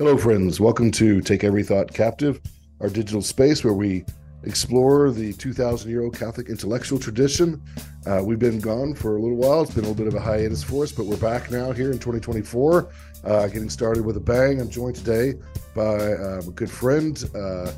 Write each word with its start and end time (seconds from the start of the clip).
Hello, 0.00 0.16
friends. 0.16 0.58
Welcome 0.60 0.90
to 0.92 1.20
Take 1.20 1.44
Every 1.44 1.62
Thought 1.62 1.92
Captive, 1.92 2.40
our 2.80 2.88
digital 2.88 3.20
space 3.20 3.62
where 3.62 3.74
we 3.74 4.06
explore 4.44 5.10
the 5.10 5.34
2,000 5.34 5.90
year 5.90 6.02
old 6.02 6.18
Catholic 6.18 6.48
intellectual 6.48 6.98
tradition. 6.98 7.62
Uh, 8.06 8.22
we've 8.24 8.38
been 8.38 8.60
gone 8.60 8.94
for 8.94 9.18
a 9.18 9.20
little 9.20 9.36
while. 9.36 9.60
It's 9.60 9.74
been 9.74 9.84
a 9.84 9.88
little 9.88 10.02
bit 10.02 10.06
of 10.06 10.14
a 10.14 10.20
hiatus 10.24 10.62
for 10.62 10.84
us, 10.84 10.90
but 10.90 11.04
we're 11.04 11.18
back 11.18 11.50
now 11.50 11.70
here 11.72 11.92
in 11.92 11.98
2024, 11.98 12.90
uh, 13.24 13.46
getting 13.48 13.68
started 13.68 14.06
with 14.06 14.16
a 14.16 14.20
bang. 14.20 14.58
I'm 14.58 14.70
joined 14.70 14.96
today 14.96 15.34
by 15.74 16.14
uh, 16.14 16.40
a 16.48 16.50
good 16.52 16.70
friend, 16.70 17.22
uh, 17.34 17.38
uh, 17.38 17.72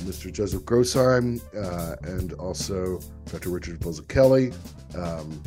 Mr. 0.00 0.30
Joseph 0.30 0.64
Grossheim, 0.64 1.40
uh, 1.56 1.96
and 2.02 2.34
also 2.34 3.00
Dr. 3.32 3.48
Richard 3.48 3.82
Kelly. 4.08 4.52
Um, 4.98 5.42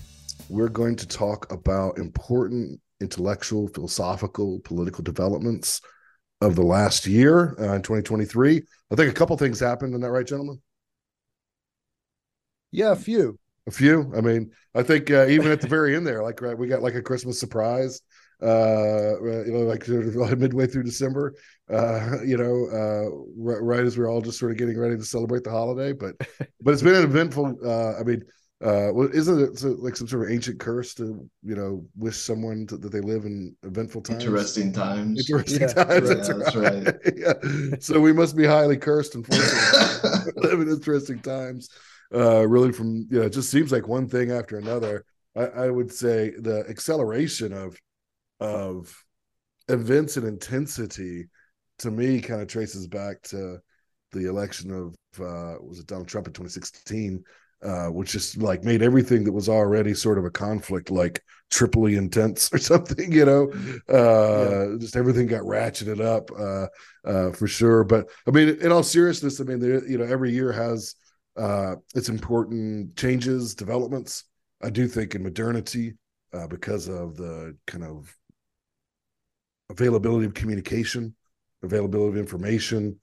we're 0.49 0.70
going 0.70 0.95
to 0.95 1.07
talk 1.07 1.52
about 1.52 1.99
important 1.99 2.81
intellectual, 3.02 3.68
philosophical, 3.68 4.59
political 4.61 5.04
developments 5.04 5.79
of 6.42 6.56
the 6.56 6.64
last 6.64 7.08
year 7.08 7.56
uh, 7.60 7.74
in 7.74 7.82
2023. 7.82 8.62
I 8.91 8.95
think 8.95 9.12
a 9.12 9.14
couple 9.14 9.38
things 9.38 9.59
happened. 9.59 9.91
Isn't 9.94 10.02
that 10.02 10.12
right, 10.12 10.26
gentlemen? 10.26 10.62
Yeah, 12.72 12.91
a 12.91 12.95
few. 12.95 13.40
A 13.68 13.72
few. 13.72 14.12
I 14.16 14.22
mean, 14.22 14.52
I 14.73 14.84
think 14.84 15.12
uh, 15.12 15.28
even 15.28 15.52
at 15.52 15.59
the 15.62 15.68
very 15.68 15.95
end 15.95 16.08
there, 16.08 16.23
like 16.23 16.42
right, 16.42 16.58
we 16.58 16.68
got 16.68 16.81
like 16.81 16.95
a 16.95 17.02
Christmas 17.02 17.40
surprise. 17.40 18.02
Uh, 18.42 19.20
you 19.45 19.52
know, 19.52 19.59
like 19.62 19.88
midway 20.38 20.68
through 20.68 20.84
December. 20.84 21.34
Uh, 21.70 22.22
you 22.26 22.38
know, 22.38 22.67
uh, 22.72 23.09
right, 23.36 23.62
right 23.62 23.86
as 23.86 23.98
we're 23.98 24.09
all 24.09 24.22
just 24.22 24.40
sort 24.40 24.52
of 24.52 24.58
getting 24.58 24.78
ready 24.78 24.95
to 24.95 25.04
celebrate 25.04 25.44
the 25.44 25.50
holiday. 25.52 25.92
But 25.92 26.16
but 26.62 26.73
it's 26.73 26.84
been 26.84 26.95
an 26.95 27.04
eventful. 27.04 27.58
Uh, 27.66 28.00
I 28.00 28.04
mean, 28.04 28.22
uh 28.63 28.89
well 28.91 29.07
isn't 29.13 29.39
it 29.39 29.79
like 29.79 29.95
some 29.95 30.07
sort 30.07 30.25
of 30.25 30.31
ancient 30.31 30.59
curse 30.59 30.95
to 30.95 31.29
you 31.43 31.55
know 31.55 31.85
wish 31.95 32.17
someone 32.17 32.66
to, 32.66 32.75
that 32.75 32.91
they 32.91 33.02
live 33.02 33.25
in 33.25 33.55
eventful 33.61 34.02
times? 34.02 34.23
Interesting 34.23 34.73
times. 34.73 35.20
Interesting 35.20 35.61
yeah, 35.61 35.67
times 35.67 36.09
right, 36.09 36.17
that's, 36.17 36.55
right, 36.55 36.83
that's 36.83 36.95
right. 37.05 37.13
yeah. 37.16 37.77
so 37.80 37.99
we 37.99 38.11
must 38.11 38.35
be 38.35 38.45
highly 38.45 38.75
cursed 38.75 39.13
and 39.13 39.27
live 40.38 40.59
in 40.59 40.69
interesting 40.69 41.19
times. 41.19 41.69
Uh 42.14 42.47
really 42.47 42.72
from 42.72 43.08
you 43.11 43.19
know 43.19 43.25
it 43.25 43.33
just 43.33 43.52
seems 43.52 43.72
like 43.72 43.88
one 43.88 44.08
thing 44.08 44.31
after 44.31 44.58
another. 44.58 45.05
I, 45.36 45.45
I 45.45 45.69
would 45.69 45.92
say 45.92 46.31
the 46.31 46.66
acceleration 46.67 47.53
of 47.53 47.77
of 48.39 48.95
events 49.69 50.17
and 50.17 50.25
intensity 50.25 51.25
to 51.80 51.92
me 51.92 52.21
kind 52.21 52.42
of 52.42 52.47
traces 52.47 52.88
back 52.88 53.21
to 53.21 53.59
the 54.14 54.27
election 54.27 54.71
of 54.71 54.95
uh 55.23 55.58
was 55.61 55.77
it 55.80 55.86
Donald 55.86 56.08
Trump 56.08 56.25
in 56.25 56.33
2016 56.33 57.23
uh, 57.63 57.88
which 57.88 58.11
just 58.11 58.38
like 58.38 58.63
made 58.63 58.81
everything 58.81 59.23
that 59.23 59.31
was 59.31 59.50
already 59.50 59.94
sort 59.94 60.17
of 60.17 60.25
a 60.25 60.30
conflict 60.30 60.91
like 60.91 61.23
triply 61.50 61.95
intense 61.95 62.49
or 62.53 62.58
something, 62.58 63.11
you 63.11 63.25
know. 63.25 63.52
Uh, 63.89 64.72
yeah. 64.72 64.77
Just 64.80 64.95
everything 64.95 65.27
got 65.27 65.41
ratcheted 65.41 66.02
up 66.02 66.30
uh, 66.38 66.67
uh, 67.09 67.31
for 67.31 67.47
sure. 67.47 67.83
But 67.83 68.09
I 68.27 68.31
mean, 68.31 68.49
in 68.61 68.72
all 68.72 68.83
seriousness, 68.83 69.39
I 69.39 69.44
mean, 69.44 69.59
there, 69.59 69.86
you 69.88 69.97
know, 69.97 70.05
every 70.05 70.31
year 70.31 70.52
has 70.52 70.95
uh, 71.36 71.75
its 71.95 72.09
important 72.09 72.95
changes, 72.95 73.55
developments. 73.55 74.23
I 74.61 74.69
do 74.69 74.88
think 74.88 75.16
in 75.16 75.23
modernity, 75.23 75.94
uh, 76.33 76.47
because 76.47 76.88
of 76.88 77.16
the 77.16 77.55
kind 77.67 77.83
of 77.83 78.14
availability 79.69 80.25
of 80.25 80.33
communication, 80.33 81.16
availability 81.64 82.09
of 82.09 82.17
information, 82.17 82.99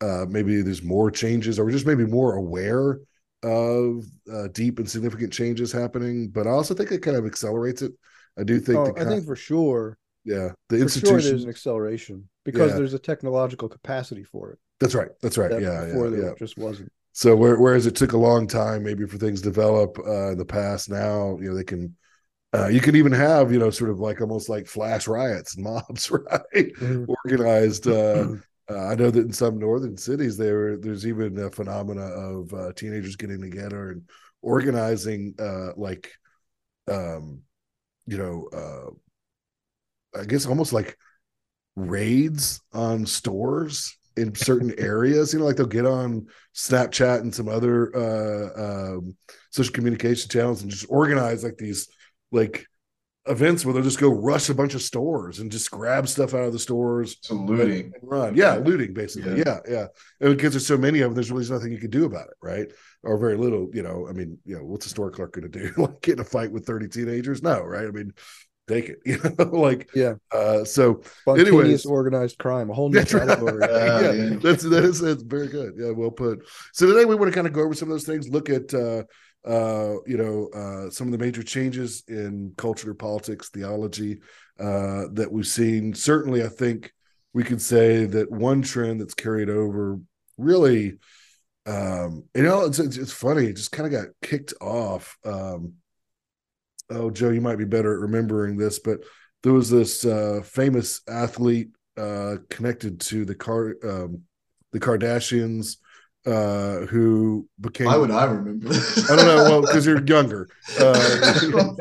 uh, 0.00 0.26
maybe 0.28 0.60
there's 0.62 0.82
more 0.82 1.10
changes, 1.10 1.58
or 1.58 1.70
just 1.70 1.86
maybe 1.86 2.04
more 2.04 2.34
aware 2.34 2.98
of 3.42 4.04
uh, 4.32 4.48
deep 4.48 4.78
and 4.78 4.90
significant 4.90 5.32
changes 5.32 5.72
happening, 5.72 6.28
but 6.28 6.46
I 6.46 6.50
also 6.50 6.74
think 6.74 6.92
it 6.92 7.02
kind 7.02 7.16
of 7.16 7.26
accelerates 7.26 7.82
it. 7.82 7.92
I 8.38 8.44
do 8.44 8.58
think. 8.60 8.78
Oh, 8.78 8.94
I 8.96 9.04
think 9.04 9.24
for 9.24 9.36
sure. 9.36 9.98
Yeah, 10.24 10.50
the 10.68 10.80
institution. 10.80 11.20
Sure 11.20 11.30
there's 11.30 11.44
an 11.44 11.50
acceleration 11.50 12.28
because 12.44 12.72
yeah. 12.72 12.78
there's 12.78 12.94
a 12.94 12.98
technological 12.98 13.68
capacity 13.68 14.24
for 14.24 14.50
it. 14.50 14.58
That's 14.80 14.94
right. 14.94 15.10
That's 15.22 15.38
right. 15.38 15.50
That 15.50 15.62
yeah, 15.62 15.86
before 15.86 16.06
yeah, 16.06 16.10
there 16.10 16.28
yeah. 16.28 16.34
just 16.38 16.58
wasn't. 16.58 16.90
So 17.12 17.34
whereas 17.34 17.86
it 17.86 17.96
took 17.96 18.12
a 18.12 18.18
long 18.18 18.46
time, 18.46 18.82
maybe 18.82 19.06
for 19.06 19.16
things 19.16 19.40
to 19.40 19.48
develop 19.48 19.98
uh, 19.98 20.32
in 20.32 20.38
the 20.38 20.44
past, 20.44 20.90
now 20.90 21.38
you 21.40 21.48
know 21.48 21.54
they 21.54 21.64
can. 21.64 21.96
Uh, 22.54 22.68
you 22.68 22.80
can 22.80 22.96
even 22.96 23.12
have 23.12 23.52
you 23.52 23.58
know 23.58 23.70
sort 23.70 23.90
of 23.90 24.00
like 24.00 24.20
almost 24.20 24.48
like 24.48 24.66
flash 24.66 25.06
riots 25.06 25.56
and 25.56 25.64
mobs, 25.64 26.10
right? 26.10 26.24
Mm-hmm. 26.54 27.04
Organized 27.24 27.86
uh, 27.86 28.28
uh, 28.70 28.86
I 28.88 28.94
know 28.94 29.10
that 29.10 29.20
in 29.24 29.32
some 29.32 29.58
northern 29.58 29.96
cities 29.96 30.36
there 30.36 30.76
there's 30.76 31.06
even 31.06 31.38
a 31.38 31.50
phenomena 31.50 32.02
of 32.02 32.52
uh, 32.52 32.72
teenagers 32.74 33.16
getting 33.16 33.40
together 33.40 33.90
and 33.92 34.02
organizing 34.42 35.34
uh, 35.38 35.72
like 35.76 36.10
um, 36.90 37.42
you 38.06 38.18
know 38.18 38.48
uh, 38.52 40.20
I 40.20 40.24
guess 40.24 40.46
almost 40.46 40.72
like 40.72 40.96
raids 41.76 42.60
on 42.72 43.06
stores 43.06 43.96
in 44.16 44.34
certain 44.34 44.74
areas. 44.78 45.32
You 45.32 45.40
know 45.40 45.44
like 45.44 45.56
they'll 45.56 45.66
get 45.66 45.86
on 45.86 46.26
Snapchat 46.54 47.20
and 47.20 47.34
some 47.34 47.48
other 47.48 47.94
uh, 47.96 48.96
um, 48.96 49.16
social 49.50 49.72
communication 49.72 50.30
channels 50.30 50.62
and 50.62 50.70
just 50.70 50.86
organize 50.88 51.44
like 51.44 51.58
these 51.58 51.88
like 52.32 52.66
events 53.28 53.64
where 53.64 53.74
they'll 53.74 53.82
just 53.82 54.00
go 54.00 54.08
rush 54.08 54.48
a 54.48 54.54
bunch 54.54 54.74
of 54.74 54.82
stores 54.82 55.38
and 55.38 55.50
just 55.50 55.70
grab 55.70 56.08
stuff 56.08 56.34
out 56.34 56.44
of 56.44 56.52
the 56.52 56.58
stores. 56.58 57.16
So 57.22 57.34
looting. 57.34 57.92
run. 58.02 58.36
Yeah, 58.36 58.54
looting 58.54 58.94
basically. 58.94 59.38
Yeah, 59.38 59.44
yeah. 59.46 59.60
yeah. 59.68 59.86
And 60.20 60.36
because 60.36 60.52
there's 60.52 60.66
so 60.66 60.76
many 60.76 61.00
of 61.00 61.10
them, 61.10 61.14
there's 61.14 61.30
really 61.30 61.48
nothing 61.48 61.72
you 61.72 61.78
can 61.78 61.90
do 61.90 62.04
about 62.04 62.28
it, 62.28 62.34
right? 62.42 62.66
Or 63.02 63.18
very 63.18 63.36
little, 63.36 63.68
you 63.72 63.82
know. 63.82 64.06
I 64.08 64.12
mean, 64.12 64.38
you 64.44 64.56
know, 64.56 64.64
what's 64.64 64.86
a 64.86 64.88
store 64.88 65.10
clerk 65.10 65.32
gonna 65.32 65.48
do? 65.48 65.72
like 65.76 66.00
get 66.02 66.14
in 66.14 66.20
a 66.20 66.24
fight 66.24 66.52
with 66.52 66.66
30 66.66 66.88
teenagers? 66.88 67.42
No, 67.42 67.60
right? 67.62 67.86
I 67.86 67.90
mean, 67.90 68.12
take 68.68 68.88
it, 68.88 68.98
you 69.06 69.18
know, 69.38 69.44
like 69.44 69.88
yeah. 69.94 70.14
Uh 70.32 70.64
so 70.64 71.00
Spontaneous 71.20 71.48
anyways, 71.48 71.86
organized 71.86 72.38
crime, 72.38 72.70
a 72.70 72.74
whole 72.74 72.90
new 72.90 73.04
category. 73.04 73.58
Right. 73.66 73.70
yeah, 73.70 74.12
yeah, 74.12 74.36
that's 74.36 74.62
that 74.64 74.84
is 74.84 75.00
that's 75.00 75.22
very 75.22 75.48
good. 75.48 75.74
Yeah, 75.76 75.90
well 75.90 76.10
put. 76.10 76.46
So 76.72 76.86
today 76.86 77.04
we 77.04 77.14
want 77.14 77.30
to 77.30 77.34
kind 77.34 77.46
of 77.46 77.52
go 77.52 77.62
over 77.62 77.74
some 77.74 77.88
of 77.88 77.94
those 77.94 78.06
things, 78.06 78.28
look 78.28 78.50
at 78.50 78.72
uh 78.74 79.04
uh, 79.46 79.94
you 80.06 80.16
know, 80.16 80.48
uh, 80.54 80.90
some 80.90 81.06
of 81.06 81.12
the 81.12 81.24
major 81.24 81.42
changes 81.42 82.02
in 82.08 82.52
culture, 82.56 82.94
politics, 82.94 83.48
theology 83.50 84.20
uh, 84.58 85.04
that 85.12 85.30
we've 85.30 85.46
seen. 85.46 85.94
Certainly, 85.94 86.42
I 86.42 86.48
think 86.48 86.92
we 87.32 87.44
could 87.44 87.62
say 87.62 88.06
that 88.06 88.30
one 88.30 88.62
trend 88.62 89.00
that's 89.00 89.14
carried 89.14 89.48
over 89.48 90.00
really, 90.36 90.98
um, 91.66 92.24
you 92.34 92.42
know, 92.42 92.64
it's, 92.64 92.78
it's, 92.78 92.96
it's 92.96 93.12
funny. 93.12 93.46
It 93.46 93.56
just 93.56 93.72
kind 93.72 93.86
of 93.86 93.92
got 93.92 94.12
kicked 94.22 94.54
off. 94.60 95.16
Um, 95.24 95.74
oh, 96.90 97.10
Joe, 97.10 97.30
you 97.30 97.40
might 97.40 97.58
be 97.58 97.64
better 97.64 97.94
at 97.94 98.00
remembering 98.00 98.56
this, 98.56 98.78
but 98.80 99.00
there 99.42 99.52
was 99.52 99.70
this 99.70 100.04
uh, 100.04 100.40
famous 100.44 101.02
athlete 101.08 101.68
uh, 101.96 102.36
connected 102.50 103.00
to 103.00 103.24
the 103.24 103.34
car, 103.34 103.76
um, 103.84 104.22
the 104.72 104.80
Kardashians 104.80 105.76
uh, 106.26 106.86
who 106.86 107.48
became. 107.60 107.86
Why 107.86 107.96
would 107.96 108.10
I 108.10 108.24
remember? 108.24 108.68
This? 108.68 109.08
I 109.08 109.14
don't 109.14 109.26
know. 109.26 109.44
Well, 109.44 109.60
because 109.60 109.86
you're 109.86 110.04
younger. 110.04 110.48
Uh, 110.78 110.94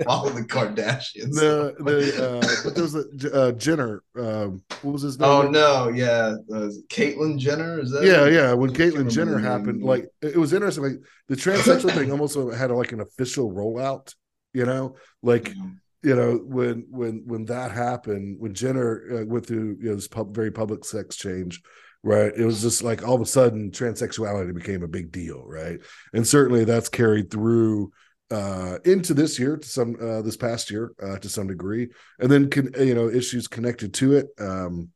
follow 0.03 0.29
the 0.29 0.45
Kardashians. 0.47 1.33
The 1.33 1.75
the 1.79 2.23
uh, 2.23 2.63
but 2.63 2.75
there 2.75 2.83
was 2.83 2.95
a 2.95 3.33
uh, 3.33 3.51
Jenner. 3.53 4.03
Um, 4.17 4.61
what 4.83 4.93
was 4.93 5.01
his 5.01 5.19
name? 5.19 5.27
Oh 5.27 5.49
no, 5.49 5.89
yeah, 5.89 6.35
uh, 6.53 6.69
Caitlyn 6.87 7.39
Jenner. 7.39 7.79
Is 7.79 7.91
that? 7.91 8.03
Yeah, 8.05 8.27
yeah. 8.27 8.53
When 8.53 8.71
Caitlyn 8.71 9.11
Jenner 9.11 9.39
happened, 9.39 9.83
like 9.83 10.07
it 10.21 10.37
was 10.37 10.53
interesting. 10.53 10.83
Like 10.83 11.01
the 11.27 11.35
transsexual 11.35 11.93
thing 11.93 12.11
almost 12.11 12.37
had 12.55 12.69
like 12.71 12.91
an 12.91 13.01
official 13.01 13.51
rollout. 13.51 14.13
You 14.53 14.65
know, 14.65 14.95
like. 15.21 15.49
Yeah 15.49 15.63
you 16.03 16.15
know 16.15 16.35
when 16.45 16.85
when 16.91 17.23
when 17.25 17.45
that 17.45 17.71
happened 17.71 18.39
when 18.39 18.53
jenner 18.53 19.01
uh, 19.11 19.25
went 19.25 19.43
through 19.47 19.75
you 19.81 19.89
know 19.89 19.95
this 19.95 20.07
pub, 20.07 20.35
very 20.35 20.51
public 20.51 20.85
sex 20.85 21.15
change 21.15 21.63
right? 22.05 22.31
It 22.37 22.45
was 22.45 22.61
just 22.61 22.83
like 22.83 23.05
all 23.05 23.15
of 23.15 23.21
a 23.21 23.25
sudden 23.25 23.71
transsexuality 23.71 24.53
became 24.53 24.83
a 24.83 24.87
big 24.87 25.11
deal, 25.11 25.43
right? 25.43 25.79
And 26.13 26.25
certainly 26.25 26.63
that's 26.63 26.87
carried 26.87 27.31
through 27.31 27.91
uh 28.31 28.79
into 28.85 29.13
this 29.13 29.37
year 29.37 29.55
to 29.55 29.67
some 29.67 29.95
uh 30.01 30.19
this 30.23 30.35
past 30.35 30.71
year 30.71 30.95
uh 31.03 31.15
to 31.19 31.29
some 31.29 31.45
degree 31.45 31.87
and 32.17 32.31
then 32.31 32.49
can 32.49 32.73
you 32.79 32.95
know 32.95 33.07
issues 33.07 33.47
connected 33.47 33.93
to 33.93 34.13
it 34.13 34.25
um 34.39 34.89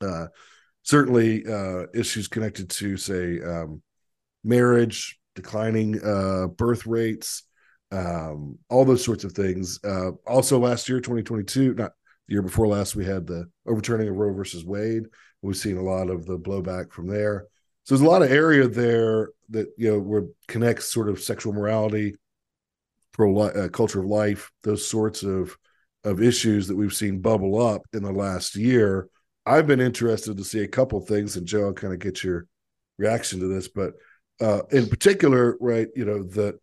uh 0.00 0.26
certainly 0.82 1.46
uh 1.46 1.86
issues 1.94 2.26
connected 2.26 2.68
to 2.68 2.96
say 2.96 3.40
um 3.40 3.80
marriage 4.42 5.16
declining 5.36 6.04
uh 6.04 6.48
birth 6.48 6.86
rates 6.86 7.44
um 7.92 8.58
all 8.68 8.84
those 8.84 9.04
sorts 9.04 9.22
of 9.22 9.30
things 9.30 9.78
uh 9.84 10.10
also 10.26 10.58
last 10.58 10.88
year 10.88 10.98
2022 10.98 11.74
not 11.74 11.92
the 12.26 12.32
year 12.32 12.42
before 12.42 12.66
last 12.66 12.96
we 12.96 13.04
had 13.04 13.28
the 13.28 13.48
overturning 13.64 14.08
of 14.08 14.16
roe 14.16 14.34
versus 14.34 14.64
wade 14.64 15.04
We've 15.44 15.56
seen 15.56 15.76
a 15.76 15.82
lot 15.82 16.08
of 16.08 16.24
the 16.24 16.38
blowback 16.38 16.90
from 16.90 17.06
there. 17.06 17.46
So 17.84 17.94
there's 17.94 18.06
a 18.06 18.10
lot 18.10 18.22
of 18.22 18.32
area 18.32 18.66
there 18.66 19.28
that 19.50 19.68
you 19.76 19.92
know 19.92 19.98
where 20.00 20.24
connects 20.48 20.90
sort 20.90 21.10
of 21.10 21.20
sexual 21.20 21.52
morality, 21.52 22.16
pro 23.12 23.36
uh, 23.38 23.68
culture 23.68 24.00
of 24.00 24.06
life, 24.06 24.50
those 24.62 24.88
sorts 24.88 25.22
of 25.22 25.56
of 26.02 26.22
issues 26.22 26.66
that 26.68 26.76
we've 26.76 26.94
seen 26.94 27.20
bubble 27.20 27.60
up 27.60 27.82
in 27.92 28.02
the 28.02 28.12
last 28.12 28.56
year. 28.56 29.08
I've 29.44 29.66
been 29.66 29.80
interested 29.80 30.38
to 30.38 30.44
see 30.44 30.60
a 30.60 30.68
couple 30.68 31.00
things, 31.00 31.36
and 31.36 31.46
Joe, 31.46 31.66
I'll 31.66 31.72
kind 31.74 31.92
of 31.92 31.98
get 31.98 32.24
your 32.24 32.46
reaction 32.98 33.40
to 33.40 33.46
this, 33.46 33.68
but 33.68 33.92
uh, 34.40 34.62
in 34.70 34.88
particular, 34.88 35.58
right, 35.60 35.88
you 35.94 36.06
know 36.06 36.22
that 36.22 36.58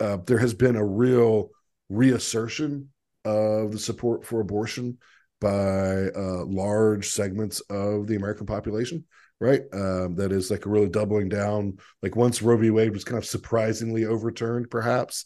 uh, 0.00 0.18
there 0.26 0.38
has 0.38 0.54
been 0.54 0.74
a 0.74 0.84
real 0.84 1.50
reassertion 1.88 2.88
of 3.24 3.70
the 3.70 3.78
support 3.78 4.26
for 4.26 4.40
abortion 4.40 4.98
by 5.40 6.08
uh, 6.16 6.44
large 6.44 7.08
segments 7.08 7.60
of 7.70 8.06
the 8.06 8.16
American 8.16 8.46
population, 8.46 9.04
right? 9.40 9.62
Um, 9.72 10.16
that 10.16 10.32
is 10.32 10.50
like 10.50 10.66
really 10.66 10.88
doubling 10.88 11.28
down. 11.28 11.78
Like 12.02 12.16
once 12.16 12.42
Roe 12.42 12.56
v. 12.56 12.70
Wade 12.70 12.92
was 12.92 13.04
kind 13.04 13.18
of 13.18 13.24
surprisingly 13.24 14.04
overturned, 14.04 14.70
perhaps 14.70 15.24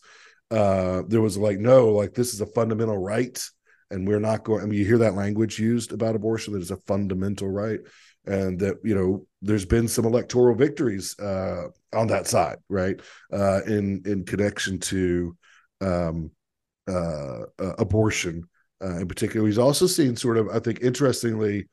uh, 0.50 1.03
there 1.09 1.23
was 1.23 1.38
like, 1.38 1.59
no, 1.59 1.88
like 1.88 2.14
this 2.14 2.35
is 2.35 2.41
a 2.41 2.47
fundamental 2.47 2.99
right, 2.99 3.43
and 3.91 4.06
we're 4.06 4.20
not 4.20 4.44
going. 4.44 4.62
I 4.62 4.67
mean, 4.67 4.79
you 4.79 4.85
hear 4.85 4.99
that 4.99 5.14
language 5.14 5.59
used 5.59 5.93
about 5.93 6.14
abortion 6.14 6.53
that 6.53 6.62
is 6.62 6.70
a 6.70 6.76
fundamental 6.76 7.49
right, 7.49 7.81
and 8.26 8.59
that 8.61 8.76
you 8.85 8.94
know 8.94 9.26
there's 9.41 9.64
been 9.64 9.88
some 9.88 10.05
electoral 10.05 10.55
victories 10.55 11.19
uh, 11.19 11.69
on 11.94 12.06
that 12.09 12.26
side, 12.26 12.59
right? 12.69 13.00
Uh, 13.32 13.62
in 13.67 14.03
in 14.05 14.25
connection 14.25 14.79
to 14.79 15.37
um, 15.81 16.31
uh, 16.88 17.43
uh, 17.59 17.75
abortion 17.79 18.44
uh, 18.82 18.96
in 18.96 19.08
particular. 19.08 19.46
He's 19.46 19.58
also 19.58 19.87
seen 19.87 20.17
sort 20.17 20.38
of, 20.38 20.49
I 20.49 20.58
think, 20.58 20.81
interestingly, 20.82 21.69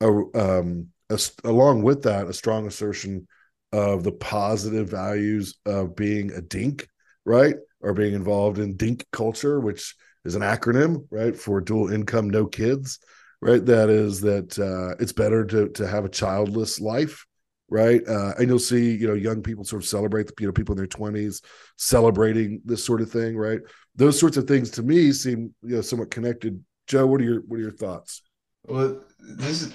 a, 0.00 0.08
um, 0.34 0.88
a, 1.10 1.18
along 1.44 1.82
with 1.82 2.02
that, 2.02 2.26
a 2.26 2.32
strong 2.32 2.66
assertion 2.66 3.26
of 3.72 4.04
the 4.04 4.12
positive 4.12 4.88
values 4.88 5.54
of 5.64 5.96
being 5.96 6.30
a 6.32 6.40
dink, 6.42 6.86
right, 7.24 7.56
or 7.80 7.94
being 7.94 8.14
involved 8.14 8.58
in 8.58 8.76
dink 8.76 9.06
culture, 9.12 9.60
which 9.60 9.94
is 10.24 10.34
an 10.34 10.42
acronym, 10.42 11.06
right, 11.10 11.36
for 11.36 11.60
dual 11.60 11.92
income, 11.92 12.28
no 12.28 12.46
kids, 12.46 12.98
right? 13.40 13.64
That 13.64 13.88
is 13.88 14.20
that 14.20 14.58
uh, 14.58 14.96
it's 15.00 15.12
better 15.12 15.44
to 15.46 15.68
to 15.70 15.86
have 15.86 16.04
a 16.04 16.10
childless 16.10 16.80
life 16.80 17.26
right? 17.72 18.06
Uh, 18.06 18.34
and 18.38 18.48
you'll 18.48 18.58
see, 18.58 18.94
you 18.94 19.08
know, 19.08 19.14
young 19.14 19.42
people 19.42 19.64
sort 19.64 19.82
of 19.82 19.88
celebrate, 19.88 20.30
you 20.38 20.46
know, 20.46 20.52
people 20.52 20.74
in 20.74 20.76
their 20.76 20.86
twenties 20.86 21.40
celebrating 21.78 22.60
this 22.64 22.84
sort 22.84 23.00
of 23.00 23.10
thing, 23.10 23.36
right? 23.36 23.60
Those 23.96 24.20
sorts 24.20 24.36
of 24.36 24.46
things 24.46 24.70
to 24.72 24.82
me 24.82 25.10
seem, 25.12 25.54
you 25.62 25.76
know, 25.76 25.80
somewhat 25.80 26.10
connected. 26.10 26.62
Joe, 26.86 27.06
what 27.06 27.20
are 27.20 27.24
your 27.24 27.40
what 27.48 27.56
are 27.56 27.62
your 27.62 27.72
thoughts? 27.72 28.22
Well, 28.64 29.02
this 29.18 29.62
is 29.62 29.72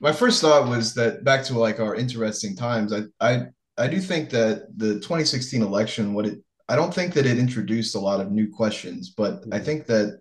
my 0.00 0.12
first 0.12 0.40
thought 0.40 0.68
was 0.68 0.94
that 0.94 1.22
back 1.22 1.44
to 1.44 1.58
like 1.58 1.80
our 1.80 1.94
interesting 1.94 2.56
times. 2.56 2.92
I 2.92 3.02
I 3.20 3.42
I 3.76 3.86
do 3.86 4.00
think 4.00 4.30
that 4.30 4.66
the 4.76 4.94
2016 4.94 5.62
election, 5.62 6.14
what 6.14 6.26
it 6.26 6.38
I 6.68 6.76
don't 6.76 6.94
think 6.94 7.12
that 7.14 7.26
it 7.26 7.38
introduced 7.38 7.94
a 7.94 8.00
lot 8.00 8.20
of 8.20 8.32
new 8.32 8.50
questions, 8.50 9.10
but 9.10 9.32
I 9.32 9.36
mm-hmm. 9.36 9.64
think 9.64 9.86
that 9.86 10.18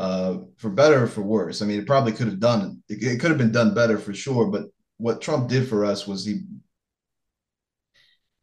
uh, 0.00 0.38
for 0.56 0.70
better 0.70 1.04
or 1.04 1.06
for 1.06 1.22
worse, 1.22 1.62
I 1.62 1.66
mean, 1.66 1.78
it 1.78 1.86
probably 1.86 2.12
could 2.12 2.26
have 2.26 2.40
done 2.40 2.82
it, 2.88 3.02
it 3.02 3.20
could 3.20 3.30
have 3.30 3.38
been 3.38 3.52
done 3.52 3.74
better 3.74 3.98
for 3.98 4.12
sure, 4.12 4.46
but 4.46 4.64
what 4.98 5.20
Trump 5.20 5.48
did 5.48 5.68
for 5.68 5.84
us 5.84 6.06
was 6.06 6.24
he 6.24 6.42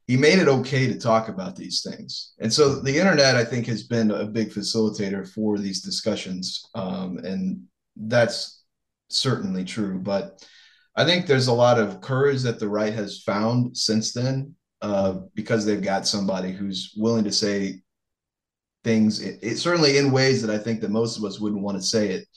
he 0.09 0.17
made 0.17 0.39
it 0.39 0.47
okay 0.47 0.87
to 0.87 0.97
talk 0.97 1.29
about 1.29 1.55
these 1.55 1.83
things. 1.87 2.33
And 2.39 2.51
so 2.51 2.79
the 2.79 2.97
internet, 2.97 3.35
I 3.35 3.45
think, 3.45 3.67
has 3.67 3.83
been 3.83 4.09
a 4.09 4.25
big 4.25 4.49
facilitator 4.49 5.31
for 5.31 5.59
these 5.59 5.83
discussions. 5.83 6.67
Um, 6.73 7.19
and 7.19 7.65
that's 7.95 8.63
certainly 9.09 9.63
true. 9.63 9.99
But 9.99 10.43
I 10.95 11.05
think 11.05 11.27
there's 11.27 11.45
a 11.45 11.53
lot 11.53 11.77
of 11.77 12.01
courage 12.01 12.41
that 12.41 12.59
the 12.59 12.67
right 12.67 12.91
has 12.91 13.21
found 13.21 13.77
since 13.77 14.11
then 14.11 14.55
uh, 14.81 15.19
because 15.35 15.63
they've 15.63 15.79
got 15.79 16.07
somebody 16.07 16.53
who's 16.53 16.91
willing 16.97 17.25
to 17.25 17.31
say 17.31 17.83
things, 18.83 19.21
it, 19.21 19.37
it, 19.43 19.57
certainly 19.57 19.99
in 19.99 20.11
ways 20.11 20.41
that 20.41 20.49
I 20.49 20.57
think 20.57 20.81
that 20.81 20.89
most 20.89 21.17
of 21.17 21.23
us 21.23 21.39
wouldn't 21.39 21.61
want 21.61 21.77
to 21.77 21.83
say 21.83 22.09
it 22.09 22.27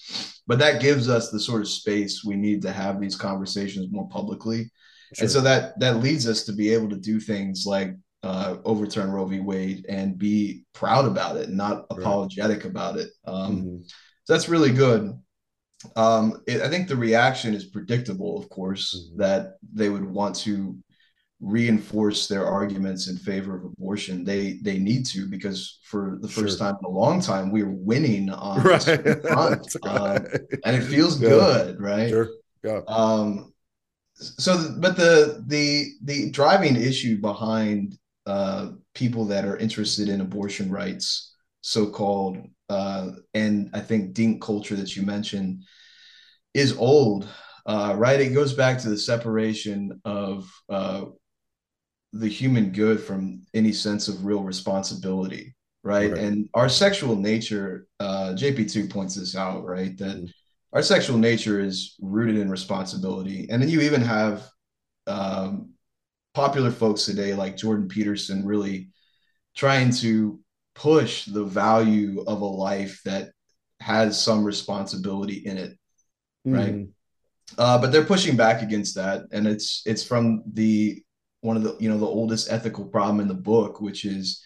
but 0.47 0.59
that 0.59 0.81
gives 0.81 1.09
us 1.09 1.31
the 1.31 1.41
sort 1.41 1.61
of 1.61 1.69
space 1.69 2.25
we 2.25 2.37
need 2.37 2.62
to 2.62 2.73
have 2.73 3.00
these 3.00 3.17
conversations 3.17 3.87
more 3.91 4.09
publicly 4.09 4.71
sure. 5.15 5.23
and 5.25 5.31
so 5.31 5.41
that 5.41 5.79
that 5.79 5.99
leads 5.99 6.27
us 6.27 6.44
to 6.44 6.53
be 6.53 6.73
able 6.73 6.89
to 6.89 6.97
do 6.97 7.21
things 7.21 7.65
like 7.67 7.94
uh, 8.23 8.56
overturn 8.65 9.11
roe 9.11 9.27
v 9.27 9.41
wade 9.41 9.85
and 9.89 10.19
be 10.19 10.65
proud 10.73 11.06
about 11.06 11.37
it 11.37 11.50
not 11.50 11.87
right. 11.91 11.99
apologetic 11.99 12.65
about 12.65 12.97
it 12.97 13.11
um, 13.27 13.56
mm-hmm. 13.56 13.77
so 14.25 14.33
that's 14.33 14.49
really 14.49 14.73
good 14.73 15.12
um, 15.97 16.41
it, 16.47 16.62
i 16.62 16.69
think 16.69 16.87
the 16.87 16.97
reaction 16.97 17.55
is 17.55 17.65
predictable 17.65 18.39
of 18.39 18.49
course 18.49 18.94
mm-hmm. 18.94 19.21
that 19.21 19.55
they 19.73 19.89
would 19.89 20.05
want 20.05 20.35
to 20.35 20.77
reinforce 21.43 22.29
their 22.29 22.47
arguments 22.47 23.09
in 23.09 23.17
favor 23.17 23.56
of 23.56 23.65
abortion. 23.65 24.25
They 24.25 24.55
they 24.62 24.79
need 24.79 25.05
to 25.06 25.27
because 25.27 25.81
for 25.83 26.19
the 26.21 26.29
first 26.29 26.59
sure. 26.59 26.69
time 26.69 26.77
in 26.79 26.85
a 26.87 26.89
long 26.89 27.21
time 27.21 27.50
we're 27.50 27.69
winning 27.69 28.31
on 28.31 28.62
right. 28.62 28.83
front, 28.83 29.77
um, 29.83 30.25
and 30.65 30.77
it 30.77 30.85
feels 30.85 31.21
yeah. 31.21 31.29
good, 31.29 31.81
right? 31.81 32.09
Sure. 32.09 32.29
Yeah. 32.62 32.81
Um. 32.87 33.53
So, 34.15 34.77
but 34.79 34.97
the 34.97 35.44
the 35.49 35.89
the 36.05 36.31
driving 36.31 36.77
issue 36.77 37.21
behind 37.21 37.99
uh, 38.25 38.71
people 38.94 39.25
that 39.27 39.44
are 39.44 39.56
interested 39.56 40.09
in 40.09 40.21
abortion 40.21 40.71
rights, 40.71 41.35
so 41.61 41.87
called, 41.87 42.39
uh, 42.69 43.11
and 43.35 43.69
I 43.75 43.81
think 43.81 44.15
dink 44.15 44.41
culture 44.41 44.77
that 44.77 44.94
you 44.94 45.03
mentioned, 45.03 45.65
is 46.55 46.77
old. 46.77 47.27
Uh, 47.67 47.94
right, 47.97 48.21
it 48.21 48.35
goes 48.35 48.55
back 48.55 48.79
to 48.79 48.89
the 48.89 48.99
separation 48.99 50.00
of 50.05 50.49
uh, 50.69 51.05
the 52.12 52.29
human 52.29 52.70
good 52.70 53.00
from 53.00 53.43
any 53.55 53.73
sense 53.73 54.09
of 54.09 54.25
real 54.25 54.43
responsibility 54.43 55.55
right, 55.82 56.11
right. 56.11 56.20
and 56.20 56.49
our 56.55 56.69
sexual 56.69 57.17
nature 57.17 57.87
uh, 58.00 58.35
jp2 58.37 58.91
points 58.91 59.14
this 59.14 59.37
out 59.37 59.64
right 59.64 59.97
that 59.99 60.17
mm-hmm. 60.17 60.26
our 60.73 60.82
sexual 60.82 61.19
nature 61.19 61.61
is 61.61 61.97
rooted 62.00 62.37
in 62.37 62.50
responsibility 62.50 63.49
and 63.50 63.62
then 63.62 63.69
you 63.69 63.81
even 63.81 64.03
have 64.03 64.47
um, 65.06 65.70
popular 66.35 66.70
folks 66.70 67.05
today 67.05 67.35
like 67.35 67.56
jordan 67.56 67.88
peterson 67.88 68.44
really 68.44 68.91
trying 69.56 69.91
to 69.91 70.38
push 70.75 71.26
the 71.26 71.44
value 71.44 72.25
of 72.26 72.41
a 72.41 72.47
life 72.47 73.00
that 73.05 73.31
has 73.81 74.23
some 74.23 74.44
responsibility 74.44 75.37
in 75.47 75.56
it 75.56 75.79
right 76.44 76.75
mm. 76.75 76.88
uh, 77.58 77.79
but 77.79 77.91
they're 77.91 78.05
pushing 78.05 78.37
back 78.37 78.62
against 78.62 78.94
that 78.94 79.23
and 79.32 79.47
it's 79.47 79.82
it's 79.87 80.05
from 80.05 80.43
the 80.53 81.03
one 81.43 81.56
of 81.56 81.62
the 81.62 81.77
you 81.79 81.91
know 81.91 81.99
the 81.99 82.06
oldest 82.06 82.50
ethical 82.50 82.87
problem 82.87 83.21
in 83.21 83.29
the 83.29 83.35
book, 83.35 83.81
which 83.81 84.05
is 84.05 84.43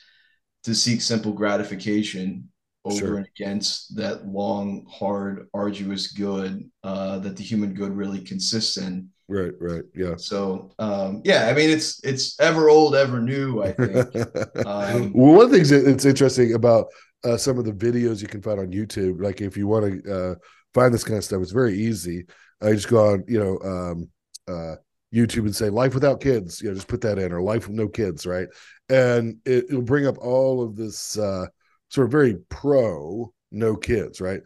to 0.64 0.74
seek 0.74 1.00
simple 1.00 1.32
gratification 1.32 2.48
over 2.84 2.96
sure. 2.96 3.16
and 3.16 3.26
against 3.36 3.96
that 3.96 4.26
long, 4.26 4.86
hard, 4.88 5.48
arduous 5.54 6.08
good 6.08 6.68
uh, 6.82 7.18
that 7.20 7.36
the 7.36 7.42
human 7.42 7.74
good 7.74 7.96
really 7.96 8.20
consists 8.20 8.76
in. 8.76 9.08
Right, 9.28 9.52
right, 9.60 9.82
yeah. 9.94 10.14
So, 10.16 10.70
um, 10.78 11.20
yeah, 11.24 11.48
I 11.48 11.54
mean, 11.54 11.68
it's 11.68 12.02
it's 12.04 12.38
ever 12.40 12.68
old, 12.68 12.94
ever 12.94 13.20
new. 13.20 13.62
I 13.62 13.72
think. 13.72 13.96
um, 14.66 15.12
well, 15.12 15.34
one 15.34 15.44
of 15.44 15.50
the 15.50 15.56
things 15.56 15.70
that's 15.70 16.04
interesting 16.04 16.54
about 16.54 16.86
uh, 17.24 17.36
some 17.36 17.58
of 17.58 17.64
the 17.64 17.72
videos 17.72 18.22
you 18.22 18.28
can 18.28 18.40
find 18.40 18.60
on 18.60 18.70
YouTube, 18.70 19.22
like 19.22 19.40
if 19.40 19.56
you 19.56 19.66
want 19.66 20.04
to 20.04 20.14
uh, 20.14 20.34
find 20.74 20.94
this 20.94 21.04
kind 21.04 21.18
of 21.18 21.24
stuff, 21.24 21.42
it's 21.42 21.52
very 21.52 21.76
easy. 21.76 22.26
I 22.62 22.72
just 22.72 22.88
go 22.88 23.12
on, 23.12 23.24
you 23.26 23.38
know, 23.38 23.58
um, 23.68 24.08
uh, 24.48 24.76
YouTube 25.14 25.44
and 25.44 25.56
say 25.56 25.70
life 25.70 25.94
without 25.94 26.20
kids, 26.20 26.60
you 26.60 26.68
know, 26.68 26.74
just 26.74 26.88
put 26.88 27.00
that 27.02 27.18
in 27.18 27.32
or 27.32 27.40
life 27.40 27.68
with 27.68 27.76
no 27.76 27.88
kids, 27.88 28.26
right? 28.26 28.48
And 28.88 29.38
it, 29.44 29.70
will 29.70 29.82
bring 29.82 30.06
up 30.06 30.18
all 30.18 30.62
of 30.62 30.76
this 30.76 31.18
uh, 31.18 31.46
sort 31.88 32.06
of 32.06 32.12
very 32.12 32.36
pro 32.48 33.32
no 33.50 33.76
kids, 33.76 34.20
right? 34.20 34.40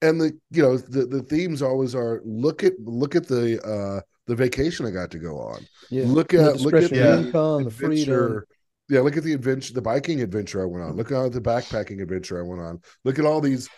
And 0.00 0.20
the 0.20 0.38
you 0.50 0.62
know 0.62 0.76
the 0.76 1.06
the 1.06 1.22
themes 1.22 1.62
always 1.62 1.94
are 1.94 2.20
look 2.24 2.64
at 2.64 2.72
look 2.80 3.14
at 3.14 3.26
the 3.26 3.62
uh 3.62 4.00
the 4.26 4.34
vacation 4.34 4.86
I 4.86 4.90
got 4.90 5.10
to 5.12 5.18
go 5.18 5.38
on. 5.38 5.64
Yeah. 5.90 6.04
Look 6.06 6.34
at 6.34 6.60
look 6.60 6.74
at 6.74 6.90
the 6.90 7.18
income, 7.20 7.64
the 7.64 7.70
freedom. 7.70 8.42
Yeah, 8.88 9.00
look 9.00 9.16
at 9.16 9.22
the 9.22 9.32
adventure, 9.32 9.72
the 9.72 9.80
biking 9.80 10.20
adventure 10.20 10.60
I 10.60 10.66
went 10.66 10.84
on. 10.84 10.96
Look 10.96 11.12
at 11.12 11.32
the 11.32 11.40
backpacking 11.40 12.02
adventure 12.02 12.38
I 12.38 12.46
went 12.46 12.60
on. 12.60 12.80
Look 13.04 13.18
at 13.18 13.24
all 13.24 13.40
these 13.40 13.68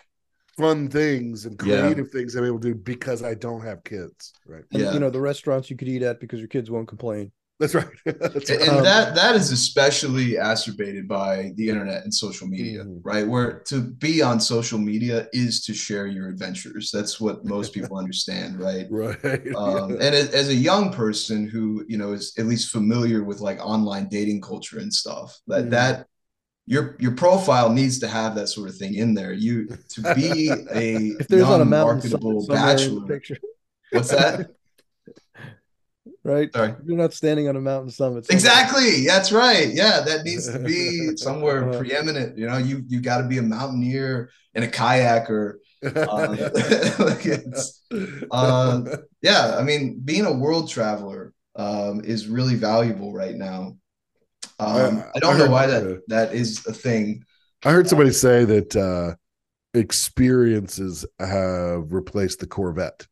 fun 0.57 0.89
things 0.89 1.45
and 1.45 1.57
creative 1.57 2.07
yeah. 2.07 2.19
things 2.19 2.35
I'm 2.35 2.45
able 2.45 2.59
to 2.59 2.69
do 2.69 2.75
because 2.75 3.23
I 3.23 3.33
don't 3.33 3.61
have 3.61 3.83
kids. 3.83 4.33
Right. 4.45 4.63
And, 4.71 4.81
yeah. 4.81 4.93
You 4.93 4.99
know, 4.99 5.09
the 5.09 5.21
restaurants 5.21 5.69
you 5.69 5.75
could 5.75 5.87
eat 5.87 6.01
at 6.01 6.19
because 6.19 6.39
your 6.39 6.47
kids 6.47 6.71
won't 6.71 6.87
complain. 6.87 7.31
That's 7.57 7.73
right. 7.73 7.87
That's 8.05 8.49
right. 8.49 8.61
And, 8.61 8.85
that 8.85 9.15
that 9.15 9.35
is 9.35 9.51
especially 9.51 10.33
exacerbated 10.33 11.07
by 11.07 11.53
the 11.55 11.69
internet 11.69 12.03
and 12.03 12.13
social 12.13 12.47
media, 12.47 12.83
mm-hmm. 12.83 12.99
right? 13.01 13.25
Where 13.25 13.59
to 13.67 13.79
be 13.81 14.21
on 14.21 14.41
social 14.41 14.77
media 14.77 15.27
is 15.31 15.63
to 15.65 15.73
share 15.73 16.05
your 16.05 16.27
adventures. 16.27 16.91
That's 16.91 17.21
what 17.21 17.45
most 17.45 17.73
people 17.73 17.97
understand, 17.97 18.59
right? 18.59 18.87
Right. 18.89 19.15
Um, 19.55 19.91
and 19.93 20.13
as 20.13 20.49
a 20.49 20.55
young 20.55 20.91
person 20.91 21.47
who 21.47 21.85
you 21.87 21.97
know 21.97 22.11
is 22.11 22.33
at 22.37 22.45
least 22.45 22.71
familiar 22.71 23.23
with 23.23 23.39
like 23.39 23.59
online 23.65 24.09
dating 24.09 24.41
culture 24.41 24.79
and 24.79 24.93
stuff, 24.93 25.39
that 25.47 25.61
mm-hmm. 25.61 25.69
that 25.69 26.07
your 26.65 26.95
your 26.99 27.11
profile 27.11 27.69
needs 27.69 27.99
to 27.99 28.07
have 28.07 28.35
that 28.35 28.47
sort 28.47 28.69
of 28.69 28.75
thing 28.75 28.95
in 28.95 29.13
there. 29.13 29.33
You 29.33 29.67
to 29.89 30.13
be 30.15 30.49
a 30.49 30.97
if 31.19 31.27
there's 31.27 31.43
on 31.43 31.61
a 31.61 31.65
marketable 31.65 32.45
bachelor. 32.47 33.05
Picture. 33.07 33.37
What's 33.91 34.09
that? 34.09 34.49
right? 36.25 36.51
Sorry. 36.51 36.73
You're 36.85 36.97
not 36.97 37.13
standing 37.13 37.47
on 37.47 37.55
a 37.55 37.61
mountain 37.61 37.91
summit. 37.91 38.25
Somewhere. 38.25 38.35
Exactly. 38.35 39.05
That's 39.05 39.31
right. 39.31 39.69
Yeah, 39.71 40.01
that 40.01 40.25
needs 40.25 40.51
to 40.51 40.59
be 40.59 41.15
somewhere 41.17 41.69
uh, 41.69 41.77
preeminent. 41.77 42.37
You 42.37 42.47
know, 42.47 42.57
you 42.57 42.83
you 42.87 42.99
got 42.99 43.21
to 43.21 43.27
be 43.27 43.37
a 43.37 43.43
mountaineer 43.43 44.31
and 44.53 44.65
a 44.65 44.67
kayaker. 44.67 45.55
Uh, 45.85 46.35
uh, 48.31 48.81
yeah, 49.21 49.55
I 49.57 49.61
mean, 49.61 50.01
being 50.03 50.25
a 50.25 50.33
world 50.33 50.69
traveler 50.69 51.31
um, 51.55 52.01
is 52.03 52.27
really 52.27 52.55
valuable 52.55 53.13
right 53.13 53.35
now. 53.35 53.77
Um, 54.59 54.99
I, 54.99 55.17
I, 55.17 55.19
don't 55.19 55.35
I 55.35 55.39
know 55.39 55.51
why 55.51 55.67
that 55.67 56.01
that 56.07 56.33
is 56.33 56.65
a 56.65 56.73
thing. 56.73 57.23
I 57.63 57.71
heard 57.71 57.89
somebody 57.89 58.11
say 58.11 58.45
that 58.45 58.75
uh, 58.75 59.15
experiences 59.77 61.05
have 61.19 61.91
replaced 61.91 62.39
the 62.39 62.47
Corvette. 62.47 63.07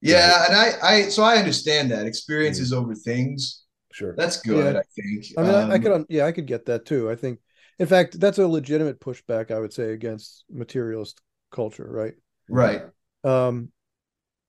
Yeah, 0.00 0.38
right? 0.38 0.48
and 0.48 0.56
I, 0.56 0.88
I, 0.88 1.02
so 1.08 1.22
I 1.22 1.36
understand 1.36 1.90
that 1.90 2.06
experiences 2.06 2.72
mm-hmm. 2.72 2.84
over 2.84 2.94
things. 2.94 3.64
Sure, 3.92 4.14
that's 4.16 4.40
good. 4.42 4.74
Yeah. 4.74 4.80
I 4.80 4.84
think. 4.94 5.26
I 5.38 5.42
mean, 5.42 5.54
um, 5.54 5.70
I, 5.70 5.74
I 5.74 5.78
could, 5.78 6.06
yeah, 6.08 6.26
I 6.26 6.32
could 6.32 6.46
get 6.46 6.66
that 6.66 6.84
too. 6.84 7.10
I 7.10 7.16
think, 7.16 7.40
in 7.78 7.86
fact, 7.86 8.18
that's 8.20 8.38
a 8.38 8.46
legitimate 8.46 9.00
pushback. 9.00 9.50
I 9.50 9.58
would 9.58 9.72
say 9.72 9.92
against 9.92 10.44
materialist 10.50 11.20
culture, 11.50 11.88
right? 11.88 12.14
Right. 12.48 12.82
Um, 13.24 13.70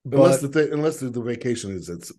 but, 0.06 0.18
unless 0.18 0.42
the 0.42 0.50
thing, 0.50 0.70
unless 0.72 1.00
the, 1.00 1.10
the 1.10 1.22
vacation 1.22 1.72
is, 1.72 1.90
it's. 1.90 2.12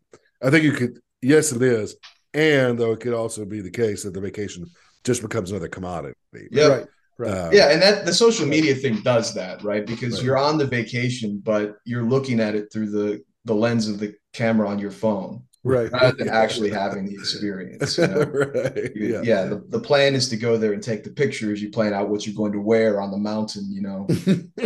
I 0.43 0.51
think 0.51 0.65
you 0.65 0.73
could. 0.73 0.99
Yes, 1.21 1.53
it 1.53 1.63
is, 1.63 1.97
and 2.35 2.79
though 2.79 2.93
it 2.93 3.01
could 3.01 3.15
also 3.15 3.45
be 3.45 3.61
the 3.61 3.71
case 3.71 4.05
that 4.05 4.15
the 4.15 4.21
vacation 4.21 4.67
just 5.05 5.23
becomes 5.23 5.51
another 5.51 5.69
commodity. 5.69 6.15
Yeah. 6.51 6.67
Right. 6.67 6.87
Right. 7.21 7.37
Um, 7.37 7.53
yeah, 7.53 7.73
and 7.73 7.83
that 7.83 8.07
the 8.07 8.15
social 8.15 8.47
media 8.47 8.77
thing 8.77 9.01
does 9.03 9.35
that, 9.35 9.65
right? 9.65 9.85
Because 9.85 10.15
right. 10.15 10.25
you're 10.25 10.39
on 10.39 10.57
the 10.57 10.67
vacation, 10.67 11.43
but 11.45 11.79
you're 11.85 12.05
looking 12.05 12.39
at 12.39 12.55
it 12.55 12.73
through 12.73 12.91
the 12.91 13.25
the 13.45 13.55
lens 13.55 13.89
of 13.89 13.99
the 13.99 14.15
camera 14.33 14.69
on 14.69 14.79
your 14.79 14.93
phone, 14.93 15.43
right? 15.65 15.91
Rather 15.93 16.17
than 16.17 16.29
actually 16.29 16.71
having 16.71 17.07
the 17.07 17.15
experience. 17.15 17.99
You 17.99 18.07
know? 18.09 18.25
right. 18.25 18.91
Yeah. 18.95 19.21
yeah 19.23 19.45
the, 19.45 19.65
the 19.69 19.81
plan 19.81 20.15
is 20.15 20.29
to 20.31 20.37
go 20.37 20.57
there 20.57 20.73
and 20.73 20.83
take 20.83 21.05
the 21.05 21.11
pictures. 21.11 21.61
You 21.63 21.71
plan 21.71 21.93
out 21.93 22.09
what 22.09 22.27
you're 22.27 22.35
going 22.35 22.53
to 22.53 22.61
wear 22.61 23.01
on 23.01 23.11
the 23.11 23.19
mountain. 23.19 23.67
You 23.71 23.83
know, 23.83 24.07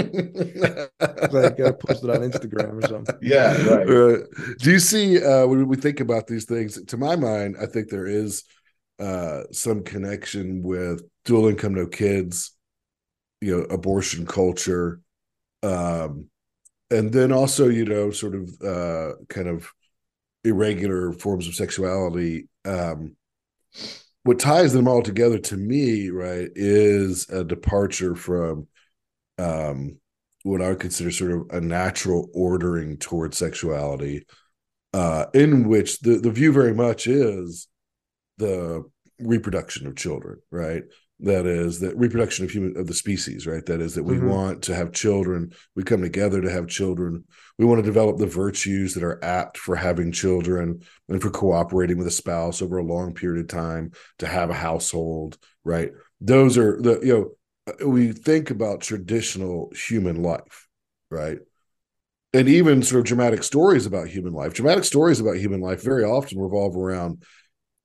like 1.33 1.61
uh, 1.61 1.73
post 1.73 2.05
it 2.05 2.11
on 2.11 2.21
Instagram 2.31 2.83
or 2.83 2.89
something. 2.89 3.17
Yeah. 3.23 3.53
Right. 3.69 3.89
right. 3.89 4.21
Do 4.59 4.71
you 4.71 4.79
see 4.79 5.23
uh, 5.23 5.47
when 5.47 5.69
we 5.69 5.77
think 5.77 6.01
about 6.01 6.27
these 6.27 6.45
things? 6.45 6.83
To 6.87 6.97
my 6.97 7.17
mind, 7.17 7.57
I 7.61 7.67
think 7.67 7.89
there 7.89 8.07
is 8.07 8.45
uh, 8.99 9.43
some 9.53 9.83
connection 9.85 10.63
with 10.63 11.03
dual 11.25 11.49
income, 11.49 11.75
no 11.75 11.87
kids, 11.87 12.53
you 13.41 13.57
know, 13.57 13.65
abortion 13.65 14.27
culture, 14.27 15.01
um, 15.63 16.29
and 16.91 17.13
then 17.13 17.33
also, 17.33 17.69
you 17.69 17.85
know, 17.85 18.11
sort 18.11 18.35
of 18.35 18.51
uh, 18.63 19.15
kind 19.29 19.49
of 19.49 19.73
irregular 20.45 21.13
forms 21.13 21.47
of 21.47 21.55
sexuality. 21.55 22.49
Um, 22.65 23.17
what 24.25 24.39
ties 24.39 24.73
them 24.73 24.87
all 24.87 25.03
together 25.03 25.39
to 25.39 25.57
me, 25.57 26.11
right, 26.11 26.49
is 26.55 27.29
a 27.29 27.43
departure 27.43 28.15
from 28.15 28.69
um, 29.39 29.99
what 30.45 30.63
I 30.63 30.69
would 30.69 30.81
consider 30.81 31.11
sort 31.11 31.33
of 31.33 31.47
a 31.51 31.61
natural 31.61 32.29
ordering 32.33 32.99
towards 32.99 33.37
sexuality, 33.37 34.27
uh, 34.93 35.27
in 35.35 35.69
which 35.69 36.01
the, 36.01 36.19
the 36.19 36.31
view 36.31 36.53
very 36.53 36.75
much 36.75 37.07
is 37.07 37.69
the 38.39 38.85
reproduction 39.19 39.87
of 39.87 39.97
children, 39.97 40.41
right? 40.51 40.85
That 41.23 41.47
is 41.47 41.79
that 41.81 41.97
reproduction 41.97 42.45
of 42.45 42.51
human 42.51 42.77
of 42.77 42.89
the 42.89 42.95
species, 42.95 43.47
right? 43.47 43.65
That 43.67 43.81
is 43.81 43.95
that 43.95 44.03
we 44.03 44.17
mm-hmm. 44.17 44.29
want 44.29 44.63
to 44.65 44.75
have 44.75 44.93
children. 44.93 45.53
We 45.77 45.85
come 45.85 46.03
together 46.03 46.41
to 46.41 46.51
have 46.51 46.67
children. 46.67 47.25
We 47.59 47.65
want 47.65 47.79
to 47.79 47.87
develop 47.87 48.19
the 48.19 48.27
virtues 48.27 48.95
that 48.95 49.05
are 49.05 49.25
apt 49.25 49.57
for 49.57 49.77
having 49.77 50.11
children 50.11 50.83
and 51.09 51.23
for 51.23 51.31
cooperating 51.31 51.97
with 51.97 52.09
a 52.09 52.13
spouse 52.13 52.61
over 52.61 52.79
a 52.79 52.85
long 52.85 53.15
period 53.15 53.41
of 53.41 53.49
time 53.49 53.93
to 54.19 54.27
have 54.27 54.51
a 54.51 54.55
household, 54.55 55.39
right? 55.63 55.93
Those 56.21 56.59
are 56.59 56.83
the 56.83 56.99
you 57.05 57.37
know 57.79 57.87
we 57.87 58.11
think 58.11 58.51
about 58.51 58.81
traditional 58.81 59.71
human 59.75 60.23
life, 60.23 60.67
right? 61.09 61.39
And 62.35 62.49
even 62.49 62.83
sort 62.83 63.01
of 63.01 63.07
dramatic 63.07 63.45
stories 63.45 63.87
about 63.87 64.09
human 64.09 64.33
life. 64.33 64.55
Dramatic 64.55 64.83
stories 64.83 65.21
about 65.21 65.37
human 65.37 65.61
life 65.61 65.85
very 65.85 66.03
often 66.03 66.41
revolve 66.41 66.77
around 66.77 67.23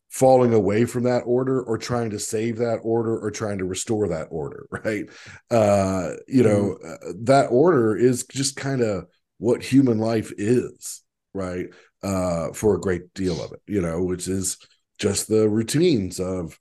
falling 0.10 0.54
away 0.54 0.86
from 0.86 1.04
that 1.04 1.24
order 1.26 1.62
or 1.62 1.78
trying 1.78 2.10
to 2.10 2.20
save 2.20 2.58
that 2.58 2.80
order 2.84 3.18
or 3.18 3.30
trying 3.30 3.58
to 3.58 3.66
restore 3.66 4.08
that 4.08 4.28
order 4.32 4.68
right? 4.72 5.06
Uh 5.52 6.12
you 6.28 6.44
know 6.44 6.78
mm. 6.84 6.94
uh, 6.94 7.14
that 7.24 7.48
order 7.48 7.96
is 7.96 8.26
just 8.26 8.56
kind 8.56 8.82
of 8.82 9.06
what 9.38 9.62
human 9.62 9.98
life 9.98 10.32
is 10.38 11.04
right? 11.34 11.68
Uh 12.04 12.52
for 12.54 12.76
a 12.76 12.82
great 12.82 13.14
deal 13.14 13.44
of 13.44 13.52
it 13.52 13.62
you 13.68 13.82
know 13.82 14.04
which 14.04 14.28
is 14.28 14.58
just 14.98 15.28
the 15.28 15.48
routines 15.48 16.20
of 16.20 16.58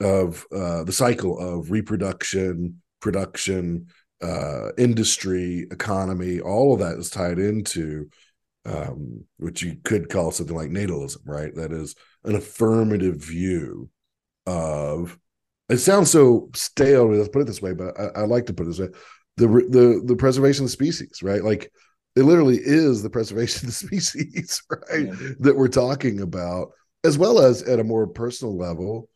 of 0.00 0.46
uh 0.52 0.84
the 0.84 0.92
cycle 0.92 1.38
of 1.38 1.70
reproduction 1.70 2.80
production 3.00 3.86
uh 4.22 4.70
industry 4.78 5.66
economy 5.70 6.40
all 6.40 6.72
of 6.72 6.80
that 6.80 6.98
is 6.98 7.10
tied 7.10 7.38
into 7.38 8.08
um 8.66 9.24
which 9.38 9.62
you 9.62 9.76
could 9.84 10.08
call 10.08 10.30
something 10.30 10.56
like 10.56 10.70
natalism 10.70 11.18
right? 11.24 11.54
That 11.54 11.72
is 11.72 11.94
an 12.26 12.34
affirmative 12.34 13.16
view 13.16 13.88
of 14.46 15.18
it 15.68 15.78
sounds 15.78 16.10
so 16.10 16.48
stale 16.54 17.12
let's 17.12 17.28
put 17.28 17.42
it 17.42 17.46
this 17.46 17.62
way 17.62 17.72
but 17.72 17.98
I, 17.98 18.20
I, 18.20 18.24
like 18.24 18.46
to 18.46 18.52
put 18.52 18.64
it 18.64 18.66
this 18.66 18.78
way 18.78 18.88
the 19.36 19.46
the 19.46 20.02
the 20.04 20.16
preservation 20.16 20.64
of 20.64 20.68
the 20.68 20.72
species 20.72 21.22
right? 21.22 21.42
Like 21.42 21.72
it 22.14 22.22
literally 22.22 22.58
is 22.58 23.02
the 23.02 23.10
preservation 23.10 23.60
of 23.60 23.66
the 23.66 23.72
species 23.86 24.62
right? 24.70 25.06
Yeah. 25.06 25.32
that 25.40 25.56
we're 25.56 25.68
talking 25.68 26.20
about 26.20 26.70
as 27.04 27.18
well 27.18 27.40
as 27.40 27.62
at 27.62 27.80
a 27.80 27.84
more 27.84 28.06
personal 28.06 28.56
level. 28.56 29.08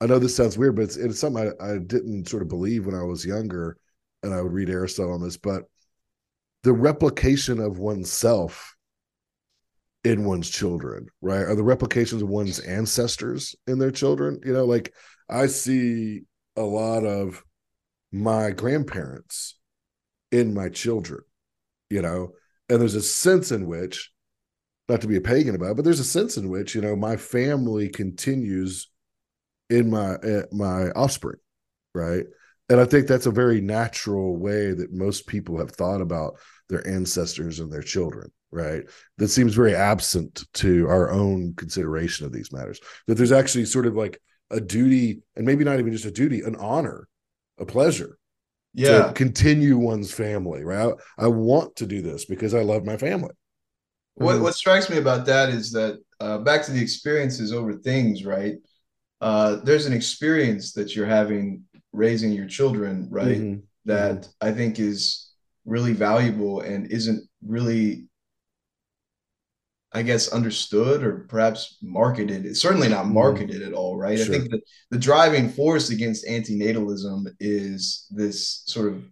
I 0.00 0.06
know 0.06 0.18
this 0.18 0.36
sounds 0.36 0.58
weird 0.58 0.76
but 0.76 0.82
it's, 0.82 0.96
it's 0.96 1.18
something 1.18 1.52
I, 1.60 1.72
I 1.72 1.78
didn't 1.78 2.28
sort 2.28 2.42
of 2.42 2.48
believe 2.48 2.84
when 2.84 2.94
i 2.94 3.02
was 3.02 3.24
younger 3.24 3.78
and 4.22 4.34
i 4.34 4.42
would 4.42 4.52
read 4.52 4.68
aristotle 4.68 5.14
on 5.14 5.22
this 5.22 5.38
but 5.38 5.62
the 6.64 6.74
replication 6.74 7.60
of 7.60 7.78
oneself 7.78 8.75
in 10.06 10.24
one's 10.24 10.48
children, 10.48 11.08
right? 11.20 11.42
Are 11.42 11.56
the 11.56 11.64
replications 11.64 12.22
of 12.22 12.28
one's 12.28 12.60
ancestors 12.60 13.56
in 13.66 13.80
their 13.80 13.90
children? 13.90 14.38
You 14.44 14.52
know, 14.52 14.64
like 14.64 14.94
I 15.28 15.48
see 15.48 16.22
a 16.54 16.62
lot 16.62 17.04
of 17.04 17.42
my 18.12 18.52
grandparents 18.52 19.58
in 20.30 20.54
my 20.54 20.68
children, 20.68 21.22
you 21.90 22.02
know, 22.02 22.34
and 22.68 22.80
there's 22.80 22.94
a 22.94 23.02
sense 23.02 23.50
in 23.50 23.66
which, 23.66 24.12
not 24.88 25.00
to 25.00 25.08
be 25.08 25.16
a 25.16 25.20
pagan 25.20 25.56
about 25.56 25.72
it, 25.72 25.74
but 25.74 25.84
there's 25.84 25.98
a 25.98 26.04
sense 26.04 26.36
in 26.36 26.48
which, 26.48 26.76
you 26.76 26.80
know, 26.80 26.94
my 26.94 27.16
family 27.16 27.88
continues 27.88 28.88
in 29.68 29.90
my 29.90 30.14
uh, 30.14 30.42
my 30.52 30.90
offspring, 30.90 31.40
right? 31.96 32.26
And 32.68 32.80
I 32.80 32.84
think 32.84 33.08
that's 33.08 33.26
a 33.26 33.32
very 33.32 33.60
natural 33.60 34.36
way 34.36 34.72
that 34.72 34.92
most 34.92 35.26
people 35.26 35.58
have 35.58 35.72
thought 35.72 36.00
about 36.00 36.34
their 36.68 36.86
ancestors 36.86 37.58
and 37.58 37.72
their 37.72 37.82
children 37.82 38.30
right 38.50 38.84
that 39.18 39.28
seems 39.28 39.54
very 39.54 39.74
absent 39.74 40.44
to 40.54 40.86
our 40.88 41.10
own 41.10 41.54
consideration 41.54 42.26
of 42.26 42.32
these 42.32 42.52
matters 42.52 42.80
that 43.06 43.16
there's 43.16 43.32
actually 43.32 43.64
sort 43.64 43.86
of 43.86 43.94
like 43.94 44.20
a 44.50 44.60
duty 44.60 45.20
and 45.34 45.44
maybe 45.44 45.64
not 45.64 45.78
even 45.78 45.92
just 45.92 46.04
a 46.04 46.10
duty 46.10 46.40
an 46.42 46.56
honor 46.56 47.08
a 47.58 47.66
pleasure 47.66 48.18
yeah 48.74 49.08
to 49.08 49.12
continue 49.14 49.76
one's 49.76 50.12
family 50.12 50.62
right 50.62 50.94
I, 51.18 51.24
I 51.24 51.28
want 51.28 51.76
to 51.76 51.86
do 51.86 52.02
this 52.02 52.24
because 52.24 52.54
i 52.54 52.62
love 52.62 52.84
my 52.84 52.96
family 52.96 53.34
what, 54.14 54.34
mm-hmm. 54.34 54.44
what 54.44 54.54
strikes 54.54 54.88
me 54.88 54.98
about 54.98 55.26
that 55.26 55.50
is 55.50 55.72
that 55.72 55.98
uh, 56.20 56.38
back 56.38 56.62
to 56.64 56.72
the 56.72 56.80
experiences 56.80 57.52
over 57.52 57.74
things 57.74 58.24
right 58.24 58.54
uh, 59.20 59.56
there's 59.64 59.86
an 59.86 59.94
experience 59.94 60.72
that 60.74 60.94
you're 60.94 61.06
having 61.06 61.62
raising 61.92 62.32
your 62.32 62.46
children 62.46 63.08
right 63.10 63.38
mm-hmm. 63.38 63.60
that 63.86 64.20
mm-hmm. 64.20 64.48
i 64.48 64.52
think 64.52 64.78
is 64.78 65.32
really 65.64 65.92
valuable 65.92 66.60
and 66.60 66.90
isn't 66.92 67.28
really 67.44 68.06
I 69.96 70.02
guess 70.02 70.28
understood 70.28 71.02
or 71.02 71.26
perhaps 71.28 71.78
marketed. 71.82 72.44
It's 72.44 72.60
certainly 72.60 72.88
not 72.88 73.06
mm-hmm. 73.06 73.14
marketed 73.14 73.62
at 73.62 73.72
all, 73.72 73.96
right? 73.96 74.18
Sure. 74.18 74.26
I 74.26 74.38
think 74.38 74.50
that 74.50 74.60
the 74.90 74.98
driving 74.98 75.48
force 75.48 75.88
against 75.88 76.26
antinatalism 76.26 77.24
is 77.40 78.06
this 78.10 78.62
sort 78.66 78.92
of 78.92 79.02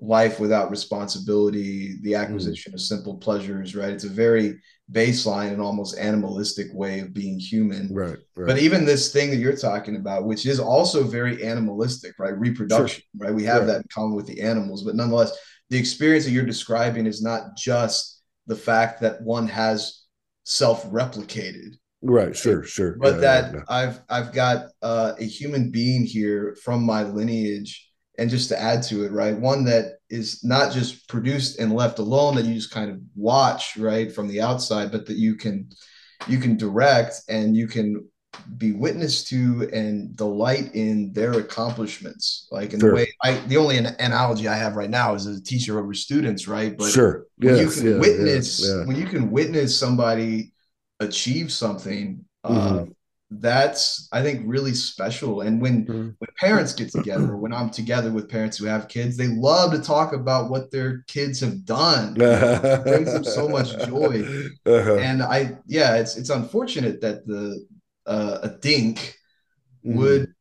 life 0.00 0.38
without 0.38 0.70
responsibility, 0.70 1.96
the 2.02 2.12
mm. 2.12 2.20
acquisition 2.20 2.70
mm. 2.70 2.74
of 2.74 2.80
simple 2.80 3.16
pleasures, 3.16 3.74
right? 3.74 3.92
It's 3.92 4.04
a 4.04 4.08
very 4.08 4.60
baseline 4.92 5.52
and 5.52 5.60
almost 5.60 5.98
animalistic 5.98 6.68
way 6.72 7.00
of 7.00 7.12
being 7.12 7.40
human. 7.40 7.92
Right, 7.92 8.18
right. 8.36 8.46
But 8.46 8.58
even 8.58 8.84
this 8.84 9.12
thing 9.12 9.30
that 9.30 9.38
you're 9.38 9.56
talking 9.56 9.96
about, 9.96 10.26
which 10.26 10.46
is 10.46 10.60
also 10.60 11.02
very 11.02 11.44
animalistic, 11.44 12.14
right? 12.20 12.38
Reproduction, 12.38 13.02
sure. 13.16 13.26
right? 13.26 13.34
We 13.34 13.44
have 13.44 13.62
right. 13.62 13.66
that 13.66 13.76
in 13.78 13.88
common 13.92 14.14
with 14.14 14.26
the 14.26 14.42
animals, 14.42 14.84
but 14.84 14.94
nonetheless, 14.94 15.36
the 15.70 15.78
experience 15.78 16.24
that 16.24 16.30
you're 16.30 16.44
describing 16.44 17.06
is 17.06 17.20
not 17.20 17.56
just 17.56 18.22
the 18.46 18.54
fact 18.56 19.00
that 19.00 19.20
one 19.22 19.48
has 19.48 20.03
self-replicated. 20.44 21.76
Right 22.02 22.36
sure 22.36 22.62
sure. 22.64 22.96
But 23.00 23.14
yeah, 23.14 23.20
that 23.20 23.44
yeah, 23.44 23.58
yeah. 23.58 23.64
i've 23.68 24.00
i've 24.10 24.32
got 24.32 24.66
uh, 24.82 25.14
a 25.18 25.24
human 25.24 25.70
being 25.70 26.04
here 26.04 26.56
from 26.62 26.84
my 26.84 27.02
lineage. 27.02 27.90
And 28.16 28.30
just 28.30 28.48
to 28.50 28.60
add 28.60 28.84
to 28.84 29.04
it 29.04 29.10
right 29.10 29.36
one 29.36 29.64
that 29.64 29.94
is 30.08 30.44
not 30.44 30.72
just 30.72 31.08
produced 31.08 31.58
and 31.58 31.74
left 31.74 31.98
alone 31.98 32.36
that 32.36 32.44
you 32.44 32.54
just 32.54 32.70
kind 32.70 32.88
of 32.88 33.00
watch 33.16 33.76
right 33.76 34.12
from 34.12 34.28
the 34.28 34.40
outside 34.40 34.92
but 34.92 35.06
that 35.06 35.16
you 35.16 35.34
can 35.34 35.68
you 36.28 36.38
can 36.38 36.56
direct 36.56 37.22
and 37.28 37.56
you 37.56 37.66
can 37.66 38.06
be 38.58 38.72
witness 38.72 39.24
to 39.24 39.68
and 39.72 40.16
delight 40.16 40.70
in 40.74 41.12
their 41.12 41.32
accomplishments 41.32 42.46
like 42.50 42.72
in 42.72 42.80
sure. 42.80 42.90
the 42.90 42.96
way 42.96 43.12
i 43.22 43.34
the 43.48 43.56
only 43.56 43.76
an- 43.78 43.96
analogy 43.98 44.48
i 44.48 44.56
have 44.56 44.76
right 44.76 44.90
now 44.90 45.14
is 45.14 45.26
as 45.26 45.38
a 45.38 45.42
teacher 45.42 45.78
over 45.78 45.94
students 45.94 46.46
right 46.48 46.76
but 46.78 46.90
sure 46.90 47.26
yes, 47.38 47.60
you 47.60 47.82
can 47.82 47.92
yeah, 47.92 47.98
witness 47.98 48.60
yeah, 48.64 48.78
yeah. 48.78 48.84
when 48.86 48.96
you 48.96 49.06
can 49.06 49.30
witness 49.30 49.78
somebody 49.78 50.52
achieve 51.00 51.52
something 51.52 52.24
uh, 52.44 52.50
mm-hmm. 52.50 52.90
that's 53.30 54.08
I 54.12 54.22
think 54.22 54.42
really 54.44 54.74
special. 54.74 55.40
And 55.40 55.60
when 55.60 55.86
Mhm. 55.86 56.14
when 56.18 56.30
parents 56.38 56.72
get 56.72 56.92
together, 56.92 57.36
when 57.36 57.52
I'm 57.52 57.70
together 57.70 58.12
with 58.12 58.28
parents 58.28 58.58
who 58.58 58.66
have 58.66 58.86
kids, 58.86 59.16
they 59.16 59.28
love 59.28 59.72
to 59.72 59.78
talk 59.78 60.12
about 60.12 60.50
what 60.50 60.70
their 60.70 61.04
kids 61.08 61.40
have 61.40 61.64
done. 61.64 62.14
It 62.20 62.84
brings 62.84 63.12
them 63.12 63.24
so 63.24 63.48
much 63.48 63.76
joy. 63.86 64.24
Uh-huh. 64.66 64.96
And 64.96 65.22
I 65.22 65.56
yeah, 65.66 65.96
it's 65.96 66.16
it's 66.16 66.30
unfortunate 66.30 67.00
that 67.00 67.26
the 67.26 67.64
uh, 68.06 68.38
a 68.42 68.48
dink 68.60 69.16
Mhm. 69.84 69.96
would 69.96 70.34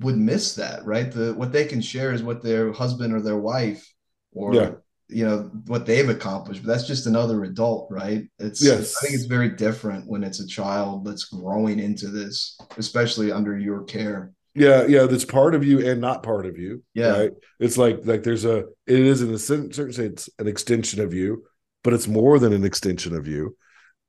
would 0.00 0.16
miss 0.16 0.56
that, 0.56 0.84
right? 0.84 1.10
The 1.12 1.34
what 1.34 1.52
they 1.52 1.64
can 1.66 1.80
share 1.80 2.12
is 2.12 2.22
what 2.22 2.42
their 2.42 2.72
husband 2.72 3.14
or 3.14 3.20
their 3.20 3.38
wife 3.38 3.86
or 4.32 4.54
Yeah. 4.54 4.70
you 5.08 5.24
know 5.24 5.50
what 5.66 5.86
they've 5.86 6.08
accomplished. 6.08 6.62
But 6.64 6.68
that's 6.72 6.86
just 6.88 7.06
another 7.06 7.44
adult, 7.44 7.88
right? 7.90 8.28
It's 8.40 8.60
Yes. 8.62 8.96
I 8.96 9.06
think 9.06 9.14
it's 9.14 9.26
very 9.26 9.50
different 9.50 10.08
when 10.08 10.24
it's 10.24 10.40
a 10.40 10.46
child 10.46 11.04
that's 11.04 11.24
growing 11.26 11.78
into 11.78 12.08
this, 12.08 12.58
especially 12.76 13.30
under 13.30 13.56
your 13.56 13.84
care. 13.84 14.32
Yeah, 14.56 14.86
yeah, 14.86 15.06
that's 15.06 15.24
part 15.24 15.54
of 15.54 15.64
you 15.64 15.84
and 15.88 16.00
not 16.00 16.22
part 16.22 16.46
of 16.46 16.58
you. 16.58 16.82
Yeah. 16.94 17.10
Right. 17.18 17.32
It's 17.60 17.76
like 17.78 18.00
like 18.04 18.22
there's 18.24 18.44
a 18.44 18.64
it 18.86 18.98
is 19.00 19.22
in 19.22 19.32
a 19.32 19.38
certain 19.38 19.72
certain 19.72 19.92
sense 19.92 20.28
an 20.40 20.48
extension 20.48 21.00
of 21.00 21.14
you, 21.14 21.44
but 21.84 21.92
it's 21.92 22.08
more 22.08 22.38
than 22.40 22.52
an 22.52 22.64
extension 22.64 23.14
of 23.14 23.28
you. 23.28 23.56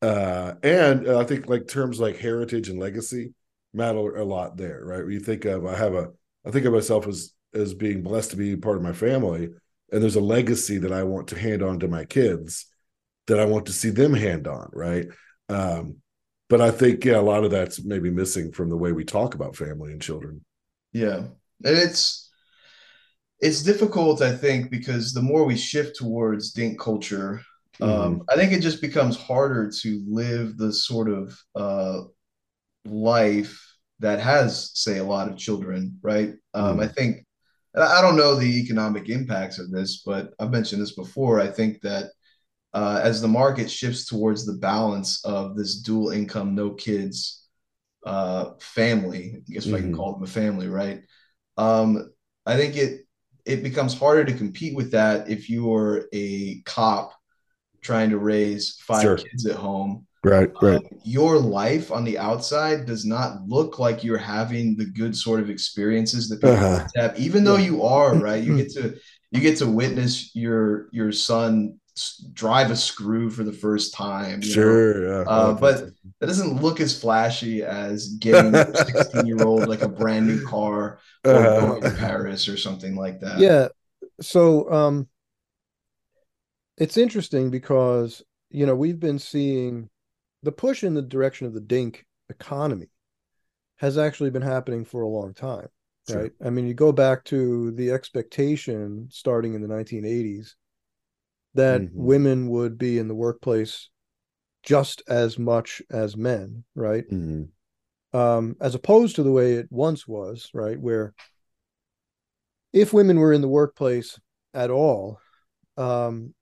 Uh 0.06 0.56
and 0.64 1.08
uh, 1.08 1.20
I 1.20 1.24
think 1.24 1.48
like 1.48 1.68
terms 1.68 2.00
like 2.00 2.18
heritage 2.18 2.70
and 2.70 2.80
legacy 2.80 3.34
matter 3.74 4.16
a 4.18 4.26
lot 4.26 4.58
there, 4.58 4.82
right? 4.84 5.04
When 5.04 5.12
you 5.14 5.20
think 5.20 5.46
of 5.46 5.66
I 5.66 5.76
have 5.76 5.94
a 5.96 6.06
I 6.46 6.52
think 6.52 6.66
of 6.66 6.74
myself 6.74 7.08
as 7.08 7.34
as 7.54 7.74
being 7.74 8.04
blessed 8.04 8.32
to 8.32 8.38
be 8.38 8.56
part 8.56 8.78
of 8.78 8.84
my 8.84 8.94
family, 8.94 9.50
and 9.92 10.02
there's 10.02 10.18
a 10.18 10.22
legacy 10.38 10.78
that 10.80 10.92
I 10.92 11.04
want 11.04 11.30
to 11.30 11.40
hand 11.40 11.64
on 11.64 11.80
to 11.80 11.88
my 11.88 12.06
kids 12.06 12.68
that 13.28 13.40
I 13.40 13.46
want 13.46 13.66
to 13.68 13.74
see 13.74 13.90
them 13.90 14.14
hand 14.14 14.48
on, 14.48 14.70
right? 14.74 15.08
Um 15.50 15.98
but 16.50 16.62
I 16.62 16.72
think 16.72 17.04
yeah, 17.06 17.20
a 17.20 17.22
lot 17.22 17.44
of 17.44 17.52
that's 17.52 17.84
maybe 17.84 18.12
missing 18.12 18.52
from 18.52 18.70
the 18.70 18.78
way 18.78 18.92
we 18.92 19.04
talk 19.06 19.34
about 19.34 19.56
family 19.56 19.92
and 19.92 20.02
children. 20.02 20.46
Yeah. 20.94 21.18
And 21.64 21.78
it's 21.78 22.30
it's 23.40 23.64
difficult, 23.64 24.22
I 24.22 24.36
think, 24.36 24.72
because 24.72 25.14
the 25.14 25.22
more 25.22 25.46
we 25.46 25.58
shift 25.58 25.98
towards 25.98 26.52
dink 26.52 26.80
culture, 26.80 27.42
um, 27.82 28.24
I 28.30 28.36
think 28.36 28.52
it 28.52 28.62
just 28.62 28.82
becomes 28.82 29.18
harder 29.18 29.72
to 29.82 30.04
live 30.08 30.58
the 30.58 30.72
sort 30.72 31.10
of 31.10 31.38
uh, 31.56 32.02
life 32.86 33.62
that 34.00 34.20
has, 34.20 34.72
say, 34.74 34.98
a 34.98 35.04
lot 35.04 35.30
of 35.30 35.38
children, 35.38 35.98
right? 36.02 36.34
Um, 36.54 36.80
I 36.80 36.88
think, 36.88 37.26
and 37.74 37.84
I 37.84 38.02
don't 38.02 38.18
know 38.18 38.36
the 38.36 38.60
economic 38.62 39.10
impacts 39.10 39.60
of 39.60 39.72
this, 39.72 40.04
but 40.06 40.34
I've 40.40 40.52
mentioned 40.52 40.82
this 40.82 40.96
before. 40.96 41.40
I 41.40 41.48
think 41.48 41.82
that 41.82 42.12
uh, 42.74 43.00
as 43.02 43.22
the 43.22 43.28
market 43.28 43.72
shifts 43.72 44.06
towards 44.06 44.46
the 44.46 44.54
balance 44.54 45.24
of 45.24 45.56
this 45.56 45.82
dual 45.82 46.10
income, 46.10 46.56
no 46.56 46.72
kids 46.72 47.48
uh, 48.06 48.52
family, 48.60 49.36
I 49.50 49.54
guess 49.54 49.66
if 49.66 49.74
I 49.74 49.80
can 49.80 49.96
call 49.96 50.14
them 50.14 50.24
a 50.24 50.28
family, 50.28 50.68
right? 50.68 51.02
Um, 51.58 52.12
I 52.46 52.58
think 52.58 52.76
it 52.76 53.02
it 53.46 53.64
becomes 53.64 53.98
harder 53.98 54.26
to 54.26 54.34
compete 54.34 54.76
with 54.76 54.92
that 54.92 55.30
if 55.30 55.50
you 55.50 55.74
are 55.74 56.08
a 56.14 56.62
cop 56.66 57.15
trying 57.86 58.10
to 58.10 58.18
raise 58.18 58.64
five 58.82 59.04
Sure. 59.04 59.18
kids 59.18 59.46
at 59.46 59.56
home. 59.56 59.92
Right, 60.24 60.50
right. 60.62 60.78
Um, 60.78 60.84
your 61.04 61.38
life 61.38 61.92
on 61.92 62.04
the 62.04 62.18
outside 62.18 62.86
does 62.86 63.06
not 63.06 63.48
look 63.48 63.78
like 63.78 64.04
you're 64.04 64.18
having 64.38 64.76
the 64.76 64.86
good 65.02 65.16
sort 65.16 65.40
of 65.40 65.50
experiences 65.50 66.28
that 66.30 66.42
people 66.42 66.56
Uh-huh. 66.56 66.88
have, 66.96 67.20
even 67.20 67.44
though 67.44 67.58
you 67.70 67.84
are, 67.84 68.16
right? 68.16 68.44
You 68.44 68.56
get 68.58 68.72
to 68.74 68.96
you 69.32 69.40
get 69.42 69.58
to 69.60 69.68
witness 69.68 70.32
your 70.36 70.88
your 70.92 71.12
son 71.12 71.80
drive 72.34 72.72
a 72.72 72.76
screw 72.76 73.30
for 73.30 73.44
the 73.44 73.54
first 73.66 73.94
time. 73.94 74.42
you 74.42 74.50
know? 74.50 74.54
Sure. 74.54 75.08
Yeah. 75.08 75.24
Uh, 75.30 75.54
but 75.54 75.76
that 76.20 76.28
doesn't 76.28 76.62
look 76.62 76.80
as 76.82 77.00
flashy 77.00 77.64
as 77.64 78.10
getting 78.20 78.54
a 78.56 78.76
16 78.88 79.26
year 79.28 79.44
old 79.44 79.68
like 79.68 79.82
a 79.84 79.88
brand 79.88 80.26
new 80.28 80.42
car 80.46 81.00
or 81.24 81.32
Uh-huh. 81.36 81.62
going 81.62 81.84
to 81.84 81.92
Paris 81.98 82.48
or 82.50 82.58
something 82.58 82.96
like 82.96 83.20
that. 83.22 83.40
yeah 83.40 83.68
so 84.22 84.70
um 84.72 85.08
it's 86.78 86.98
interesting 86.98 87.50
because 87.50 88.24
you 88.50 88.66
know 88.66 88.76
we've 88.76 89.00
been 89.00 89.20
seeing 89.20 89.90
the 90.44 90.52
push 90.52 90.84
in 90.84 90.94
the 90.94 91.02
direction 91.02 91.48
of 91.48 91.54
the 91.54 91.62
dink 91.62 92.06
economy 92.30 92.90
has 93.78 93.98
actually 93.98 94.30
been 94.30 94.42
happening 94.42 94.86
for 94.86 95.02
a 95.02 95.08
long 95.08 95.34
time 95.34 95.68
Sure. 96.08 96.22
right 96.24 96.32
i 96.44 96.50
mean 96.50 96.68
you 96.68 96.74
go 96.74 96.92
back 96.92 97.24
to 97.26 97.72
the 97.72 97.92
expectation 97.92 99.08
starting 99.12 99.54
in 99.54 99.62
the 99.62 99.68
1980s 99.68 100.56
that 101.56 101.82
Mhm. 101.82 101.90
women 101.94 102.50
would 102.50 102.78
be 102.78 103.00
in 103.00 103.08
the 103.08 103.16
workplace 103.16 103.90
just 104.64 105.02
as 105.08 105.40
much 105.40 105.82
as 105.90 106.18
men 106.18 106.64
right 106.76 107.06
Mhm. 107.10 107.50
um, 108.14 108.56
as 108.62 108.76
opposed 108.76 109.16
to 109.16 109.24
the 109.24 109.32
way 109.32 109.54
it 109.56 109.68
once 109.70 110.08
was, 110.08 110.50
right? 110.54 110.80
Where 110.80 111.14
if 112.72 112.94
women 112.94 113.20
were 113.20 113.34
in 113.34 113.42
the 113.42 113.48
workplace 113.48 114.20
at 114.54 114.70
all, 114.70 115.20
um, 115.76 116.34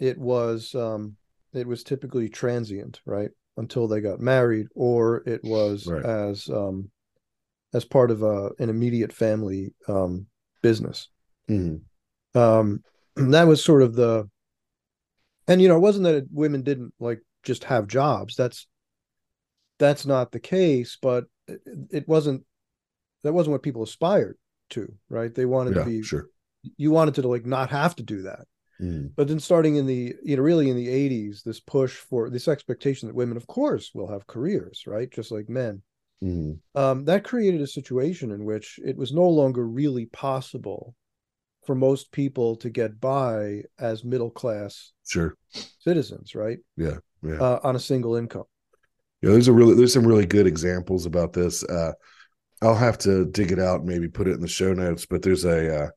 it 0.00 0.18
was 0.18 0.74
um, 0.74 1.16
it 1.52 1.66
was 1.66 1.84
typically 1.84 2.28
transient, 2.28 3.00
right, 3.04 3.30
until 3.56 3.86
they 3.86 4.00
got 4.00 4.20
married, 4.20 4.66
or 4.74 5.22
it 5.26 5.44
was 5.44 5.86
Right. 5.86 6.04
as 6.04 6.48
um, 6.48 6.90
as 7.72 7.84
part 7.84 8.10
of 8.10 8.22
a, 8.22 8.50
an 8.58 8.68
immediate 8.68 9.12
family 9.12 9.74
um, 9.86 10.26
business. 10.62 11.08
Mhm. 11.48 11.82
Um, 12.34 12.82
that 13.16 13.46
was 13.46 13.62
sort 13.62 13.82
of 13.82 13.94
the, 13.94 14.28
and 15.46 15.60
you 15.60 15.68
know, 15.68 15.76
it 15.76 15.80
wasn't 15.80 16.04
that 16.04 16.14
it, 16.14 16.24
women 16.32 16.62
didn't 16.62 16.94
like 16.98 17.20
just 17.42 17.64
have 17.64 17.86
jobs. 17.86 18.36
That's 18.36 18.66
that's 19.78 20.06
not 20.06 20.32
the 20.32 20.40
case, 20.40 20.98
but 21.00 21.24
it, 21.48 21.60
it 21.90 22.08
wasn't 22.08 22.44
that 23.22 23.32
wasn't 23.32 23.52
what 23.52 23.62
people 23.62 23.82
aspired 23.82 24.38
to, 24.70 24.92
right? 25.08 25.34
They 25.34 25.44
wanted 25.44 25.74
Yeah, 25.74 25.80
to 25.80 25.86
be 25.90 26.02
sure. 26.02 26.28
you 26.76 26.90
wanted 26.90 27.14
to 27.16 27.28
like 27.28 27.46
not 27.46 27.70
have 27.70 27.96
to 27.96 28.02
do 28.02 28.22
that. 28.22 28.46
Mhm. 28.80 29.12
But 29.14 29.28
then 29.28 29.40
starting 29.40 29.76
in 29.76 29.86
the 29.86 30.14
you 30.22 30.36
know 30.36 30.42
really 30.42 30.70
in 30.70 30.76
the 30.76 30.88
80s, 30.88 31.42
this 31.42 31.60
push 31.60 31.96
for 31.96 32.30
this 32.30 32.48
expectation 32.48 33.08
that 33.08 33.14
women, 33.14 33.36
of 33.36 33.46
course, 33.46 33.92
will 33.94 34.08
have 34.08 34.26
careers, 34.26 34.84
right? 34.86 35.10
Just 35.10 35.30
like 35.30 35.48
men. 35.48 35.82
Mhm. 36.22 36.58
Um, 36.74 37.04
that 37.04 37.24
created 37.24 37.60
a 37.60 37.66
situation 37.66 38.30
in 38.30 38.44
which 38.44 38.78
it 38.84 38.96
was 38.96 39.12
no 39.12 39.28
longer 39.28 39.66
really 39.66 40.06
possible 40.06 40.94
for 41.66 41.74
most 41.74 42.10
people 42.10 42.56
to 42.56 42.70
get 42.70 43.00
by 43.00 43.64
as 43.78 44.04
middle 44.04 44.30
class 44.30 44.92
Sure. 45.06 45.36
citizens, 45.78 46.34
right? 46.34 46.58
Yeah. 46.76 46.98
Yeah. 47.22 47.40
Uh, 47.40 47.60
on 47.62 47.76
a 47.76 47.80
single 47.80 48.16
income. 48.16 48.44
Yeah, 49.20 49.30
there's 49.32 49.48
a 49.48 49.52
really 49.52 49.74
there's 49.74 49.92
some 49.92 50.06
really 50.06 50.24
good 50.24 50.46
examples 50.46 51.04
about 51.04 51.34
this. 51.34 51.62
Uh, 51.64 51.92
I'll 52.62 52.74
have 52.74 52.96
to 52.98 53.26
dig 53.26 53.52
it 53.52 53.58
out 53.58 53.80
and 53.80 53.88
maybe 53.88 54.08
put 54.08 54.26
it 54.26 54.32
in 54.34 54.40
the 54.40 54.48
show 54.48 54.72
notes. 54.72 55.04
But 55.04 55.20
there's 55.22 55.44
a 55.44 55.90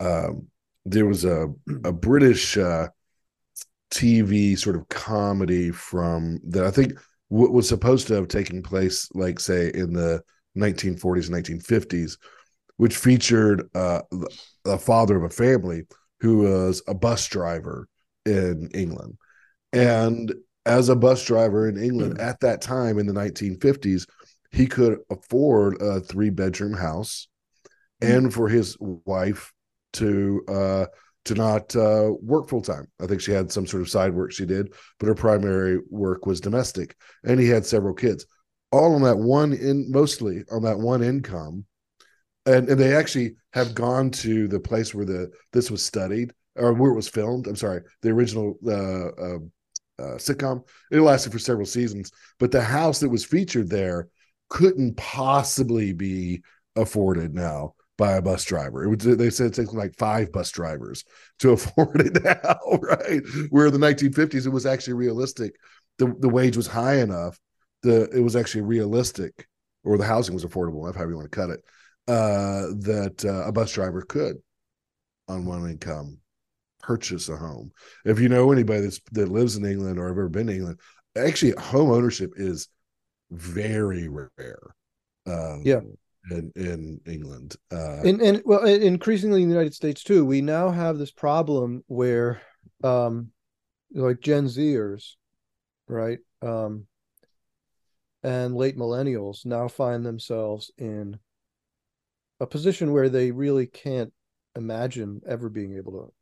uh, 0.00 0.28
um, 0.28 0.46
there 0.84 1.06
was 1.06 1.24
a 1.24 1.48
a 1.84 1.92
British 1.92 2.56
uh, 2.56 2.88
TV 3.90 4.56
sort 4.56 4.76
of 4.76 4.88
comedy 4.88 5.70
from 5.70 6.40
that 6.44 6.64
I 6.64 6.70
think 6.70 6.92
w- 7.30 7.52
was 7.52 7.68
supposed 7.68 8.06
to 8.08 8.14
have 8.14 8.28
taken 8.28 8.62
place, 8.62 9.08
like 9.14 9.40
say 9.40 9.70
in 9.74 9.92
the 9.92 10.22
1940s 10.56 11.28
and 11.28 11.44
1950s, 11.44 12.16
which 12.76 12.96
featured 12.96 13.68
uh, 13.74 14.02
a 14.64 14.78
father 14.78 15.16
of 15.16 15.24
a 15.24 15.30
family 15.34 15.82
who 16.20 16.38
was 16.38 16.82
a 16.86 16.94
bus 16.94 17.26
driver 17.28 17.88
in 18.26 18.68
England, 18.74 19.16
and 19.72 20.32
as 20.66 20.88
a 20.88 20.96
bus 20.96 21.24
driver 21.24 21.68
in 21.68 21.82
England 21.82 22.20
at 22.20 22.38
that 22.40 22.60
time 22.60 22.98
in 22.98 23.06
the 23.06 23.12
1950s, 23.12 24.06
he 24.52 24.66
could 24.66 24.98
afford 25.10 25.80
a 25.80 26.00
three 26.00 26.30
bedroom 26.30 26.74
house 26.74 27.28
and 28.02 28.32
for 28.32 28.48
his 28.48 28.76
wife 28.80 29.52
to 29.94 30.42
uh 30.48 30.86
to 31.24 31.34
not 31.34 31.74
uh 31.76 32.10
work 32.20 32.48
full 32.48 32.62
time. 32.62 32.86
I 33.00 33.06
think 33.06 33.20
she 33.20 33.32
had 33.32 33.52
some 33.52 33.66
sort 33.66 33.82
of 33.82 33.90
side 33.90 34.14
work 34.14 34.32
she 34.32 34.46
did, 34.46 34.72
but 34.98 35.06
her 35.06 35.14
primary 35.14 35.80
work 35.90 36.26
was 36.26 36.40
domestic 36.40 36.96
and 37.24 37.38
he 37.38 37.48
had 37.48 37.66
several 37.66 37.94
kids. 37.94 38.26
All 38.72 38.94
on 38.94 39.02
that 39.02 39.18
one 39.18 39.52
in 39.52 39.90
mostly 39.90 40.44
on 40.50 40.62
that 40.62 40.78
one 40.78 41.02
income. 41.02 41.64
And 42.46 42.68
and 42.68 42.80
they 42.80 42.96
actually 42.96 43.34
have 43.52 43.74
gone 43.74 44.10
to 44.10 44.48
the 44.48 44.60
place 44.60 44.94
where 44.94 45.04
the 45.04 45.30
this 45.52 45.70
was 45.70 45.84
studied 45.84 46.32
or 46.56 46.72
where 46.72 46.90
it 46.90 46.96
was 46.96 47.08
filmed. 47.08 47.46
I'm 47.46 47.56
sorry, 47.56 47.82
the 48.02 48.10
original 48.10 48.56
uh, 48.66 49.08
uh 49.08 49.38
uh, 50.00 50.16
sitcom. 50.16 50.66
It 50.90 51.00
lasted 51.00 51.30
for 51.32 51.38
several 51.38 51.66
seasons, 51.66 52.10
but 52.38 52.50
the 52.50 52.62
house 52.62 53.00
that 53.00 53.10
was 53.10 53.24
featured 53.24 53.68
there 53.68 54.08
couldn't 54.48 54.96
possibly 54.96 55.92
be 55.92 56.42
afforded 56.76 57.34
now 57.34 57.74
by 58.00 58.12
a 58.12 58.22
bus 58.22 58.44
driver. 58.44 58.82
It 58.82 58.88
would 58.88 59.00
they 59.00 59.28
said 59.28 59.48
it 59.48 59.54
takes 59.54 59.74
like 59.74 59.94
five 59.98 60.32
bus 60.32 60.50
drivers 60.50 61.04
to 61.40 61.50
afford 61.52 62.00
it 62.00 62.24
now, 62.24 62.58
right? 62.82 63.20
Where 63.50 63.66
in 63.66 63.72
the 63.72 63.78
1950s 63.78 64.46
it 64.46 64.50
was 64.50 64.66
actually 64.66 64.94
realistic. 64.94 65.54
The 65.98 66.14
the 66.18 66.28
wage 66.28 66.56
was 66.56 66.66
high 66.66 66.96
enough. 67.00 67.38
The 67.82 68.08
it 68.10 68.20
was 68.20 68.36
actually 68.36 68.62
realistic, 68.62 69.46
or 69.84 69.98
the 69.98 70.06
housing 70.06 70.34
was 70.34 70.44
affordable 70.44 70.82
enough, 70.84 70.96
however 70.96 71.10
you 71.10 71.16
want 71.18 71.30
to 71.30 71.36
cut 71.36 71.50
it, 71.50 71.60
uh, 72.08 72.72
that 72.80 73.22
uh, 73.24 73.46
a 73.46 73.52
bus 73.52 73.72
driver 73.72 74.00
could 74.00 74.36
on 75.28 75.44
one 75.44 75.68
income 75.68 76.18
purchase 76.82 77.28
a 77.28 77.36
home. 77.36 77.70
If 78.06 78.18
you 78.18 78.30
know 78.30 78.50
anybody 78.50 78.80
that's 78.80 79.00
that 79.12 79.28
lives 79.28 79.56
in 79.56 79.66
England 79.66 79.98
or 79.98 80.08
have 80.08 80.16
ever 80.16 80.30
been 80.30 80.46
to 80.46 80.54
England, 80.54 80.80
actually 81.16 81.52
home 81.52 81.90
ownership 81.90 82.32
is 82.36 82.68
very 83.30 84.08
rare. 84.08 84.74
Um, 85.26 85.62
Yeah. 85.64 85.80
In 86.30 86.52
in 86.56 87.00
England. 87.06 87.56
Uh, 87.72 88.00
and 88.04 88.20
and 88.20 88.42
well 88.44 88.64
increasingly 88.64 89.42
in 89.42 89.48
the 89.48 89.54
united 89.54 89.74
states 89.74 90.02
too 90.02 90.24
we 90.24 90.40
now 90.40 90.70
have 90.70 90.98
this 90.98 91.10
problem 91.10 91.82
where 91.86 92.40
um 92.84 93.28
like 93.92 94.20
gen 94.20 94.46
zers 94.46 95.14
right 95.88 96.18
um 96.42 96.86
and 98.22 98.54
late 98.54 98.76
millennials 98.76 99.46
now 99.46 99.66
find 99.66 100.04
themselves 100.04 100.70
in 100.78 101.18
a 102.38 102.46
position 102.46 102.92
where 102.92 103.08
they 103.08 103.30
really 103.30 103.66
can't 103.66 104.12
imagine 104.56 105.20
ever 105.26 105.48
being 105.48 105.76
able 105.76 106.12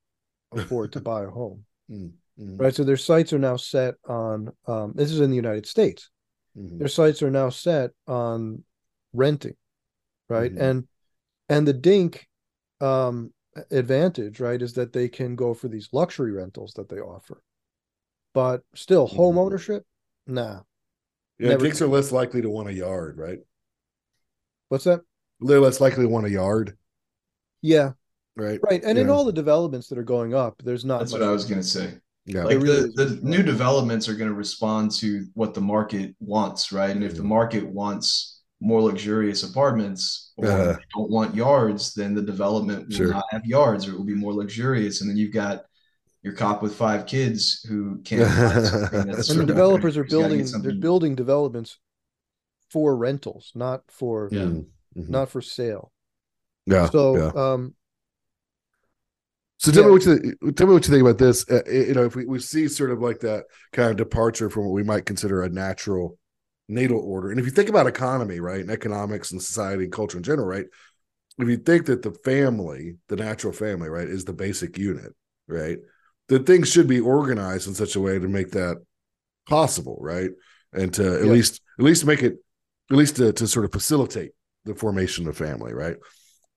to 0.53 0.61
afford 0.61 0.93
to 0.93 1.01
buy 1.13 1.25
a 1.25 1.29
home 1.29 1.65
mm, 1.91 2.11
mm, 2.41 2.61
right 2.61 2.75
so 2.75 2.85
their 2.85 2.97
sights 2.97 3.33
are 3.33 3.39
now 3.39 3.57
set 3.57 3.95
on 4.09 4.51
um 4.67 4.93
this 4.95 5.11
is 5.11 5.21
in 5.21 5.31
the 5.31 5.37
united 5.37 5.67
states 5.67 6.11
mhm. 6.57 6.79
their 6.79 6.89
sights 6.89 7.23
are 7.23 7.31
now 7.31 7.51
set 7.51 7.91
on 8.07 8.63
renting 9.13 9.55
right 10.29 10.53
Mhm. 10.55 10.61
and 10.61 10.89
and 11.49 11.67
the 11.67 11.73
dink 11.73 12.29
um 12.81 13.33
advantage 13.71 14.41
right 14.41 14.61
is 14.63 14.75
that 14.75 14.93
they 14.93 15.09
can 15.09 15.35
go 15.35 15.55
for 15.55 15.69
these 15.69 15.89
luxury 15.93 16.31
rentals 16.33 16.75
that 16.75 16.89
they 16.89 17.01
offer 17.01 17.43
but 18.35 18.63
still 18.75 19.07
home 19.07 19.35
Mhm. 19.37 19.39
ownership 19.39 19.87
nah 20.27 20.63
Yeah, 21.39 21.49
never- 21.51 21.67
kids 21.67 21.83
are 21.83 21.87
less 21.89 22.13
likely 22.13 22.43
to 22.43 22.51
want 22.51 22.69
a 22.69 22.73
yard, 22.73 23.17
right? 23.19 23.41
what's 24.69 24.85
that 24.85 25.01
They're 25.41 25.61
less 25.61 25.81
likely 25.81 26.03
to 26.05 26.09
want 26.09 26.27
a 26.27 26.31
yard, 26.31 26.77
yeah 27.63 27.93
right? 28.37 28.61
right 28.63 28.83
and 28.85 28.99
in 28.99 29.09
all 29.11 29.25
the 29.25 29.33
developments 29.33 29.89
that 29.89 29.99
are 29.99 30.05
going 30.05 30.35
up 30.35 30.61
there's 30.63 30.85
not 30.85 30.99
That's 31.01 31.13
much- 31.13 31.21
what 31.21 31.29
I 31.29 31.33
was 31.33 31.45
gonna 31.45 31.63
say. 31.63 31.99
Yeah, 32.27 32.45
Like 32.45 32.59
really 32.61 32.91
the, 32.95 33.05
the 33.07 33.21
new 33.27 33.43
developments 33.43 34.07
are 34.07 34.15
going 34.15 34.29
to 34.29 34.35
respond 34.37 34.91
to 34.97 35.27
what 35.33 35.55
the 35.55 35.63
market 35.63 36.15
wants, 36.21 36.73
right? 36.73 36.91
And 36.95 37.03
if 37.03 37.15
the 37.17 37.23
Mhm. 37.23 37.27
market 37.29 37.67
wants 37.67 38.38
more 38.61 38.83
luxurious 38.83 39.43
apartments 39.45 40.33
or 40.37 40.47
they 40.47 40.85
don't 40.95 41.11
want 41.11 41.35
yards, 41.35 41.95
then 41.95 42.15
the 42.15 42.23
development 42.23 42.89
will 42.89 42.97
Sure. 42.97 43.09
not 43.09 43.25
have 43.31 43.45
yards 43.47 43.87
or 43.87 43.93
it 43.93 43.97
will 43.99 44.05
be 44.05 44.15
more 44.15 44.35
luxurious. 44.35 45.01
And 45.01 45.09
then 45.11 45.17
you've 45.17 45.33
got 45.35 45.65
your 46.23 46.35
cop 46.35 46.63
with 46.63 46.75
five 46.75 47.07
kids 47.07 47.65
who 47.69 48.01
can't 48.05 48.29
that's 48.93 49.29
and 49.29 49.41
the 49.41 49.45
developers 49.45 49.97
are 49.97 50.05
he's 50.05 50.15
gotta 50.17 50.37
get 50.37 50.47
building 50.47 50.63
they're 50.63 50.73
building 50.73 51.15
developments 51.15 51.79
for 52.71 52.97
rentals 52.97 53.53
not 53.55 53.83
for 53.91 54.29
Yeah. 54.31 54.41
Mhm, 54.41 54.67
mhm. 54.97 55.13
not 55.13 55.29
for 55.29 55.41
sale 55.43 55.93
yeah. 56.67 56.91
so 56.91 57.15
yeah. 57.15 57.33
um 57.35 57.75
So 59.59 59.73
tell 59.73 59.83
Yeah. 59.83 59.89
me 59.89 59.91
what 59.91 60.05
you 60.07 60.53
tell 60.53 60.67
me 60.69 60.75
what 60.75 60.87
you 60.87 60.93
think 60.93 61.03
about 61.03 61.19
this. 61.19 61.45
Uh, 61.51 61.63
you 61.71 61.95
know, 61.95 62.05
if 62.05 62.15
we, 62.15 62.27
we 62.27 62.39
see 62.39 62.69
sort 62.69 62.91
of 62.91 63.01
like 63.01 63.21
that 63.21 63.45
kind 63.73 63.91
of 63.91 63.97
departure 63.97 64.49
from 64.49 64.65
what 64.67 64.73
we 64.73 64.85
might 64.85 65.05
consider 65.07 65.43
a 65.43 65.49
natural 65.49 66.17
natal 66.69 67.01
order, 67.01 67.31
and 67.31 67.41
if 67.41 67.47
you 67.47 67.53
think 67.53 67.69
about 67.69 67.87
economy, 67.87 68.41
right, 68.41 68.61
and 68.61 68.71
economics 68.71 69.33
and 69.33 69.43
society 69.43 69.85
and 69.85 69.93
culture 69.93 70.19
in 70.19 70.23
general, 70.23 70.47
right, 70.47 70.67
if 71.39 71.49
you 71.49 71.57
think 71.57 71.87
that 71.87 72.03
the 72.03 72.13
family, 72.25 72.97
the 73.09 73.17
natural 73.17 73.53
family, 73.53 73.89
right, 73.89 74.09
is 74.09 74.25
the 74.25 74.33
basic 74.33 74.77
unit, 74.77 75.15
right, 75.47 75.79
then 76.29 76.45
things 76.45 76.71
should 76.71 76.87
be 76.87 77.01
organized 77.01 77.69
in 77.69 77.75
such 77.75 77.97
a 77.97 78.01
way 78.01 78.19
to 78.19 78.29
make 78.29 78.51
that 78.51 78.77
possible, 79.49 79.99
right, 80.01 80.31
and 80.73 80.93
to 80.95 81.21
at 81.21 81.25
Yeah. 81.25 81.33
least 81.33 81.61
at 81.79 81.85
least 81.85 82.05
make 82.05 82.23
it 82.23 82.37
at 82.91 82.97
least 82.97 83.17
to, 83.17 83.33
to 83.33 83.47
sort 83.47 83.65
of 83.65 83.73
facilitate 83.73 84.33
the 84.65 84.75
formation 84.75 85.29
of 85.29 85.37
family, 85.37 85.73
right. 85.73 85.97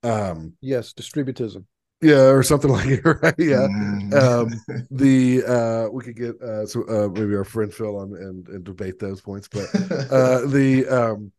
Um, 0.04 0.54
yes 0.62 0.94
distributism 0.94 1.66
yeah, 2.02 2.30
or 2.30 2.44
something 2.44 2.72
like 2.72 2.88
it, 2.88 3.06
right? 3.06 3.36
Yeah. 3.38 3.68
Mm. 3.68 4.14
Um, 4.14 4.88
the 4.92 5.44
uh 5.46 5.90
we 5.92 6.04
could 6.04 6.16
get 6.16 6.42
uh 6.42 6.66
so 6.66 6.84
uh 6.84 7.08
maybe 7.08 7.36
our 7.36 7.46
friend 7.46 7.74
Phil 7.74 7.98
on 7.98 8.14
and, 8.16 8.48
and 8.50 8.64
debate 8.64 9.00
those 9.00 9.22
points, 9.22 9.48
but 9.48 9.68
uh 10.12 10.46
the 10.48 10.88
um 10.88 11.32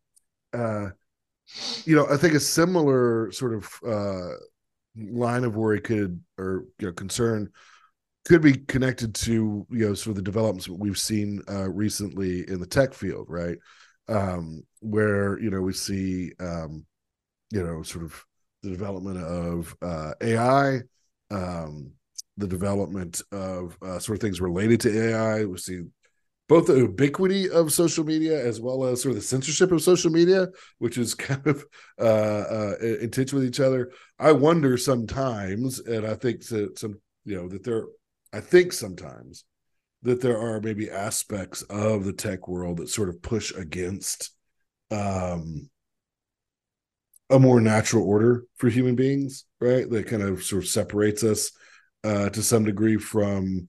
uh 0.53 0.89
you 1.85 1.95
know, 1.95 2.07
I 2.09 2.17
think 2.17 2.33
a 2.33 2.39
similar 2.39 3.31
sort 3.31 3.53
of 3.53 3.69
uh 3.85 4.35
line 4.95 5.43
of 5.43 5.55
worry 5.55 5.81
could 5.81 6.21
or 6.37 6.65
you 6.79 6.87
know 6.87 6.93
concern 6.93 7.49
could 8.25 8.41
be 8.41 8.53
connected 8.53 9.13
to 9.13 9.67
you 9.69 9.87
know 9.87 9.93
sort 9.93 10.11
of 10.11 10.15
the 10.17 10.21
developments 10.21 10.69
we've 10.69 10.99
seen 10.99 11.41
uh 11.49 11.69
recently 11.69 12.49
in 12.49 12.59
the 12.59 12.67
tech 12.67 12.93
field, 12.93 13.27
right? 13.29 13.57
Um 14.07 14.63
where 14.79 15.39
you 15.39 15.49
know 15.49 15.61
we 15.61 15.73
see 15.73 16.31
um 16.39 16.85
you 17.51 17.63
know 17.63 17.83
sort 17.83 18.05
of 18.05 18.25
the 18.63 18.69
development 18.69 19.17
of 19.19 19.75
uh 19.81 20.13
AI 20.21 20.79
um 21.29 21.91
the 22.37 22.47
development 22.47 23.21
of 23.31 23.77
uh, 23.81 23.99
sort 23.99 24.17
of 24.17 24.21
things 24.21 24.41
related 24.41 24.79
to 24.81 25.09
AI. 25.09 25.45
We 25.45 25.57
see 25.57 25.83
both 26.49 26.67
the 26.67 26.77
ubiquity 26.77 27.49
of 27.49 27.71
social 27.71 28.03
media 28.03 28.43
as 28.43 28.59
well 28.59 28.85
as 28.85 29.01
sort 29.01 29.11
of 29.11 29.17
the 29.17 29.27
censorship 29.27 29.71
of 29.71 29.81
social 29.81 30.11
media, 30.11 30.49
which 30.79 30.97
is 30.97 31.13
kind 31.15 31.45
of 31.47 31.63
uh, 31.99 32.03
uh, 32.03 32.75
in 32.81 33.11
tension 33.11 33.37
with 33.37 33.47
each 33.47 33.59
other. 33.59 33.91
I 34.19 34.31
wonder 34.31 34.77
sometimes, 34.77 35.79
and 35.79 36.05
I 36.05 36.15
think 36.15 36.45
that 36.47 36.79
some, 36.79 36.99
you 37.25 37.35
know, 37.35 37.47
that 37.49 37.63
there, 37.63 37.85
I 38.31 38.39
think 38.39 38.73
sometimes 38.73 39.45
that 40.01 40.19
there 40.19 40.37
are 40.37 40.59
maybe 40.59 40.89
aspects 40.89 41.61
of 41.63 42.03
the 42.03 42.13
tech 42.13 42.47
world 42.47 42.77
that 42.77 42.89
sort 42.89 43.09
of 43.09 43.21
push 43.21 43.53
against 43.55 44.31
um, 44.91 45.69
a 47.33 47.39
more 47.39 47.59
natural 47.59 48.07
order 48.07 48.45
for 48.57 48.69
human 48.69 48.95
beings, 48.95 49.45
right? 49.59 49.89
That 49.89 50.07
kind 50.07 50.21
of 50.21 50.43
sort 50.43 50.63
of 50.63 50.69
separates 50.69 51.23
us 51.23 51.51
uh, 52.03 52.29
to 52.29 52.43
some 52.43 52.63
degree 52.63 52.97
from 52.97 53.67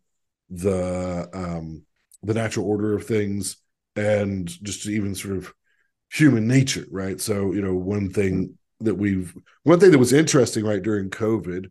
the 0.50 1.28
um, 1.32 1.82
the 2.22 2.34
natural 2.34 2.66
order 2.66 2.94
of 2.94 3.06
things 3.06 3.56
and 3.96 4.46
just 4.62 4.86
even 4.86 5.14
sort 5.14 5.38
of 5.38 5.52
human 6.12 6.46
nature, 6.46 6.84
right? 6.90 7.18
So 7.20 7.52
you 7.52 7.62
know, 7.62 7.74
one 7.74 8.10
thing 8.10 8.58
that 8.80 8.96
we've 8.96 9.34
one 9.62 9.80
thing 9.80 9.92
that 9.92 9.98
was 9.98 10.12
interesting 10.12 10.66
right 10.66 10.82
during 10.82 11.08
COVID 11.08 11.70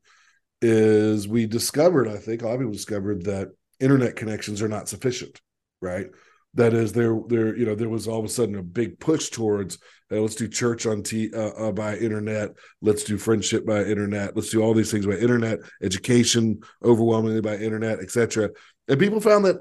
is 0.61 1.27
we 1.27 1.45
discovered, 1.45 2.07
I 2.07 2.17
think 2.17 2.41
a 2.41 2.45
lot 2.45 2.55
of 2.55 2.59
people 2.61 2.73
discovered 2.73 3.25
that 3.25 3.49
internet 3.79 4.15
connections 4.15 4.63
are 4.63 4.69
not 4.69 4.89
sufficient, 4.89 5.39
right? 5.79 6.07
That 6.55 6.73
is, 6.73 6.93
there, 6.93 7.19
there, 7.27 7.55
you 7.57 7.65
know, 7.65 7.73
there 7.73 7.89
was 7.89 8.07
all 8.07 8.19
of 8.19 8.25
a 8.25 8.29
sudden 8.29 8.55
a 8.55 8.63
big 8.63 8.99
push 8.99 9.29
towards 9.29 9.79
uh, 10.11 10.17
let's 10.17 10.35
do 10.35 10.47
church 10.47 10.85
on 10.85 11.01
t 11.01 11.31
uh, 11.33 11.49
uh, 11.49 11.71
by 11.71 11.97
internet, 11.97 12.51
let's 12.81 13.03
do 13.03 13.17
friendship 13.17 13.65
by 13.65 13.81
internet, 13.83 14.35
let's 14.35 14.51
do 14.51 14.61
all 14.61 14.73
these 14.75 14.91
things 14.91 15.07
by 15.07 15.13
internet, 15.13 15.59
education 15.81 16.59
overwhelmingly 16.83 17.41
by 17.41 17.55
internet, 17.55 17.99
etc. 17.99 18.49
And 18.87 18.99
people 18.99 19.19
found 19.19 19.45
that, 19.45 19.57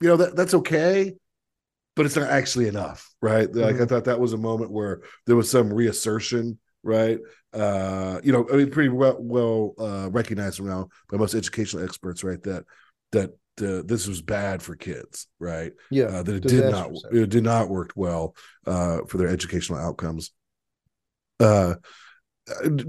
you 0.00 0.08
know, 0.08 0.16
that 0.18 0.36
that's 0.36 0.52
okay, 0.54 1.14
but 1.96 2.04
it's 2.04 2.16
not 2.16 2.28
actually 2.28 2.68
enough, 2.68 3.08
right? 3.22 3.50
Like 3.54 3.76
I 3.76 3.78
Mhm. 3.84 3.88
thought 3.88 4.04
that 4.04 4.20
was 4.20 4.34
a 4.34 4.38
moment 4.38 4.70
where 4.70 5.00
there 5.26 5.36
was 5.36 5.50
some 5.50 5.72
reassertion, 5.72 6.58
right? 6.82 7.18
Uh, 7.54 8.20
you 8.22 8.32
know, 8.32 8.46
I 8.52 8.56
mean, 8.56 8.70
pretty 8.70 8.90
well 8.90 9.16
well 9.18 9.74
uh, 9.78 10.10
recognized 10.10 10.60
now 10.62 10.88
by 11.08 11.16
most 11.16 11.34
educational 11.34 11.84
experts, 11.84 12.22
right? 12.22 12.42
That 12.42 12.64
that 13.12 13.30
uh, 13.62 13.82
this 13.84 14.06
was 14.06 14.22
bad 14.22 14.62
for 14.62 14.76
kids, 14.76 15.26
right? 15.38 15.72
yeah 15.90 16.04
uh, 16.04 16.22
that 16.22 16.36
it 16.36 16.42
did 16.42 16.70
not 16.70 16.90
it 17.12 17.28
did 17.28 17.44
not 17.44 17.68
work 17.68 17.92
well 17.96 18.34
uh, 18.66 18.98
for 19.08 19.18
their 19.18 19.28
educational 19.28 19.78
outcomes. 19.78 20.32
Uh, 21.40 21.74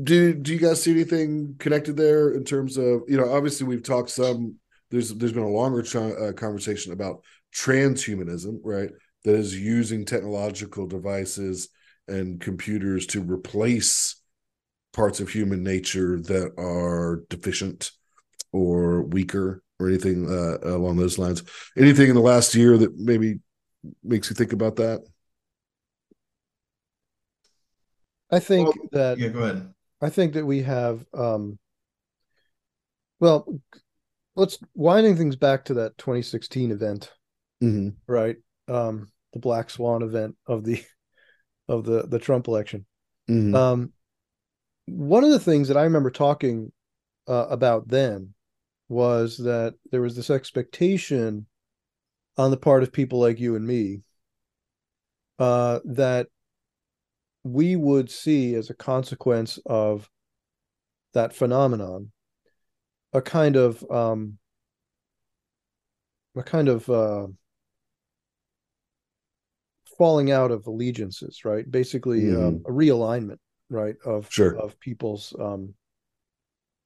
do 0.04 0.34
do 0.34 0.54
you 0.54 0.60
guys 0.60 0.84
see 0.84 0.92
anything 0.92 1.56
connected 1.60 1.96
there 1.96 2.32
in 2.32 2.44
terms 2.44 2.78
of 2.78 3.02
you 3.08 3.18
know 3.18 3.32
obviously 3.32 3.66
we've 3.66 3.84
talked 3.84 4.10
some 4.10 4.56
there's 4.92 5.14
there's 5.16 5.32
been 5.32 5.44
a 5.44 5.50
longer 5.50 5.82
ch- 5.82 5.96
uh, 5.96 6.34
conversation 6.34 6.92
about 6.92 7.24
transhumanism 7.56 8.58
right 8.64 8.90
that 9.24 9.36
is 9.36 9.58
using 9.58 10.04
technological 10.04 10.86
devices 10.86 11.70
and 12.08 12.42
computers 12.42 13.08
to 13.08 13.22
replace 13.22 14.22
parts 14.94 15.20
of 15.20 15.30
human 15.30 15.64
nature 15.64 16.20
that 16.22 16.52
are 16.58 17.24
deficient 17.30 17.92
or 18.52 19.04
weaker 19.04 19.64
or 19.80 19.88
anything 19.90 20.30
uh, 20.30 20.58
along 20.64 20.98
those 20.98 21.18
lines. 21.18 21.44
Anything 21.78 22.10
in 22.10 22.16
the 22.16 22.22
last 22.22 22.56
year 22.56 22.78
that 22.78 22.98
maybe 22.98 23.40
makes 24.04 24.30
you 24.30 24.36
think 24.36 24.54
about 24.54 24.78
that? 24.78 25.02
i 28.32 28.40
think 28.40 28.66
Well, 28.66 28.90
that 28.92 29.18
yeah, 29.20 29.28
go 29.30 29.44
ahead. 29.44 29.74
I 30.02 30.10
think 30.10 30.34
that 30.34 30.46
we 30.46 30.62
have 30.64 31.06
um 31.14 31.58
well 33.20 33.60
let's 34.36 34.60
winding 34.74 35.16
things 35.18 35.36
back 35.36 35.66
to 35.66 35.76
that 35.76 35.98
2016 35.98 36.72
event, 36.72 37.12
Mm-hmm. 37.64 37.90
right? 38.08 38.38
Um 38.68 39.12
the 39.34 39.40
Black 39.40 39.70
Swan 39.70 40.02
event 40.02 40.36
of 40.48 40.64
the 40.64 40.84
of 41.68 41.86
the 41.86 42.04
the 42.04 42.20
Trump 42.20 42.48
election. 42.48 42.86
Mm-hmm. 43.30 43.56
Um 43.56 43.94
one 44.88 45.24
of 45.24 45.32
the 45.32 45.40
things 45.40 45.70
that 45.70 45.78
I 45.78 45.84
remember 45.84 46.12
talking 46.12 46.72
uh, 47.28 47.48
about 47.50 47.88
then 47.88 48.35
was 48.88 49.38
that 49.38 49.76
there 49.92 50.02
was 50.02 50.16
this 50.16 50.30
expectation 50.30 51.48
on 52.38 52.52
the 52.52 52.58
part 52.58 52.84
of 52.84 52.92
people 52.92 53.20
like 53.20 53.40
you 53.40 53.56
and 53.56 53.66
me 53.66 54.02
uh 55.40 55.80
that 55.86 56.28
we 57.44 57.76
would 57.76 58.10
see 58.10 58.56
as 58.56 58.70
a 58.70 58.74
consequence 58.74 59.60
of 59.66 60.10
that 61.14 61.34
phenomenon 61.34 62.12
a 63.14 63.22
kind 63.22 63.56
of 63.56 63.84
um 63.92 64.38
a 66.36 66.44
kind 66.44 66.68
of 66.68 66.90
uh 66.90 67.28
falling 69.98 70.32
out 70.32 70.52
of 70.52 70.68
allegiances, 70.68 71.46
right? 71.46 71.70
Basically, 71.70 72.22
Mhm. 72.22 72.66
uh, 72.66 72.70
a 72.70 72.74
realignment, 72.74 73.40
right, 73.70 73.96
of 74.06 74.30
Sure. 74.32 74.58
of 74.58 74.80
people's 74.80 75.34
um, 75.40 75.74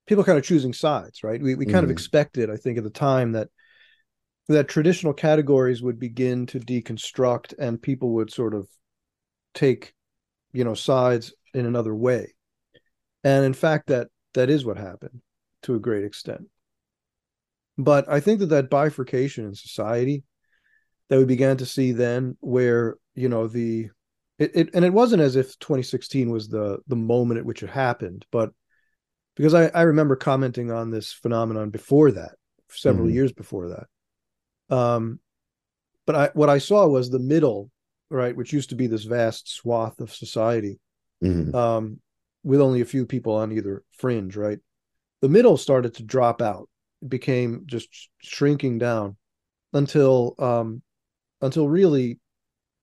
people 0.09 0.23
kind 0.23 0.39
of 0.39 0.43
choosing 0.43 0.73
sides, 0.73 1.23
right? 1.23 1.41
We 1.41 1.55
we 1.55 1.67
kind 1.67 1.83
of 1.83 1.89
Mhm. 1.89 1.93
expected, 1.93 2.49
I 2.49 2.57
think, 2.57 2.79
at 2.79 2.83
the 2.83 2.89
time 2.89 3.33
that 3.33 3.49
that 4.47 4.67
traditional 4.67 5.13
categories 5.13 5.83
would 5.83 5.99
begin 5.99 6.47
to 6.47 6.59
deconstruct 6.59 7.53
and 7.59 7.79
people 7.81 8.13
would 8.15 8.31
sort 8.33 8.55
of 8.55 8.67
take, 9.53 9.93
you 10.51 10.63
know, 10.63 10.73
sides 10.73 11.33
in 11.53 11.67
another 11.67 11.95
way, 11.95 12.33
and 13.23 13.45
in 13.45 13.53
fact, 13.53 13.87
that 13.87 14.09
that 14.33 14.49
is 14.49 14.65
what 14.65 14.77
happened 14.77 15.21
to 15.63 15.75
a 15.75 15.79
great 15.79 16.03
extent. 16.03 16.47
But 17.77 18.09
I 18.09 18.19
think 18.19 18.39
that 18.39 18.47
that 18.47 18.69
bifurcation 18.69 19.45
in 19.45 19.55
society 19.55 20.23
that 21.09 21.19
we 21.19 21.25
began 21.25 21.57
to 21.57 21.65
see 21.65 21.91
then 21.91 22.37
where 22.41 22.97
you 23.15 23.29
know 23.29 23.47
the 23.47 23.89
it, 24.39 24.51
it 24.55 24.69
and 24.73 24.85
it 24.85 24.93
wasn't 24.93 25.21
as 25.21 25.35
if 25.35 25.57
2016 25.59 26.29
was 26.31 26.49
the 26.49 26.79
the 26.87 26.95
moment 26.95 27.39
at 27.39 27.45
which 27.45 27.63
it 27.63 27.69
happened 27.69 28.25
but 28.31 28.51
because 29.39 29.53
i 29.53 29.67
i 29.73 29.83
remember 29.83 30.15
commenting 30.17 30.69
on 30.69 30.91
this 30.91 31.13
phenomenon 31.13 31.69
before 31.69 32.11
that 32.11 32.35
several 32.69 33.07
Mhm. 33.07 33.13
years 33.13 33.31
before 33.31 33.69
that 33.69 33.87
um 34.75 35.19
but 36.05 36.15
i 36.15 36.29
what 36.33 36.49
i 36.49 36.57
saw 36.57 36.85
was 36.85 37.09
the 37.09 37.19
middle 37.19 37.71
right 38.11 38.35
which 38.35 38.51
used 38.53 38.69
to 38.69 38.75
be 38.75 38.87
this 38.87 39.05
vast 39.05 39.49
swath 39.49 39.99
of 40.01 40.13
society 40.13 40.79
Mhm. 41.23 41.55
um 41.55 41.99
with 42.43 42.59
only 42.61 42.81
a 42.81 42.85
few 42.85 43.05
people 43.05 43.33
on 43.33 43.51
either 43.51 43.83
fringe 43.91 44.35
right 44.35 44.59
the 45.21 45.29
middle 45.29 45.57
started 45.57 45.93
to 45.95 46.03
drop 46.03 46.41
out 46.41 46.69
it 47.01 47.09
became 47.09 47.63
just 47.65 47.87
sh- 47.91 48.07
shrinking 48.21 48.77
down 48.77 49.15
until 49.73 50.35
um 50.37 50.81
until 51.41 51.67
really 51.69 52.19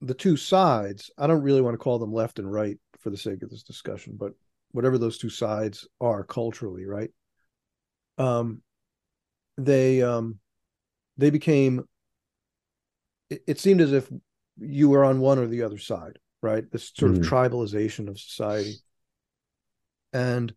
the 0.00 0.14
two 0.14 0.36
sides 0.36 1.10
i 1.18 1.26
don't 1.26 1.42
really 1.42 1.60
want 1.62 1.74
to 1.74 1.78
call 1.78 1.98
them 1.98 2.12
left 2.12 2.38
and 2.38 2.50
right 2.50 2.78
for 3.00 3.10
the 3.10 3.16
sake 3.16 3.42
of 3.42 3.50
this 3.50 3.62
discussion 3.62 4.14
but 4.16 4.32
whatever 4.76 4.98
those 4.98 5.16
two 5.18 5.30
sides 5.30 5.88
are 6.00 6.22
culturally 6.22 6.84
right? 6.84 7.10
Um 8.18 8.62
they 9.56 10.02
um 10.02 10.38
they 11.16 11.30
became 11.30 11.84
it, 13.30 13.42
it 13.46 13.58
seemed 13.58 13.80
as 13.80 13.92
if 13.92 14.10
you 14.58 14.88
were 14.90 15.04
on 15.04 15.18
one 15.20 15.38
or 15.38 15.46
the 15.46 15.62
other 15.62 15.78
side 15.78 16.18
right? 16.42 16.70
This 16.70 16.92
sort 16.94 17.12
Mhm. 17.12 17.22
of 17.22 17.26
tribalization 17.26 18.08
of 18.08 18.20
society. 18.20 18.76
And 20.12 20.54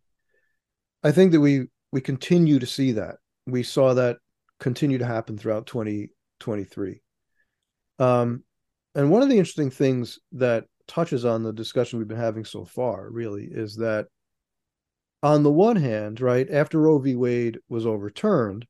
i 1.01 1.11
think 1.11 1.31
that 1.31 1.39
we 1.39 1.67
we 1.91 2.01
continue 2.01 2.59
to 2.59 2.65
see 2.67 2.91
that. 2.91 3.15
We 3.47 3.63
saw 3.63 3.93
that 3.95 4.17
continue 4.59 4.97
to 4.97 5.05
happen 5.05 5.37
throughout 5.37 5.65
2023 5.65 7.01
um 7.99 8.43
and 8.95 9.09
one 9.09 9.21
of 9.23 9.29
the 9.29 9.37
interesting 9.37 9.71
things 9.71 10.19
that 10.33 10.65
touches 10.89 11.23
on 11.23 11.43
the 11.43 11.53
discussion 11.53 11.99
we've 11.99 12.07
been 12.07 12.17
having 12.17 12.43
so 12.43 12.65
far 12.65 13.09
really 13.09 13.45
is 13.45 13.75
that 13.77 14.07
on 15.23 15.43
the 15.43 15.51
one 15.51 15.75
hand 15.77 16.19
right 16.19 16.49
after 16.51 16.79
roe 16.81 16.99
v 16.99 17.15
wade 17.15 17.59
was 17.69 17.85
overturned 17.85 18.65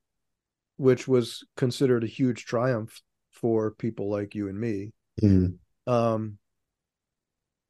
which 0.78 1.08
was 1.08 1.44
considered 1.58 2.04
a 2.04 2.08
huge 2.08 2.46
triumph 2.46 3.02
for 3.32 3.72
people 3.72 4.10
like 4.10 4.36
you 4.36 4.48
and 4.50 4.60
me 4.60 4.92
Mhm. 5.22 5.58
um 5.88 6.38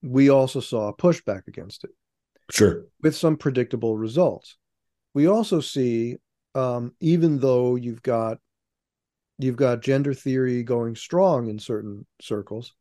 we 0.01 0.29
also 0.29 0.59
saw 0.59 0.87
a 0.89 0.95
pushback 0.95 1.47
against 1.47 1.83
it 1.83 1.91
Sure. 2.51 2.85
with 3.01 3.15
some 3.15 3.37
predictable 3.37 3.95
results. 3.97 4.57
We 5.13 5.27
also 5.27 5.59
see, 5.59 6.17
um, 6.55 6.95
even 6.99 7.37
though 7.39 7.75
you've 7.75 8.01
got 8.01 8.39
you've 9.37 9.55
got 9.57 9.81
gender 9.81 10.13
theory 10.13 10.63
going 10.63 10.95
strong 10.95 11.47
in 11.49 11.59
certain 11.59 12.05
circles, 12.21 12.73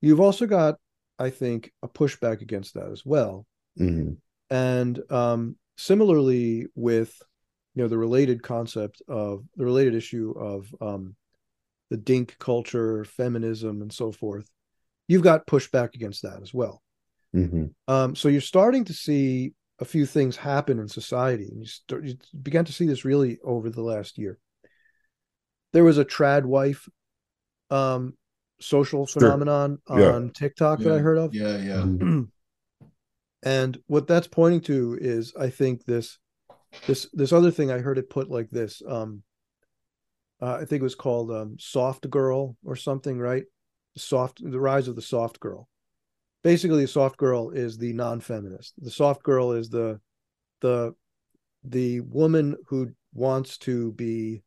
you've 0.00 0.20
also 0.20 0.46
got, 0.46 0.78
I 1.18 1.30
think, 1.30 1.72
a 1.82 1.88
pushback 1.88 2.42
against 2.42 2.74
that 2.74 2.90
as 2.90 3.04
well. 3.04 3.46
Mhm. 3.78 4.16
And 4.50 5.00
um, 5.10 5.56
similarly 5.76 6.66
with 6.74 7.14
you 7.74 7.82
know 7.82 7.88
the 7.88 7.98
related 7.98 8.42
concept 8.42 9.02
of 9.08 9.44
the 9.56 9.64
related 9.64 9.94
issue 9.94 10.32
of 10.36 10.74
um, 10.80 11.14
the 11.90 11.96
dink 11.96 12.36
culture, 12.38 13.04
feminism, 13.04 13.82
and 13.82 13.92
so 13.92 14.12
forth, 14.12 14.48
you've 15.06 15.22
got 15.22 15.46
pushback 15.46 15.94
against 15.94 16.22
that 16.22 16.42
as 16.42 16.52
well. 16.52 16.82
Mhm. 17.34 17.74
Um, 17.86 18.16
so 18.16 18.28
you're 18.28 18.40
starting 18.40 18.84
to 18.86 18.92
see 18.92 19.54
a 19.78 19.84
few 19.84 20.06
things 20.06 20.36
happen 20.36 20.78
in 20.78 20.88
society, 20.88 21.48
and 21.50 21.60
you, 21.60 21.66
start, 21.66 22.04
you 22.04 22.16
began 22.42 22.64
to 22.64 22.72
see 22.72 22.86
this 22.86 23.04
really 23.04 23.38
over 23.44 23.70
the 23.70 23.82
last 23.82 24.18
year. 24.18 24.38
There 25.72 25.84
was 25.84 25.98
a 25.98 26.04
trad 26.04 26.44
wife 26.44 26.88
um, 27.70 28.14
social 28.60 29.06
Sure. 29.06 29.22
phenomenon 29.22 29.78
Yeah. 29.88 30.12
on 30.12 30.30
TikTok 30.30 30.80
that 30.80 30.92
I 30.92 30.98
heard 30.98 31.18
of, 31.18 31.34
Yeah, 31.34 31.58
yeah. 31.58 31.82
Mhm. 31.82 32.28
and 33.42 33.78
what 33.86 34.06
that's 34.06 34.26
pointing 34.26 34.60
to 34.62 34.98
is, 35.00 35.32
I 35.38 35.50
think 35.50 35.84
this 35.84 36.18
this 36.86 37.08
this 37.12 37.32
other 37.32 37.50
thing 37.50 37.70
I 37.70 37.78
heard 37.78 37.98
it 37.98 38.10
put 38.10 38.30
like 38.30 38.50
this. 38.50 38.82
Um, 38.86 39.22
uh, 40.40 40.54
I 40.54 40.64
think 40.64 40.80
it 40.80 40.82
was 40.82 40.94
called 40.94 41.30
um, 41.30 41.56
"Soft 41.58 42.08
Girl" 42.10 42.56
or 42.64 42.76
something, 42.76 43.18
right? 43.18 43.44
Soft, 43.96 44.40
the 44.42 44.60
rise 44.60 44.88
of 44.88 44.96
the 44.96 45.02
soft 45.02 45.40
girl. 45.40 45.68
Basically, 46.42 46.84
a 46.84 46.88
soft 46.88 47.16
girl 47.16 47.50
is 47.50 47.76
the 47.76 47.92
non-feminist. 47.92 48.74
The 48.78 48.90
soft 48.90 49.22
girl 49.22 49.52
is 49.52 49.68
the 49.68 50.00
the 50.60 50.94
the 51.64 52.00
woman 52.00 52.56
who 52.68 52.92
wants 53.12 53.58
to 53.58 53.92
be 53.92 54.42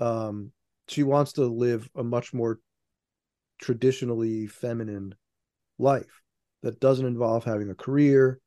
um 0.00 0.52
she 0.88 1.04
wants 1.04 1.32
to 1.34 1.44
live 1.46 1.88
a 1.94 2.02
much 2.02 2.34
more 2.34 2.58
traditionally 3.60 4.46
feminine 4.46 5.14
life 5.78 6.22
that 6.62 6.80
doesn't 6.80 7.06
involve 7.06 7.44
having 7.44 7.70
a 7.70 7.74
career 7.74 8.40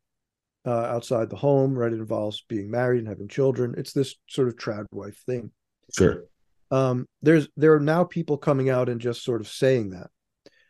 uh, 0.65 0.71
outside 0.86 1.30
the 1.30 1.36
home 1.36 1.73
right 1.78 1.91
it 1.93 1.99
involves 1.99 2.43
being 2.47 2.69
married 2.71 2.99
and 2.99 3.08
having 3.08 3.28
children 3.28 3.73
it's 3.78 3.93
this 3.93 4.15
sort 4.28 4.47
of 4.47 4.56
trad 4.56 4.86
wife 4.91 5.17
thing 5.26 5.52
Sure. 5.91 6.23
um 6.71 7.06
there's 7.21 7.47
there 7.58 7.73
are 7.73 7.80
now 7.80 8.04
people 8.04 8.38
coming 8.38 8.69
out 8.69 8.88
and 8.89 9.02
just 9.02 9.23
sort 9.23 9.41
of 9.41 9.47
saying 9.47 9.89
that 9.91 10.08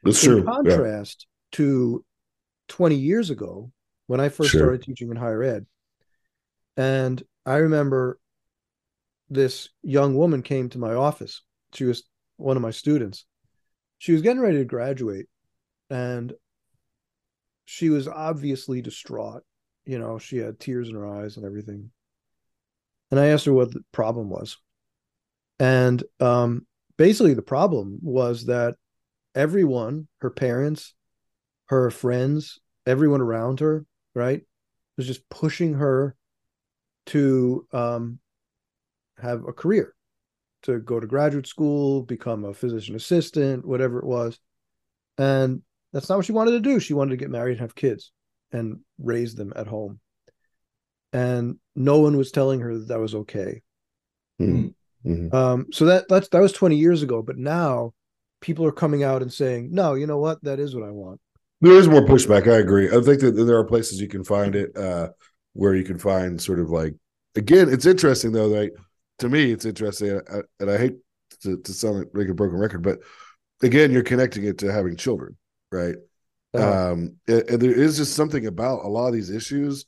That's 0.04 0.24
in 0.24 0.32
true. 0.32 0.38
Yeah. 0.46 0.52
contrast 0.52 1.28
to 1.54 2.04
20 2.70 2.96
years 2.96 3.30
ago 3.30 3.72
when 4.08 4.20
I 4.20 4.30
first 4.30 4.52
Sure. 4.52 4.62
started 4.62 4.82
teaching 4.82 5.10
in 5.12 5.16
higher 5.16 5.44
ed. 5.44 5.66
And 6.76 7.22
I 7.46 7.58
remember 7.58 8.20
this 9.30 9.70
young 9.84 10.16
woman 10.16 10.42
came 10.42 10.70
to 10.70 10.80
my 10.80 10.94
office. 10.94 11.42
She 11.74 11.84
was 11.84 12.04
one 12.38 12.58
of 12.58 12.64
my 12.64 12.72
students. 12.72 13.26
She 14.04 14.12
was 14.12 14.22
getting 14.22 14.42
ready 14.42 14.58
to 14.58 14.66
graduate 14.66 15.28
and 15.90 16.34
she 17.64 17.90
was 17.90 18.06
obviously 18.06 18.82
distraught. 18.82 19.44
You 19.86 19.98
know, 19.98 20.20
she 20.20 20.40
had 20.40 20.60
tears 20.60 20.90
in 20.90 20.96
her 20.96 21.08
eyes 21.08 21.38
and 21.38 21.46
everything. 21.46 21.90
And 23.12 23.18
I 23.18 23.28
asked 23.28 23.46
her 23.46 23.54
what 23.54 23.72
the 23.72 23.80
problem 23.94 24.30
was. 24.30 24.58
And 25.58 26.04
um, 26.20 26.68
basically, 26.98 27.34
the 27.34 27.42
problem 27.42 28.00
was 28.02 28.48
that 28.48 28.76
everyone, 29.36 30.10
her 30.18 30.32
parents, 30.32 30.96
her 31.68 31.90
friends, 31.90 32.60
everyone 32.86 33.22
around 33.22 33.62
her, 33.62 33.86
right, 34.14 34.42
was 34.98 35.08
just 35.08 35.30
pushing 35.30 35.76
her 35.76 36.18
to 37.06 37.66
um, 37.72 38.20
have 39.18 39.48
a 39.48 39.54
career, 39.54 39.96
to 40.64 40.80
go 40.80 41.00
to 41.00 41.08
graduate 41.08 41.48
school, 41.48 42.02
become 42.04 42.46
a 42.46 42.54
physician 42.54 42.96
assistant, 42.96 43.66
whatever 43.66 44.00
it 44.00 44.06
was. 44.06 44.40
And 45.18 45.62
that's 45.92 46.10
not 46.10 46.18
what 46.18 46.26
she 46.26 46.32
wanted 46.32 46.52
to 46.52 46.60
do. 46.60 46.80
She 46.80 46.94
wanted 46.94 47.12
to 47.12 47.18
get 47.18 47.30
married 47.30 47.54
and 47.54 47.62
have 47.62 47.76
kids 47.76 48.12
and 48.52 48.80
raise 48.98 49.36
them 49.36 49.54
at 49.56 49.68
home. 49.68 50.00
And 51.12 51.58
no 51.76 52.00
one 52.00 52.18
was 52.18 52.32
telling 52.32 52.62
her 52.62 52.78
that 52.78 52.88
that 52.88 53.00
was 53.00 53.14
okay. 53.16 53.62
Mhm. 54.42 54.74
Mhm. 55.06 55.34
Um, 55.34 55.68
so 55.72 55.86
that 55.86 56.08
that's 56.08 56.30
that 56.30 56.42
was 56.42 56.54
20 56.54 56.78
years 56.78 57.04
ago, 57.04 57.22
but 57.22 57.38
now 57.38 57.94
people 58.42 58.66
are 58.66 58.72
coming 58.72 59.04
out 59.04 59.22
and 59.22 59.32
saying, 59.32 59.70
no, 59.72 59.94
you 59.94 60.08
know 60.08 60.18
what? 60.18 60.44
That 60.44 60.60
is 60.60 60.76
what 60.76 60.84
I 60.84 60.92
want. 60.92 61.20
There 61.62 61.74
is 61.74 61.88
more 61.88 62.02
pushback. 62.02 62.52
I 62.52 62.58
agree. 62.58 62.88
I 62.88 63.00
think 63.02 63.22
that 63.22 63.32
there 63.32 63.58
are 63.58 63.64
places 63.64 64.02
you 64.02 64.08
can 64.08 64.24
find 64.24 64.56
it 64.56 64.76
uh, 64.76 65.10
where 65.54 65.76
you 65.76 65.84
can 65.84 65.98
find 65.98 66.42
sort 66.42 66.60
of 66.60 66.70
like 66.70 66.96
again. 67.36 67.70
It's 67.70 67.86
interesting 67.86 68.32
though. 68.32 68.48
Like 68.48 68.74
to 69.24 69.30
me, 69.30 69.52
it's 69.52 69.66
interesting, 69.66 70.22
and 70.60 70.70
I 70.70 70.78
hate 70.78 70.98
to, 71.42 71.58
to 71.58 71.74
sound 71.74 72.08
like 72.14 72.28
a 72.28 72.34
broken 72.34 72.58
record, 72.58 72.84
but 72.84 73.00
again, 73.62 73.92
you're 73.92 74.04
connecting 74.04 74.44
it 74.44 74.58
to 74.60 74.72
having 74.72 74.96
children, 74.96 75.38
right? 75.72 75.96
Uh, 76.56 76.92
um 76.92 77.16
and, 77.28 77.50
and 77.50 77.60
there 77.60 77.72
is 77.72 77.98
just 77.98 78.14
something 78.14 78.46
about 78.46 78.86
a 78.86 78.88
lot 78.88 79.08
of 79.08 79.14
these 79.14 79.32
issues 79.32 79.86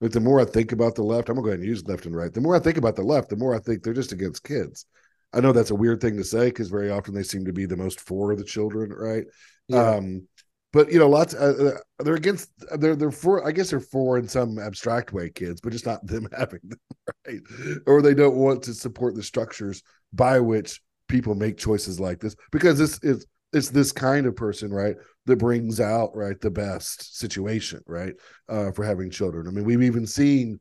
like 0.00 0.10
the 0.10 0.18
more 0.18 0.40
i 0.40 0.44
think 0.44 0.72
about 0.72 0.96
the 0.96 1.02
left 1.02 1.28
i'm 1.28 1.36
gonna 1.36 1.44
go 1.44 1.50
ahead 1.50 1.60
and 1.60 1.68
use 1.68 1.86
left 1.86 2.06
and 2.06 2.16
right 2.16 2.34
the 2.34 2.40
more 2.40 2.56
i 2.56 2.58
think 2.58 2.76
about 2.76 2.96
the 2.96 3.02
left 3.04 3.28
the 3.28 3.36
more 3.36 3.54
i 3.54 3.58
think 3.60 3.84
they're 3.84 3.92
just 3.92 4.10
against 4.10 4.42
kids 4.42 4.86
i 5.32 5.38
know 5.38 5.52
that's 5.52 5.70
a 5.70 5.76
weird 5.76 6.00
thing 6.00 6.16
to 6.16 6.24
say 6.24 6.46
because 6.46 6.70
very 6.70 6.90
often 6.90 7.14
they 7.14 7.22
seem 7.22 7.44
to 7.44 7.52
be 7.52 7.66
the 7.66 7.76
most 7.76 8.00
for 8.00 8.34
the 8.34 8.42
children 8.42 8.90
right 8.90 9.26
yeah. 9.68 9.78
um 9.78 10.26
but 10.72 10.92
you 10.92 10.98
know 10.98 11.08
lots 11.08 11.34
uh, 11.34 11.72
uh, 11.74 12.02
they're 12.04 12.14
against 12.14 12.50
they're 12.78 12.96
they're 12.96 13.10
for 13.10 13.46
i 13.46 13.52
guess 13.52 13.70
they're 13.70 13.80
for 13.80 14.18
in 14.18 14.28
some 14.28 14.58
abstract 14.58 15.12
way 15.12 15.30
kids 15.30 15.60
but 15.60 15.72
just 15.72 15.86
not 15.86 16.04
them 16.06 16.28
having 16.36 16.60
them 16.64 16.78
right 17.26 17.40
or 17.86 18.02
they 18.02 18.14
don't 18.14 18.36
want 18.36 18.62
to 18.62 18.74
support 18.74 19.14
the 19.14 19.22
structures 19.22 19.82
by 20.12 20.38
which 20.40 20.80
people 21.08 21.34
make 21.34 21.56
choices 21.56 21.98
like 21.98 22.20
this 22.20 22.36
because 22.50 22.78
this 22.78 22.98
is 23.02 23.26
it's 23.52 23.70
this 23.70 23.92
kind 23.92 24.26
of 24.26 24.36
person, 24.36 24.70
right, 24.70 24.96
that 25.26 25.36
brings 25.36 25.80
out 25.80 26.14
right 26.14 26.38
the 26.40 26.50
best 26.50 27.18
situation, 27.18 27.80
right, 27.86 28.14
uh, 28.48 28.72
for 28.72 28.84
having 28.84 29.10
children. 29.10 29.46
I 29.46 29.50
mean, 29.50 29.64
we've 29.64 29.82
even 29.82 30.06
seen 30.06 30.60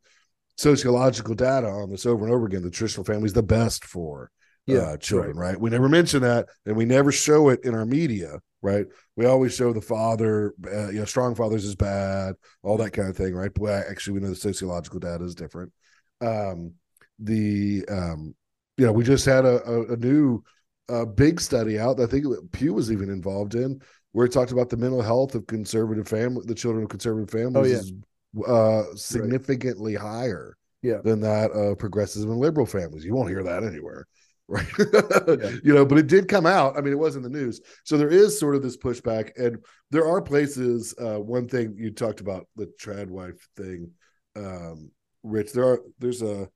sociological 0.58 1.36
data 1.36 1.68
on 1.68 1.90
this 1.90 2.06
over 2.06 2.26
and 2.26 2.34
over 2.34 2.46
again. 2.46 2.64
The 2.64 2.72
traditional 2.72 3.04
family 3.04 3.26
is 3.26 3.34
the 3.34 3.44
best 3.44 3.84
for 3.86 4.32
yeah, 4.68 4.80
uh, 4.80 4.98
children, 4.98 5.38
right. 5.38 5.52
right. 5.52 5.60
We 5.60 5.70
never 5.70 5.88
mention 5.88 6.22
that, 6.22 6.48
and 6.66 6.76
we 6.76 6.86
never 6.86 7.12
show 7.12 7.50
it 7.50 7.62
in 7.64 7.74
our 7.74 7.86
media, 7.86 8.40
right? 8.62 8.86
We 9.16 9.26
always 9.26 9.56
show 9.56 9.72
the 9.72 9.82
father, 9.82 10.54
uh, 10.66 10.90
you 10.90 11.00
know, 11.00 11.06
strong 11.06 11.36
fathers 11.36 11.64
is 11.64 11.76
bad, 11.76 12.36
all 12.64 12.78
that 12.78 12.92
kind 12.92 13.08
of 13.08 13.16
thing, 13.16 13.34
right? 13.34 13.52
But 13.54 13.88
actually, 13.90 14.16
we 14.16 14.20
know 14.20 14.30
the 14.30 14.36
sociological 14.36 15.00
data 15.00 15.24
is 15.24 15.36
different. 15.36 15.72
Um, 16.20 16.74
the 17.18 17.86
um, 17.90 18.36
you 18.78 18.86
know, 18.86 18.92
we 18.92 19.06
just 19.06 19.26
had 19.26 19.46
a, 19.46 19.64
a, 19.64 19.94
a 19.94 19.98
new 19.98 20.44
uh, 20.90 21.06
big 21.06 21.40
study 21.40 21.80
out. 21.80 22.02
I 22.02 22.06
think 22.06 22.26
Pew 22.52 22.74
was 22.74 22.92
even 22.92 23.10
involved 23.10 23.56
in, 23.56 23.82
where 24.12 24.26
it 24.26 24.34
talked 24.34 24.52
about 24.52 24.70
the 24.70 24.78
mental 24.78 25.02
health 25.02 25.34
of 25.34 25.48
conservative 25.48 26.10
family, 26.10 26.44
the 26.46 26.56
children 26.56 26.84
of 26.84 26.90
conservative 26.90 27.30
families, 27.30 27.94
oh, 28.36 28.44
yeah. 28.44 28.82
is 28.82 28.92
uh, 28.92 28.96
significantly 28.96 29.96
right. 29.96 30.06
higher 30.06 30.58
yeah. 30.82 30.98
than 31.06 31.22
that 31.22 31.52
of 31.52 31.80
progressive 31.80 32.24
and 32.24 32.38
liberal 32.38 32.66
families. 32.66 33.06
You 33.06 33.16
won't 33.16 33.30
hear 33.30 33.44
that 33.44 33.64
anywhere 33.64 34.06
right? 34.48 34.66
Yeah. 34.80 35.52
you 35.64 35.74
know 35.74 35.86
but 35.86 35.98
it 35.98 36.08
did 36.08 36.28
come 36.28 36.46
out. 36.46 36.78
I 36.78 36.82
mean 36.82 36.94
it 36.94 37.00
was 37.00 37.16
in 37.16 37.22
the 37.22 37.30
news. 37.30 37.62
So 37.84 37.98
there 37.98 38.10
is 38.10 38.40
sort 38.40 38.56
of 38.56 38.64
this 38.64 38.78
pushback 38.78 39.32
and 39.38 39.58
there 39.92 40.08
are 40.08 40.22
places 40.22 40.94
uh 41.00 41.20
one 41.20 41.48
thing 41.48 41.76
you 41.78 41.92
talked 41.92 42.22
about 42.22 42.48
the 42.56 42.72
trad 42.82 43.08
wife 43.08 43.48
thing 43.56 43.92
um 44.36 44.92
rich 45.24 45.52
there 45.52 45.66
are 45.66 45.82
there's 46.00 46.22
a 46.22 46.48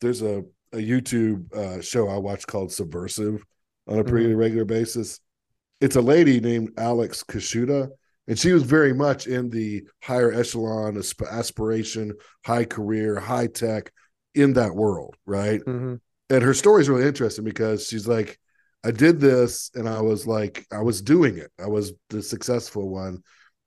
there's 0.00 0.22
a 0.22 0.42
a 0.72 0.78
youtube 0.78 1.52
uh 1.54 1.80
show 1.80 2.08
i 2.08 2.16
watch 2.16 2.46
called 2.46 2.72
subversive 2.72 3.44
on 3.86 3.98
a 3.98 4.04
pretty 4.04 4.28
mm-hmm. 4.28 4.38
regular 4.38 4.64
basis. 4.64 5.20
It's 5.80 5.96
a 5.96 6.00
lady 6.00 6.40
named 6.40 6.70
alex 6.78 7.22
Kaschuta 7.22 7.88
and 8.26 8.38
she 8.38 8.52
was 8.52 8.62
very 8.62 8.94
much 8.94 9.26
in 9.26 9.50
the 9.50 9.84
higher 10.02 10.32
echelon 10.32 11.00
aspiration 11.30 12.12
high 12.44 12.64
career 12.64 13.20
high 13.20 13.46
tech 13.46 13.92
in 14.34 14.54
that 14.54 14.74
world 14.74 15.16
right? 15.26 15.60
Mm-hmm 15.60 15.94
and 16.30 16.42
her 16.42 16.54
story 16.54 16.82
is 16.82 16.88
really 16.88 17.06
interesting 17.06 17.44
because 17.44 17.86
she's 17.86 18.06
like, 18.06 18.38
I 18.84 18.90
did 18.90 19.20
this 19.20 19.70
and 19.74 19.88
I 19.88 20.02
was 20.02 20.26
like, 20.26 20.66
I 20.70 20.82
was 20.82 21.00
doing 21.00 21.38
it. 21.38 21.50
I 21.58 21.68
was 21.68 21.92
the 22.10 22.22
successful 22.22 22.88
one 22.88 23.22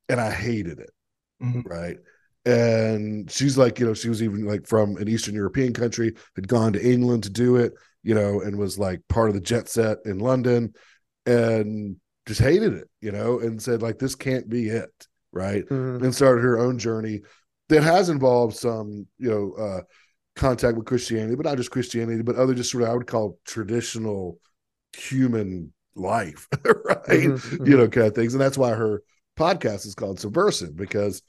and 0.09 0.19
I 0.21 0.31
hated 0.31 0.79
it. 0.79 0.91
Mm-hmm. 1.41 1.61
Right. 1.61 1.97
And 2.45 3.29
she's 3.29 3.57
like, 3.57 3.79
you 3.79 3.85
know, 3.85 3.93
she 3.93 4.09
was 4.09 4.23
even 4.23 4.45
like 4.45 4.67
from 4.67 4.95
an 4.97 5.07
Eastern 5.07 5.35
European 5.35 5.73
country, 5.73 6.13
had 6.35 6.47
gone 6.47 6.73
to 6.73 6.83
England 6.83 7.23
to 7.23 7.29
do 7.29 7.57
it, 7.57 7.73
you 8.03 8.15
know, 8.15 8.41
and 8.41 8.57
was 8.57 8.79
like 8.79 9.01
part 9.09 9.29
of 9.29 9.35
the 9.35 9.41
jet 9.41 9.67
set 9.67 9.97
in 10.05 10.19
London 10.19 10.73
and 11.25 11.97
just 12.25 12.39
hated 12.39 12.73
it, 12.73 12.89
you 13.01 13.11
know, 13.11 13.39
and 13.39 13.61
said, 13.61 13.81
like, 13.81 13.99
this 13.99 14.15
can't 14.15 14.47
be 14.47 14.69
it. 14.69 15.07
Right. 15.33 15.65
Mm-hmm. 15.65 16.03
And 16.03 16.15
started 16.15 16.43
her 16.43 16.57
own 16.57 16.79
journey 16.79 17.21
that 17.69 17.83
has 17.83 18.09
involved 18.09 18.55
some, 18.55 19.07
you 19.17 19.29
know, 19.29 19.63
uh, 19.63 19.81
contact 20.37 20.77
with 20.77 20.85
Christianity, 20.85 21.35
but 21.35 21.45
not 21.45 21.57
just 21.57 21.71
Christianity, 21.71 22.21
but 22.21 22.35
other 22.35 22.53
just 22.53 22.71
sort 22.71 22.83
of 22.83 22.89
I 22.89 22.93
would 22.93 23.07
call 23.07 23.39
traditional 23.45 24.39
human 24.95 25.73
life, 25.95 26.47
right? 26.63 27.05
Mm-hmm, 27.05 27.65
you 27.65 27.77
know, 27.77 27.83
mm-hmm. 27.83 27.91
kind 27.91 28.07
of 28.07 28.15
things. 28.15 28.33
And 28.33 28.41
that's 28.41 28.57
why 28.57 28.73
her 28.73 29.01
podcast 29.37 29.85
is 29.85 29.95
called 29.95 30.19
Subversive, 30.19 30.75
because 30.75 31.21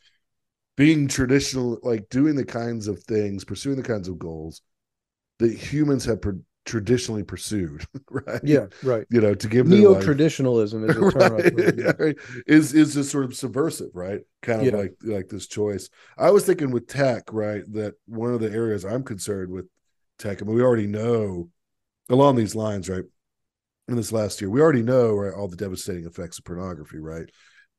being 0.76 1.08
traditional, 1.08 1.78
like 1.82 2.08
doing 2.08 2.36
the 2.36 2.44
kinds 2.44 2.86
of 2.86 3.02
things, 3.02 3.44
pursuing 3.44 3.76
the 3.76 3.82
kinds 3.82 4.08
of 4.08 4.18
goals 4.18 4.62
that 5.38 5.52
humans 5.52 6.04
have 6.04 6.20
traditionally 6.68 7.24
pursued, 7.24 7.86
right? 8.10 8.40
Yeah, 8.44 8.66
right. 8.82 9.06
You 9.10 9.22
know, 9.22 9.34
to 9.34 9.48
give 9.48 9.66
neo 9.66 10.00
traditionalism 10.00 10.88
is 10.88 10.96
a 10.96 11.10
term 11.10 11.36
right? 11.36 11.74
yeah. 11.76 11.92
right. 11.98 12.16
is 12.46 12.74
is 12.74 12.94
just 12.94 13.10
sort 13.10 13.24
of 13.24 13.34
subversive, 13.34 13.90
right? 13.94 14.20
Kind 14.42 14.60
of 14.60 14.66
yeah. 14.66 14.76
like 14.76 14.94
like 15.02 15.28
this 15.28 15.46
choice. 15.46 15.88
I 16.18 16.30
was 16.30 16.44
thinking 16.44 16.70
with 16.70 16.86
tech, 16.86 17.32
right, 17.32 17.62
that 17.72 17.94
one 18.06 18.34
of 18.34 18.40
the 18.40 18.52
areas 18.52 18.84
I'm 18.84 19.02
concerned 19.02 19.50
with 19.50 19.66
tech. 20.18 20.42
I 20.42 20.44
mean, 20.44 20.54
we 20.54 20.62
already 20.62 20.86
know 20.86 21.48
along 22.10 22.36
these 22.36 22.54
lines, 22.54 22.88
right? 22.88 23.04
In 23.88 23.96
this 23.96 24.12
last 24.12 24.42
year, 24.42 24.50
we 24.50 24.60
already 24.60 24.82
know 24.82 25.14
right 25.14 25.32
all 25.32 25.48
the 25.48 25.56
devastating 25.56 26.04
effects 26.04 26.38
of 26.38 26.44
pornography, 26.44 26.98
right? 26.98 27.30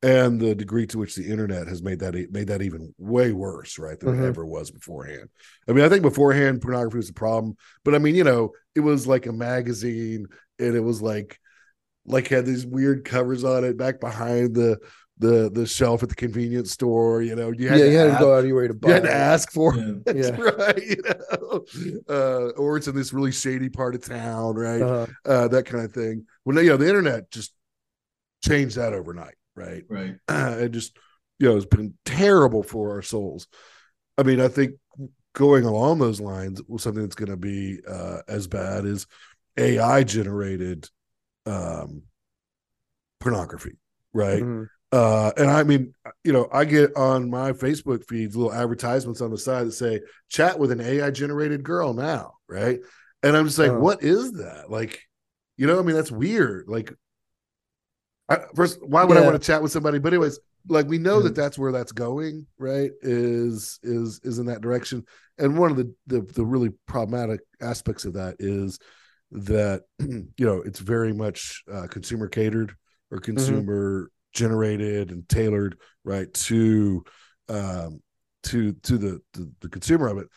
And 0.01 0.39
the 0.39 0.55
degree 0.55 0.87
to 0.87 0.97
which 0.97 1.15
the 1.15 1.29
internet 1.29 1.67
has 1.67 1.83
made 1.83 1.99
that 1.99 2.15
made 2.31 2.47
that 2.47 2.61
even 2.61 2.93
way 2.97 3.33
worse, 3.33 3.77
right, 3.77 3.99
than 3.99 4.09
mm-hmm. 4.09 4.23
it 4.23 4.27
ever 4.27 4.45
was 4.45 4.71
beforehand. 4.71 5.29
I 5.67 5.73
mean, 5.73 5.83
I 5.83 5.89
think 5.89 6.03
beforehand 6.03 6.61
pornography 6.61 6.97
was 6.97 7.09
a 7.09 7.13
problem, 7.13 7.57
but 7.83 7.95
I 7.95 7.97
mean, 7.97 8.15
you 8.15 8.23
know, 8.23 8.51
it 8.75 8.79
was 8.79 9.07
like 9.07 9.25
a 9.25 9.33
magazine, 9.33 10.27
and 10.57 10.75
it 10.75 10.79
was 10.79 11.01
like 11.01 11.39
like 12.05 12.27
had 12.27 12.45
these 12.45 12.65
weird 12.65 13.03
covers 13.03 13.43
on 13.43 13.65
it 13.65 13.77
back 13.77 13.99
behind 13.99 14.55
the 14.55 14.79
the 15.17 15.51
the 15.53 15.65
shelf 15.65 16.01
at 16.01 16.07
the 16.07 16.15
convenience 16.15 16.71
store. 16.71 17.21
You 17.21 17.35
know, 17.35 17.51
you 17.51 17.67
had 17.67 17.79
yeah, 17.79 17.85
to 17.85 17.91
you 17.91 17.97
had 17.97 18.07
ask, 18.07 18.19
to 18.19 18.23
go 18.23 18.35
out 18.35 18.39
of 18.39 18.45
your 18.45 18.61
way 18.61 18.67
to 18.69 18.73
buy. 18.73 18.87
You 18.87 18.93
had 18.93 19.03
to 19.03 19.13
ask 19.13 19.51
for 19.51 19.75
yeah. 19.75 19.93
it, 20.05 20.15
yeah. 20.15 20.41
right? 20.41 20.81
You 20.81 21.03
know, 21.03 21.65
uh, 22.09 22.49
or 22.57 22.77
it's 22.77 22.87
in 22.87 22.95
this 22.95 23.11
really 23.11 23.33
shady 23.33 23.67
part 23.67 23.95
of 23.95 24.05
town, 24.05 24.55
right? 24.55 24.81
Uh-huh. 24.81 25.07
Uh, 25.25 25.47
that 25.49 25.65
kind 25.65 25.83
of 25.83 25.91
thing. 25.91 26.25
Well, 26.45 26.63
you 26.63 26.69
know, 26.69 26.77
the 26.77 26.87
internet 26.87 27.29
just 27.31 27.53
changed 28.41 28.77
that 28.77 28.93
overnight 28.93 29.35
right? 29.59 29.83
Right. 29.89 30.15
Uh, 30.27 30.55
it 30.59 30.71
just, 30.71 30.97
you 31.37 31.49
know, 31.49 31.57
it's 31.57 31.65
been 31.65 31.93
terrible 32.05 32.63
for 32.63 32.91
our 32.91 33.01
souls. 33.01 33.47
I 34.17 34.23
mean, 34.23 34.41
I 34.41 34.47
think 34.47 34.73
going 35.33 35.65
along 35.65 35.99
those 35.99 36.19
lines, 36.19 36.61
something 36.77 37.03
that's 37.03 37.15
going 37.15 37.29
to 37.29 37.37
be 37.37 37.79
uh, 37.87 38.19
as 38.27 38.47
bad 38.47 38.85
as 38.85 39.05
AI 39.57 40.03
generated 40.03 40.89
um, 41.45 42.03
pornography, 43.19 43.77
right? 44.13 44.41
Mm-hmm. 44.41 44.63
Uh, 44.91 45.31
and 45.37 45.51
I 45.51 45.63
mean, 45.63 45.93
you 46.23 46.33
know, 46.33 46.47
I 46.51 46.65
get 46.65 46.95
on 46.95 47.29
my 47.29 47.51
Facebook 47.51 48.07
feeds 48.07 48.35
little 48.35 48.53
advertisements 48.53 49.21
on 49.21 49.29
the 49.29 49.37
side 49.37 49.67
that 49.67 49.73
say 49.73 50.01
"chat 50.29 50.57
with 50.57 50.71
an 50.71 50.81
AI 50.81 51.11
generated 51.11 51.63
girl 51.63 51.93
now," 51.93 52.33
right? 52.47 52.79
And 53.21 53.37
I'm 53.37 53.45
just 53.45 53.59
like, 53.59 53.69
uh-huh. 53.69 53.79
what 53.79 54.03
is 54.03 54.31
that? 54.33 54.69
Like, 54.69 55.01
you 55.57 55.67
know, 55.67 55.77
I 55.77 55.83
mean, 55.83 55.95
that's 55.95 56.11
weird. 56.11 56.67
Like, 56.67 56.93
I, 58.29 58.37
first, 58.55 58.79
why 58.85 59.03
would 59.03 59.15
yeah. 59.15 59.23
I 59.23 59.25
want 59.25 59.41
to 59.41 59.45
chat 59.45 59.61
with 59.61 59.71
somebody? 59.71 59.97
But 59.97 60.13
anyways, 60.13 60.39
like 60.67 60.87
we 60.87 60.97
know 60.97 61.19
mm 61.19 61.23
that 61.23 61.35
that's 61.35 61.57
where 61.57 61.71
that's 61.71 61.91
going, 61.91 62.45
right? 62.57 62.91
Is 63.01 63.79
is 63.81 64.21
is 64.23 64.39
in 64.39 64.45
that 64.47 64.61
direction. 64.61 65.05
And 65.37 65.57
one 65.57 65.71
of 65.71 65.77
the, 65.77 65.93
the 66.07 66.21
the 66.21 66.45
really 66.45 66.69
problematic 66.87 67.41
aspects 67.61 68.05
of 68.05 68.13
that 68.13 68.35
is 68.39 68.79
that 69.31 69.83
you 69.99 70.45
know 70.45 70.61
it's 70.61 70.79
very 70.79 71.13
much 71.13 71.63
uh, 71.71 71.87
consumer 71.87 72.27
catered 72.27 72.75
or 73.11 73.17
mm-hmm. 73.17 73.25
consumer 73.25 74.03
mm-hmm. 74.03 74.07
generated 74.33 75.11
and 75.11 75.27
tailored, 75.27 75.77
right 76.03 76.31
to 76.33 77.03
um 77.47 78.01
to 78.43 78.73
to 78.73 78.97
the, 78.97 79.19
the 79.33 79.51
the 79.61 79.69
consumer 79.69 80.07
of 80.07 80.19
it, 80.19 80.27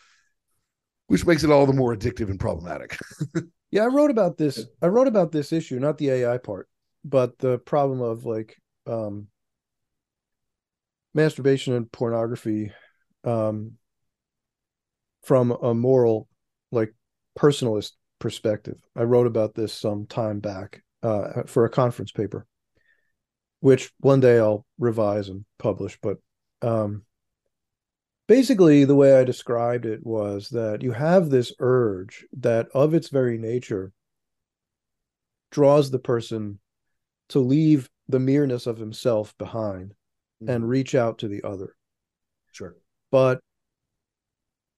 which 1.07 1.25
makes 1.27 1.43
it 1.43 1.51
all 1.51 1.67
the 1.67 1.73
more 1.73 1.95
addictive 1.95 2.29
and 2.29 2.39
problematic. 2.39 2.97
yeah, 3.71 3.83
I 3.83 3.87
wrote 3.87 4.09
about 4.09 4.37
this. 4.37 4.65
I 4.81 4.87
wrote 4.87 5.07
about 5.07 5.31
this 5.31 5.51
issue, 5.51 5.79
not 5.79 5.99
the 5.99 6.09
AI 6.09 6.39
part 6.39 6.67
but 7.03 7.37
the 7.39 7.57
problem 7.59 8.01
of 8.01 8.25
like 8.25 8.55
um 8.87 9.27
masturbation 11.13 11.73
and 11.73 11.91
pornography 11.91 12.71
um 13.23 13.73
from 15.23 15.51
a 15.51 15.73
moral 15.73 16.27
like 16.71 16.93
personalist 17.37 17.91
perspective. 18.19 18.77
I 18.95 19.03
wrote 19.03 19.27
about 19.27 19.55
this 19.55 19.73
some 19.73 20.05
time 20.05 20.39
back 20.39 20.83
uh, 21.01 21.43
for 21.45 21.65
a 21.65 21.69
conference 21.69 22.11
paper 22.11 22.47
which 23.63 23.93
one 23.99 24.19
day 24.19 24.39
i'll 24.39 24.65
revise 24.77 25.29
and 25.29 25.45
publish 25.57 25.97
but 26.01 26.17
um 26.61 27.03
basically 28.27 28.83
the 28.83 28.95
way 28.95 29.17
i 29.17 29.23
described 29.23 29.85
it 29.85 30.05
was 30.05 30.49
that 30.49 30.81
you 30.81 30.91
have 30.91 31.29
this 31.29 31.53
urge 31.59 32.25
that 32.33 32.67
of 32.73 32.93
its 32.93 33.07
very 33.07 33.37
nature 33.37 33.93
draws 35.49 35.91
the 35.91 35.99
person 35.99 36.59
to 37.33 37.39
leave 37.39 37.89
the 38.07 38.19
mereness 38.19 38.67
of 38.67 38.77
himself 38.77 39.35
behind 39.39 39.95
mm-hmm. 40.41 40.49
and 40.49 40.69
reach 40.69 40.93
out 40.93 41.17
to 41.17 41.27
the 41.27 41.43
other. 41.43 41.75
Sure. 42.51 42.75
But 43.11 43.39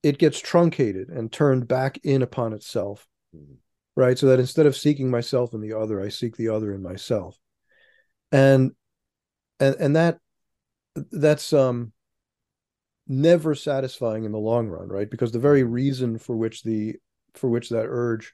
it 0.03 0.17
gets 0.17 0.39
truncated 0.39 1.09
and 1.09 1.29
turned 1.31 1.67
back 1.67 1.99
in 2.03 2.21
upon 2.21 2.53
itself. 2.53 3.05
Mm-hmm. 3.35 3.55
Right. 3.97 4.17
So 4.17 4.27
that 4.27 4.39
instead 4.39 4.65
of 4.65 4.75
seeking 4.75 5.09
myself 5.09 5.53
in 5.53 5.59
the 5.61 5.73
other, 5.73 6.01
I 6.01 6.09
seek 6.09 6.37
the 6.37 6.49
other 6.49 6.73
in 6.73 6.81
myself. 6.81 7.37
And 8.31 8.71
and 9.59 9.75
and 9.75 9.95
that 9.95 10.19
that's 11.11 11.51
um 11.53 11.91
never 13.07 13.53
satisfying 13.55 14.23
in 14.23 14.31
the 14.31 14.37
long 14.37 14.67
run, 14.67 14.87
right? 14.87 15.09
Because 15.09 15.31
the 15.31 15.39
very 15.39 15.63
reason 15.63 16.17
for 16.17 16.35
which 16.35 16.63
the 16.63 16.95
for 17.33 17.49
which 17.49 17.69
that 17.69 17.85
urge 17.87 18.33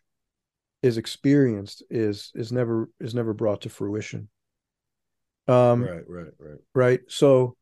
is 0.84 0.97
experienced 0.97 1.84
is 1.89 2.32
is 2.36 2.51
never 2.51 2.89
is 2.99 3.13
never 3.13 3.34
brought 3.34 3.61
to 3.61 3.69
fruition 3.69 4.29
um 5.47 5.84
right 5.84 6.03
right 6.07 6.34
right 6.39 6.59
right 6.73 6.99
so 7.07 7.55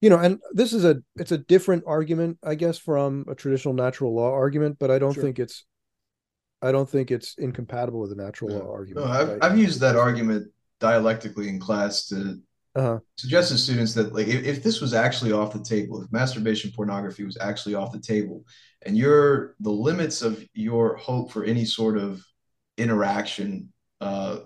you 0.00 0.10
know 0.10 0.18
and 0.18 0.38
this 0.52 0.72
is 0.72 0.84
a 0.84 0.96
it's 1.16 1.32
a 1.32 1.38
different 1.38 1.84
argument 1.86 2.38
i 2.44 2.54
guess 2.54 2.78
from 2.78 3.24
a 3.28 3.34
traditional 3.34 3.74
natural 3.74 4.14
law 4.14 4.32
argument 4.32 4.76
but 4.78 4.90
i 4.90 4.98
don't 4.98 5.14
sure. 5.14 5.22
think 5.22 5.38
it's 5.38 5.64
i 6.62 6.70
don't 6.70 6.88
think 6.88 7.10
it's 7.10 7.36
incompatible 7.38 8.00
with 8.00 8.12
a 8.12 8.16
natural 8.16 8.50
law 8.50 8.70
argument 8.70 9.06
no, 9.06 9.12
I've, 9.12 9.28
right? 9.28 9.38
I've 9.42 9.58
used 9.58 9.80
that 9.80 9.96
argument 9.96 10.48
dialectically 10.80 11.48
in 11.48 11.58
class 11.58 12.06
to 12.08 12.38
Uh-huh. 12.76 12.98
suggest 13.16 13.52
to 13.52 13.58
students 13.58 13.94
that 13.94 14.12
like 14.12 14.26
if, 14.26 14.44
if 14.44 14.62
this 14.64 14.80
was 14.80 14.94
actually 14.94 15.30
off 15.30 15.52
the 15.52 15.62
table, 15.62 16.02
if 16.02 16.10
masturbation 16.10 16.72
pornography 16.74 17.24
was 17.24 17.38
actually 17.40 17.76
off 17.76 17.92
the 17.92 18.00
table, 18.00 18.44
and 18.82 18.96
your 18.96 19.54
the 19.60 19.70
limits 19.70 20.22
of 20.22 20.44
your 20.54 20.96
hope 20.96 21.30
for 21.30 21.44
any 21.44 21.64
sort 21.64 21.96
of 21.96 22.20
interaction 22.76 23.72
uh, 24.00 24.38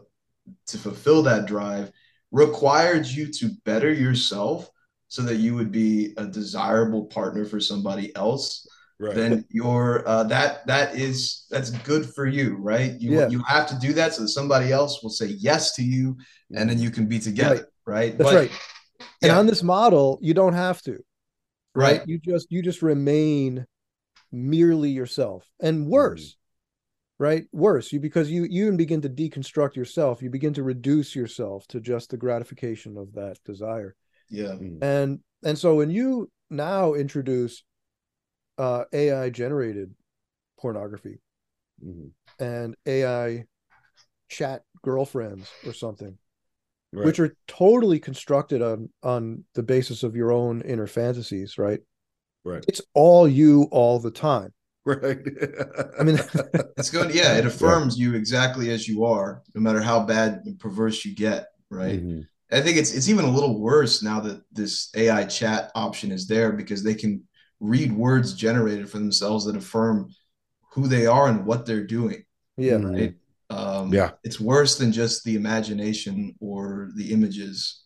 to 0.67 0.79
fulfill 0.79 1.23
that 1.23 1.47
drive 1.47 1.91
required 2.31 3.07
you 3.07 3.33
to 3.33 3.51
better 3.65 3.93
yourself 3.93 4.71
so 5.09 5.23
that 5.23 5.37
you 5.37 5.55
would 5.55 5.73
be 5.73 6.13
a 6.19 6.27
desirable 6.27 7.07
partner 7.07 7.45
for 7.47 7.59
somebody 7.59 8.15
else 8.15 8.67
right. 8.99 9.15
then 9.15 9.45
your 9.49 10.07
uh, 10.07 10.25
that 10.25 10.67
that 10.67 10.95
is 10.95 11.47
that's 11.51 11.71
good 11.71 12.05
for 12.15 12.27
you 12.27 12.57
right 12.57 13.01
you 13.01 13.19
Yeah. 13.19 13.29
you 13.29 13.43
have 13.45 13.67
to 13.69 13.79
do 13.79 13.95
that 13.95 14.13
so 14.13 14.23
that 14.23 14.29
somebody 14.29 14.71
else 14.71 15.03
will 15.03 15.11
say 15.11 15.27
yes 15.27 15.75
to 15.77 15.83
you 15.83 16.17
and 16.55 16.69
then 16.69 16.79
you 16.79 16.91
can 16.91 17.07
be 17.07 17.19
together 17.19 17.55
right, 17.55 17.65
That's 18.17 18.31
But- 18.31 18.35
right. 18.35 18.51
And 19.23 19.31
yeah. 19.31 19.39
on 19.39 19.47
this 19.47 19.63
model, 19.63 20.19
you 20.23 20.35
don't 20.35 20.55
have 20.55 20.81
to. 20.83 20.99
right 21.75 22.03
You 22.07 22.19
just 22.19 22.47
you 22.51 22.63
just 22.63 22.83
remain 22.83 23.67
merely 24.33 24.91
yourself. 24.91 25.49
And 25.61 25.87
worse, 25.89 26.37
right? 27.19 27.47
Worse, 27.53 27.93
you 27.93 28.01
because 28.01 28.31
you 28.31 28.45
you 28.45 28.67
even 28.67 28.77
begin 28.77 29.01
to 29.03 29.09
deconstruct 29.09 29.77
yourself. 29.77 30.23
You 30.23 30.31
begin 30.31 30.55
to 30.55 30.63
reduce 30.63 31.15
yourself 31.17 31.67
to 31.69 31.81
just 31.81 32.11
the 32.11 32.17
gratification 32.17 32.97
of 32.97 33.13
that 33.15 33.39
desire. 33.45 33.95
yeah 34.31 34.57
And 34.83 35.21
and 35.45 35.57
so 35.59 35.77
when 35.77 35.91
you 35.91 36.31
now 36.51 36.95
introduce 36.95 37.63
uh 38.59 38.85
AI 38.93 39.31
generated 39.31 39.95
pornography 40.59 41.21
Mhm. 41.85 42.11
and 42.41 42.75
AI 42.87 43.45
chat 44.29 44.63
girlfriends 44.83 45.49
or 45.67 45.73
something, 45.73 46.19
Right. 46.93 47.05
which 47.05 47.21
are 47.21 47.37
totally 47.47 47.99
constructed 48.01 48.63
on 48.63 48.89
on 49.03 49.45
the 49.55 49.63
basis 49.63 50.03
of 50.03 50.17
your 50.17 50.33
own 50.33 50.63
inner 50.63 50.87
fantasies, 50.87 51.59
right? 51.59 51.81
right. 52.45 52.65
It's 52.67 52.81
all 52.95 53.29
you 53.29 53.65
all 53.71 53.99
the 53.99 54.11
time. 54.11 54.53
Right. 54.87 55.19
I 56.01 56.03
mean, 56.03 56.19
it's 56.79 56.89
good 56.91 57.15
yeah 57.15 57.37
it 57.37 57.45
affirms 57.45 57.99
you 57.99 58.15
exactly 58.15 58.71
as 58.71 58.89
you 58.89 59.05
are 59.05 59.43
no 59.55 59.61
matter 59.61 59.83
how 59.83 60.05
bad 60.07 60.41
and 60.47 60.59
perverse 60.59 61.05
you 61.05 61.15
get 61.15 61.49
right 61.69 62.03
Mhm. 62.03 62.27
I 62.51 62.63
think 62.63 62.79
it's 62.79 62.95
it's 62.95 63.11
even 63.11 63.27
a 63.27 63.31
little 63.31 63.61
worse 63.61 64.03
now 64.03 64.21
that 64.21 64.41
this 64.51 64.89
AI 64.97 65.25
chat 65.25 65.71
option 65.75 66.11
is 66.11 66.27
there 66.27 66.53
because 66.53 66.83
they 66.83 66.95
can 66.95 67.23
read 67.61 67.93
words 67.93 68.33
generated 68.33 68.89
for 68.89 68.99
themselves 68.99 69.45
that 69.45 69.57
affirm 69.57 70.09
who 70.73 70.87
they 70.89 71.05
are 71.07 71.29
and 71.29 71.45
what 71.45 71.67
they're 71.67 71.85
doing. 71.85 72.25
yeah, 72.57 72.79
Mhm. 72.79 72.93
Right? 72.95 73.15
Um, 73.51 73.95
Yeah. 73.95 74.13
it's 74.25 74.41
worse 74.41 74.77
than 74.79 74.93
just 74.93 75.25
the 75.25 75.37
imagination 75.37 76.35
or 76.41 76.91
the 76.97 77.13
images. 77.13 77.83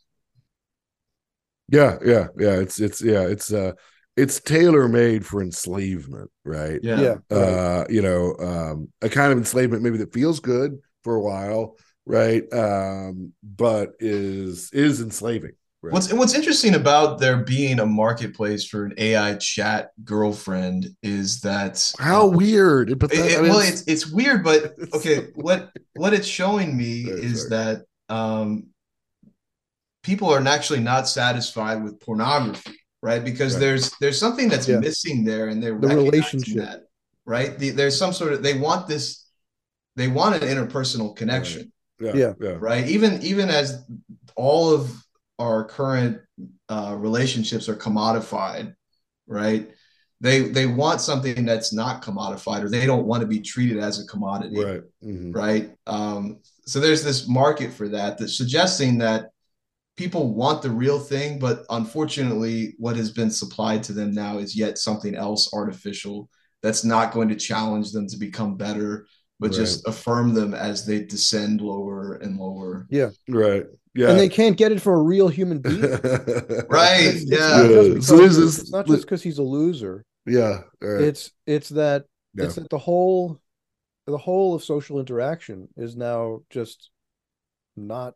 Yeah, 1.68 1.98
yeah, 2.04 2.26
yeah. 2.38 2.56
It's 2.60 2.80
it's 2.80 3.02
yeah, 3.02 3.22
it's 3.22 3.52
uh 3.52 3.72
it's 4.16 4.40
tailor 4.40 4.88
made 4.88 5.24
for 5.24 5.42
enslavement, 5.42 6.30
right? 6.44 6.80
Yeah, 6.80 6.90
yeah, 6.94 7.18
right. 7.32 7.60
Uh, 7.60 7.84
you 7.88 8.02
know, 8.02 8.34
um, 8.38 8.88
a 9.00 9.08
kind 9.08 9.32
of 9.32 9.38
enslavement 9.38 9.82
maybe 9.82 9.96
that 9.98 10.12
feels 10.12 10.40
good 10.40 10.78
for 11.02 11.14
a 11.14 11.20
while, 11.22 11.76
right? 12.04 12.42
Um, 12.52 13.32
but 13.42 13.92
is 14.00 14.70
is 14.72 15.00
enslaving. 15.00 15.52
Right? 15.82 15.92
What's 15.92 16.12
what's 16.12 16.34
interesting 16.34 16.74
about 16.76 17.18
there 17.18 17.38
being 17.38 17.80
a 17.80 17.86
marketplace 17.86 18.64
for 18.64 18.84
an 18.84 18.94
AI 18.98 19.34
chat 19.34 19.90
girlfriend 20.04 20.86
is 21.02 21.40
that 21.40 21.92
how 21.98 22.28
weird? 22.28 22.98
But 23.00 23.10
that, 23.10 23.18
it- 23.32 23.38
I 23.38 23.42
mean, 23.42 23.50
well, 23.50 23.58
it's- 23.60 23.82
it's 23.88 24.06
weird, 24.06 24.44
but 24.44 24.74
okay. 24.94 25.28
What 25.34 25.70
what 25.94 26.14
it's 26.14 26.26
showing 26.28 26.76
me 26.76 27.04
Sorry, 27.06 27.20
is 27.20 27.48
sorry. 27.48 27.50
that 27.50 28.14
um, 28.14 28.66
people 30.04 30.30
are 30.32 30.46
actually 30.46 30.80
not 30.80 31.08
satisfied 31.08 31.82
with 31.82 31.98
pornography, 32.00 32.76
right? 33.02 33.24
Because 33.24 33.54
Right. 33.54 33.60
there's 33.60 33.90
there's 34.00 34.18
something 34.20 34.48
that's 34.48 34.68
Yeah. 34.68 34.78
missing 34.78 35.24
there, 35.24 35.48
and 35.48 35.60
they're 35.60 35.76
The 35.78 35.88
relationship. 35.88 36.56
that, 36.58 36.80
right? 37.26 37.58
The, 37.58 37.70
there's 37.70 37.96
some 37.98 38.12
sort 38.12 38.32
of 38.34 38.42
they 38.44 38.56
want 38.58 38.86
this, 38.86 39.26
they 39.96 40.06
want 40.06 40.40
an 40.40 40.42
interpersonal 40.48 41.16
connection, 41.16 41.72
yeah, 42.00 42.14
yeah. 42.14 42.32
yeah, 42.40 42.56
right? 42.60 42.86
Even 42.88 43.20
even 43.22 43.48
as 43.50 43.82
all 44.36 44.72
of 44.72 45.01
our 45.42 45.64
current 45.64 46.20
uh, 46.68 46.94
relationships 46.98 47.68
are 47.68 47.76
commodified, 47.76 48.74
right? 49.26 49.70
They 50.20 50.42
they 50.42 50.66
want 50.66 51.00
something 51.00 51.44
that's 51.44 51.72
not 51.72 52.02
commodified, 52.02 52.62
or 52.62 52.68
they 52.68 52.86
don't 52.86 53.06
want 53.06 53.22
to 53.22 53.26
be 53.26 53.40
treated 53.40 53.78
as 53.78 54.00
a 54.00 54.06
commodity, 54.06 54.62
right. 54.62 54.82
Mhm. 55.04 55.34
right? 55.34 55.74
Um, 55.86 56.38
so 56.64 56.78
there's 56.78 57.02
this 57.02 57.28
market 57.28 57.72
for 57.72 57.88
that 57.88 58.18
that's 58.18 58.36
suggesting 58.36 58.98
that 58.98 59.30
people 59.96 60.32
want 60.32 60.62
the 60.62 60.70
real 60.70 61.00
thing, 61.00 61.38
but 61.40 61.64
unfortunately, 61.70 62.74
what 62.78 62.96
has 62.96 63.10
been 63.10 63.30
supplied 63.30 63.82
to 63.84 63.92
them 63.92 64.12
now 64.12 64.38
is 64.38 64.56
yet 64.56 64.78
something 64.78 65.16
else 65.16 65.52
artificial 65.52 66.30
that's 66.62 66.84
not 66.84 67.12
going 67.12 67.28
to 67.28 67.36
challenge 67.36 67.90
them 67.90 68.06
to 68.06 68.16
become 68.16 68.56
better, 68.56 69.06
but 69.40 69.50
just 69.50 69.86
affirm 69.88 70.32
them 70.32 70.54
as 70.54 70.86
they 70.86 71.04
descend 71.04 71.60
lower 71.60 72.14
and 72.22 72.38
lower. 72.38 72.86
Yeah. 72.90 73.10
Right. 73.28 73.66
Yeah. 73.94 74.10
And 74.10 74.18
they 74.18 74.28
can't 74.28 74.56
get 74.56 74.72
it 74.72 74.80
from 74.80 74.94
a 74.94 75.02
real 75.02 75.28
human 75.28 75.58
being. 75.62 75.80
Right? 75.82 77.00
It's, 77.00 77.22
it's 77.22 77.30
Yeah. 77.30 77.38
not 77.38 77.66
just 77.68 77.70
Yeah. 77.70 77.88
because 77.88 78.06
So 78.06 78.16
this 78.16 78.36
he's- 78.36 78.36
is- 78.38 78.58
it's 78.60 78.72
not 78.72 78.86
just 78.86 79.02
because 79.02 79.22
he's 79.22 79.38
a 79.38 79.42
loser. 79.42 80.04
yeah. 80.26 80.60
All 80.82 80.88
right. 80.88 81.04
It's 81.04 81.30
it's 81.46 81.68
that 81.70 82.04
Yeah. 82.34 82.44
it's 82.46 82.54
that 82.56 82.70
the 82.70 82.78
whole 82.78 83.38
the 84.06 84.18
whole 84.18 84.54
of 84.54 84.64
social 84.64 84.98
interaction 84.98 85.68
is 85.76 85.96
now 85.96 86.40
just 86.50 86.90
not 87.76 88.14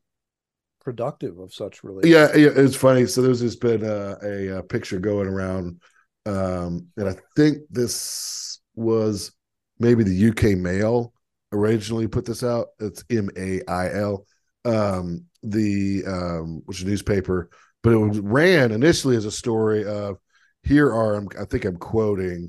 productive 0.80 1.38
of 1.38 1.52
such 1.52 1.82
relationships. 1.84 2.36
yeah, 2.38 2.44
yeah, 2.44 2.52
it's 2.64 2.76
funny. 2.76 3.06
So 3.06 3.22
there's 3.22 3.40
just 3.40 3.60
been 3.60 3.84
a, 3.84 4.16
a, 4.22 4.58
uh 4.58 4.62
picture 4.62 4.98
going 4.98 5.28
around, 5.28 5.80
um, 6.26 6.86
and 6.96 7.08
I 7.08 7.16
think 7.36 7.58
this 7.70 8.60
was 8.74 9.32
maybe 9.78 10.04
the 10.04 10.28
UK 10.30 10.56
Mail 10.58 11.12
originally 11.52 12.06
put 12.08 12.24
this 12.24 12.42
out. 12.42 12.68
It's 12.80 13.04
M 13.10 13.30
A 13.36 13.62
I 13.68 13.92
L, 13.94 14.26
um, 14.66 15.24
the 15.42 16.04
um, 16.06 16.62
which 16.66 16.80
is 16.80 16.86
newspaper, 16.86 17.50
but 17.82 17.92
it 17.92 17.96
was 17.96 18.18
ran 18.18 18.72
initially 18.72 19.16
as 19.16 19.24
a 19.24 19.30
story 19.30 19.84
of 19.84 20.18
here 20.62 20.92
are 20.92 21.24
I 21.40 21.44
think 21.44 21.64
I'm 21.64 21.76
quoting 21.76 22.48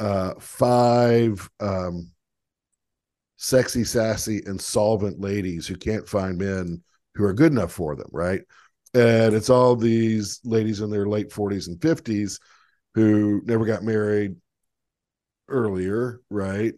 uh, 0.00 0.34
five 0.38 1.48
um, 1.60 2.10
sexy, 3.36 3.84
sassy, 3.84 4.42
and 4.46 4.60
solvent 4.60 5.20
ladies 5.20 5.66
who 5.66 5.76
can't 5.76 6.08
find 6.08 6.38
men 6.38 6.82
who 7.14 7.24
are 7.24 7.32
good 7.32 7.52
enough 7.52 7.72
for 7.72 7.96
them, 7.96 8.08
right? 8.12 8.42
And 8.92 9.34
it's 9.34 9.50
all 9.50 9.76
these 9.76 10.40
ladies 10.44 10.80
in 10.80 10.90
their 10.90 11.06
late 11.06 11.30
40s 11.30 11.68
and 11.68 11.78
50s 11.80 12.38
who 12.94 13.42
never 13.44 13.64
got 13.64 13.82
married 13.82 14.36
earlier, 15.48 16.20
right? 16.30 16.74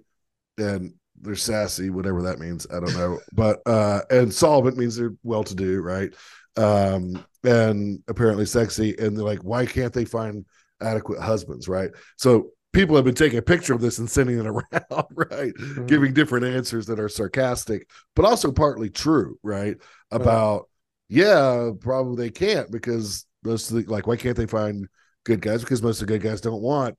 And 0.58 0.94
they're 1.20 1.34
sassy, 1.36 1.90
whatever 1.90 2.22
that 2.22 2.38
means. 2.38 2.66
I 2.70 2.80
don't 2.80 2.94
know. 2.96 3.18
but 3.32 3.60
uh 3.66 4.02
and 4.10 4.32
solvent 4.32 4.76
means 4.76 4.96
they're 4.96 5.14
well 5.22 5.44
to 5.44 5.54
do, 5.54 5.80
right? 5.80 6.12
Um 6.56 7.24
and 7.44 8.02
apparently 8.08 8.46
sexy. 8.46 8.96
And 8.98 9.16
they're 9.16 9.24
like, 9.24 9.44
why 9.44 9.66
can't 9.66 9.92
they 9.92 10.04
find 10.04 10.44
adequate 10.80 11.20
husbands, 11.20 11.68
right? 11.68 11.90
So 12.16 12.50
people 12.72 12.96
have 12.96 13.04
been 13.04 13.14
taking 13.14 13.38
a 13.38 13.42
picture 13.42 13.72
of 13.72 13.80
this 13.80 13.98
and 13.98 14.10
sending 14.10 14.38
it 14.38 14.46
around, 14.46 15.06
right? 15.14 15.54
Mhm. 15.54 15.86
Giving 15.86 16.12
different 16.12 16.44
answers 16.46 16.86
that 16.86 17.00
are 17.00 17.08
sarcastic, 17.08 17.88
but 18.14 18.24
also 18.24 18.52
partly 18.52 18.90
true, 18.90 19.38
right? 19.42 19.76
About 20.10 20.68
yeah, 21.08 21.70
probably 21.80 22.16
they 22.16 22.30
can't 22.30 22.70
because 22.70 23.24
most 23.44 23.70
of 23.70 23.76
the 23.76 23.90
like, 23.90 24.06
why 24.06 24.16
can't 24.16 24.36
they 24.36 24.46
find 24.46 24.88
good 25.24 25.40
guys? 25.40 25.60
Because 25.62 25.82
most 25.82 26.00
of 26.02 26.08
the 26.08 26.12
good 26.12 26.22
guys 26.22 26.40
don't 26.40 26.62
want 26.62 26.96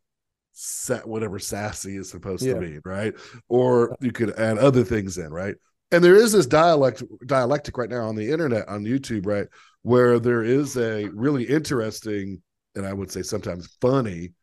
sa- 0.60 1.02
whatever 1.02 1.38
sassy 1.38 1.98
is 1.98 2.10
supposed 2.10 2.44
Yeah. 2.44 2.56
to 2.56 2.62
mean, 2.62 2.82
right? 2.84 3.14
Or 3.48 3.96
you 4.02 4.12
could 4.12 4.32
add 4.40 4.58
other 4.58 4.84
things 4.84 5.18
in, 5.20 5.32
right? 5.32 5.56
And 5.92 6.04
there 6.04 6.16
is 6.16 6.32
this 6.32 6.48
dialect 6.48 7.04
dialectic 7.28 7.78
right 7.78 7.90
now 7.90 8.08
on 8.08 8.16
the 8.16 8.32
internet 8.32 8.68
on 8.68 8.84
YouTube, 8.84 9.26
right, 9.28 9.48
where 9.84 10.20
there 10.20 10.44
is 10.44 10.76
a 10.78 11.06
really 11.10 11.44
interesting 11.44 12.42
and 12.76 12.86
I 12.86 12.94
would 12.94 13.12
say 13.12 13.22
sometimes 13.24 13.76
funny 13.82 14.34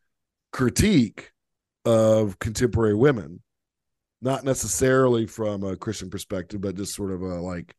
critique 0.51 1.31
of 1.85 2.37
contemporary 2.39 2.95
women, 2.95 3.41
not 4.21 4.43
necessarily 4.43 5.25
from 5.27 5.63
a 5.63 5.75
Christian 5.75 6.09
perspective, 6.09 6.59
but 6.61 6.75
just 6.75 6.95
sort 6.95 7.11
of 7.11 7.21
a 7.21 7.39
like 7.41 7.75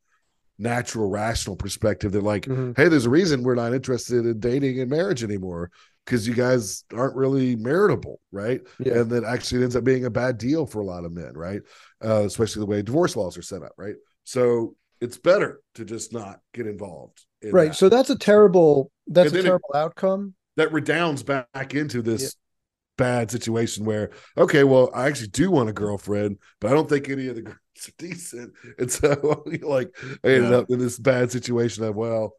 natural, 0.59 1.11
rational 1.11 1.57
perspective 1.57 2.13
that 2.13 2.23
like, 2.23 2.45
Mhm. 2.47 2.77
hey, 2.77 2.89
there's 2.89 3.05
a 3.07 3.11
reason 3.11 3.43
we're 3.43 3.55
not 3.55 3.75
interested 3.75 4.25
in 4.25 4.39
dating 4.41 4.81
and 4.81 4.91
marriage 4.91 5.23
anymore 5.25 5.71
because 6.07 6.27
you 6.27 6.33
guys 6.35 6.85
aren't 6.95 7.17
really 7.17 7.57
meritable, 7.57 8.17
right? 8.33 8.61
Yeah. 8.79 9.01
And 9.01 9.11
that 9.11 9.25
actually 9.25 9.63
ends 9.65 9.77
up 9.77 9.85
being 9.85 10.05
a 10.07 10.11
bad 10.11 10.39
deal 10.39 10.65
for 10.65 10.81
a 10.81 10.85
lot 10.85 11.05
of 11.05 11.13
men, 11.13 11.33
right? 11.35 11.61
Uh, 12.03 12.23
especially 12.25 12.61
the 12.61 12.67
way 12.67 12.81
divorce 12.81 13.17
laws 13.17 13.37
are 13.37 13.43
set 13.43 13.63
up, 13.63 13.73
right? 13.77 13.97
So 14.25 14.77
it's 15.01 15.19
better 15.19 15.61
to 15.75 15.85
just 15.85 16.13
not 16.13 16.41
get 16.55 16.67
involved. 16.67 17.25
in 17.43 17.51
right. 17.53 17.69
that. 17.69 17.75
So 17.77 17.89
that's 17.91 18.09
a 18.11 18.17
terrible 18.17 18.91
that's 19.07 19.29
a 19.29 19.33
then 19.33 19.41
it- 19.41 19.45
terrible 19.45 19.71
outcome. 19.75 20.35
that 20.57 20.73
redounds 20.73 21.23
back 21.23 21.75
into 21.75 22.01
this 22.03 22.37
bad 22.97 23.31
situation 23.31 23.85
where 23.85 24.09
okay 24.39 24.65
well 24.65 24.89
i 24.95 25.07
actually 25.07 25.29
do 25.29 25.51
want 25.51 25.69
a 25.69 25.73
girlfriend 25.75 26.39
but 26.63 26.71
i 26.71 26.75
don't 26.75 26.89
think 26.89 27.11
any 27.11 27.27
of 27.29 27.35
the 27.37 27.43
girls 27.43 27.59
are 27.87 27.93
decent. 27.99 28.55
And 28.79 28.91
so 28.91 29.45
like 29.63 29.95
I 30.25 30.29
ended 30.29 30.51
Yeah. 30.51 30.57
up 30.57 30.71
in 30.71 30.79
this 30.79 30.99
bad 30.99 31.31
situation 31.31 31.85
of 31.85 31.95
well, 31.95 32.33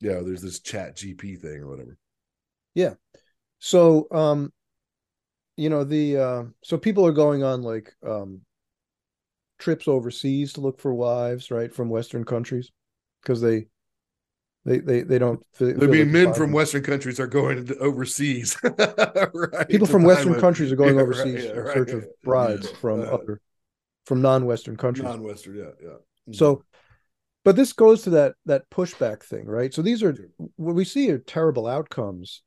yeah, 0.00 0.20
there's 0.24 0.40
this 0.40 0.60
chat 0.60 0.96
GP 0.96 1.38
thing 1.38 1.60
or 1.60 1.68
whatever. 1.68 1.98
So, 3.64 4.08
um, 4.10 4.52
you 5.56 5.70
know, 5.70 5.84
the 5.84 6.18
uh, 6.18 6.42
so 6.62 6.76
people 6.76 7.06
are 7.06 7.12
going 7.12 7.42
on 7.42 7.62
like 7.62 7.94
um, 8.06 8.42
trips 9.58 9.88
overseas 9.88 10.52
to 10.52 10.60
look 10.60 10.78
for 10.80 10.92
wives, 10.92 11.50
right, 11.50 11.72
from 11.72 11.88
Western 11.88 12.24
countries, 12.24 12.72
because 13.22 13.40
they, 13.40 13.68
they, 14.66 14.80
they, 14.80 15.00
they 15.00 15.18
don't. 15.18 15.40
Feel, 15.54 15.82
I 15.82 15.86
mean, 15.86 16.12
men 16.12 16.34
from. 16.34 16.52
Western 16.52 16.82
countries 16.82 17.18
are 17.18 17.26
going 17.26 17.70
overseas. 17.80 18.54
right? 18.62 19.66
people 19.70 19.86
from 19.86 20.04
Western 20.04 20.38
countries 20.38 20.70
are 20.70 20.76
going 20.76 20.94
Yeah, 20.98 21.02
overseas 21.02 21.42
yeah, 21.42 21.50
in 21.52 21.56
right, 21.56 21.74
search 21.74 21.92
of 21.92 22.04
brides 22.22 22.66
Yeah. 22.66 22.76
from 22.82 23.00
Uh, 23.00 23.14
other, 23.14 23.40
from 24.04 24.20
non-Western 24.20 24.76
countries. 24.76 25.06
non-Western, 25.06 25.56
yeah, 25.56 25.70
yeah. 25.82 25.96
Mhm. 26.28 26.36
So, 26.36 26.64
but 27.44 27.56
this 27.56 27.72
goes 27.72 28.02
to 28.02 28.10
that 28.10 28.34
that 28.44 28.68
pushback 28.70 29.22
thing, 29.22 29.46
right? 29.46 29.72
So 29.72 29.80
these 29.80 30.02
are 30.02 30.14
what 30.56 30.74
we 30.74 30.84
see 30.84 31.10
are 31.10 31.18
terrible 31.18 31.66
outcomes 31.66 32.42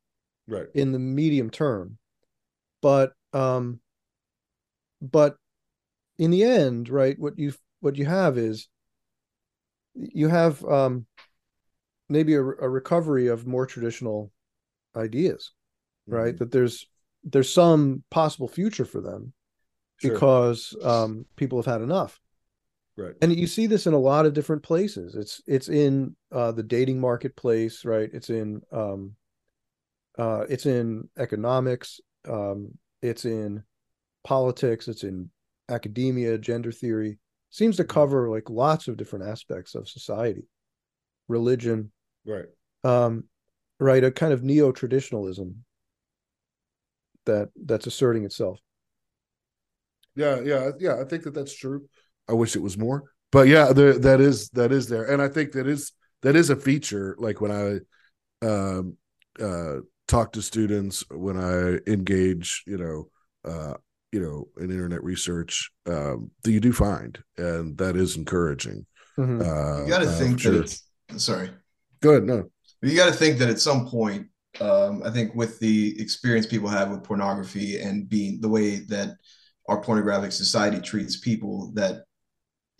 right, 0.48 0.68
in 0.74 0.92
the 0.92 1.00
medium 1.00 1.50
term. 1.50 1.98
But 2.82 3.14
um 3.34 3.80
but 5.02 5.38
in 6.18 6.32
the 6.32 6.44
end 6.44 6.90
right 6.90 7.18
what 7.20 7.38
you 7.38 7.54
what 7.82 7.96
you 7.98 8.06
have 8.06 8.38
is 8.38 8.68
you 9.94 10.28
have 10.28 10.64
um 10.66 11.06
maybe 12.10 12.34
a, 12.36 12.42
a 12.42 12.70
recovery 12.70 13.28
of 13.28 13.46
more 13.46 13.66
traditional 13.66 14.32
ideas 14.96 15.52
right? 16.08 16.36
Mhm. 16.36 16.40
that 16.40 16.52
there's 16.52 16.88
there's 17.24 17.52
some 17.54 18.04
possible 18.10 18.48
future 18.48 18.86
for 18.86 19.02
them 19.02 19.34
Sure. 19.98 20.14
because 20.14 20.76
um 20.84 21.26
people 21.36 21.58
have 21.58 21.66
had 21.66 21.82
enough. 21.82 22.20
Right, 22.96 23.14
and 23.22 23.36
you 23.36 23.48
see 23.48 23.68
this 23.68 23.88
in 23.88 23.94
a 23.94 24.00
lot 24.00 24.26
of 24.26 24.34
different 24.34 24.64
places. 24.64 25.16
It's 25.16 25.42
it's 25.46 25.70
in 25.70 26.16
uh 26.32 26.52
the 26.54 26.64
dating 26.64 27.00
marketplace 27.00 27.84
right? 27.84 28.10
It's 28.14 28.30
in 28.30 28.62
um 28.72 29.16
uh 30.18 30.46
it's 30.50 30.66
in 30.66 31.08
economics 31.18 32.00
um 32.28 32.70
it's 33.02 33.26
in 33.26 33.64
politics 34.24 34.88
it's 34.88 35.04
in 35.04 35.30
academia 35.70 36.38
gender 36.38 36.72
theory 36.72 37.18
seems 37.50 37.78
to 37.78 37.84
cover 37.84 38.30
like 38.30 38.50
lots 38.50 38.88
of 38.88 38.98
different 38.98 39.26
aspects 39.26 39.76
of 39.76 39.88
society 39.88 40.44
religion 41.28 41.92
right. 42.26 42.46
um 42.84 43.24
right 43.80 44.04
a 44.04 44.12
kind 44.12 44.34
of 44.34 44.44
neo-traditionalism 44.44 45.64
that 47.26 47.50
that's 47.66 47.88
asserting 47.88 48.24
itself 48.24 48.60
Yeah, 50.16 50.40
yeah, 50.42 50.72
yeah. 50.80 51.00
I 51.00 51.04
think 51.04 51.24
that 51.24 51.36
that's 51.36 51.56
true. 51.56 51.88
I 52.28 52.34
wish 52.34 52.56
it 52.56 52.62
was 52.62 52.78
more, 52.78 53.04
but 53.32 53.48
yeah, 53.48 53.72
there 53.72 53.98
that 54.00 54.20
is 54.20 54.50
that 54.50 54.72
is 54.72 54.90
there, 54.90 55.06
and 55.06 55.22
I 55.22 55.28
think 55.28 55.52
that 55.52 55.68
is 55.68 55.92
that 56.24 56.36
is 56.36 56.50
a 56.50 56.56
feature. 56.56 57.16
Like 57.20 57.40
when 57.40 57.52
I 57.52 58.46
um, 58.46 58.98
uh, 59.40 59.82
talk 60.08 60.32
to 60.34 60.42
students, 60.42 61.04
when 61.12 61.38
I 61.38 61.80
engage, 61.90 62.64
you 62.66 62.78
know, 62.78 63.10
uh, 63.50 63.76
you 64.12 64.22
know, 64.22 64.48
in 64.64 64.72
internet 64.72 65.04
research, 65.04 65.72
um, 65.86 66.32
that 66.44 66.52
you 66.52 66.60
do 66.60 66.72
find, 66.72 67.18
and 67.38 67.78
that 67.78 67.96
is 67.96 68.16
encouraging. 68.16 68.86
Mhm. 69.18 69.42
Uh, 69.42 69.84
You 69.84 69.90
got 69.90 70.00
to 70.00 70.10
uh, 70.10 70.18
think 70.20 70.40
for 70.40 70.52
that 70.52 70.70
sure. 70.70 70.86
it's 71.10 71.24
sorry. 71.26 71.50
Go 72.02 72.12
ahead. 72.12 72.24
No. 72.24 72.50
You 72.82 72.96
got 72.96 73.08
to 73.08 73.14
think 73.18 73.40
that 73.40 73.50
at 73.50 73.60
some 73.60 73.88
point, 73.88 74.28
um, 74.62 75.02
I 75.04 75.10
think 75.12 75.36
with 75.36 75.60
the 75.60 76.00
experience 76.00 76.46
people 76.46 76.70
have 76.70 76.90
with 76.92 77.04
pornography 77.04 77.80
and 77.82 78.08
being 78.08 78.40
the 78.40 78.50
way 78.50 78.80
that 78.88 79.18
our 79.68 79.82
pornographic 79.82 80.32
society 80.32 80.80
treats 80.80 81.20
people, 81.20 81.72
that 81.74 82.04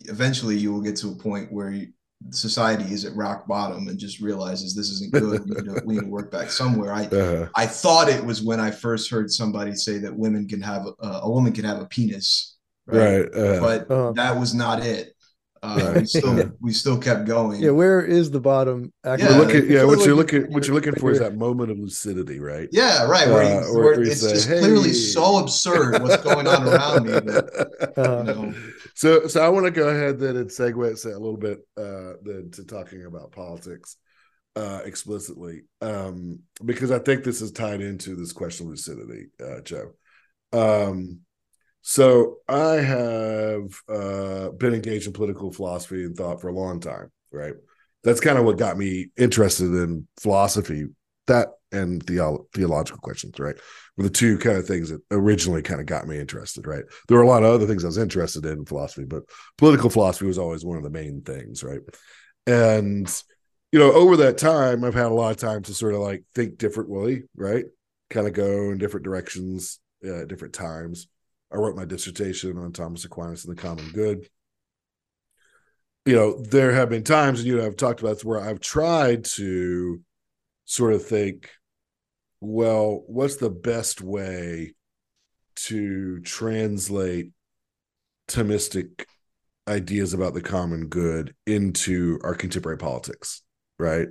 eventually 0.06 0.56
you 0.56 0.72
will 0.72 0.80
get 0.80 0.96
to 0.96 1.10
a 1.10 1.16
point 1.16 1.52
where 1.52 1.70
you, 1.70 1.88
society 2.30 2.92
is 2.92 3.04
at 3.04 3.14
rock 3.14 3.46
bottom 3.46 3.88
and 3.88 3.98
just 3.98 4.20
realizes 4.20 4.74
this 4.74 4.90
isn't 4.90 5.12
good. 5.18 5.44
we, 5.46 5.54
need 5.54 5.64
to, 5.64 5.82
we 5.84 5.94
need 5.94 6.00
to 6.02 6.08
work 6.08 6.30
back 6.30 6.50
somewhere. 6.50 6.92
I 6.92 7.06
Uh, 7.06 7.48
I 7.54 7.66
thought 7.66 8.08
it 8.08 8.24
was 8.24 8.42
when 8.42 8.60
I 8.60 8.70
first 8.70 9.10
heard 9.10 9.30
somebody 9.30 9.74
say 9.74 9.98
that 9.98 10.14
women 10.16 10.46
can 10.48 10.60
have 10.60 10.86
a, 11.00 11.06
a 11.22 11.30
woman 11.30 11.52
can 11.52 11.64
have 11.64 11.80
a 11.80 11.86
penis, 11.86 12.56
right. 12.86 13.26
Uh, 13.34 13.60
But 13.60 13.90
Uh-huh. 13.90 14.12
that 14.12 14.38
was 14.38 14.54
not 14.54 14.84
it. 14.84 15.14
Uh, 15.62 15.94
We 15.96 16.04
still 16.06 16.50
we 16.60 16.72
still 16.72 16.98
kept 16.98 17.26
going. 17.26 17.60
yeah 17.60 17.70
where 17.70 18.04
is 18.04 18.30
the 18.30 18.40
bottom 18.40 18.92
Yeah, 19.04 19.16
you're 19.16 19.30
looking, 19.44 19.70
yeah. 19.70 19.84
What 19.84 20.04
you're 20.06 20.14
like 20.16 20.32
looking, 20.32 20.52
what 20.52 20.66
you're 20.66 20.74
looking 20.74 20.94
for 20.94 21.10
is 21.10 21.18
that 21.18 21.36
moment 21.36 21.70
of 21.70 21.78
lucidity, 21.78 22.38
right? 22.40 22.68
Yeah, 22.72 23.04
right. 23.06 23.28
Where, 23.28 23.42
Uh, 23.42 23.48
you, 23.48 23.54
where- 23.54 23.72
where 23.74 23.84
where 23.96 24.02
it's 24.02 24.20
say, 24.20 24.32
just 24.34 24.48
clearly 24.48 24.92
so 24.92 25.38
absurd 25.38 26.02
what's 26.02 26.22
going 26.22 26.46
on 26.46 26.68
around 26.68 27.04
me. 27.06 27.12
That, 27.12 27.92
Uh, 27.96 28.24
you 28.26 28.34
know, 28.34 28.54
So, 28.94 29.26
so 29.26 29.40
I 29.44 29.48
want 29.48 29.64
to 29.66 29.70
go 29.70 29.88
ahead 29.88 30.18
then 30.18 30.36
and 30.36 30.50
segue 30.50 30.98
say 30.98 31.10
a 31.10 31.18
little 31.18 31.36
bit 31.36 31.58
uh, 31.76 32.14
then 32.22 32.50
to 32.52 32.64
talking 32.64 33.04
about 33.04 33.32
politics 33.32 33.96
uh, 34.56 34.80
explicitly, 34.84 35.62
um, 35.82 36.40
because 36.64 36.90
I 36.90 36.98
think 36.98 37.22
this 37.22 37.40
is 37.42 37.52
tied 37.52 37.80
into 37.80 38.16
this 38.16 38.32
question 38.32 38.66
of 38.66 38.70
lucidity, 38.70 39.26
uh, 39.40 39.60
Joe. 39.60 39.92
Um, 40.52 41.20
so 41.88 42.36
I 42.46 42.74
have 42.82 43.80
uh, 43.88 44.50
been 44.50 44.74
engaged 44.74 45.06
in 45.06 45.14
political 45.14 45.50
philosophy 45.50 46.04
and 46.04 46.14
thought 46.14 46.38
for 46.38 46.48
a 46.48 46.54
long 46.54 46.80
time, 46.80 47.10
right? 47.32 47.54
That's 48.04 48.20
kind 48.20 48.36
of 48.36 48.44
what 48.44 48.58
got 48.58 48.76
me 48.76 49.06
interested 49.16 49.72
in 49.72 50.06
philosophy, 50.20 50.84
that 51.28 51.48
and 51.72 52.06
theo- 52.06 52.46
theological 52.52 53.00
questions, 53.00 53.38
right? 53.38 53.56
Were 53.96 54.04
the 54.04 54.10
two 54.10 54.36
kind 54.36 54.58
of 54.58 54.66
things 54.66 54.90
that 54.90 55.00
originally 55.10 55.62
kind 55.62 55.80
of 55.80 55.86
got 55.86 56.06
me 56.06 56.18
interested, 56.18 56.66
right? 56.66 56.84
There 57.08 57.16
were 57.16 57.22
a 57.22 57.26
lot 57.26 57.42
of 57.42 57.54
other 57.54 57.66
things 57.66 57.84
I 57.84 57.88
was 57.88 57.96
interested 57.96 58.44
in 58.44 58.58
in 58.58 58.64
philosophy, 58.66 59.06
but 59.06 59.22
political 59.56 59.88
philosophy 59.88 60.26
was 60.26 60.36
always 60.36 60.66
one 60.66 60.76
of 60.76 60.84
the 60.84 60.90
main 60.90 61.22
things, 61.22 61.64
right? 61.64 61.80
And 62.46 63.10
you 63.72 63.78
know, 63.78 63.92
over 63.92 64.18
that 64.18 64.36
time, 64.36 64.84
I've 64.84 64.92
had 64.92 65.06
a 65.06 65.14
lot 65.14 65.30
of 65.30 65.38
time 65.38 65.62
to 65.62 65.72
sort 65.72 65.94
of 65.94 66.00
like 66.00 66.24
think 66.34 66.58
differently, 66.58 67.22
right? 67.34 67.64
Kind 68.10 68.26
of 68.26 68.34
go 68.34 68.72
in 68.72 68.76
different 68.76 69.04
directions 69.04 69.80
uh, 70.06 70.20
at 70.20 70.28
different 70.28 70.52
times. 70.52 71.08
I 71.52 71.56
wrote 71.56 71.76
my 71.76 71.84
dissertation 71.84 72.58
on 72.58 72.72
Thomas 72.72 73.04
Aquinas 73.04 73.44
and 73.44 73.56
the 73.56 73.60
common 73.60 73.90
good. 73.90 74.28
You 76.04 76.14
know, 76.14 76.42
there 76.42 76.72
have 76.72 76.90
been 76.90 77.04
times, 77.04 77.40
and 77.40 77.48
you 77.48 77.56
know, 77.56 77.66
I've 77.66 77.76
talked 77.76 78.00
about 78.00 78.14
this 78.14 78.24
where 78.24 78.40
I've 78.40 78.60
tried 78.60 79.24
to 79.36 80.00
sort 80.64 80.92
of 80.92 81.04
think, 81.04 81.50
well, 82.40 83.02
what's 83.06 83.36
the 83.36 83.50
best 83.50 84.00
way 84.00 84.74
to 85.56 86.20
translate 86.20 87.32
Thomistic 88.28 89.06
ideas 89.66 90.14
about 90.14 90.34
the 90.34 90.40
common 90.40 90.86
good 90.86 91.34
into 91.46 92.18
our 92.22 92.34
contemporary 92.34 92.78
politics, 92.78 93.42
right? 93.78 94.08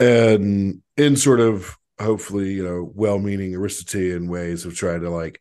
And 0.00 0.82
in 0.96 1.16
sort 1.16 1.40
of 1.40 1.76
hopefully, 2.00 2.52
you 2.52 2.64
know, 2.64 2.90
well-meaning 2.94 3.54
Aristotelian 3.54 4.28
ways 4.28 4.64
of 4.64 4.74
trying 4.74 5.02
to 5.02 5.10
like 5.10 5.40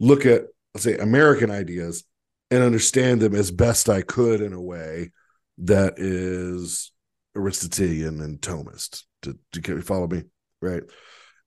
look 0.00 0.26
at, 0.26 0.42
let's 0.74 0.84
say, 0.84 0.96
American 0.96 1.50
ideas 1.50 2.04
and 2.50 2.62
understand 2.62 3.20
them 3.20 3.34
as 3.34 3.50
best 3.50 3.88
I 3.88 4.02
could 4.02 4.40
in 4.40 4.52
a 4.52 4.60
way 4.60 5.10
that 5.58 5.94
is 5.96 6.92
Aristotelian 7.36 8.20
and 8.20 8.40
Thomist. 8.40 9.04
To, 9.22 9.38
to 9.52 9.80
follow 9.82 10.08
me, 10.08 10.24
right? 10.60 10.82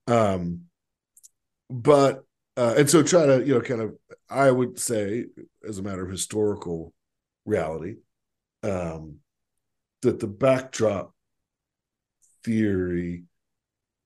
Um, 0.08 0.62
but 1.70 2.24
uh, 2.56 2.76
and 2.78 2.90
so 2.90 3.04
try 3.04 3.26
to 3.26 3.46
you 3.46 3.56
know 3.56 3.62
kind 3.62 3.82
of 3.82 3.96
I 4.30 4.50
would 4.50 4.80
say 4.80 5.26
as 5.68 5.78
a 5.78 5.84
matter 5.84 6.06
of 6.06 6.12
historical 6.12 6.94
reality 7.46 7.96
um, 8.64 9.18
that 10.02 10.20
the 10.20 10.28
backdrop 10.28 11.14
theory 12.44 13.24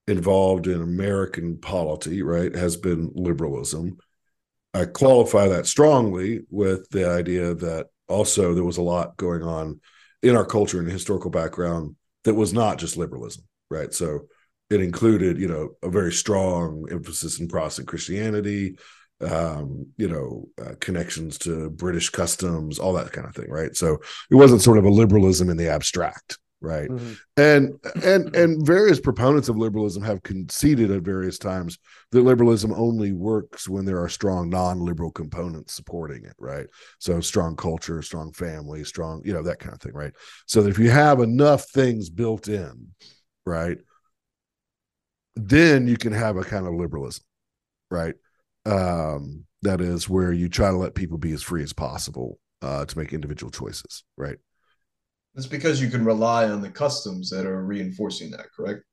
involved 0.07 0.67
in 0.67 0.81
American 0.81 1.57
polity, 1.57 2.23
right, 2.23 2.55
has 2.55 2.75
been 2.75 3.11
liberalism. 3.13 3.97
I 4.73 4.85
qualify 4.85 5.47
that 5.47 5.65
strongly 5.65 6.41
with 6.49 6.89
the 6.89 7.09
idea 7.09 7.53
that 7.55 7.87
also 8.07 8.53
there 8.53 8.63
was 8.63 8.77
a 8.77 8.83
lot 8.83 9.17
going 9.17 9.43
on 9.43 9.79
in 10.21 10.35
our 10.35 10.45
culture 10.45 10.79
and 10.79 10.89
historical 10.89 11.31
background 11.31 11.95
that 12.23 12.35
was 12.35 12.53
not 12.53 12.77
just 12.77 12.97
liberalism, 12.97 13.45
right? 13.69 13.93
So 13.93 14.27
it 14.69 14.81
included, 14.81 15.39
you 15.39 15.47
know, 15.47 15.71
a 15.81 15.89
very 15.89 16.11
strong 16.11 16.87
emphasis 16.91 17.39
in 17.39 17.47
Protestant 17.47 17.87
Christianity, 17.87 18.77
um, 19.21 19.87
you 19.97 20.07
know, 20.07 20.47
uh, 20.61 20.75
connections 20.79 21.37
to 21.39 21.69
British 21.71 22.09
customs, 22.09 22.79
all 22.79 22.93
that 22.93 23.11
kind 23.11 23.27
of 23.27 23.35
thing, 23.35 23.49
right? 23.49 23.75
So 23.75 23.99
it 24.29 24.35
wasn't 24.35 24.61
sort 24.61 24.77
of 24.77 24.85
a 24.85 24.89
liberalism 24.89 25.49
in 25.49 25.57
the 25.57 25.69
abstract, 25.69 26.37
right? 26.61 26.89
mhm. 26.89 27.17
and 27.37 27.79
and 28.03 28.35
and 28.35 28.65
various 28.65 28.99
proponents 28.99 29.49
of 29.49 29.57
liberalism 29.57 30.03
have 30.03 30.23
conceded 30.23 30.91
at 30.91 31.01
various 31.01 31.37
times 31.37 31.77
that 32.11 32.21
liberalism 32.21 32.73
only 32.73 33.13
works 33.13 33.69
when 33.69 33.85
there 33.85 34.01
are 34.01 34.09
strong 34.09 34.49
non-liberal 34.49 35.11
components 35.11 35.73
supporting 35.73 36.23
it 36.25 36.35
right 36.37 36.67
so 36.99 37.21
strong 37.21 37.55
culture 37.55 38.01
strong 38.01 38.31
family 38.33 38.83
strong 38.83 39.21
you 39.23 39.33
know 39.33 39.43
that 39.43 39.59
kind 39.59 39.73
of 39.73 39.81
thing 39.81 39.93
right 39.93 40.13
so 40.45 40.61
that 40.61 40.69
if 40.69 40.79
you 40.79 40.89
have 40.89 41.19
enough 41.19 41.69
things 41.69 42.09
built 42.09 42.47
in 42.47 42.87
right 43.45 43.77
then 45.35 45.87
you 45.87 45.97
can 45.97 46.11
have 46.11 46.35
a 46.35 46.43
kind 46.43 46.67
of 46.67 46.73
liberalism 46.73 47.23
right 47.89 48.15
um 48.65 49.45
that 49.61 49.81
is 49.81 50.09
where 50.09 50.31
you 50.31 50.47
try 50.49 50.69
to 50.69 50.77
let 50.77 50.95
people 50.95 51.17
be 51.17 51.31
as 51.33 51.41
free 51.41 51.63
as 51.63 51.73
possible 51.73 52.39
uh, 52.61 52.85
to 52.85 52.97
make 52.97 53.13
individual 53.13 53.51
choices, 53.51 54.03
right? 54.17 54.37
That's 55.39 55.47
because 55.47 55.81
you 55.81 55.89
can 55.89 56.03
rely 56.03 56.49
on 56.49 56.59
the 56.59 56.69
customs 56.69 57.29
that 57.29 57.45
are 57.45 57.63
reinforcing 57.63 58.29
that, 58.31 58.47
correct? 58.53 58.83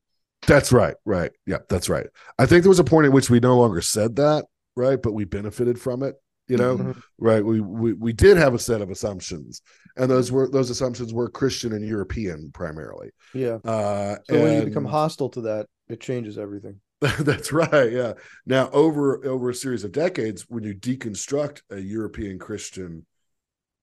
That's 0.47 0.70
right, 0.70 0.94
right. 1.05 1.32
Yeah, 1.44 1.59
that's 1.68 1.88
right. 1.88 2.07
I 2.38 2.47
think 2.47 2.62
there 2.62 2.68
was 2.70 2.78
a 2.78 2.84
point 2.84 3.05
at 3.07 3.11
which 3.12 3.28
we 3.28 3.40
no 3.40 3.59
longer 3.59 3.80
said 3.80 4.14
that, 4.16 4.44
right? 4.76 5.03
But 5.03 5.12
we 5.12 5.24
benefited 5.24 5.80
from 5.80 6.05
it, 6.05 6.14
you 6.47 6.57
know, 6.57 6.76
Mhm. 6.78 7.03
right? 7.18 7.44
We, 7.44 7.61
we 7.61 7.94
we 7.94 8.12
did 8.12 8.36
have 8.36 8.55
a 8.55 8.61
set 8.61 8.80
of 8.80 8.90
assumptions, 8.90 9.61
and 9.97 10.09
those 10.09 10.30
were 10.30 10.49
those 10.49 10.70
assumptions 10.70 11.12
were 11.12 11.28
Christian 11.28 11.72
and 11.72 11.84
European 11.84 12.53
primarily. 12.53 13.11
Yeah. 13.34 13.59
Uh, 13.64 14.18
So 14.30 14.40
when 14.40 14.61
you 14.61 14.64
become 14.66 14.84
hostile 14.84 15.30
to 15.30 15.40
that, 15.40 15.66
it 15.88 15.99
changes 16.01 16.38
everything. 16.38 16.76
That's 17.01 17.53
right. 17.53 17.90
Yeah. 17.90 18.12
Now, 18.47 18.70
over 18.70 19.26
over 19.26 19.51
a 19.51 19.55
series 19.55 19.82
of 19.82 19.90
decades, 19.90 20.47
when 20.49 20.62
you 20.62 20.76
deconstruct 20.76 21.62
a 21.70 21.80
European 21.80 22.38
Christian 22.38 23.05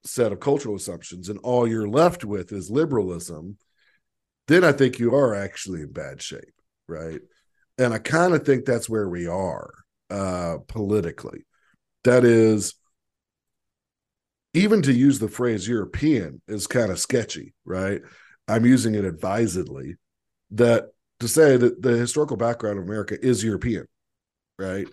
set 0.06 0.32
of 0.32 0.40
cultural 0.40 0.76
assumptions, 0.76 1.30
and 1.30 1.40
all 1.44 1.68
you're 1.68 1.88
left 1.88 2.26
with 2.26 2.52
is 2.52 2.70
liberalism, 2.70 3.58
then 4.48 4.64
I 4.64 4.72
think 4.72 5.00
you 5.00 5.16
are 5.16 5.34
actually 5.34 5.82
in 5.82 5.92
bad 5.92 6.22
shape, 6.22 6.54
right? 6.88 7.22
And 7.78 7.94
I 7.94 8.00
kind 8.00 8.34
of 8.34 8.46
think 8.46 8.66
that's 8.66 8.90
where 8.90 9.08
we 9.08 9.28
are 9.28 9.70
uh, 10.10 10.58
politically. 10.68 11.46
That 12.04 12.26
is, 12.26 12.76
even 14.54 14.82
to 14.84 14.94
use 14.94 15.20
the 15.20 15.30
phrase 15.30 15.68
European 15.68 16.42
is 16.48 16.68
kind 16.68 16.92
of 16.92 17.00
sketchy, 17.00 17.54
right? 17.66 18.02
I'm 18.48 18.66
using 18.66 18.94
it 18.96 19.06
advisedly. 19.06 19.96
That 20.52 20.90
to 21.20 21.28
say 21.28 21.58
that 21.58 21.82
the 21.82 21.98
historical 21.98 22.38
background 22.38 22.78
of 22.78 22.86
America 22.86 23.18
is 23.20 23.44
European, 23.44 23.88
right? 24.60 24.88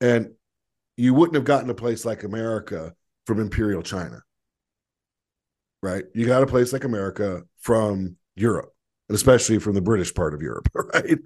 And 0.00 0.30
you 0.96 1.12
wouldn't 1.12 1.34
have 1.34 1.44
gotten 1.44 1.68
a 1.68 1.74
place 1.74 2.04
like 2.04 2.22
America 2.22 2.94
from 3.26 3.40
Imperial 3.40 3.82
China, 3.82 4.22
right? 5.82 6.04
You 6.14 6.26
got 6.26 6.42
a 6.42 6.46
place 6.46 6.72
like 6.72 6.84
America 6.84 7.42
from 7.60 8.16
Europe, 8.36 8.72
and 9.08 9.16
especially 9.16 9.58
from 9.58 9.74
the 9.74 9.82
British 9.82 10.14
part 10.14 10.34
of 10.34 10.42
Europe, 10.42 10.68
right? 10.74 11.18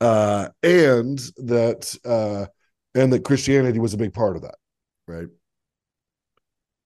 Uh, 0.00 0.48
and 0.62 1.18
that 1.38 1.94
uh, 2.04 2.46
and 2.94 3.12
that 3.12 3.24
Christianity 3.24 3.78
was 3.78 3.94
a 3.94 3.98
big 3.98 4.14
part 4.14 4.36
of 4.36 4.42
that, 4.42 4.56
right? 5.08 5.28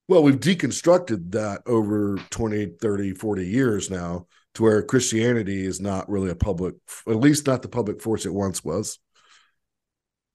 Well, 0.09 0.23
we've 0.23 0.41
deconstructed 0.41 1.33
that 1.33 1.61
over 1.67 2.19
20, 2.31 2.77
30, 2.81 3.13
40 3.13 3.47
years 3.47 3.91
now 3.91 4.27
to 4.55 4.63
where 4.63 4.83
Christianity 4.83 5.67
is 5.67 5.83
not 5.83 6.09
really 6.09 6.31
a 6.31 6.35
public, 6.35 6.75
at 7.07 7.17
least 7.17 7.47
not 7.47 7.61
the 7.61 7.69
public 7.69 8.01
force 8.01 8.25
it 8.25 8.33
once 8.33 8.65
was. 8.65 8.99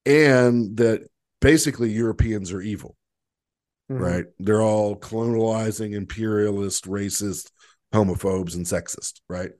And 0.05 0.77
that 0.77 1.07
basically 1.41 1.91
Europeans 1.91 2.51
are 2.51 2.61
evil, 2.61 2.95
Mhm. 3.93 3.99
right? 3.99 4.25
They're 4.39 4.61
all 4.61 4.95
colonializing, 4.95 5.93
imperialist, 5.93 6.85
racist, 6.85 7.51
homophobes, 7.93 8.55
and 8.55 8.65
sexist, 8.65 9.21
right? 9.29 9.51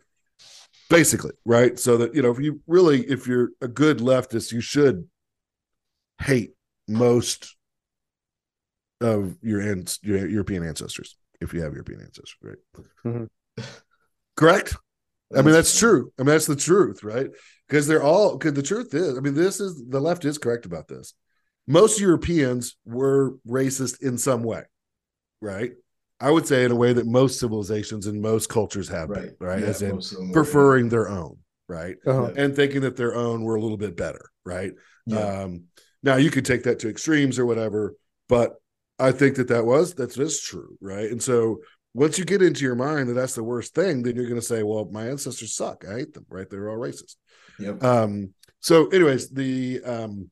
Basically, 0.90 1.32
right? 1.46 1.80
So 1.80 1.98
that, 1.98 2.14
you 2.16 2.22
know, 2.22 2.32
if 2.32 2.40
you 2.40 2.62
really, 2.68 3.02
if 3.02 3.28
you're 3.28 3.50
a 3.62 3.68
good 3.68 4.00
leftist, 4.00 4.52
you 4.52 4.62
should 4.62 5.08
hate 6.22 6.52
most 6.88 7.56
of 9.02 9.36
your, 9.42 9.62
ans- 9.62 10.00
your 10.04 10.28
European 10.28 10.64
ancestors 10.66 11.18
if 11.42 11.54
you 11.54 11.62
have 11.62 11.74
European 11.74 12.02
ancestors, 12.02 12.38
right? 12.42 12.58
Mhm. 13.06 13.28
Correct. 14.36 14.76
I 15.36 15.42
mean, 15.42 15.54
that's 15.54 15.78
true. 15.78 16.12
I 16.20 16.24
mean, 16.24 16.28
that's 16.28 16.46
the 16.46 16.56
truth, 16.56 17.04
right? 17.04 17.30
Because 17.68 17.88
they're 17.88 18.04
all 18.04 18.38
because 18.38 18.54
the 18.54 18.64
truth 18.64 18.94
is, 18.94 19.18
I 19.18 19.22
mean, 19.22 19.34
this 19.34 19.60
is 19.60 19.84
the 19.90 20.00
left 20.00 20.26
is 20.26 20.38
correct 20.38 20.66
about 20.66 20.88
this. 20.88 21.14
Most 21.68 22.00
Europeans 22.00 22.76
were 22.86 23.36
racist 23.48 24.02
in 24.02 24.18
some 24.18 24.44
way, 24.44 24.64
right? 25.42 25.72
I 26.20 26.32
would 26.32 26.46
say 26.48 26.64
in 26.64 26.72
a 26.72 26.76
way 26.76 26.94
that 26.94 27.06
most 27.06 27.40
civilizations 27.40 28.08
and 28.08 28.22
most 28.22 28.50
cultures 28.50 28.88
have 28.90 29.10
Right. 29.10 29.38
been, 29.40 29.48
right? 29.48 29.60
Yeah, 29.62 29.68
As 29.68 29.82
in 29.82 29.96
most 29.96 30.12
of 30.12 30.20
them 30.20 30.30
were. 30.30 30.34
preferring 30.34 30.90
their 30.90 31.10
own, 31.10 31.38
right? 31.68 31.96
Uh-huh. 32.06 32.32
And 32.36 32.56
thinking 32.56 32.82
that 32.82 32.96
their 32.96 33.16
own 33.16 33.44
were 33.44 33.56
a 33.56 33.62
little 33.62 33.78
bit 33.78 33.96
better, 33.98 34.30
right? 34.46 34.74
Yeah. 35.06 35.20
Um, 35.44 35.64
now 36.02 36.18
you 36.18 36.32
could 36.32 36.46
take 36.46 36.64
that 36.64 36.80
to 36.80 36.90
extremes 36.90 37.40
or 37.40 37.46
whatever, 37.46 37.96
but 38.30 38.56
I 39.00 39.12
think 39.12 39.36
that 39.38 39.48
that 39.50 39.66
was 39.66 39.94
that's 39.96 40.16
just 40.16 40.46
true, 40.46 40.78
right? 40.80 41.10
And 41.10 41.22
so 41.22 41.60
once 41.94 42.18
you 42.18 42.26
get 42.26 42.42
into 42.42 42.64
your 42.64 42.76
mind 42.76 43.10
that 43.10 43.14
that's 43.14 43.36
the 43.36 43.44
worst 43.44 43.74
thing, 43.76 44.04
then 44.04 44.16
you're 44.16 44.28
going 44.28 44.40
to 44.40 44.46
say, 44.46 44.64
"Well, 44.64 44.88
my 44.92 45.08
ancestors 45.08 45.56
suck. 45.56 45.84
I 45.88 45.94
hate 46.00 46.14
them." 46.14 46.26
Right? 46.30 46.50
They're 46.50 46.70
all 46.70 46.78
racist. 46.78 47.16
Yep. 47.60 47.84
Um, 47.84 48.34
so, 48.62 48.88
anyways, 48.88 49.30
the 49.30 49.82
um, 49.84 50.32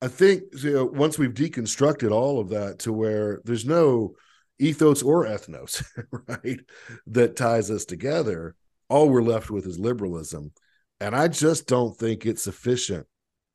I 0.00 0.08
think 0.08 0.44
you 0.62 0.72
know 0.72 0.84
once 0.84 1.18
we've 1.18 1.34
deconstructed 1.34 2.12
all 2.12 2.40
of 2.40 2.50
that 2.50 2.80
to 2.80 2.92
where 2.92 3.40
there's 3.44 3.64
no 3.64 4.14
ethos 4.58 5.02
or 5.02 5.24
ethnos, 5.24 5.84
right, 6.28 6.60
that 7.08 7.36
ties 7.36 7.70
us 7.70 7.84
together, 7.84 8.54
all 8.88 9.08
we're 9.08 9.22
left 9.22 9.50
with 9.50 9.66
is 9.66 9.78
liberalism, 9.78 10.52
and 11.00 11.16
I 11.16 11.28
just 11.28 11.66
don't 11.66 11.96
think 11.96 12.26
it's 12.26 12.42
sufficient 12.42 13.06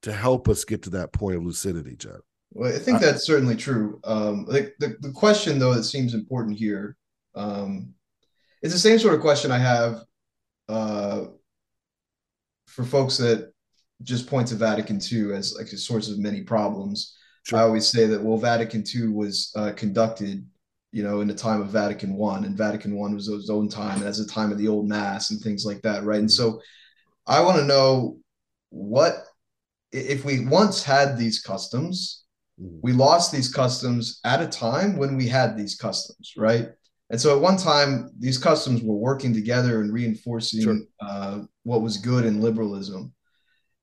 to 0.01 0.11
help 0.11 0.49
us 0.49 0.65
get 0.65 0.83
to 0.83 0.89
that 0.91 1.13
point 1.13 1.37
of 1.37 1.43
lucidity, 1.43 1.95
Joe. 1.95 2.19
Well, 2.51 2.75
I 2.75 2.77
think 2.79 2.97
I- 2.97 3.05
that's 3.05 3.25
certainly 3.25 3.55
true. 3.55 3.99
Um, 4.03 4.45
the, 4.45 4.73
the 4.79 4.97
the 4.99 5.11
question 5.11 5.59
though 5.59 5.73
that 5.73 5.83
seems 5.83 6.13
important 6.13 6.57
here 6.57 6.97
um, 7.35 7.93
is 8.61 8.73
the 8.73 8.79
same 8.79 8.99
sort 8.99 9.15
of 9.15 9.21
question 9.21 9.49
I 9.49 9.59
have 9.59 10.01
uh, 10.67 11.25
for 12.67 12.83
folks 12.83 13.17
that 13.17 13.52
just 14.03 14.27
point 14.27 14.47
to 14.49 14.55
Vatican 14.55 14.99
II 14.99 15.33
as 15.33 15.55
like 15.57 15.67
a 15.67 15.77
source 15.77 16.09
of 16.09 16.19
many 16.19 16.41
problems. 16.41 17.15
Sure. 17.43 17.59
I 17.59 17.63
always 17.63 17.87
say 17.87 18.05
that 18.07 18.21
well, 18.21 18.37
Vatican 18.37 18.83
II 18.93 19.09
was 19.09 19.51
uh, 19.55 19.71
conducted, 19.71 20.45
you 20.91 21.03
know, 21.03 21.21
in 21.21 21.27
the 21.27 21.33
time 21.35 21.61
of 21.61 21.69
Vatican 21.69 22.15
One, 22.15 22.45
and 22.45 22.57
Vatican 22.57 22.95
One 22.95 23.15
was 23.15 23.27
its 23.27 23.49
own 23.49 23.67
time 23.69 24.03
as 24.03 24.17
the 24.17 24.31
time 24.31 24.51
of 24.51 24.57
the 24.57 24.67
Old 24.67 24.87
Mass 24.87 25.31
and 25.31 25.41
things 25.41 25.65
like 25.65 25.81
that, 25.81 26.03
right? 26.03 26.19
And 26.19 26.31
so, 26.31 26.61
I 27.27 27.41
want 27.41 27.57
to 27.57 27.65
know 27.65 28.17
what 28.69 29.25
if 29.91 30.25
we 30.25 30.45
once 30.45 30.83
had 30.83 31.17
these 31.17 31.41
customs 31.41 32.23
Mhm. 32.61 32.79
we 32.83 32.93
lost 32.93 33.31
these 33.31 33.51
customs 33.51 34.19
at 34.23 34.41
a 34.41 34.47
time 34.47 34.97
when 34.97 35.17
we 35.17 35.27
had 35.27 35.57
these 35.57 35.75
customs, 35.75 36.33
right? 36.37 36.69
And 37.09 37.19
so 37.19 37.35
at 37.35 37.41
one 37.41 37.57
time, 37.57 38.09
these 38.17 38.37
customs 38.37 38.81
were 38.81 38.95
working 38.95 39.33
together 39.33 39.81
and 39.81 39.91
reinforcing 39.91 40.61
Sure. 40.61 40.79
uh, 41.01 41.39
what 41.63 41.81
was 41.81 41.97
good 41.97 42.25
in 42.25 42.41
liberalism. 42.41 43.13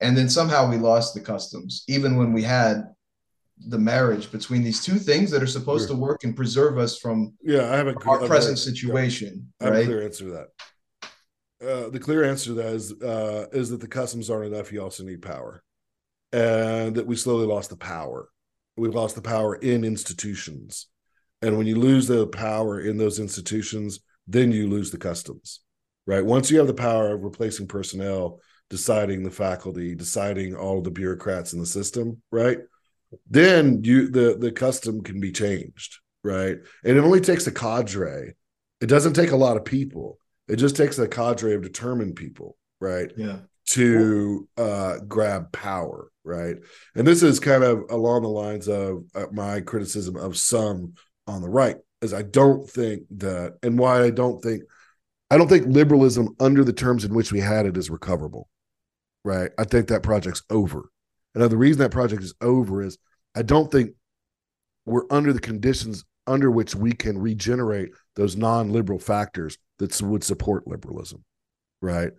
And 0.00 0.16
then 0.16 0.28
somehow 0.28 0.68
we 0.68 0.76
lost 0.76 1.14
the 1.14 1.20
customs, 1.20 1.84
even 1.88 2.16
when 2.16 2.32
we 2.32 2.42
had 2.42 2.84
the 3.68 3.78
marriage 3.78 4.32
between 4.32 4.62
these 4.62 4.82
two 4.82 4.98
things 4.98 5.30
that 5.30 5.42
are 5.42 5.46
supposed 5.46 5.88
Sure. 5.88 5.96
to 5.96 6.00
work 6.00 6.24
and 6.24 6.34
preserve 6.34 6.78
us 6.78 6.98
from 6.98 7.34
Yeah, 7.42 7.70
I 7.70 7.76
have 7.76 7.88
a 7.88 7.94
our 8.06 8.24
a 8.24 8.26
present 8.26 8.56
very- 8.58 8.74
situation, 8.74 9.52
I 9.60 9.64
have 9.66 9.74
a 9.74 9.84
clear 9.84 10.02
answer 10.02 10.24
to 10.24 10.30
that. 10.32 10.48
Uh, 11.62 11.90
the 11.90 11.98
clear 11.98 12.24
answer 12.24 12.46
to 12.46 12.54
that 12.54 12.72
is 12.72 12.92
uh, 13.02 13.46
is 13.52 13.68
that 13.68 13.80
the 13.82 13.86
customs 13.88 14.30
aren't 14.30 14.54
enough. 14.54 14.72
You 14.72 14.82
also 14.82 15.04
need 15.04 15.20
power, 15.20 15.62
and 16.32 16.94
that 16.96 17.06
we 17.06 17.16
slowly 17.16 17.44
lost 17.46 17.68
the 17.68 17.76
power. 17.76 18.30
We've 18.78 18.94
lost 18.94 19.14
the 19.14 19.20
power 19.20 19.56
in 19.56 19.84
institutions, 19.84 20.86
and 21.42 21.58
when 21.58 21.66
you 21.66 21.76
lose 21.76 22.06
the 22.06 22.26
power 22.28 22.80
in 22.80 22.96
those 22.96 23.18
institutions, 23.18 24.00
then 24.26 24.52
you 24.52 24.70
lose 24.70 24.90
the 24.90 24.96
customs. 24.96 25.60
Right. 26.06 26.24
Once 26.24 26.50
you 26.50 26.56
have 26.56 26.66
the 26.66 26.72
power 26.72 27.12
of 27.12 27.22
replacing 27.24 27.66
personnel, 27.68 28.40
deciding 28.70 29.22
the 29.22 29.30
faculty, 29.30 29.94
deciding 29.94 30.54
all 30.54 30.80
the 30.80 30.90
bureaucrats 30.90 31.52
in 31.52 31.60
the 31.60 31.66
system, 31.66 32.22
right? 32.32 32.58
Then 33.28 33.82
you 33.84 34.08
the 34.08 34.36
the 34.38 34.52
custom 34.52 35.02
can 35.02 35.20
be 35.20 35.32
changed, 35.32 35.98
right? 36.24 36.56
And 36.84 36.96
it 36.96 37.04
only 37.04 37.20
takes 37.20 37.46
a 37.46 37.52
cadre. 37.52 38.34
It 38.80 38.86
doesn't 38.86 39.14
take 39.14 39.32
a 39.32 39.36
lot 39.36 39.56
of 39.56 39.64
people. 39.64 40.18
It 40.48 40.56
just 40.56 40.76
takes 40.76 40.98
a 40.98 41.08
cadre 41.08 41.54
of 41.54 41.62
determined 41.62 42.16
people, 42.16 42.56
right? 42.80 43.12
Yeah. 43.16 43.40
to 43.70 44.48
uh, 44.56 44.98
grab 45.06 45.52
power, 45.52 46.10
right? 46.24 46.56
And 46.96 47.06
this 47.06 47.22
is 47.22 47.38
kind 47.38 47.62
of 47.62 47.84
along 47.90 48.22
the 48.22 48.28
lines 48.28 48.68
of 48.68 49.04
uh, 49.14 49.26
my 49.32 49.60
criticism 49.60 50.16
of 50.16 50.36
some 50.36 50.94
on 51.26 51.40
the 51.42 51.48
right, 51.48 51.76
is 52.02 52.12
I 52.12 52.22
don't 52.22 52.68
think 52.68 53.02
that, 53.18 53.58
and 53.62 53.78
why 53.78 54.02
I 54.02 54.10
don't 54.10 54.42
think, 54.42 54.64
I 55.30 55.36
don't 55.38 55.46
think 55.48 55.66
liberalism 55.68 56.34
under 56.40 56.64
the 56.64 56.72
terms 56.72 57.04
in 57.04 57.14
which 57.14 57.30
we 57.30 57.38
had 57.38 57.66
it 57.66 57.76
is 57.76 57.90
recoverable, 57.90 58.48
right? 59.24 59.50
I 59.58 59.64
think 59.64 59.88
that 59.88 60.02
project's 60.02 60.42
over. 60.50 60.90
And 61.34 61.44
the 61.44 61.56
reason 61.56 61.80
that 61.80 61.90
project 61.90 62.22
is 62.22 62.34
over 62.40 62.82
is 62.82 62.98
I 63.34 63.42
don't 63.42 63.70
think 63.70 63.92
we're 64.84 65.06
under 65.10 65.32
the 65.32 65.40
conditions 65.40 66.04
under 66.26 66.50
which 66.50 66.74
we 66.74 66.92
can 66.92 67.18
regenerate 67.18 67.90
those 68.16 68.36
non-liberal 68.36 68.98
factors 68.98 69.56
that 69.78 70.00
would 70.02 70.24
support 70.24 70.66
liberalism, 70.66 71.24
right? 71.80 72.12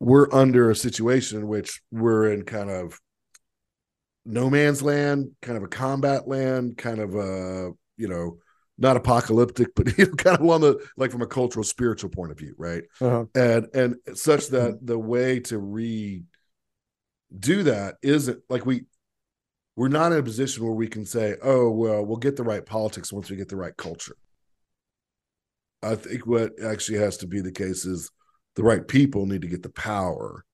we're 0.00 0.32
under 0.32 0.70
a 0.70 0.74
situation 0.74 1.38
in 1.38 1.46
which 1.46 1.82
we're 1.92 2.32
in 2.32 2.42
kind 2.42 2.70
of 2.70 2.98
no 4.24 4.50
man's 4.50 4.82
land, 4.82 5.30
kind 5.42 5.56
of 5.56 5.62
a 5.62 5.68
combat 5.68 6.26
land, 6.26 6.76
kind 6.78 6.98
of 6.98 7.14
a 7.14 7.70
you 7.96 8.08
know 8.08 8.38
not 8.80 8.96
apocalyptic, 8.96 9.74
but 9.76 9.86
you 9.98 10.06
know 10.06 10.14
kind 10.14 10.38
of 10.38 10.48
on 10.48 10.62
the 10.62 10.84
like 10.96 11.12
from 11.12 11.22
a 11.22 11.26
cultural 11.26 11.62
spiritual 11.62 12.10
point 12.10 12.32
of 12.32 12.38
view, 12.38 12.54
right? 12.58 12.82
Uh-huh. 13.00 13.26
And 13.34 13.68
and 13.74 13.96
such 14.14 14.48
that 14.48 14.78
the 14.82 14.98
way 14.98 15.40
to 15.40 15.58
re 15.58 16.24
do 17.38 17.62
that 17.62 17.96
isn't 18.02 18.42
like 18.48 18.66
we 18.66 18.86
we're 19.76 19.88
not 19.88 20.12
in 20.12 20.18
a 20.18 20.22
position 20.22 20.64
where 20.64 20.72
we 20.72 20.88
can 20.88 21.04
say, 21.04 21.36
"Oh, 21.42 21.70
well, 21.70 22.04
we'll 22.04 22.16
get 22.16 22.36
the 22.36 22.42
right 22.42 22.64
politics 22.64 23.12
once 23.12 23.30
we 23.30 23.36
get 23.36 23.48
the 23.48 23.56
right 23.56 23.76
culture." 23.76 24.16
I 25.82 25.94
think 25.94 26.26
what 26.26 26.52
actually 26.62 26.98
has 26.98 27.18
to 27.18 27.26
be 27.26 27.40
the 27.40 27.52
case 27.52 27.86
is 27.86 28.10
the 28.56 28.62
right 28.62 28.86
people 28.86 29.26
need 29.26 29.42
to 29.42 29.48
get 29.48 29.62
the 29.62 29.70
power, 29.70 30.44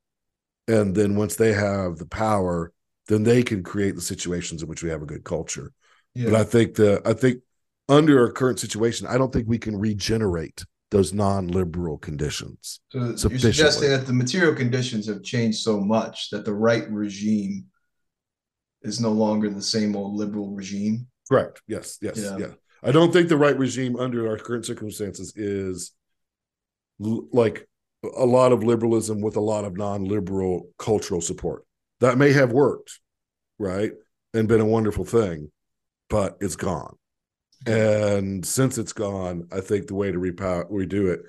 and 0.69 0.95
then 0.95 1.17
once 1.17 1.37
they 1.37 1.53
have 1.53 1.97
the 1.97 2.07
power, 2.07 2.73
then 3.09 3.23
they 3.23 3.43
can 3.43 3.63
create 3.63 3.95
the 3.95 4.01
situations 4.01 4.63
in 4.63 4.69
which 4.69 4.83
we 4.83 4.91
have 4.91 5.03
a 5.03 5.07
good 5.07 5.25
culture. 5.25 5.73
Yeah. 6.15 6.31
But 6.31 6.41
I 6.41 6.45
think 6.45 6.75
the 6.75 7.03
I 7.05 7.13
think 7.13 7.43
under 7.89 8.21
our 8.21 8.31
current 8.31 8.59
situation, 8.59 9.07
I 9.07 9.19
don't 9.19 9.33
think 9.33 9.49
we 9.49 9.59
can 9.59 9.77
regenerate 9.77 10.65
those 10.91 11.13
non-liberal 11.13 11.99
conditions. 11.99 12.81
So 12.93 13.29
you're 13.29 13.39
suggesting 13.39 13.91
that 13.91 14.07
the 14.07 14.13
material 14.13 14.55
conditions 14.55 15.07
have 15.09 15.23
changed 15.23 15.59
so 15.59 15.81
much 15.81 16.31
that 16.31 16.45
the 16.45 16.55
right 16.55 16.89
regime 16.91 17.67
is 18.83 19.01
no 19.01 19.11
longer 19.11 19.51
the 19.51 19.63
same 19.63 19.97
old 19.97 20.15
liberal 20.15 20.51
regime. 20.51 21.09
Correct. 21.29 21.61
Yes. 21.67 21.99
Yes. 22.01 22.19
Yeah. 22.19 22.39
yeah. 22.39 22.53
I 22.83 22.93
don't 22.93 23.13
think 23.13 23.29
the 23.29 23.37
right 23.37 23.59
regime 23.59 23.97
under 23.97 24.29
our 24.29 24.39
current 24.39 24.65
circumstances 24.65 25.33
is 25.35 25.93
l- 27.05 27.27
like 27.33 27.69
a 28.17 28.25
lot 28.25 28.53
of 28.53 28.63
liberalism 28.63 29.21
with 29.21 29.35
a 29.37 29.41
lot 29.41 29.65
of 29.65 29.77
non-liberal 29.77 30.69
cultural 30.79 31.21
support. 31.21 31.65
That 32.01 32.19
may 32.19 32.33
have 32.33 32.53
worked, 32.53 33.01
right, 33.59 33.93
and 34.35 34.47
been 34.47 34.61
a 34.61 34.67
wonderful 34.67 35.05
thing, 35.05 35.51
but 36.09 36.37
it's 36.41 36.57
gone. 36.57 36.97
And 37.65 38.45
since 38.45 38.79
it's 38.79 38.93
gone, 38.93 39.49
I 39.53 39.61
think 39.61 39.87
the 39.87 39.95
way 39.95 40.13
to 40.13 40.19
repower 40.19 40.71
redo 40.71 41.13
it 41.13 41.21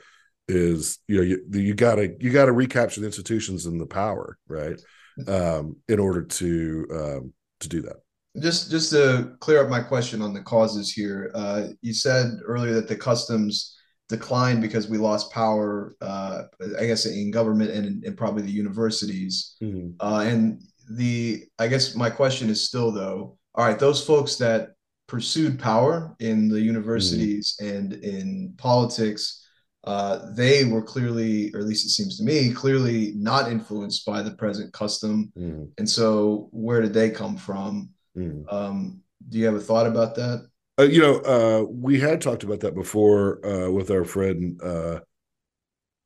is 0.49 0.99
you 1.07 1.17
know 1.17 1.23
you 1.23 1.43
you 1.51 1.73
gotta 1.73 2.13
you 2.19 2.31
gotta 2.31 2.51
recapture 2.51 3.01
the 3.01 3.05
institutions 3.05 3.65
and 3.65 3.81
the 3.81 3.85
power 3.85 4.37
right 4.47 4.79
um, 5.27 5.75
in 5.89 5.99
order 5.99 6.21
to 6.21 6.87
um, 6.91 7.33
to 7.59 7.69
do 7.69 7.81
that. 7.81 7.97
Just 8.41 8.69
just 8.69 8.91
to 8.91 9.35
clear 9.39 9.63
up 9.63 9.69
my 9.69 9.81
question 9.81 10.21
on 10.21 10.33
the 10.33 10.41
causes 10.41 10.91
here, 10.91 11.31
uh, 11.33 11.67
you 11.81 11.93
said 11.93 12.37
earlier 12.45 12.73
that 12.73 12.87
the 12.87 12.95
customs 12.95 13.75
declined 14.09 14.61
because 14.61 14.87
we 14.87 14.97
lost 14.97 15.33
power, 15.33 15.95
uh, 16.01 16.43
I 16.79 16.85
guess 16.85 17.05
in 17.05 17.31
government 17.31 17.71
and 17.71 18.15
probably 18.17 18.43
the 18.43 18.51
universities. 18.51 19.55
Mm-hmm. 19.61 19.89
Uh, 19.99 20.21
and 20.21 20.61
the 20.91 21.43
I 21.59 21.67
guess 21.67 21.95
my 21.95 22.09
question 22.09 22.49
is 22.49 22.61
still 22.61 22.91
though, 22.91 23.37
all 23.55 23.65
right, 23.65 23.79
those 23.79 24.05
folks 24.05 24.35
that 24.35 24.76
pursued 25.07 25.59
power 25.59 26.15
in 26.19 26.49
the 26.49 26.61
universities 26.61 27.55
mm-hmm. 27.61 27.75
and 27.75 27.93
in 27.93 28.53
politics, 28.57 29.45
uh, 29.83 30.31
they 30.33 30.65
were 30.65 30.81
clearly, 30.81 31.53
or 31.53 31.59
at 31.61 31.65
least 31.65 31.85
it 31.85 31.89
seems 31.89 32.17
to 32.17 32.23
me, 32.23 32.51
clearly 32.51 33.13
not 33.15 33.49
influenced 33.49 34.05
by 34.05 34.21
the 34.21 34.31
present 34.31 34.73
custom. 34.73 35.31
Mm-hmm. 35.37 35.63
And 35.77 35.89
so, 35.89 36.49
where 36.51 36.81
did 36.81 36.93
they 36.93 37.09
come 37.09 37.37
from? 37.37 37.89
Mm-hmm. 38.17 38.53
Um, 38.53 39.01
do 39.29 39.37
you 39.37 39.45
have 39.45 39.55
a 39.55 39.59
thought 39.59 39.87
about 39.87 40.15
that? 40.15 40.47
Uh, 40.79 40.83
you 40.83 41.01
know, 41.01 41.19
uh, 41.21 41.65
we 41.69 41.99
had 41.99 42.21
talked 42.21 42.43
about 42.43 42.59
that 42.59 42.75
before 42.75 43.45
uh, 43.45 43.71
with 43.71 43.89
our 43.89 44.03
friend 44.03 44.61
uh, 44.61 44.99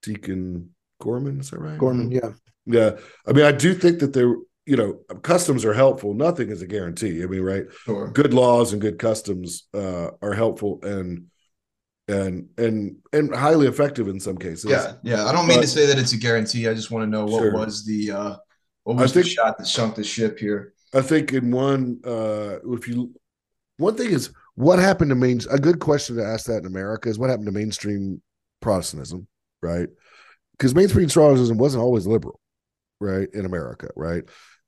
Deacon 0.04 0.70
Gorman. 1.02 1.40
Is 1.40 1.50
that 1.50 1.60
right? 1.60 1.78
Gorman, 1.78 2.12
yeah, 2.12 2.32
yeah. 2.66 2.92
I 3.28 3.34
mean, 3.34 3.46
I 3.46 3.52
do 3.52 3.74
think 3.74 4.00
that 4.00 4.14
there 4.14 4.36
you 4.66 4.78
know, 4.78 5.00
customs 5.22 5.66
are 5.66 5.74
helpful. 5.74 6.14
Nothing 6.14 6.50
is 6.50 6.62
a 6.62 6.68
guarantee. 6.68 7.24
I 7.24 7.26
mean, 7.26 7.42
right? 7.42 7.66
Sure. 7.86 8.12
Good 8.12 8.34
laws 8.34 8.74
and 8.74 8.82
good 8.82 9.00
customs 9.00 9.68
uh, 9.74 10.12
are 10.22 10.34
helpful 10.34 10.80
and 10.84 11.26
and 12.08 12.50
and 12.58 12.98
and 13.14 13.34
highly 13.34 13.68
effective 13.68 14.08
in 14.08 14.20
some 14.20 14.38
cases. 14.38 14.70
Yeah, 14.70 14.94
yeah. 15.04 15.26
I 15.26 15.32
don't 15.32 15.48
mean 15.48 15.58
but, 15.58 15.64
to 15.64 15.68
say 15.68 15.86
that 15.88 15.98
it's 15.98 16.14
a 16.14 16.18
guarantee. 16.18 16.68
I 16.68 16.74
just 16.74 16.92
want 16.92 17.04
to 17.04 17.10
know 17.10 17.26
what 17.26 17.42
sure. 17.42 17.54
was 17.54 17.86
the 17.86 18.12
uh, 18.12 18.36
what 18.84 18.98
was 18.98 19.12
I 19.12 19.14
the 19.14 19.24
think, 19.24 19.36
shot 19.36 19.58
that 19.58 19.66
sunk 19.66 19.96
the 19.96 20.04
ship 20.04 20.38
here. 20.38 20.74
I 20.94 21.02
think 21.02 21.32
in 21.34 21.52
one, 21.52 22.02
uh, 22.06 22.58
if 22.74 22.88
you 22.88 23.14
one 23.78 23.96
thing 23.96 24.12
is 24.12 24.32
what 24.56 24.80
happened 24.80 25.10
to 25.10 25.16
main. 25.16 25.42
A 25.50 25.58
good 25.58 25.80
question 25.80 26.18
to 26.18 26.26
ask 26.26 26.46
that 26.46 26.60
in 26.60 26.66
America 26.66 27.10
is 27.10 27.18
what 27.18 27.30
happened 27.30 27.48
to 27.48 27.52
mainstream 27.52 28.22
Protestantism, 28.62 29.28
right? 29.62 29.90
Because 30.52 30.76
mainstream 30.76 31.08
Protestantism 31.08 31.58
wasn't 31.58 31.84
always 31.84 32.06
liberal, 32.06 32.40
right, 33.00 33.28
in 33.34 33.46
America, 33.46 33.90
right? 33.96 34.24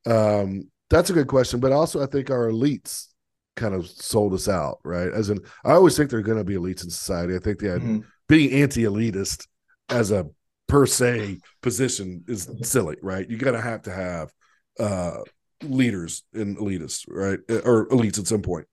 Um, 0.05 0.69
that's 0.89 1.09
a 1.09 1.13
good 1.13 1.27
question, 1.27 1.59
but 1.59 1.71
also 1.71 2.03
I 2.03 2.05
think 2.05 2.29
our 2.29 2.49
elites 2.49 3.07
kind 3.55 3.73
of 3.73 3.87
sold 3.87 4.33
us 4.33 4.47
out, 4.47 4.79
right? 4.83 5.11
As 5.11 5.29
in, 5.29 5.39
I 5.63 5.71
always 5.73 5.95
think 5.95 6.09
there 6.09 6.19
are 6.19 6.23
going 6.23 6.37
to 6.37 6.43
be 6.43 6.55
elites 6.55 6.83
in 6.83 6.89
society. 6.89 7.35
I 7.35 7.39
think 7.39 7.59
that 7.59 7.81
mm-hmm. 7.81 7.99
being 8.27 8.51
anti-elitist 8.51 9.47
as 9.89 10.11
a 10.11 10.27
per 10.67 10.85
se 10.85 11.39
position 11.61 12.23
is 12.27 12.49
silly, 12.63 12.97
right? 13.01 13.29
You 13.29 13.37
got 13.37 13.51
to 13.51 13.61
have 13.61 13.83
to 13.83 13.91
have 13.91 14.31
uh, 14.79 15.17
leaders 15.61 16.23
and 16.33 16.57
elitists, 16.57 17.05
right, 17.07 17.39
or 17.65 17.87
elites 17.89 18.19
at 18.19 18.27
some 18.27 18.41
point. 18.41 18.67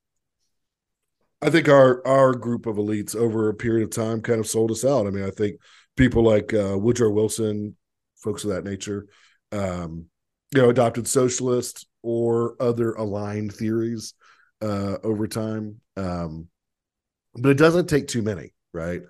I 1.43 1.49
think 1.49 1.69
our 1.69 2.07
our 2.07 2.35
group 2.35 2.67
of 2.67 2.77
elites 2.77 3.17
over 3.17 3.49
a 3.49 3.55
period 3.55 3.85
of 3.85 3.91
time 3.91 4.21
kind 4.21 4.41
of 4.41 4.47
sold 4.47 4.71
us 4.71 4.85
out. 4.85 5.07
I 5.07 5.11
mean, 5.11 5.25
I 5.25 5.31
think 5.31 5.57
people 5.97 6.23
like 6.23 6.53
uh, 6.53 6.79
Woodrow 6.79 7.11
Wilson, 7.11 7.77
folks 8.17 8.45
of 8.45 8.51
that 8.51 8.65
nature, 8.65 9.07
um, 9.53 10.07
you 10.55 10.63
know 10.63 10.71
adopted 10.71 11.07
socialist 11.07 11.87
or 12.03 12.57
other 12.61 12.93
aligned 12.93 13.53
theories 13.53 14.15
uh, 14.63 14.97
over 15.03 15.27
time. 15.27 15.81
Um, 15.97 16.49
but 17.35 17.51
it 17.51 17.59
doesn't 17.59 17.89
take 17.89 18.09
too 18.09 18.23
many, 18.23 18.53
right? 18.73 19.03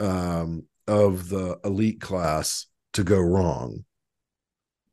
Um, 0.00 0.64
of 0.86 1.28
the 1.28 1.58
elite 1.64 2.00
class 2.00 2.66
to 2.94 3.04
go 3.04 3.20
wrong, 3.20 3.84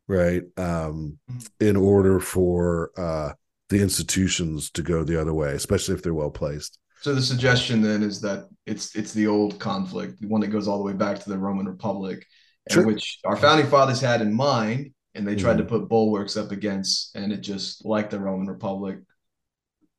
right? 0.07 0.43
Um, 0.57 1.17
mm-hmm. 1.31 1.39
in 1.59 1.75
order 1.75 2.19
for 2.19 2.91
uh, 2.97 3.33
the 3.69 3.81
institutions 3.81 4.69
to 4.71 4.83
go 4.83 5.03
the 5.03 5.19
other 5.19 5.33
way, 5.33 5.53
especially 5.53 5.95
if 5.95 6.03
they're 6.03 6.13
well 6.13 6.31
placed. 6.31 6.77
So 7.01 7.13
the 7.13 7.21
suggestion 7.21 7.81
then 7.81 8.03
is 8.03 8.19
that 8.21 8.45
it's 8.65 8.95
it's 8.95 9.13
the 9.13 9.27
old 9.27 9.59
conflict, 9.59 10.19
the 10.21 10.27
one 10.27 10.41
that 10.41 10.47
goes 10.47 10.67
all 10.67 10.77
the 10.77 10.83
way 10.83 10.93
back 10.93 11.19
to 11.19 11.29
the 11.29 11.37
Roman 11.37 11.67
Republic, 11.67 12.25
and 12.69 12.85
which 12.85 13.19
our 13.25 13.35
founding 13.35 13.67
fathers 13.67 14.01
had 14.01 14.21
in 14.21 14.33
mind 14.33 14.91
and 15.15 15.27
they 15.27 15.35
tried 15.35 15.53
mm-hmm. 15.53 15.67
to 15.67 15.79
put 15.79 15.89
bulwarks 15.89 16.37
up 16.37 16.51
against, 16.51 17.15
and 17.15 17.31
it 17.31 17.41
just 17.41 17.85
like 17.85 18.09
the 18.09 18.19
Roman 18.19 18.47
Republic, 18.47 18.99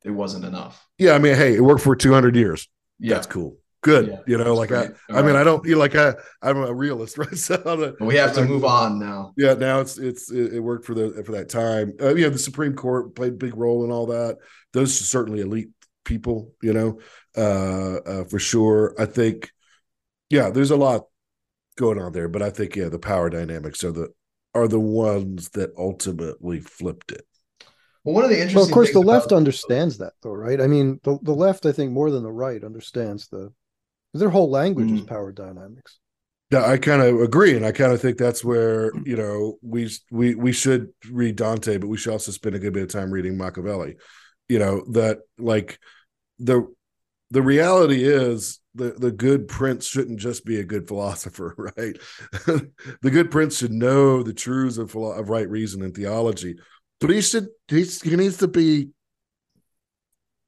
it 0.05 0.11
wasn't 0.11 0.45
enough. 0.45 0.87
Yeah, 0.99 1.13
I 1.13 1.19
mean, 1.19 1.35
hey, 1.35 1.55
it 1.55 1.61
worked 1.61 1.83
for 1.83 1.97
200 1.97 2.37
years. 2.37 2.69
Yeah, 2.99 3.15
that's 3.15 3.27
cool. 3.27 3.59
Good, 3.83 4.09
yeah, 4.09 4.19
you 4.27 4.37
know, 4.37 4.55
like 4.55 4.71
great. 4.71 4.91
I, 5.09 5.13
All 5.13 5.19
I 5.19 5.23
mean, 5.23 5.37
I 5.37 5.45
don't, 5.45 5.65
you 5.65 5.73
know, 5.73 5.79
like 5.79 5.95
I, 5.95 6.15
I'm 6.43 6.57
a 6.57 6.73
realist, 6.73 7.19
right? 7.19 7.37
So 7.37 7.95
we 8.01 8.17
have 8.17 8.35
to 8.35 8.45
move 8.45 8.65
on 8.65 8.99
now. 8.99 9.33
Yeah, 9.37 9.55
now 9.55 9.81
it's 9.81 9.97
it's 9.97 10.31
it, 10.31 10.61
worked 10.61 10.85
for 10.85 10.95
the 10.95 11.23
for 11.25 11.33
that 11.33 11.49
time. 11.49 11.93
Uh, 12.01 12.15
yeah, 12.15 12.29
the 12.29 12.39
Supreme 12.39 12.75
Court 12.75 13.15
played 13.15 13.35
a 13.35 13.37
big 13.37 13.57
role 13.57 13.85
in 13.85 13.91
all 13.91 14.07
that. 14.07 14.39
Those 14.73 15.01
are 15.01 15.05
certainly 15.05 15.41
elite 15.41 15.69
people, 16.05 16.53
you 16.63 16.73
know, 16.73 16.99
uh, 17.37 17.97
uh, 17.97 18.25
for 18.25 18.39
sure. 18.39 18.95
I 18.99 19.07
think, 19.07 19.51
yeah, 20.31 20.51
there's 20.51 20.73
a 20.73 20.77
lot 20.77 21.03
going 21.77 22.01
on 22.01 22.13
there, 22.13 22.29
but 22.29 22.43
I 22.43 22.51
think 22.51 22.75
yeah, 22.75 22.89
the 22.89 22.99
power 22.99 23.31
dynamics 23.31 23.85
are 23.85 23.93
the 23.93 24.09
are 24.57 24.69
the 24.69 24.81
ones 24.81 25.51
that 25.51 25.71
ultimately 25.77 26.61
flipped 26.61 27.13
it. 27.13 27.27
Well, 28.05 28.15
one 28.15 28.25
of 28.25 28.31
the 28.31 28.37
interesting. 28.37 28.57
Well, 28.57 28.67
of 28.67 28.73
course, 28.73 28.93
the 28.93 29.01
left 29.01 29.33
understands 29.33 29.99
that, 29.99 30.13
though, 30.23 30.33
right? 30.33 30.61
I 30.61 30.67
mean, 30.67 31.01
the, 31.03 31.19
the 31.23 31.35
left, 31.35 31.67
I 31.67 31.73
think, 31.73 31.93
more 31.93 32.11
than 32.11 32.23
the 32.23 32.33
right, 32.33 32.63
understands 32.63 33.29
the 33.29 33.53
their 34.15 34.31
whole 34.31 34.51
language 34.51 34.89
mm. 34.89 34.97
is 34.97 35.03
power 35.03 35.31
dynamics. 35.31 35.99
Yeah, 36.51 36.65
I 36.65 36.79
kind 36.79 37.03
of 37.03 37.21
agree, 37.21 37.57
and 37.57 37.67
I 37.67 37.73
kind 37.73 37.93
of 37.93 38.01
think 38.01 38.19
that's 38.19 38.45
where 38.45 38.93
you 39.05 39.17
know 39.17 39.59
we 39.63 39.91
we 40.11 40.35
we 40.37 40.53
should 40.53 40.91
read 41.11 41.37
Dante, 41.37 41.79
but 41.79 41.89
we 41.89 41.97
should 41.97 42.13
also 42.13 42.31
spend 42.31 42.55
a 42.55 42.61
good 42.61 42.73
bit 42.73 42.85
of 42.85 42.89
time 42.89 43.11
reading 43.11 43.37
Machiavelli. 43.37 43.97
You 44.49 44.61
know 44.61 44.85
that 44.93 45.19
like 45.39 45.81
the 46.39 46.73
the 47.31 47.43
reality 47.43 48.05
is 48.05 48.61
the, 48.75 48.91
the 48.93 49.11
good 49.11 49.49
prince 49.49 49.87
shouldn't 49.87 50.21
just 50.21 50.45
be 50.45 50.61
a 50.61 50.65
good 50.65 50.87
philosopher, 50.87 51.55
right? 51.77 51.97
the 52.47 53.11
good 53.11 53.31
prince 53.31 53.59
should 53.59 53.73
know 53.73 54.23
the 54.23 54.35
truths 54.35 54.79
of, 54.79 54.95
of 54.95 55.29
right 55.29 55.49
reason 55.49 55.83
and 55.83 55.95
theology, 55.95 56.57
but 57.01 57.11
he 57.11 57.21
should 57.21 57.49
he, 57.69 57.83
he 57.83 58.17
needs 58.17 58.39
to 58.39 58.49
be 58.49 58.91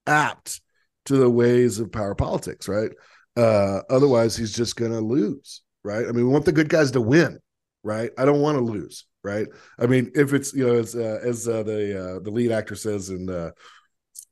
apt 0.06 0.60
to 1.06 1.16
the 1.16 1.30
ways 1.30 1.78
of 1.78 1.92
power 1.92 2.14
politics, 2.14 2.68
right? 2.68 2.90
Uh, 3.36 3.82
otherwise, 3.88 4.36
he's 4.36 4.52
just 4.52 4.76
going 4.76 4.92
to 4.92 5.00
lose, 5.00 5.62
right? 5.84 6.06
I 6.06 6.12
mean, 6.12 6.26
we 6.26 6.32
want 6.32 6.44
the 6.44 6.52
good 6.52 6.68
guys 6.68 6.90
to 6.92 7.00
win, 7.00 7.38
right? 7.82 8.10
I 8.18 8.24
don't 8.24 8.40
want 8.40 8.58
to 8.58 8.64
lose, 8.64 9.06
right? 9.22 9.46
I 9.78 9.86
mean, 9.86 10.10
if 10.14 10.32
it's 10.32 10.52
you 10.52 10.66
know 10.66 10.74
as 10.74 10.94
uh, 10.94 11.20
as 11.22 11.48
uh, 11.48 11.62
the 11.62 12.16
uh, 12.16 12.18
the 12.20 12.30
lead 12.30 12.52
actor 12.52 12.74
says 12.74 13.10
in 13.10 13.30
uh, 13.30 13.50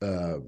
uh, 0.02 0.38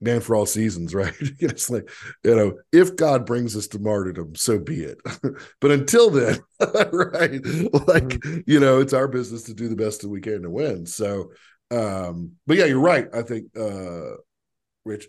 man 0.00 0.20
for 0.20 0.36
all 0.36 0.46
seasons, 0.46 0.94
right? 0.94 1.14
it's 1.40 1.70
like, 1.70 1.88
you 2.24 2.34
know, 2.34 2.54
if 2.72 2.96
God 2.96 3.26
brings 3.26 3.56
us 3.56 3.66
to 3.68 3.78
martyrdom, 3.78 4.34
so 4.34 4.58
be 4.58 4.82
it. 4.82 4.98
but 5.60 5.70
until 5.70 6.10
then, 6.10 6.38
right? 6.60 7.44
Like, 7.86 8.08
mm-hmm. 8.08 8.40
you 8.46 8.60
know, 8.60 8.80
it's 8.80 8.92
our 8.92 9.08
business 9.08 9.44
to 9.44 9.54
do 9.54 9.68
the 9.68 9.76
best 9.76 10.02
that 10.02 10.08
we 10.08 10.20
can 10.20 10.42
to 10.42 10.50
win. 10.50 10.86
So, 10.86 11.32
um, 11.70 12.32
but 12.46 12.56
yeah, 12.56 12.64
you're 12.64 12.80
right. 12.80 13.06
I 13.14 13.22
think, 13.22 13.46
uh, 13.56 14.16
Rich, 14.84 15.08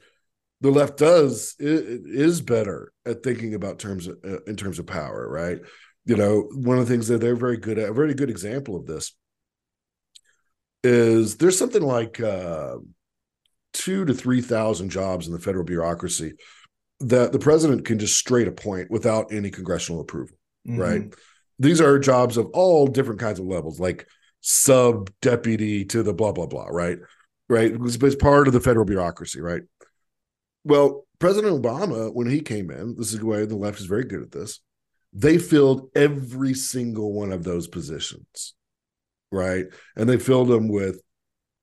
the 0.61 0.71
left 0.71 0.97
does 0.97 1.55
it, 1.57 1.65
it 1.65 2.01
is 2.05 2.41
better 2.41 2.91
at 3.05 3.23
thinking 3.23 3.53
about 3.53 3.79
terms 3.79 4.07
of, 4.07 4.17
uh, 4.25 4.41
in 4.45 4.55
terms 4.55 4.77
of 4.77 4.87
power, 4.87 5.27
right? 5.29 5.59
You 6.05 6.17
know, 6.17 6.49
one 6.53 6.77
of 6.77 6.87
the 6.87 6.91
things 6.91 7.07
that 7.07 7.21
they're 7.21 7.35
very 7.35 7.57
good 7.57 7.77
at, 7.77 7.89
a 7.89 7.93
very 7.93 8.13
good 8.13 8.29
example 8.29 8.75
of 8.75 8.85
this 8.85 9.13
is 10.83 11.37
there's 11.37 11.57
something 11.57 11.81
like 11.81 12.19
uh, 12.19 12.77
two 13.73 14.05
to 14.05 14.13
three 14.13 14.41
thousand 14.41 14.89
jobs 14.89 15.27
in 15.27 15.33
the 15.33 15.39
federal 15.39 15.63
bureaucracy 15.63 16.33
that 17.01 17.31
the 17.31 17.39
president 17.39 17.85
can 17.85 17.97
just 17.99 18.17
straight 18.17 18.47
appoint 18.47 18.91
without 18.91 19.31
any 19.31 19.49
congressional 19.49 20.01
approval. 20.01 20.37
Mhm. 20.67 20.77
Right. 20.77 21.13
These 21.57 21.81
are 21.81 21.99
jobs 21.99 22.37
of 22.37 22.47
all 22.47 22.87
different 22.87 23.19
kinds 23.19 23.39
of 23.39 23.45
levels, 23.45 23.79
like 23.79 24.07
sub 24.41 25.09
deputy 25.21 25.85
to 25.85 26.03
the 26.03 26.13
blah 26.13 26.31
blah 26.31 26.45
blah. 26.45 26.67
Right. 26.67 26.99
Right. 27.47 27.73
It's, 27.73 27.95
it's 27.95 28.15
part 28.15 28.47
of 28.47 28.53
the 28.53 28.59
federal 28.59 28.85
bureaucracy. 28.85 29.41
Right. 29.41 29.63
Well, 30.63 31.05
President 31.19 31.61
Obama, 31.61 32.13
when 32.13 32.29
he 32.29 32.41
came 32.41 32.69
in, 32.71 32.95
this 32.95 33.13
is 33.13 33.19
the 33.19 33.25
way 33.25 33.45
the 33.45 33.55
left 33.55 33.79
is 33.79 33.85
very 33.85 34.05
good 34.05 34.21
at 34.21 34.31
this. 34.31 34.59
They 35.11 35.37
filled 35.37 35.89
every 35.95 36.53
single 36.53 37.13
one 37.13 37.31
of 37.31 37.43
those 37.43 37.67
positions, 37.67 38.53
right? 39.31 39.65
And 39.95 40.07
they 40.07 40.17
filled 40.17 40.49
them 40.49 40.67
with 40.67 41.01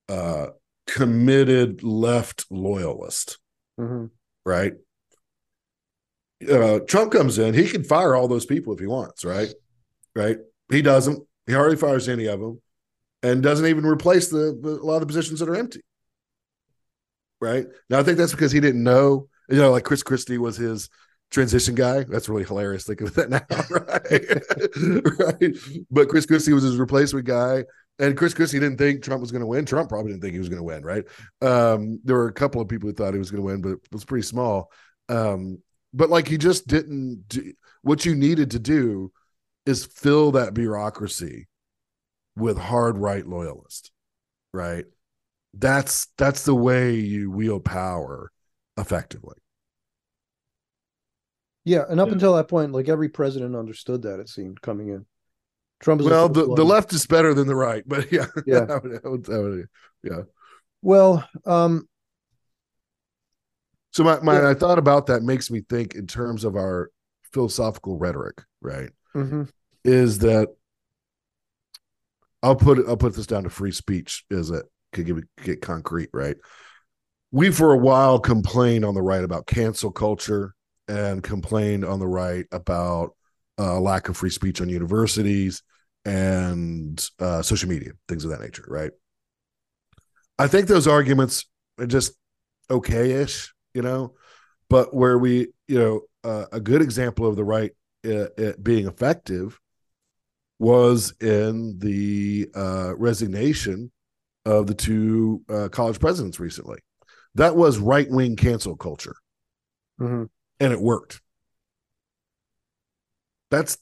uh, 0.09 0.49
committed 0.87 1.83
left 1.83 2.47
loyalists, 2.51 3.39
Mhm. 3.79 4.11
right? 4.45 4.75
Uh, 6.49 6.81
Trump 6.81 7.13
comes 7.13 7.39
in, 7.39 7.55
he 7.55 7.67
can 7.67 7.83
fire 7.83 8.15
all 8.15 8.29
those 8.29 8.47
people 8.47 8.73
if 8.75 8.79
he 8.81 8.87
wants, 8.87 9.25
right? 9.25 9.53
Right? 10.15 10.39
He 10.71 10.83
doesn't. 10.83 11.27
He 11.47 11.53
hardly 11.53 11.77
fires 11.77 12.09
any 12.09 12.27
of 12.27 12.41
them, 12.41 12.61
and 13.23 13.43
doesn't 13.43 13.67
even 13.67 13.87
replace 13.87 14.29
the, 14.29 14.59
the 14.61 14.71
a 14.71 14.85
lot 14.85 14.97
of 14.97 15.01
the 15.01 15.07
positions 15.07 15.41
that 15.41 15.49
are 15.49 15.57
empty. 15.57 15.83
Right 17.41 17.67
now, 17.91 17.99
I 17.99 18.03
think 18.03 18.19
that's 18.19 18.33
because 18.33 18.53
he 18.53 18.61
didn't 18.61 18.83
know. 18.83 19.29
You 19.49 19.59
know, 19.59 19.71
like 19.71 19.85
Chris 19.85 20.03
Christie 20.03 20.39
was 20.39 20.57
his 20.57 20.89
transition 21.31 21.75
guy. 21.75 22.05
That's 22.05 22.29
really 22.29 22.45
hilarious 22.45 22.85
thinking 22.85 23.07
of 23.07 23.15
that 23.15 23.31
now, 23.31 23.47
right? 23.71 25.41
right. 25.41 25.57
But 25.91 26.09
Chris 26.09 26.27
Christie 26.27 26.53
was 26.53 26.65
his 26.65 26.77
replacement 26.79 27.27
guy. 27.27 27.65
And 27.99 28.17
Chris 28.17 28.35
Christie 28.35 28.61
didn't 28.61 28.77
think 28.79 29.03
Trump 29.03 29.23
was 29.23 29.33
going 29.33 29.41
to 29.41 29.47
win. 29.47 29.65
Trump 29.65 29.89
probably 29.89 30.13
didn't 30.13 30.23
think 30.23 30.35
he 30.35 30.39
was 30.39 30.51
going 30.51 30.59
to 30.59 30.65
win, 30.65 30.85
right? 30.85 31.05
Um, 31.41 31.99
there 32.05 32.17
were 32.17 32.29
a 32.29 32.33
couple 32.33 32.61
of 32.61 32.69
people 32.69 32.89
who 32.89 32.95
thought 32.95 33.15
he 33.15 33.19
was 33.19 33.31
going 33.31 33.43
to 33.43 33.47
win, 33.47 33.63
but 33.63 33.71
it 33.71 33.79
was 33.93 34.05
pretty 34.05 34.27
small. 34.27 34.71
Um, 35.09 35.63
but 35.95 36.11
like 36.11 36.29
he 36.29 36.37
just 36.37 36.67
didn't 36.67 37.25
do 37.29 37.53
what 37.83 38.05
you 38.05 38.15
needed 38.15 38.51
to 38.51 38.59
do 38.59 39.13
is 39.65 39.87
fill 39.87 40.33
that 40.33 40.53
bureaucracy 40.55 41.49
with 42.37 42.59
hard 42.59 42.99
right 42.99 43.27
loyalists, 43.27 43.91
right? 44.53 44.85
That's 45.55 46.09
that's 46.19 46.45
the 46.45 46.55
way 46.55 46.97
you 46.97 47.31
wield 47.31 47.65
power 47.65 48.31
effectively. 48.77 49.37
Yeah, 51.65 51.85
and 51.89 52.01
up 52.01 52.09
Yeah. 52.09 52.15
until 52.15 52.35
that 52.35 52.49
point, 52.49 52.73
like 52.73 52.89
every 52.89 53.09
president 53.09 53.57
understood 53.57 54.03
that 54.03 54.21
it 54.21 54.29
seemed 54.29 54.63
coming 54.63 54.89
in. 54.89 55.07
Trump 55.81 56.01
is 56.01 56.07
Well, 56.07 56.29
the, 56.29 56.55
the 56.55 56.65
left 56.65 56.93
is 56.93 57.07
better 57.07 57.35
than 57.35 57.47
the 57.47 57.55
right, 57.55 57.83
but 57.87 58.11
yeah, 58.11 58.27
Yeah. 58.47 58.67
I 58.69 58.79
would- 58.79 59.01
I 59.05 59.09
would- 59.09 59.31
I 59.31 59.39
would- 59.39 59.69
yeah. 60.03 60.23
Well, 60.83 61.29
um, 61.45 61.89
So 63.93 64.05
my, 64.05 64.21
my 64.21 64.41
Yeah. 64.41 64.51
I 64.51 64.55
thought 64.55 64.79
about 64.79 65.07
that 65.07 65.23
makes 65.23 65.51
me 65.51 65.63
think 65.69 65.95
in 65.95 66.07
terms 66.07 66.45
of 66.45 66.55
our 66.57 66.91
philosophical 67.33 67.99
rhetoric, 67.99 68.43
right? 68.61 68.91
mhm. 69.15 69.49
Is 69.85 70.19
that 70.21 70.49
I'll 72.43 72.57
put 72.57 72.79
it 72.79 72.87
I'll 72.89 72.97
put 72.97 73.15
this 73.15 73.27
down 73.27 73.45
to 73.45 73.51
free 73.51 73.73
speech 73.73 74.25
as 74.31 74.51
it 74.51 74.67
could 74.93 75.07
give 75.07 75.23
get 75.43 75.61
concrete, 75.63 76.11
right? 76.13 76.37
We 77.33 77.51
for 77.51 77.73
a 77.73 77.77
while 77.79 78.19
complained 78.19 78.85
on 78.85 78.95
the 78.95 79.03
right 79.03 79.25
about 79.25 79.47
cancel 79.47 79.91
culture 79.91 80.55
and 80.89 81.23
complained 81.23 81.85
on 81.85 81.99
the 81.99 82.07
right 82.07 82.47
about 82.53 83.17
uh, 83.59 83.81
lack 83.81 84.09
of 84.09 84.17
free 84.17 84.31
speech 84.31 84.61
on 84.61 84.69
universities 84.69 85.63
and 86.05 87.09
uh, 87.19 87.43
social 87.43 87.69
media, 87.69 87.93
things 88.09 88.25
of 88.25 88.31
that 88.31 88.41
nature, 88.41 88.65
right? 88.69 88.93
I 90.39 90.47
think 90.47 90.69
those 90.69 90.87
arguments 90.87 91.47
are 91.79 91.87
just 91.87 92.13
okay-ish, 92.71 93.53
you 93.75 93.83
know, 93.83 94.15
but 94.69 94.95
where 94.95 95.19
we, 95.19 95.49
you 95.69 95.79
know, 95.79 96.01
uh, 96.25 96.47
a 96.53 96.61
good 96.61 96.83
example 96.83 97.27
of 97.27 97.37
the 97.37 97.45
right 97.45 97.73
uh, 98.05 98.29
it 98.37 98.63
being 98.63 98.87
effective 98.87 99.59
was 100.59 101.13
in 101.21 101.79
the 101.79 102.49
uh, 102.55 102.95
resignation 102.97 103.91
of 104.45 104.67
the 104.67 104.75
two 104.75 105.43
uh, 105.49 105.69
college 105.69 106.01
presidents 106.01 106.39
recently. 106.41 106.79
That 107.35 107.57
was 107.57 107.79
right-wing 107.79 108.37
cancel 108.37 108.77
culture, 108.77 109.17
Mhm. 110.01 110.29
and 110.61 110.73
it 110.73 110.81
worked. 110.81 111.21
That's 113.51 113.79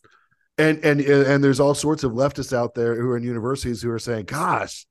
and 0.58 0.84
and 0.84 1.00
and 1.00 1.42
there's 1.42 1.60
all 1.60 1.74
sorts 1.74 2.04
of 2.04 2.12
leftists 2.12 2.52
out 2.52 2.74
there 2.74 2.94
who 2.94 3.10
are 3.10 3.16
in 3.16 3.22
universities 3.22 3.82
who 3.82 3.90
are 3.90 3.98
saying, 3.98 4.26
"Gosh, 4.26 4.86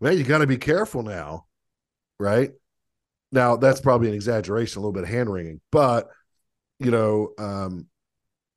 man, 0.00 0.18
you 0.18 0.24
got 0.24 0.38
to 0.38 0.46
be 0.46 0.58
careful 0.58 1.02
now." 1.02 1.46
Right? 2.18 2.52
Now, 3.32 3.56
that's 3.56 3.80
probably 3.80 4.08
an 4.08 4.14
exaggeration, 4.14 4.78
a 4.78 4.82
little 4.82 4.92
bit 4.92 5.04
of 5.04 5.08
hand 5.08 5.32
wringing, 5.32 5.60
but 5.70 6.08
you 6.78 6.90
know, 6.90 7.32
um, 7.38 7.86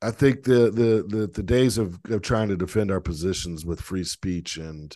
I 0.02 0.12
think 0.12 0.44
the 0.44 0.70
the 0.72 1.06
the 1.08 1.28
the 1.34 1.44
days 1.44 1.78
of 1.78 2.00
of 2.10 2.22
trying 2.22 2.50
to 2.50 2.58
defend 2.58 2.92
our 2.92 3.02
positions 3.02 3.66
with 3.66 3.82
free 3.82 4.04
speech 4.04 4.58
and 4.58 4.96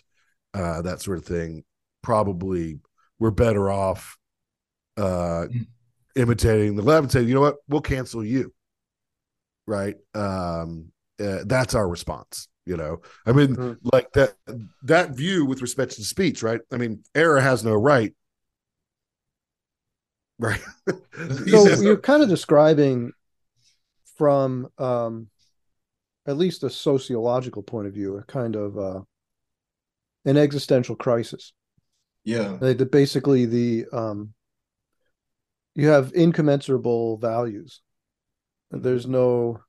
uh, 0.54 0.82
that 0.82 1.00
sort 1.00 1.18
of 1.18 1.24
thing 1.24 1.64
probably 2.02 2.78
we're 3.18 3.30
better 3.30 3.70
off 3.70 4.16
uh, 4.96 5.46
imitating 6.16 6.76
the 6.76 6.82
left 6.82 7.02
and 7.02 7.12
saying, 7.12 7.28
you 7.28 7.34
know 7.34 7.40
what, 7.40 7.56
we'll 7.68 7.80
cancel 7.80 8.24
you, 8.24 8.52
right? 9.68 9.96
Um, 10.14 10.90
uh, 11.20 11.44
that's 11.46 11.74
our 11.74 11.88
response. 11.88 12.48
You 12.64 12.76
know, 12.76 13.00
I 13.24 13.32
mean, 13.32 13.56
Mhm. 13.56 13.78
like 13.92 14.12
that 14.12 14.34
that 14.82 15.10
view 15.16 15.46
with 15.46 15.62
respect 15.62 15.92
to 15.92 16.04
speech, 16.04 16.42
right? 16.42 16.60
I 16.70 16.76
mean, 16.76 17.02
error 17.14 17.40
has 17.40 17.64
no 17.64 17.74
right, 17.74 18.14
right? 20.38 20.60
So 21.48 21.80
you're 21.80 21.96
kind 21.96 22.22
of 22.22 22.28
describing 22.28 23.12
from 24.16 24.68
um, 24.78 25.28
at 26.26 26.36
least 26.36 26.62
a 26.62 26.70
sociological 26.70 27.62
point 27.62 27.86
of 27.88 27.94
view, 27.94 28.18
a 28.18 28.22
kind 28.22 28.54
of 28.54 28.78
uh, 28.78 29.00
an 30.24 30.36
existential 30.36 30.94
crisis. 30.94 31.52
Yeah. 32.24 32.58
Like 32.60 32.78
the, 32.78 32.86
basically, 32.86 33.46
the 33.46 33.86
um, 33.92 34.34
you 35.74 35.88
have 35.88 36.12
incommensurable 36.14 37.16
values. 37.16 37.80
There's 38.70 39.06
no 39.06 39.60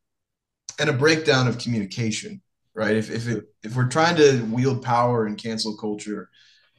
and 0.79 0.89
a 0.89 0.93
breakdown 0.93 1.47
of 1.47 1.57
communication, 1.57 2.41
right? 2.73 2.95
If 2.95 3.09
if 3.09 3.27
it, 3.27 3.45
if 3.63 3.75
we're 3.75 3.87
trying 3.87 4.15
to 4.17 4.43
wield 4.45 4.83
power 4.83 5.25
and 5.25 5.37
cancel 5.37 5.75
culture, 5.77 6.29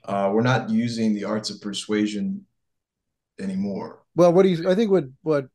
uh, 0.05 0.31
we're 0.33 0.43
not 0.43 0.71
using 0.71 1.15
the 1.15 1.25
arts 1.25 1.51
of 1.51 1.61
persuasion 1.61 2.47
anymore. 3.41 4.01
well. 4.15 4.33
What 4.33 4.43
do 4.45 4.49
you? 4.49 4.69
I 4.69 4.75
think 4.75 4.91
what 4.91 5.05
what 5.23 5.49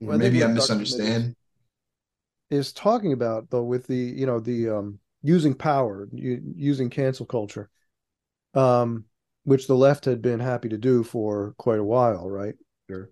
Well, 0.00 0.18
Maybe 0.18 0.42
I 0.42 0.46
Dr. 0.46 0.54
misunderstand. 0.54 1.36
is 2.50 2.72
talking 2.72 3.12
about 3.12 3.50
though 3.50 3.62
with 3.62 3.86
the 3.86 3.96
you 3.96 4.26
know 4.26 4.40
the 4.40 4.68
um 4.68 4.98
using 5.22 5.54
power 5.54 6.08
using 6.12 6.90
cancel 6.90 7.26
culture 7.26 7.70
um 8.54 9.04
which 9.44 9.66
the 9.66 9.74
left 9.76 10.04
had 10.04 10.20
been 10.22 10.40
happy 10.40 10.68
to 10.68 10.78
do 10.78 11.02
for 11.04 11.54
quite 11.58 11.78
a 11.78 11.84
while 11.84 12.28
right 12.28 12.54
Sure. 12.90 13.10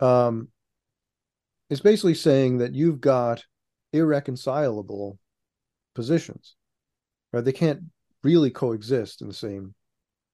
um 0.00 0.48
it's 1.72 1.80
basically 1.80 2.14
saying 2.14 2.58
that 2.58 2.74
you've 2.74 3.00
got 3.00 3.44
irreconcilable 3.92 5.18
positions 5.94 6.54
right 7.32 7.44
they 7.44 7.52
can't 7.52 7.80
really 8.22 8.50
coexist 8.50 9.22
in 9.22 9.28
the 9.28 9.34
same 9.34 9.74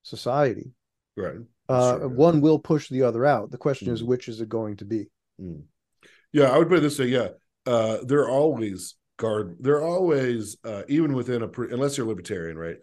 society 0.03 0.73
right. 1.17 1.37
uh 1.69 1.99
Sure. 1.99 2.09
one 2.09 2.41
will 2.41 2.59
push 2.59 2.89
the 2.89 3.03
other 3.03 3.25
out 3.25 3.51
the 3.51 3.59
question 3.59 3.89
is 3.93 4.03
Mhm. 4.03 4.07
which 4.07 4.29
is 4.29 4.41
it 4.41 4.49
going 4.49 4.77
to 4.77 4.85
be 4.85 5.09
Mm. 5.41 5.63
Yeah, 6.33 6.51
I 6.51 6.59
would 6.59 6.69
put 6.69 6.79
it 6.79 6.81
this 6.81 6.99
way. 6.99 7.07
Yeah, 7.07 7.29
uh, 7.65 7.99
they're 8.05 8.29
always 8.29 8.97
guard. 9.19 9.57
They're 9.61 9.83
always 9.83 10.57
uh, 10.65 10.83
even 10.89 11.13
within 11.15 11.43
a 11.43 11.49
pre- 11.49 11.73
unless 11.73 11.97
you're 11.97 12.09
libertarian, 12.09 12.59
right? 12.59 12.77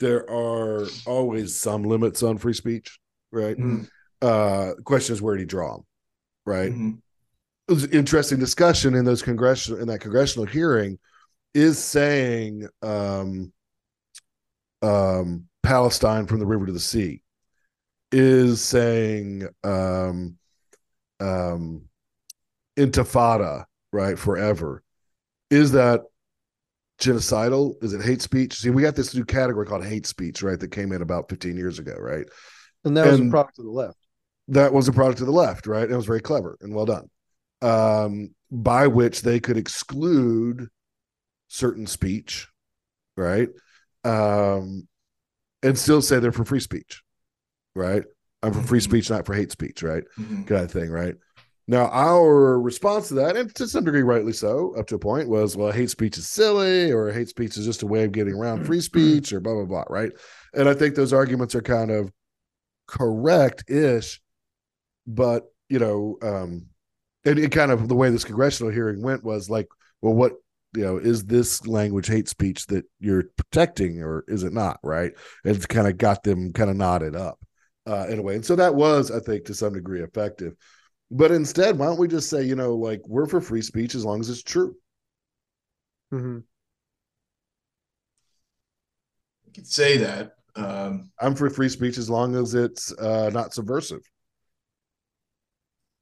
There 0.00 0.28
are 0.30 0.86
always 1.06 1.54
some 1.54 1.82
limits 1.84 2.22
on 2.22 2.38
free 2.38 2.54
speech, 2.54 2.98
right? 3.30 3.56
Mhm. 3.58 3.88
Uh, 4.22 4.74
the 4.76 4.82
question 4.82 5.12
is 5.12 5.20
where 5.22 5.36
do 5.36 5.42
you 5.42 5.46
draw 5.46 5.76
them, 5.76 5.86
right? 6.46 6.72
Mhm. 6.72 7.02
It 7.68 7.72
was 7.72 7.84
an 7.84 7.92
interesting 7.92 8.38
discussion 8.38 8.94
in 8.94 9.04
those 9.04 9.22
congressional 9.22 9.80
in 9.80 9.88
that 9.88 10.00
congressional 10.00 10.46
hearing 10.46 10.98
is 11.54 11.78
saying 11.78 12.66
um, 12.82 13.52
um, 14.80 15.44
Palestine 15.62 16.26
from 16.26 16.38
the 16.38 16.46
river 16.46 16.66
to 16.66 16.72
the 16.72 16.80
sea 16.80 17.22
is 18.10 18.62
saying 18.62 19.46
um, 19.64 20.36
um, 21.20 21.82
intifada 22.78 23.64
right 23.92 24.18
forever. 24.18 24.82
Is 25.50 25.72
that 25.72 26.02
genocidal? 27.00 27.82
Is 27.82 27.92
it 27.92 28.02
hate 28.02 28.22
speech? 28.22 28.54
See 28.54 28.70
we 28.70 28.82
got 28.82 28.96
this 28.96 29.14
new 29.14 29.24
category 29.26 29.66
called 29.66 29.84
hate 29.84 30.06
speech 30.06 30.42
right 30.42 30.58
that 30.58 30.70
came 30.70 30.92
in 30.92 31.02
about 31.02 31.28
15 31.28 31.56
years 31.56 31.78
ago 31.78 31.96
right? 31.98 32.26
And 32.84 32.96
that 32.96 33.06
was 33.06 33.18
a 33.18 33.22
And- 33.24 33.30
product 33.30 33.58
of 33.58 33.66
the 33.66 33.70
left. 33.70 33.98
that 34.48 34.72
was 34.72 34.88
a 34.88 34.92
product 34.92 35.20
of 35.20 35.26
the 35.26 35.32
left, 35.32 35.66
right? 35.66 35.82
And 35.82 35.92
it 35.92 35.96
was 35.96 36.06
very 36.06 36.20
clever 36.22 36.56
and 36.62 36.74
well 36.74 36.86
done. 36.86 37.10
Um, 37.60 38.34
by 38.50 38.86
which 38.86 39.22
they 39.22 39.40
could 39.40 39.56
exclude 39.56 40.68
certain 41.48 41.86
speech, 41.86 42.48
right? 43.16 43.48
Um, 44.04 44.88
and 45.62 45.78
still 45.78 46.02
say 46.02 46.18
they're 46.18 46.32
for 46.32 46.44
free 46.44 46.60
speech, 46.60 47.02
right? 47.74 48.04
I'm 48.42 48.52
for 48.52 48.62
free 48.62 48.78
mm-hmm. 48.78 48.90
speech, 48.90 49.10
not 49.10 49.26
for 49.26 49.34
hate 49.34 49.50
speech, 49.50 49.82
right? 49.82 50.04
Mm-hmm. 50.18 50.44
Kind 50.44 50.64
of 50.64 50.70
thing, 50.70 50.90
right? 50.90 51.14
Now, 51.66 51.88
our 51.88 52.58
response 52.58 53.08
to 53.08 53.14
that, 53.14 53.36
and 53.36 53.54
to 53.56 53.68
some 53.68 53.84
degree, 53.84 54.02
rightly 54.02 54.32
so, 54.32 54.74
up 54.78 54.86
to 54.86 54.94
a 54.94 54.98
point, 54.98 55.28
was, 55.28 55.54
well, 55.54 55.70
hate 55.70 55.90
speech 55.90 56.16
is 56.16 56.26
silly, 56.26 56.90
or 56.90 57.12
hate 57.12 57.28
speech 57.28 57.58
is 57.58 57.66
just 57.66 57.82
a 57.82 57.86
way 57.86 58.04
of 58.04 58.12
getting 58.12 58.34
around 58.34 58.64
free 58.64 58.80
speech, 58.80 59.32
or 59.32 59.40
blah, 59.40 59.52
blah, 59.52 59.64
blah, 59.64 59.84
right? 59.90 60.12
And 60.54 60.68
I 60.68 60.74
think 60.74 60.94
those 60.94 61.12
arguments 61.12 61.54
are 61.54 61.60
kind 61.60 61.90
of 61.90 62.10
correct 62.86 63.68
ish, 63.68 64.22
but, 65.06 65.44
you 65.68 65.78
know, 65.78 66.16
um, 66.22 66.66
and 67.28 67.38
it 67.38 67.52
kind 67.52 67.70
of 67.70 67.88
the 67.88 67.94
way 67.94 68.10
this 68.10 68.24
congressional 68.24 68.72
hearing 68.72 69.02
went 69.02 69.24
was 69.24 69.50
like, 69.50 69.68
well, 70.00 70.14
what, 70.14 70.32
you 70.74 70.82
know, 70.82 70.98
is 70.98 71.24
this 71.24 71.66
language 71.66 72.06
hate 72.06 72.28
speech 72.28 72.66
that 72.66 72.84
you're 73.00 73.24
protecting, 73.36 74.02
or 74.02 74.24
is 74.28 74.42
it 74.42 74.52
not, 74.52 74.78
right? 74.82 75.12
And 75.44 75.56
it's 75.56 75.66
kind 75.66 75.88
of 75.88 75.96
got 75.98 76.22
them 76.22 76.52
kind 76.52 76.70
of 76.70 76.76
knotted 76.76 77.16
up 77.16 77.38
uh, 77.86 78.06
in 78.08 78.18
a 78.18 78.22
way. 78.22 78.34
And 78.34 78.44
so 78.44 78.56
that 78.56 78.74
was, 78.74 79.10
I 79.10 79.20
think, 79.20 79.46
to 79.46 79.54
some 79.54 79.72
degree 79.72 80.02
effective 80.02 80.54
but 81.10 81.30
instead, 81.30 81.78
why 81.78 81.86
don't 81.86 81.98
we 81.98 82.08
just 82.08 82.28
say, 82.28 82.42
you 82.42 82.54
know, 82.54 82.74
like 82.74 83.00
we're 83.06 83.26
for 83.26 83.40
free 83.40 83.62
speech 83.62 83.94
as 83.94 84.04
long 84.04 84.20
as 84.20 84.28
it's 84.28 84.42
true? 84.42 84.76
Mm-hmm. 86.12 86.38
You 89.46 89.52
could 89.54 89.66
say 89.66 89.98
that. 89.98 90.32
Um, 90.54 91.10
I'm 91.20 91.34
for 91.34 91.48
free 91.50 91.68
speech 91.68 91.98
as 91.98 92.10
long 92.10 92.34
as 92.34 92.54
it's 92.54 92.92
uh, 92.92 93.30
not 93.32 93.54
subversive. 93.54 94.02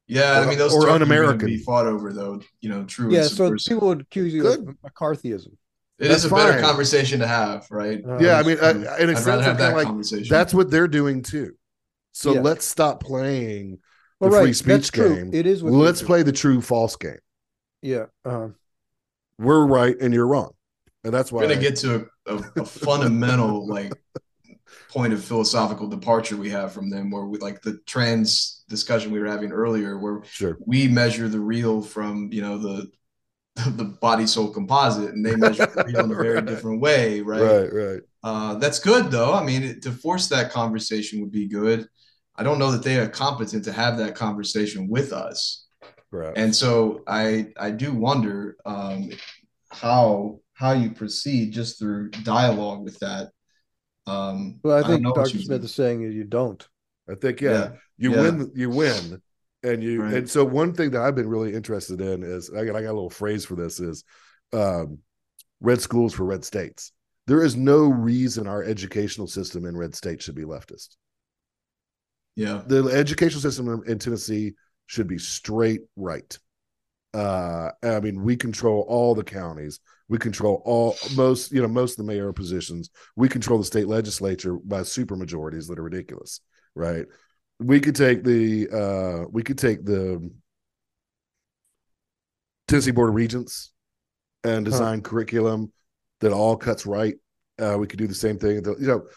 Yeah, 0.07 0.39
or, 0.39 0.43
I 0.43 0.47
mean 0.47 0.57
those 0.57 0.73
or 0.73 0.89
un-American 0.89 1.45
be 1.45 1.57
fought 1.57 1.85
over 1.85 2.13
though. 2.13 2.41
You 2.61 2.69
know, 2.69 2.83
true. 2.85 3.13
Yeah, 3.13 3.23
so 3.23 3.55
people 3.55 3.89
would 3.89 4.01
accuse 4.01 4.33
you 4.33 4.41
Good. 4.43 4.59
of 4.59 4.75
McCarthyism. 4.85 5.53
It 5.99 6.09
that's 6.09 6.19
is 6.19 6.25
a 6.25 6.29
fine. 6.29 6.47
better 6.47 6.61
conversation 6.61 7.19
to 7.19 7.27
have, 7.27 7.65
right? 7.71 8.03
Uh, 8.05 8.19
yeah, 8.19 8.37
I 8.37 8.43
mean, 8.43 8.57
uh, 8.61 8.97
in 8.99 9.09
a 9.09 9.13
I'd 9.13 9.17
sense, 9.17 9.43
have 9.43 9.57
that 9.57 9.73
like, 9.75 9.87
conversation. 9.87 10.27
That's 10.29 10.53
what 10.53 10.69
they're 10.69 10.87
doing 10.87 11.23
too. 11.23 11.55
So 12.11 12.33
yeah. 12.33 12.41
let's 12.41 12.65
stop 12.65 13.03
playing 13.03 13.79
the 14.19 14.29
well, 14.29 14.41
free 14.41 14.53
speech 14.53 14.91
game. 14.91 15.31
It 15.33 15.45
is. 15.45 15.61
Let's 15.61 16.01
play 16.01 16.23
the 16.23 16.31
true 16.31 16.61
false 16.61 16.95
game. 16.95 17.19
Yeah. 17.81 18.05
Uh-huh. 18.25 18.49
We're 19.39 19.65
right 19.65 19.95
and 19.99 20.13
you're 20.13 20.27
wrong. 20.27 20.51
And 21.03 21.13
that's 21.13 21.31
why 21.31 21.41
we're 21.41 21.49
going 21.49 21.59
to 21.59 21.63
get 21.63 21.75
to 21.77 22.07
a, 22.25 22.35
a, 22.35 22.61
a 22.61 22.65
fundamental 22.65 23.67
like 23.67 23.93
point 24.89 25.13
of 25.13 25.23
philosophical 25.23 25.87
departure 25.87 26.37
we 26.37 26.49
have 26.49 26.71
from 26.71 26.89
them 26.89 27.11
where 27.11 27.25
we 27.25 27.37
like 27.39 27.61
the 27.61 27.79
trans 27.85 28.63
discussion 28.69 29.11
we 29.11 29.19
were 29.19 29.27
having 29.27 29.51
earlier 29.51 29.97
where 29.97 30.21
sure. 30.25 30.57
we 30.65 30.87
measure 30.87 31.27
the 31.27 31.39
real 31.39 31.81
from, 31.81 32.29
you 32.31 32.41
know, 32.41 32.57
the 32.57 32.89
the 33.71 33.85
body 33.85 34.27
soul 34.27 34.49
composite 34.49 35.13
and 35.13 35.25
they 35.25 35.35
measure 35.35 35.65
the 35.65 35.83
real 35.85 36.05
in 36.05 36.11
a 36.11 36.15
very 36.15 36.41
different 36.45 36.79
way, 36.79 37.21
right? 37.21 37.41
Right, 37.41 37.73
right. 37.73 38.01
Uh, 38.23 38.55
that's 38.55 38.79
good 38.79 39.09
though. 39.09 39.33
I 39.33 39.43
mean, 39.43 39.63
it, 39.63 39.81
to 39.83 39.91
force 39.91 40.27
that 40.29 40.51
conversation 40.51 41.21
would 41.21 41.31
be 41.31 41.47
good. 41.47 41.87
I 42.35 42.43
don't 42.43 42.59
know 42.59 42.71
that 42.71 42.83
they 42.83 42.99
are 42.99 43.07
competent 43.07 43.65
to 43.65 43.71
have 43.71 43.97
that 43.97 44.15
conversation 44.15 44.87
with 44.87 45.11
us. 45.11 45.65
Right. 46.11 46.33
And 46.37 46.55
so 46.55 47.03
I 47.07 47.47
I 47.57 47.71
do 47.71 47.93
wonder 47.93 48.57
um, 48.65 49.09
how 49.69 50.39
how 50.53 50.71
you 50.71 50.91
proceed 50.91 51.51
just 51.51 51.79
through 51.79 52.09
dialogue 52.09 52.83
with 52.83 52.99
that. 52.99 53.31
Um, 54.07 54.59
well, 54.63 54.83
I 54.83 54.87
think 54.87 55.05
I 55.05 55.11
Dr. 55.11 55.39
Smith 55.39 55.63
is 55.63 55.75
saying 55.75 56.01
you 56.01 56.23
don't. 56.23 56.67
I 57.09 57.15
think 57.15 57.41
yeah, 57.41 57.51
yeah. 57.51 57.69
you 57.97 58.11
yeah. 58.11 58.21
win, 58.21 58.51
you 58.55 58.69
win, 58.69 59.21
and 59.63 59.83
you 59.83 60.03
right. 60.03 60.13
and 60.13 60.29
so 60.29 60.43
one 60.43 60.73
thing 60.73 60.91
that 60.91 61.01
I've 61.01 61.15
been 61.15 61.29
really 61.29 61.53
interested 61.53 62.01
in 62.01 62.23
is 62.23 62.49
I 62.49 62.65
got 62.65 62.75
I 62.75 62.81
got 62.81 62.91
a 62.91 62.93
little 62.93 63.09
phrase 63.09 63.45
for 63.45 63.55
this 63.55 63.79
is 63.79 64.03
um, 64.53 64.99
red 65.59 65.81
schools 65.81 66.13
for 66.13 66.25
red 66.25 66.43
states. 66.43 66.91
There 67.27 67.43
is 67.43 67.57
no 67.57 67.89
reason 67.89 68.47
our 68.47 68.63
educational 68.63 69.27
system 69.27 69.65
in 69.65 69.75
red 69.75 69.93
states 69.93 70.23
should 70.23 70.35
be 70.35 70.43
leftist. 70.43 70.95
Yeah. 72.37 72.61
The 72.65 72.85
educational 72.85 73.41
system 73.41 73.83
in 73.85 73.99
Tennessee 73.99 74.53
should 74.85 75.07
be 75.07 75.17
straight 75.17 75.81
right. 75.95 76.37
Uh, 77.13 77.71
I 77.83 77.99
mean, 77.99 78.23
we 78.23 78.37
control 78.37 78.85
all 78.87 79.15
the 79.15 79.23
counties. 79.23 79.79
We 80.09 80.17
control 80.17 80.61
all 80.65 80.95
most, 81.15 81.51
you 81.51 81.61
know, 81.61 81.67
most 81.67 81.99
of 81.99 82.05
the 82.05 82.11
mayor 82.11 82.31
positions. 82.31 82.89
We 83.15 83.27
control 83.27 83.59
the 83.59 83.65
state 83.65 83.87
legislature 83.87 84.55
by 84.55 84.83
super 84.83 85.15
majorities 85.15 85.67
that 85.67 85.79
are 85.79 85.83
ridiculous, 85.83 86.39
right? 86.75 87.05
We 87.59 87.79
could 87.79 87.95
take 87.95 88.23
the 88.23 88.69
uh, 88.69 89.25
we 89.29 89.43
could 89.43 89.57
take 89.57 89.83
the 89.83 90.29
Tennessee 92.67 92.91
Board 92.91 93.09
of 93.09 93.15
Regents 93.15 93.71
and 94.43 94.63
design 94.65 94.99
huh. 94.99 95.09
curriculum 95.09 95.71
that 96.21 96.31
all 96.31 96.55
cuts 96.55 96.85
right. 96.85 97.15
Uh, 97.59 97.77
we 97.79 97.87
could 97.87 97.99
do 97.99 98.07
the 98.07 98.13
same 98.13 98.37
thing. 98.37 98.63
You 98.79 98.87
know, 98.87 99.07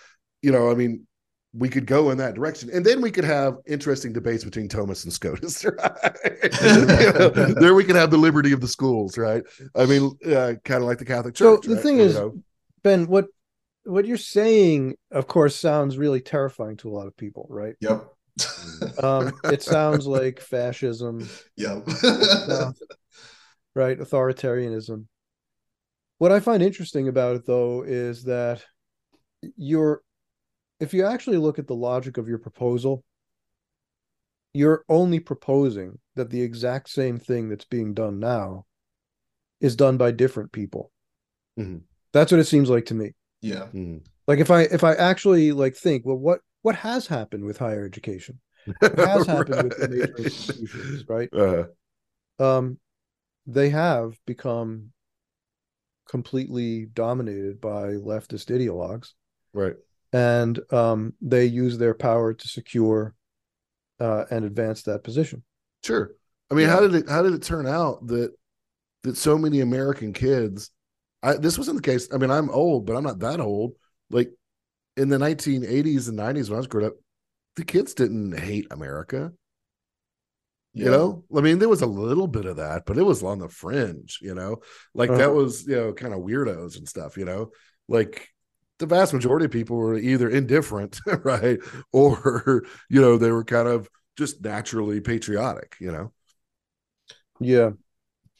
you 0.42 0.52
know, 0.52 0.70
I 0.70 0.74
mean, 0.74 1.06
we 1.52 1.68
could 1.68 1.86
go 1.86 2.10
in 2.10 2.18
that 2.18 2.34
direction, 2.34 2.70
and 2.72 2.84
then 2.84 3.00
we 3.00 3.10
could 3.10 3.24
have 3.24 3.56
interesting 3.66 4.12
debates 4.12 4.44
between 4.44 4.68
Thomas 4.68 5.04
and 5.04 5.12
Scotus. 5.12 5.64
Right? 5.80 6.50
you 6.62 6.86
know, 6.86 7.28
there 7.54 7.74
we 7.74 7.84
can 7.84 7.96
have 7.96 8.10
the 8.10 8.16
liberty 8.16 8.52
of 8.52 8.60
the 8.60 8.68
schools, 8.68 9.18
right? 9.18 9.42
I 9.74 9.86
mean, 9.86 10.12
uh, 10.26 10.54
kind 10.64 10.82
of 10.82 10.88
like 10.88 10.98
the 10.98 11.04
Catholic 11.04 11.34
Church. 11.34 11.64
So 11.64 11.68
the 11.68 11.74
right? 11.74 11.82
thing 11.82 11.96
you 11.96 12.04
is, 12.04 12.14
know? 12.14 12.40
Ben, 12.82 13.06
what 13.06 13.26
what 13.84 14.06
you're 14.06 14.16
saying, 14.16 14.96
of 15.10 15.26
course, 15.26 15.56
sounds 15.56 15.98
really 15.98 16.20
terrifying 16.20 16.76
to 16.78 16.88
a 16.88 16.94
lot 16.94 17.06
of 17.06 17.16
people, 17.16 17.46
right? 17.50 17.74
Yep. 17.80 18.06
um, 19.02 19.32
it 19.44 19.62
sounds 19.62 20.06
like 20.06 20.40
fascism. 20.40 21.28
Yep. 21.56 21.86
right, 23.74 23.98
authoritarianism. 23.98 25.06
What 26.18 26.32
I 26.32 26.40
find 26.40 26.62
interesting 26.62 27.08
about 27.08 27.36
it, 27.36 27.46
though, 27.46 27.82
is 27.82 28.24
that 28.24 28.62
you're 29.56 30.02
if 30.80 30.94
you 30.94 31.04
actually 31.04 31.36
look 31.36 31.58
at 31.58 31.66
the 31.66 31.74
logic 31.74 32.16
of 32.16 32.26
your 32.26 32.38
proposal, 32.38 33.04
you're 34.52 34.84
only 34.88 35.20
proposing 35.20 35.98
that 36.16 36.30
the 36.30 36.42
exact 36.42 36.88
same 36.88 37.18
thing 37.18 37.48
that's 37.48 37.66
being 37.66 37.94
done 37.94 38.18
now 38.18 38.64
is 39.60 39.76
done 39.76 39.96
by 39.98 40.10
different 40.10 40.50
people. 40.50 40.90
Mm-hmm. 41.58 41.78
That's 42.12 42.32
what 42.32 42.40
it 42.40 42.46
seems 42.46 42.70
like 42.70 42.86
to 42.86 42.94
me. 42.94 43.12
Yeah. 43.42 43.66
Mm-hmm. 43.66 43.98
Like 44.26 44.38
if 44.38 44.50
I 44.50 44.62
if 44.62 44.82
I 44.82 44.94
actually 44.94 45.52
like 45.52 45.76
think, 45.76 46.04
well, 46.04 46.16
what 46.16 46.40
what 46.62 46.76
has 46.76 47.06
happened 47.06 47.44
with 47.44 47.58
higher 47.58 47.84
education? 47.84 48.40
What 48.78 48.98
has 48.98 49.26
happened 49.26 49.54
right. 49.54 49.64
with 49.64 49.78
the 49.78 49.88
major 49.88 50.16
institutions, 50.16 51.04
right? 51.08 51.28
Uh-huh. 51.32 51.64
Um, 52.44 52.78
they 53.46 53.70
have 53.70 54.18
become 54.26 54.92
completely 56.08 56.86
dominated 56.86 57.60
by 57.60 57.92
leftist 57.92 58.50
ideologues. 58.50 59.12
Right 59.52 59.74
and 60.12 60.58
um, 60.72 61.14
they 61.20 61.44
use 61.46 61.78
their 61.78 61.94
power 61.94 62.34
to 62.34 62.48
secure 62.48 63.14
uh, 64.00 64.24
and 64.30 64.44
advance 64.44 64.82
that 64.82 65.04
position. 65.04 65.42
Sure. 65.84 66.12
I 66.50 66.54
mean, 66.54 66.66
yeah. 66.66 66.72
how 66.72 66.80
did 66.80 66.94
it 66.94 67.08
how 67.08 67.22
did 67.22 67.34
it 67.34 67.42
turn 67.42 67.66
out 67.66 68.06
that 68.08 68.32
that 69.02 69.16
so 69.16 69.38
many 69.38 69.60
American 69.60 70.12
kids? 70.12 70.70
I, 71.22 71.34
this 71.34 71.58
wasn't 71.58 71.76
the 71.76 71.82
case. 71.82 72.08
I 72.12 72.16
mean, 72.16 72.30
I'm 72.30 72.50
old, 72.50 72.86
but 72.86 72.96
I'm 72.96 73.04
not 73.04 73.20
that 73.20 73.40
old. 73.40 73.74
Like 74.10 74.30
in 74.96 75.08
the 75.08 75.18
1980s 75.18 76.08
and 76.08 76.18
90s 76.18 76.48
when 76.48 76.54
I 76.54 76.58
was 76.58 76.66
growing 76.66 76.88
up, 76.88 76.94
the 77.56 77.64
kids 77.64 77.94
didn't 77.94 78.36
hate 78.38 78.66
America. 78.70 79.32
Yeah. 80.72 80.84
You 80.84 80.90
know, 80.90 81.24
I 81.36 81.40
mean, 81.40 81.58
there 81.58 81.68
was 81.68 81.82
a 81.82 81.86
little 81.86 82.28
bit 82.28 82.46
of 82.46 82.56
that, 82.56 82.86
but 82.86 82.96
it 82.96 83.02
was 83.02 83.22
on 83.22 83.38
the 83.38 83.48
fringe. 83.48 84.18
You 84.22 84.34
know, 84.34 84.58
like 84.94 85.10
uh-huh. 85.10 85.18
that 85.18 85.34
was 85.34 85.66
you 85.66 85.76
know 85.76 85.92
kind 85.92 86.14
of 86.14 86.20
weirdos 86.20 86.78
and 86.78 86.88
stuff. 86.88 87.16
You 87.16 87.24
know, 87.24 87.50
like 87.88 88.28
the 88.80 88.86
vast 88.86 89.14
majority 89.14 89.44
of 89.44 89.52
people 89.52 89.76
were 89.76 89.96
either 89.96 90.28
indifferent, 90.28 90.98
right, 91.24 91.60
or 91.92 92.64
you 92.88 93.00
know 93.00 93.16
they 93.16 93.30
were 93.30 93.44
kind 93.44 93.68
of 93.68 93.88
just 94.16 94.42
naturally 94.42 95.00
patriotic, 95.00 95.76
you 95.78 95.92
know. 95.92 96.12
Yeah. 97.38 97.70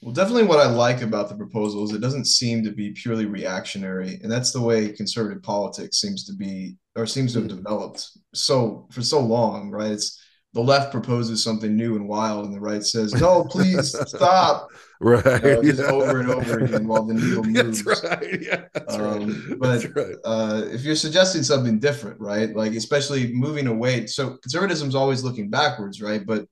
Well, 0.02 0.14
definitely 0.14 0.44
what 0.44 0.66
I 0.66 0.70
like 0.70 1.02
about 1.02 1.28
the 1.28 1.36
proposal 1.36 1.84
is 1.84 1.92
it 1.92 2.00
doesn't 2.00 2.24
seem 2.24 2.64
to 2.64 2.72
be 2.72 2.92
purely 2.92 3.26
reactionary, 3.26 4.18
and 4.22 4.32
that's 4.32 4.50
the 4.50 4.60
way 4.60 4.92
conservative 4.92 5.42
politics 5.42 6.00
seems 6.00 6.24
to 6.24 6.34
be 6.34 6.76
or 6.96 7.06
seems 7.06 7.34
to 7.34 7.40
have 7.40 7.48
mm-hmm. 7.48 7.58
developed 7.58 8.08
so 8.34 8.88
for 8.90 9.02
so 9.02 9.20
long, 9.20 9.70
right? 9.70 9.92
It's 9.92 10.20
the 10.54 10.60
left 10.60 10.90
proposes 10.90 11.44
something 11.44 11.76
new 11.76 11.94
and 11.96 12.08
wild, 12.08 12.46
and 12.46 12.54
the 12.54 12.60
right 12.60 12.82
says, 12.82 13.14
"No, 13.14 13.44
please 13.44 13.94
stop." 14.08 14.68
Right, 15.00 15.42
you 15.42 15.50
know, 15.50 15.62
just 15.62 15.80
yeah. 15.80 15.90
over 15.90 16.20
and 16.20 16.30
over 16.30 16.60
again 16.60 16.86
while 16.86 17.04
the 17.04 17.14
needle 17.14 17.42
moves. 17.44 17.82
That's 17.82 18.04
right. 18.04 18.42
Yeah, 18.42 18.64
that's 18.72 18.94
um, 18.94 19.48
right. 19.48 19.58
But 19.58 19.96
right. 19.96 20.14
Uh, 20.24 20.62
if 20.66 20.82
you're 20.82 20.94
suggesting 20.94 21.42
something 21.42 21.78
different, 21.78 22.20
right? 22.20 22.54
Like 22.54 22.72
especially 22.72 23.32
moving 23.32 23.66
away, 23.66 24.06
so 24.06 24.36
conservatism's 24.36 24.94
always 24.94 25.24
looking 25.24 25.50
backwards, 25.50 26.00
right? 26.00 26.24
But 26.24 26.46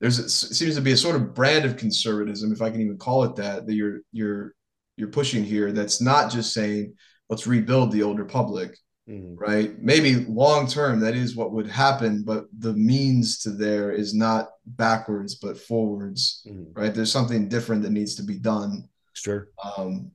there's 0.00 0.18
it 0.18 0.30
seems 0.30 0.74
to 0.74 0.80
be 0.80 0.92
a 0.92 0.96
sort 0.96 1.16
of 1.16 1.34
brand 1.34 1.64
of 1.64 1.76
conservatism, 1.76 2.52
if 2.52 2.60
I 2.60 2.70
can 2.70 2.80
even 2.80 2.98
call 2.98 3.24
it 3.24 3.36
that, 3.36 3.66
that 3.66 3.74
you're 3.74 4.00
you're 4.10 4.54
you're 4.96 5.08
pushing 5.08 5.44
here. 5.44 5.70
That's 5.70 6.00
not 6.00 6.32
just 6.32 6.52
saying 6.52 6.94
let's 7.28 7.46
rebuild 7.46 7.92
the 7.92 8.02
old 8.02 8.18
republic 8.18 8.76
mm-hmm. 9.08 9.34
right? 9.36 9.78
Maybe 9.80 10.24
long 10.26 10.66
term, 10.66 11.00
that 11.00 11.14
is 11.14 11.36
what 11.36 11.52
would 11.52 11.66
happen, 11.66 12.22
but 12.24 12.46
the 12.58 12.72
means 12.74 13.38
to 13.40 13.50
there 13.50 13.92
is 13.92 14.14
not 14.14 14.50
backwards, 14.66 15.36
but 15.36 15.58
forwards, 15.58 16.42
mm-hmm. 16.46 16.78
right? 16.78 16.94
There's 16.94 17.12
something 17.12 17.48
different 17.48 17.82
that 17.82 17.90
needs 17.92 18.14
to 18.16 18.22
be 18.22 18.38
done. 18.38 18.88
Sure. 19.14 19.48
Um, 19.76 20.10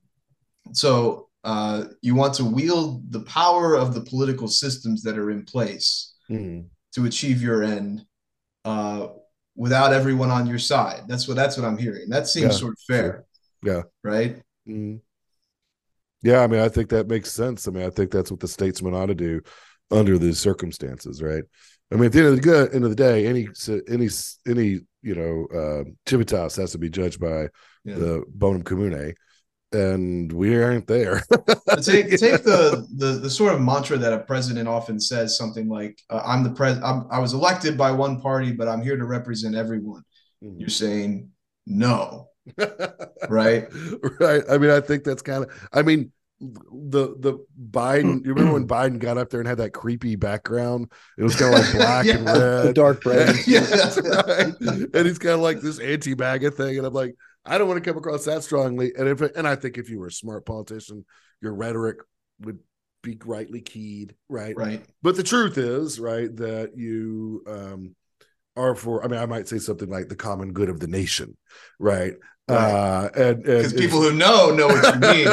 so 0.73 1.29
uh, 1.43 1.85
you 2.01 2.15
want 2.15 2.33
to 2.35 2.45
wield 2.45 3.11
the 3.11 3.21
power 3.21 3.75
of 3.75 3.93
the 3.93 4.01
political 4.01 4.47
systems 4.47 5.01
that 5.03 5.17
are 5.17 5.31
in 5.31 5.45
place 5.45 6.15
mm-hmm. 6.29 6.67
to 6.93 7.05
achieve 7.05 7.41
your 7.41 7.63
end 7.63 8.05
uh, 8.65 9.07
without 9.55 9.93
everyone 9.93 10.29
on 10.29 10.45
your 10.45 10.59
side. 10.59 11.03
That's 11.07 11.27
what 11.27 11.35
that's 11.35 11.57
what 11.57 11.65
I'm 11.65 11.77
hearing. 11.77 12.09
That 12.09 12.27
seems 12.27 12.53
Yeah, 12.53 12.59
sort 12.59 12.73
of 12.73 12.79
fair, 12.88 13.25
sure. 13.63 13.75
Yeah. 13.75 13.81
right? 14.03 14.41
Mhm. 14.67 14.99
Yeah, 16.24 16.41
I 16.41 16.47
mean, 16.47 16.59
I 16.61 16.70
think 16.70 16.89
that 16.89 17.07
makes 17.07 17.32
sense. 17.32 17.68
I 17.68 17.72
mean, 17.72 17.86
I 17.86 17.89
think 17.89 18.11
that's 18.11 18.32
what 18.32 18.39
the 18.39 18.47
statesman 18.47 18.93
ought 18.93 19.05
to 19.07 19.15
do 19.15 19.41
under 19.91 20.18
these 20.18 20.39
circumstances, 20.39 21.22
right? 21.22 21.43
I 21.91 21.95
mean, 21.95 22.05
at 22.05 22.11
the 22.11 22.20
end 22.20 22.28
of 22.28 22.36
the 22.36 22.41
good 22.41 22.74
end 22.74 22.84
of 22.84 22.89
the 22.89 22.95
day, 22.95 23.28
any 23.28 23.47
any 23.88 24.09
any 24.47 24.80
you 25.01 25.15
know 25.15 25.45
uh, 25.57 25.84
civitas 26.05 26.55
has 26.57 26.72
to 26.74 26.78
be 26.78 26.89
judged 26.89 27.20
by 27.20 27.47
Yeah. 27.86 27.95
the 27.95 28.24
bonum 28.28 28.63
commune, 28.63 29.13
and 29.72 30.32
we 30.34 30.61
aren't 30.61 30.88
there. 30.88 31.22
take 31.82 32.09
take 32.18 32.43
the, 32.43 32.86
the 32.95 33.20
the 33.24 33.30
sort 33.30 33.53
of 33.53 33.61
mantra 33.61 33.97
that 33.97 34.11
a 34.13 34.20
president 34.20 34.68
often 34.68 34.99
says, 34.99 35.38
something 35.38 35.70
like, 35.70 36.01
uh, 36.09 36.22
"I'm 36.26 36.43
the 36.43 36.51
pres. 36.51 36.78
I'm, 36.84 37.05
I 37.09 37.20
was 37.20 37.34
elected 37.34 37.78
by 37.78 37.91
one 37.91 38.20
party, 38.20 38.51
but 38.51 38.68
I'm 38.68 38.82
here 38.82 38.97
to 38.97 39.05
represent 39.05 39.55
everyone." 39.55 40.03
Mhm. 40.43 40.59
You're 40.59 40.70
saying 40.70 41.30
no, 41.65 42.30
right? 43.29 43.67
right. 44.19 44.43
I 44.49 44.57
mean, 44.57 44.71
I 44.71 44.79
think 44.81 45.03
that's 45.03 45.21
kind 45.21 45.45
of. 45.45 45.69
I 45.73 45.81
mean, 45.81 46.11
the 46.39 47.15
the 47.19 47.45
Biden. 47.71 48.23
You 48.25 48.33
remember 48.33 48.53
when 48.53 48.67
Biden 48.67 48.99
got 48.99 49.17
up 49.17 49.29
there 49.29 49.39
and 49.39 49.47
had 49.47 49.57
that 49.59 49.71
creepy 49.73 50.15
background? 50.15 50.91
It 51.17 51.23
was 51.23 51.35
kind 51.35 51.53
of 51.53 51.59
like 51.61 51.71
black 51.75 52.13
and 52.13 52.25
Yeah. 52.25 52.33
The 52.61 52.63
red. 52.65 52.75
dark 52.75 53.05
red 53.05 53.35
Yeah. 53.47 53.61
That's 53.61 53.97
right. 54.01 54.53
And 54.93 55.05
he's 55.07 55.19
kind 55.19 55.33
of 55.35 55.39
like 55.41 55.61
this 55.61 55.79
anti-MAGA 55.79 56.51
thing, 56.51 56.77
and 56.77 56.85
I'm 56.85 56.93
like, 56.93 57.15
I 57.45 57.57
don't 57.57 57.67
want 57.67 57.83
to 57.83 57.89
come 57.89 57.97
across 57.97 58.25
that 58.25 58.43
strongly. 58.43 58.93
And 58.97 59.07
if 59.07 59.21
and 59.21 59.47
I 59.47 59.55
think 59.55 59.77
if 59.77 59.89
you 59.89 59.99
were 59.99 60.07
a 60.07 60.11
smart 60.11 60.45
politician, 60.45 61.05
your 61.41 61.53
rhetoric 61.53 61.97
would 62.41 62.59
be 63.03 63.17
rightly 63.25 63.61
keyed, 63.61 64.15
right? 64.29 64.55
Right. 64.55 64.85
But 65.01 65.15
the 65.15 65.23
truth 65.23 65.57
is, 65.57 65.99
right, 65.99 66.33
that 66.37 66.77
you 66.77 67.43
um 67.47 67.95
are 68.55 68.75
for. 68.75 69.03
I 69.03 69.07
mean, 69.07 69.19
I 69.19 69.25
might 69.25 69.47
say 69.47 69.59
something 69.59 69.89
like 69.89 70.09
the 70.09 70.15
common 70.15 70.51
good 70.51 70.69
of 70.69 70.79
the 70.79 70.87
nation, 70.87 71.37
right? 71.79 72.13
Right. 72.49 72.71
Uh, 72.71 73.09
and 73.15 73.43
Because 73.43 73.73
people 73.73 74.01
who 74.01 74.13
know 74.13 74.51
know 74.55 74.67
what 74.67 74.95
you 74.95 74.99
mean. 75.01 75.25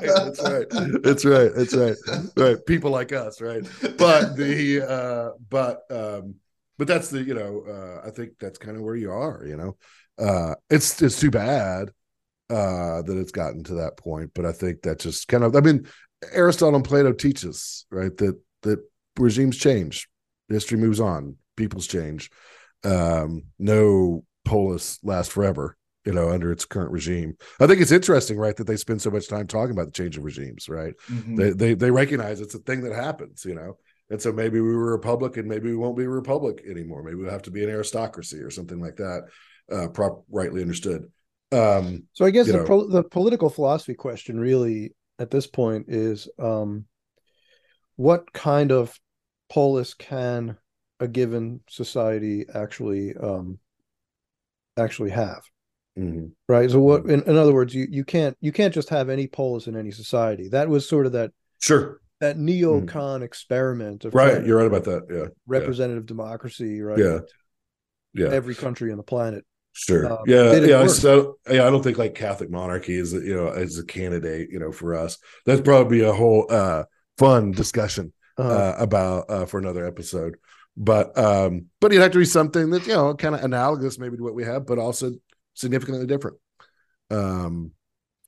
that's 0.00 0.42
right. 0.42 0.66
That's 1.02 1.24
right. 1.24 1.50
That's 1.54 1.74
right. 1.74 1.96
Right. 2.36 2.66
People 2.66 2.90
like 2.90 3.12
us, 3.12 3.40
right? 3.40 3.62
But 3.98 4.36
the 4.36 4.82
uh 4.88 5.30
but 5.50 5.82
um 5.90 6.36
but 6.78 6.86
that's 6.88 7.10
the 7.10 7.22
you 7.22 7.34
know, 7.34 7.64
uh 7.68 8.06
I 8.06 8.10
think 8.10 8.32
that's 8.40 8.58
kind 8.58 8.76
of 8.76 8.82
where 8.82 8.96
you 8.96 9.12
are, 9.12 9.44
you 9.46 9.56
know. 9.56 9.76
Uh 10.18 10.54
it's 10.70 11.00
it's 11.02 11.20
too 11.20 11.30
bad 11.30 11.90
uh 12.50 13.02
that 13.02 13.18
it's 13.18 13.32
gotten 13.32 13.62
to 13.64 13.74
that 13.74 13.96
point, 13.96 14.30
but 14.34 14.46
I 14.46 14.52
think 14.52 14.82
that 14.82 15.00
just 15.00 15.28
kind 15.28 15.44
of 15.44 15.54
I 15.54 15.60
mean 15.60 15.86
Aristotle 16.32 16.76
and 16.76 16.84
Plato 16.84 17.12
teach 17.12 17.44
us, 17.44 17.84
right, 17.90 18.16
that 18.18 18.38
that 18.62 18.78
regimes 19.18 19.58
change, 19.58 20.08
history 20.48 20.78
moves 20.78 21.00
on, 21.00 21.36
peoples 21.56 21.86
change. 21.86 22.30
Um 22.84 23.44
no 23.58 24.24
polis 24.44 24.98
last 25.02 25.32
forever 25.32 25.76
you 26.04 26.12
know, 26.12 26.30
under 26.30 26.50
its 26.50 26.64
current 26.64 26.90
regime. 26.90 27.36
I 27.60 27.68
think 27.68 27.80
it's 27.80 27.92
interesting, 27.92 28.36
right, 28.36 28.56
that 28.56 28.66
they 28.66 28.76
spend 28.76 29.00
so 29.00 29.10
much 29.10 29.28
time 29.28 29.46
talking 29.46 29.70
about 29.70 29.86
the 29.86 29.92
change 29.92 30.16
of 30.16 30.24
regimes, 30.24 30.68
right? 30.68 30.94
Mhm. 31.08 31.36
They 31.36 31.50
they 31.50 31.74
they 31.74 31.90
recognize 31.92 32.40
it's 32.40 32.56
a 32.56 32.58
thing 32.58 32.80
that 32.82 32.92
happens, 32.92 33.44
you 33.44 33.54
know. 33.54 33.78
And 34.10 34.20
so 34.20 34.32
maybe 34.32 34.60
we 34.60 34.74
were 34.74 34.88
a 34.88 34.96
republic 34.96 35.36
and 35.36 35.48
maybe 35.48 35.70
we 35.70 35.76
won't 35.76 35.96
be 35.96 36.02
a 36.02 36.08
republic 36.08 36.64
anymore. 36.68 37.04
Maybe 37.04 37.14
we'll 37.16 37.30
have 37.30 37.42
to 37.42 37.52
be 37.52 37.62
an 37.62 37.70
aristocracy 37.70 38.38
or 38.38 38.50
something 38.50 38.80
like 38.80 38.96
that, 38.96 39.22
uh 39.70 39.88
prop 39.88 40.24
rightly 40.28 40.60
understood. 40.60 41.04
Um 41.52 42.02
So 42.12 42.24
I 42.24 42.30
guess 42.30 42.48
the 42.48 42.64
pro- 42.64 42.88
the 42.88 43.04
political 43.04 43.48
philosophy 43.48 43.94
question 43.94 44.40
really 44.40 44.94
at 45.18 45.30
this 45.30 45.46
point 45.46 45.86
is 45.88 46.28
um, 46.38 46.84
what 47.96 48.32
kind 48.32 48.72
of 48.72 48.98
polis 49.48 49.94
can 49.94 50.56
a 50.98 51.06
given 51.06 51.60
society 51.68 52.44
actually 52.54 53.14
um, 53.16 53.58
actually 54.76 55.10
have? 55.10 55.42
mhm. 55.98 56.30
Right. 56.48 56.70
So 56.70 56.80
what 56.80 57.04
in, 57.06 57.22
in 57.22 57.36
other 57.36 57.52
words, 57.52 57.74
you, 57.74 57.86
you 57.90 58.04
can't 58.04 58.36
you 58.40 58.52
can't 58.52 58.72
just 58.72 58.88
have 58.88 59.08
any 59.10 59.26
polis 59.26 59.66
in 59.66 59.76
any 59.76 59.90
society. 59.90 60.48
That 60.48 60.68
was 60.68 60.88
sort 60.88 61.06
of 61.06 61.12
that 61.12 61.32
Sure. 61.60 62.00
that 62.20 62.36
neocon 62.38 63.22
experiment 63.22 64.04
of 64.04 64.12
Mm-hmm. 64.12 64.18
Right. 64.36 64.46
You're 64.46 64.58
right 64.58 64.66
about 64.66 64.84
that. 64.84 65.02
Yeah. 65.10 65.28
representative 65.46 66.06
democracy, 66.06 66.80
right? 66.80 66.98
Yeah. 66.98 67.18
Yeah. 68.14 68.28
Every 68.28 68.54
country 68.54 68.90
on 68.90 68.96
the 68.96 69.02
planet. 69.02 69.44
Sure. 69.74 70.12
Um, 70.12 70.18
yeah. 70.26 70.54
Yeah. 70.54 70.86
So 70.86 71.38
yeah, 71.50 71.66
I 71.66 71.70
don't 71.70 71.82
think 71.82 71.98
like 71.98 72.14
Catholic 72.14 72.50
monarchy 72.50 72.94
is 72.94 73.12
you 73.12 73.34
know 73.34 73.48
as 73.48 73.78
a 73.78 73.84
candidate, 73.84 74.48
you 74.50 74.58
know, 74.60 74.72
for 74.72 74.94
us. 74.94 75.18
That'd 75.46 75.64
probably 75.64 76.00
a 76.02 76.12
whole 76.12 76.46
uh 76.50 76.84
fun 77.18 77.52
discussion. 77.52 78.12
Uh, 78.38 78.42
uh, 78.42 78.76
about 78.78 79.30
uh, 79.30 79.44
for 79.44 79.58
another 79.58 79.86
episode. 79.86 80.36
But 80.76 81.16
um, 81.18 81.66
but 81.80 81.92
it'd 81.92 82.02
have 82.02 82.12
to 82.12 82.18
be 82.18 82.24
something 82.24 82.70
that 82.70 82.86
you 82.86 82.94
know 82.94 83.14
kind 83.14 83.34
of 83.34 83.44
analogous 83.44 83.98
maybe 83.98 84.16
to 84.16 84.22
what 84.22 84.34
we 84.34 84.44
have, 84.44 84.66
but 84.66 84.78
also 84.78 85.12
significantly 85.54 86.06
different. 86.06 86.38
Um, 87.10 87.72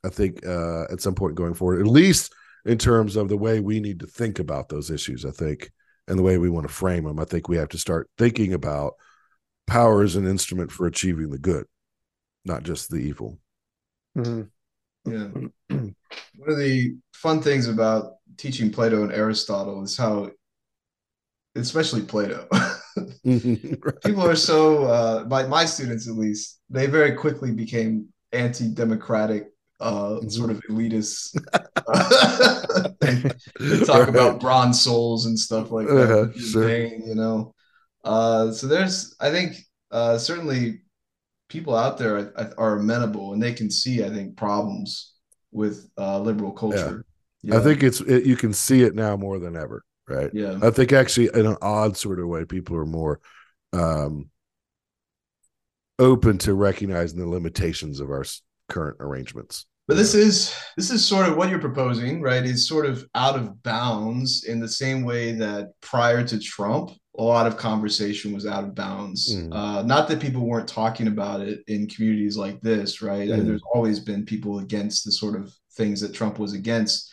I 0.04 0.10
think 0.10 0.44
uh, 0.46 0.84
at 0.84 1.00
some 1.00 1.14
point 1.14 1.36
going 1.36 1.54
forward, 1.54 1.80
at 1.80 1.86
least 1.86 2.34
in 2.66 2.78
terms 2.78 3.16
of 3.16 3.28
the 3.28 3.36
way 3.36 3.60
we 3.60 3.80
need 3.80 4.00
to 4.00 4.06
think 4.06 4.38
about 4.38 4.68
those 4.68 4.90
issues, 4.90 5.24
I 5.24 5.30
think, 5.30 5.70
and 6.06 6.18
the 6.18 6.22
way 6.22 6.38
we 6.38 6.50
want 6.50 6.68
to 6.68 6.72
frame 6.72 7.04
them, 7.04 7.18
I 7.18 7.24
think 7.24 7.48
we 7.48 7.56
have 7.56 7.70
to 7.70 7.78
start 7.78 8.10
thinking 8.18 8.52
about 8.52 8.94
power 9.66 10.02
as 10.02 10.16
an 10.16 10.26
instrument 10.26 10.70
for 10.70 10.86
achieving 10.86 11.30
the 11.30 11.38
good, 11.38 11.66
not 12.44 12.62
just 12.62 12.90
the 12.90 12.98
evil. 12.98 13.38
Mm-hmm. 14.16 14.42
Yeah. 15.10 15.28
One 15.68 16.50
of 16.50 16.58
the 16.58 16.96
fun 17.12 17.40
things 17.42 17.68
about 17.68 18.14
teaching 18.36 18.70
Plato 18.70 19.02
and 19.02 19.12
Aristotle 19.12 19.82
is 19.82 19.96
how, 19.96 20.30
especially 21.56 22.02
Plato, 22.02 22.46
people 23.24 24.22
are 24.24 24.36
so, 24.36 24.84
uh, 24.84 25.24
by 25.24 25.46
my 25.46 25.64
students 25.64 26.08
at 26.08 26.14
least, 26.14 26.60
they 26.70 26.86
very 26.86 27.12
quickly 27.14 27.52
became 27.52 28.08
anti-democratic, 28.32 29.48
uh, 29.80 30.18
Mhm. 30.22 30.30
sort 30.32 30.50
of 30.50 30.60
elitist. 30.70 31.36
Uh, 31.52 32.88
they, 33.00 33.22
they 33.60 33.84
talk 33.84 34.08
about 34.08 34.40
bronze 34.40 34.80
souls 34.80 35.26
and 35.26 35.38
stuff 35.38 35.70
like 35.70 35.86
that. 35.86 36.10
Uh-huh, 36.10 36.32
sure. 36.38 36.70
you 36.70 37.14
know. 37.14 37.54
Uh, 38.04 38.50
so 38.52 38.66
there's, 38.66 39.14
I 39.20 39.30
think, 39.30 39.56
uh, 39.90 40.18
certainly 40.18 40.82
people 41.48 41.74
out 41.76 41.98
there 41.98 42.16
are, 42.36 42.52
are 42.58 42.78
amenable 42.78 43.32
and 43.32 43.42
they 43.42 43.52
can 43.52 43.70
see, 43.70 44.04
I 44.04 44.10
think, 44.10 44.36
problems 44.36 45.12
with 45.52 45.88
uh, 45.98 46.18
liberal 46.20 46.52
culture. 46.52 47.04
I 47.52 47.60
think 47.60 47.82
it's 47.82 48.00
it, 48.00 48.24
you 48.24 48.36
can 48.36 48.52
see 48.52 48.82
it 48.82 48.94
now 48.94 49.16
more 49.16 49.38
than 49.38 49.56
ever, 49.56 49.84
right? 50.08 50.30
yeah. 50.32 50.58
I 50.62 50.70
think 50.70 50.92
actually 50.92 51.30
in 51.34 51.46
an 51.46 51.56
odd 51.62 51.96
sort 51.96 52.20
of 52.20 52.28
way, 52.28 52.44
people 52.44 52.76
are 52.76 52.86
more 52.86 53.20
um, 53.72 54.30
open 55.98 56.38
to 56.38 56.54
recognizing 56.54 57.18
the 57.18 57.28
limitations 57.28 58.00
of 58.00 58.10
our 58.10 58.24
current 58.68 58.96
arrangements. 59.00 59.66
But 59.86 59.98
this 59.98 60.14
is 60.14 60.54
this 60.78 60.90
is 60.90 61.04
sort 61.04 61.28
of 61.28 61.36
what 61.36 61.50
you're 61.50 61.58
proposing, 61.58 62.22
right? 62.22 62.42
Is 62.42 62.66
sort 62.66 62.86
of 62.86 63.06
out 63.14 63.36
of 63.36 63.62
bounds 63.62 64.44
in 64.44 64.58
the 64.58 64.68
same 64.68 65.04
way 65.04 65.32
that 65.32 65.72
prior 65.82 66.26
to 66.26 66.38
Trump, 66.38 66.92
a 67.18 67.22
lot 67.22 67.46
of 67.46 67.58
conversation 67.58 68.32
was 68.32 68.46
out 68.46 68.64
of 68.64 68.74
bounds. 68.74 69.34
Mhm. 69.34 69.52
Uh, 69.52 69.82
not 69.82 70.08
that 70.08 70.20
people 70.20 70.46
weren't 70.46 70.68
talking 70.68 71.06
about 71.06 71.42
it 71.42 71.62
in 71.68 71.86
communities 71.86 72.36
like 72.36 72.60
this, 72.62 73.02
right? 73.02 73.28
Mhm. 73.28 73.46
There's 73.46 73.62
always 73.74 74.00
been 74.00 74.24
people 74.24 74.60
against 74.60 75.04
the 75.04 75.12
sort 75.12 75.38
of 75.38 75.54
things 75.76 76.00
that 76.00 76.14
Trump 76.14 76.38
was 76.38 76.54
against. 76.54 77.10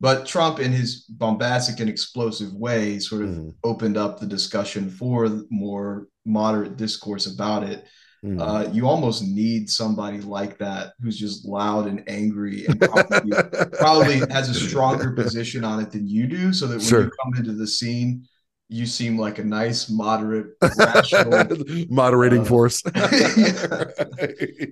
But 0.00 0.26
Trump, 0.26 0.58
in 0.58 0.72
his 0.72 1.02
bombastic 1.08 1.80
and 1.80 1.88
explosive 1.88 2.52
way, 2.52 2.98
sort 2.98 3.22
of 3.22 3.28
Mhm. 3.30 3.54
opened 3.64 3.96
up 3.96 4.18
the 4.20 4.26
discussion 4.26 4.90
for 4.90 5.42
more 5.50 6.08
moderate 6.26 6.76
discourse 6.76 7.26
about 7.26 7.62
it. 7.62 7.84
Mhm. 8.24 8.40
Uh, 8.40 8.70
you 8.72 8.88
almost 8.88 9.22
need 9.22 9.68
somebody 9.70 10.20
like 10.20 10.58
that 10.58 10.94
who's 11.00 11.18
just 11.18 11.44
loud 11.46 11.86
and 11.86 12.02
angry 12.08 12.66
and 12.66 12.80
probably, 12.80 13.32
probably 13.78 14.18
has 14.30 14.48
a 14.48 14.54
stronger 14.54 15.12
position 15.22 15.62
on 15.64 15.80
it 15.80 15.90
than 15.90 16.08
you 16.08 16.26
do, 16.26 16.52
so 16.52 16.66
that 16.66 16.78
when 16.78 16.86
Sure. 16.86 17.04
you 17.04 17.10
come 17.22 17.34
into 17.36 17.52
the 17.52 17.66
scene, 17.66 18.26
you 18.74 18.86
seem 18.86 19.16
like 19.16 19.38
a 19.38 19.44
nice, 19.44 19.88
moderate, 19.88 20.56
rational. 20.78 21.46
moderating 21.88 22.40
uh, 22.40 22.44
force. 22.44 22.82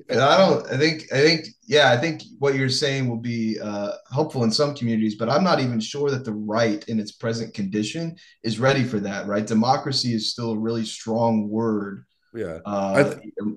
And 0.08 0.20
I 0.20 0.36
don't. 0.36 0.66
I 0.66 0.76
think. 0.76 1.04
I 1.12 1.20
think. 1.20 1.46
Yeah. 1.62 1.92
I 1.92 1.96
think 1.96 2.22
what 2.38 2.54
you're 2.54 2.68
saying 2.68 3.08
will 3.08 3.16
be 3.16 3.58
uh, 3.60 3.92
helpful 4.12 4.42
in 4.42 4.50
some 4.50 4.74
communities, 4.74 5.14
but 5.14 5.28
I'm 5.30 5.44
not 5.44 5.60
even 5.60 5.78
sure 5.78 6.10
that 6.10 6.24
the 6.24 6.34
right, 6.34 6.86
in 6.88 6.98
its 6.98 7.12
present 7.12 7.54
condition, 7.54 8.16
is 8.42 8.58
ready 8.58 8.82
for 8.82 8.98
that. 9.00 9.26
Right? 9.26 9.46
Democracy 9.46 10.14
is 10.14 10.32
still 10.32 10.52
a 10.52 10.58
really 10.58 10.84
strong 10.84 11.48
word 11.48 12.04
yeah, 12.34 12.58
uh, 12.66 13.14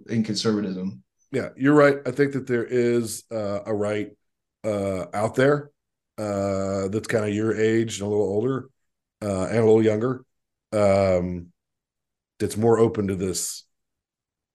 in 0.09 0.23
conservatism. 0.23 1.03
yeah, 1.31 1.49
you're 1.57 1.73
right. 1.73 1.97
I 2.05 2.11
think 2.11 2.33
that 2.33 2.45
there 2.45 2.65
is 2.65 3.23
uh, 3.31 3.61
a 3.65 3.73
right 3.73 4.11
uh, 4.63 5.05
out 5.13 5.35
there 5.35 5.71
uh, 6.19 6.87
that's 6.89 7.07
kind 7.07 7.25
of 7.25 7.33
your 7.33 7.59
age 7.59 7.99
and 7.99 8.07
a 8.07 8.09
little 8.09 8.27
older 8.27 8.69
uh, 9.21 9.45
and 9.45 9.57
a 9.57 9.65
little 9.65 9.83
younger 9.83 10.23
um, 10.75 11.47
that's 12.39 12.57
more 12.57 12.79
open 12.79 13.07
to 13.07 13.15
this 13.15 13.63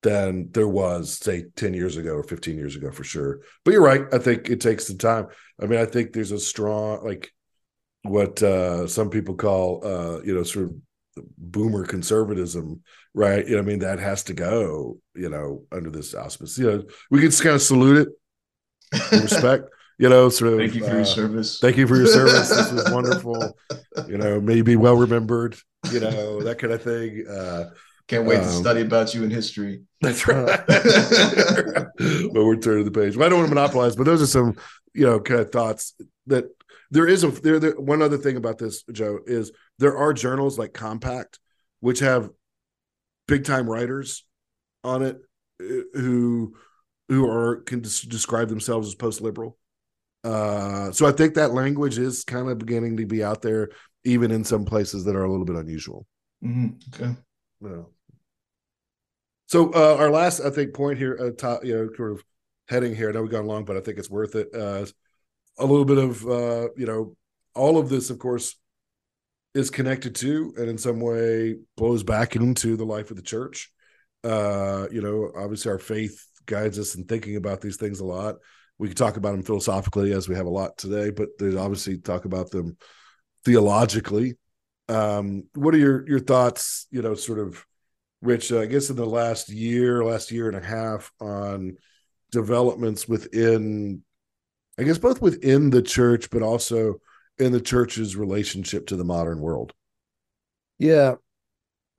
than 0.03 0.51
there 0.53 0.69
was, 0.69 1.19
say, 1.19 1.45
10 1.57 1.75
years 1.75 1.97
ago 1.97 2.13
or 2.13 2.23
15 2.23 2.57
years 2.57 2.77
ago, 2.77 2.91
for 2.91 3.05
sure. 3.05 3.41
But 3.65 3.73
you're 3.73 3.83
right. 3.83 4.03
I 4.13 4.19
think 4.19 4.49
it 4.49 4.61
takes 4.61 4.87
some 4.87 4.99
time. 4.99 5.27
I 5.61 5.67
mean, 5.67 5.79
I 5.79 5.85
think 5.85 6.13
there's 6.13 6.33
a 6.33 6.39
strong, 6.39 7.05
like, 7.05 7.33
what 8.03 8.43
uh, 8.43 8.87
some 8.87 9.11
people 9.11 9.35
call, 9.35 9.85
uh, 9.85 10.23
you 10.23 10.35
know, 10.35 10.43
sort 10.43 10.67
of 10.67 10.75
boomer 11.37 11.85
conservatism, 11.85 12.83
right? 13.15 13.47
You 13.47 13.57
know, 13.57 13.63
I 13.63 13.65
mean, 13.65 13.81
that 13.81 13.99
has 13.99 14.23
to 14.25 14.33
go, 14.33 14.99
you 15.15 15.29
know, 15.29 15.65
under 15.71 15.91
this 15.91 16.15
auspice. 16.15 16.57
You 16.57 16.71
know, 16.71 16.83
we 17.11 17.21
can 17.21 17.31
just 17.31 17.43
kind 17.43 17.57
of 17.57 17.63
salute 17.63 18.09
it, 18.09 19.13
respect, 19.13 19.65
you 20.01 20.09
know, 20.09 20.31
sort 20.31 20.55
of. 20.55 20.59
Thank 20.59 20.74
you 20.74 20.82
for 20.82 20.93
uh, 20.93 20.97
your 20.97 21.05
service. 21.05 21.59
Thank 21.60 21.77
you 21.77 21.86
for 21.86 21.94
your 21.94 22.06
service. 22.06 22.48
this 22.48 22.72
was 22.72 22.90
wonderful. 22.90 23.55
You 24.09 24.16
know, 24.16 24.40
maybe 24.40 24.74
well 24.74 24.97
remembered, 24.97 25.56
you 25.93 26.01
know, 26.01 26.43
that 26.43 26.59
kind 26.59 26.72
of 26.72 26.82
thing. 26.82 27.27
Uh, 27.28 27.70
Can't 28.09 28.24
wait 28.24 28.39
um, 28.39 28.44
to 28.44 28.51
study 28.51 28.81
about 28.81 29.14
you 29.14 29.24
in 29.24 29.31
history. 29.31 29.82
That's 30.01 30.27
right. 30.27 30.47
but 30.66 32.32
we're 32.32 32.56
turning 32.56 32.86
the 32.86 32.90
page. 32.90 33.14
Well, 33.14 33.27
I 33.27 33.28
don't 33.28 33.40
want 33.40 33.51
to 33.51 33.55
monopolize, 33.55 33.94
but 33.94 34.05
those 34.05 34.22
are 34.22 34.27
some, 34.27 34.56
you 34.94 35.05
know, 35.05 35.20
kind 35.20 35.40
of 35.40 35.52
thoughts 35.52 35.94
that 36.28 36.47
there 36.90 37.06
is 37.06 37.22
a 37.22 37.28
there, 37.28 37.59
there 37.60 37.78
one 37.78 38.01
other 38.01 38.18
thing 38.18 38.36
about 38.36 38.59
this 38.59 38.82
joe 38.90 39.20
is 39.24 39.52
there 39.78 39.97
are 39.97 40.12
journals 40.12 40.59
like 40.59 40.72
compact 40.72 41.39
which 41.78 42.01
have 42.01 42.31
big 43.28 43.44
time 43.44 43.70
writers 43.70 44.27
on 44.82 45.02
it 45.02 45.20
uh, 45.62 45.82
who 45.94 46.56
who 47.09 47.31
are 47.31 47.62
can 47.62 47.81
des- 47.81 48.09
describe 48.09 48.48
themselves 48.48 48.89
as 48.89 48.97
post 48.97 49.20
liberal 49.20 49.56
uh 50.25 50.91
so 50.93 51.07
i 51.07 51.13
think 51.13 51.35
that 51.35 51.53
language 51.53 51.99
is 51.99 52.25
kind 52.25 52.49
of 52.49 52.59
beginning 52.59 52.97
to 52.97 53.07
be 53.07 53.25
out 53.25 53.43
there 53.43 53.71
even 54.05 54.31
in 54.31 54.45
some 54.45 54.65
places 54.65 55.05
that 55.05 55.17
are 55.17 55.25
a 55.25 55.31
little 55.31 55.47
bit 55.47 55.57
unusual 55.57 56.07
mm-hmm. 56.45 56.69
okay 56.95 57.15
yeah. 57.63 57.83
so 59.47 59.73
uh 59.73 59.97
our 59.99 60.11
last 60.11 60.41
i 60.41 60.51
think 60.51 60.75
point 60.75 60.99
here 60.99 61.19
uh, 61.21 61.31
top, 61.37 61.65
you 61.65 61.75
know 61.75 61.89
sort 61.97 62.13
of 62.13 62.23
heading 62.69 62.95
here 62.95 63.09
i 63.09 63.13
know 63.13 63.23
we've 63.23 63.31
gone 63.31 63.47
long 63.47 63.65
but 63.65 63.77
i 63.77 63.81
think 63.81 63.99
it's 63.99 64.11
worth 64.11 64.35
it 64.35 64.49
uh 64.55 64.85
a 65.59 65.67
little 65.67 65.85
bit 65.85 65.99
of 65.99 66.27
uh, 66.27 66.69
you 66.77 66.87
know 66.87 67.15
all 67.55 67.79
of 67.79 67.89
this, 67.89 68.11
of 68.11 68.19
course, 68.19 68.57
is 69.55 69.71
connected 69.71 70.15
to 70.15 70.55
and 70.57 70.69
in 70.69 70.79
some 70.79 71.01
way 71.01 71.57
blows 71.77 72.03
back 72.03 72.37
into 72.37 72.77
the 72.77 72.85
life 72.85 73.11
of 73.11 73.17
the 73.17 73.23
church. 73.23 73.71
Uh, 74.23 74.87
you 74.91 75.01
know, 75.01 75.33
obviously 75.37 75.71
our 75.71 75.79
faith 75.79 76.25
guides 76.47 76.79
us 76.79 76.95
in 76.95 77.05
thinking 77.05 77.37
about 77.37 77.61
these 77.61 77.77
things 77.77 78.01
a 78.01 78.05
lot. 78.05 78.37
We 78.81 78.89
could 78.89 78.97
talk 78.97 79.19
about 79.19 79.32
them 79.32 79.43
philosophically 79.43 80.12
as 80.12 80.27
we 80.27 80.36
have 80.36 80.47
a 80.47 80.51
lot 80.51 80.78
today, 80.78 81.11
but 81.11 81.28
there's 81.39 81.55
obviously 81.55 81.98
talk 81.98 82.24
about 82.24 82.51
them 82.51 82.78
theologically. 83.44 84.39
Um, 84.89 85.44
what 85.55 85.74
are 85.74 85.78
your 85.78 86.09
your 86.09 86.19
thoughts, 86.19 86.86
you 86.90 87.02
know, 87.02 87.15
sort 87.15 87.39
of 87.39 87.65
Rich, 88.23 88.52
uh, 88.52 88.61
I 88.61 88.66
guess 88.66 88.89
in 88.90 88.97
the 88.97 89.07
last 89.07 89.51
year, 89.51 90.02
last 90.02 90.31
year 90.31 90.48
and 90.48 90.57
a 90.57 90.66
half 90.66 91.12
on 91.20 91.77
developments 92.32 93.07
within 93.07 94.02
I 94.78 94.85
guess 94.85 94.97
both 94.97 95.20
within 95.20 95.69
the 95.69 95.82
church, 95.82 96.31
but 96.31 96.43
also 96.43 97.01
in 97.39 97.52
the 97.52 97.61
church's 97.61 98.16
relationship 98.16 98.86
to 98.86 98.97
the 98.97 99.05
modern 99.05 99.40
world. 99.40 99.74
Yeah. 100.78 101.16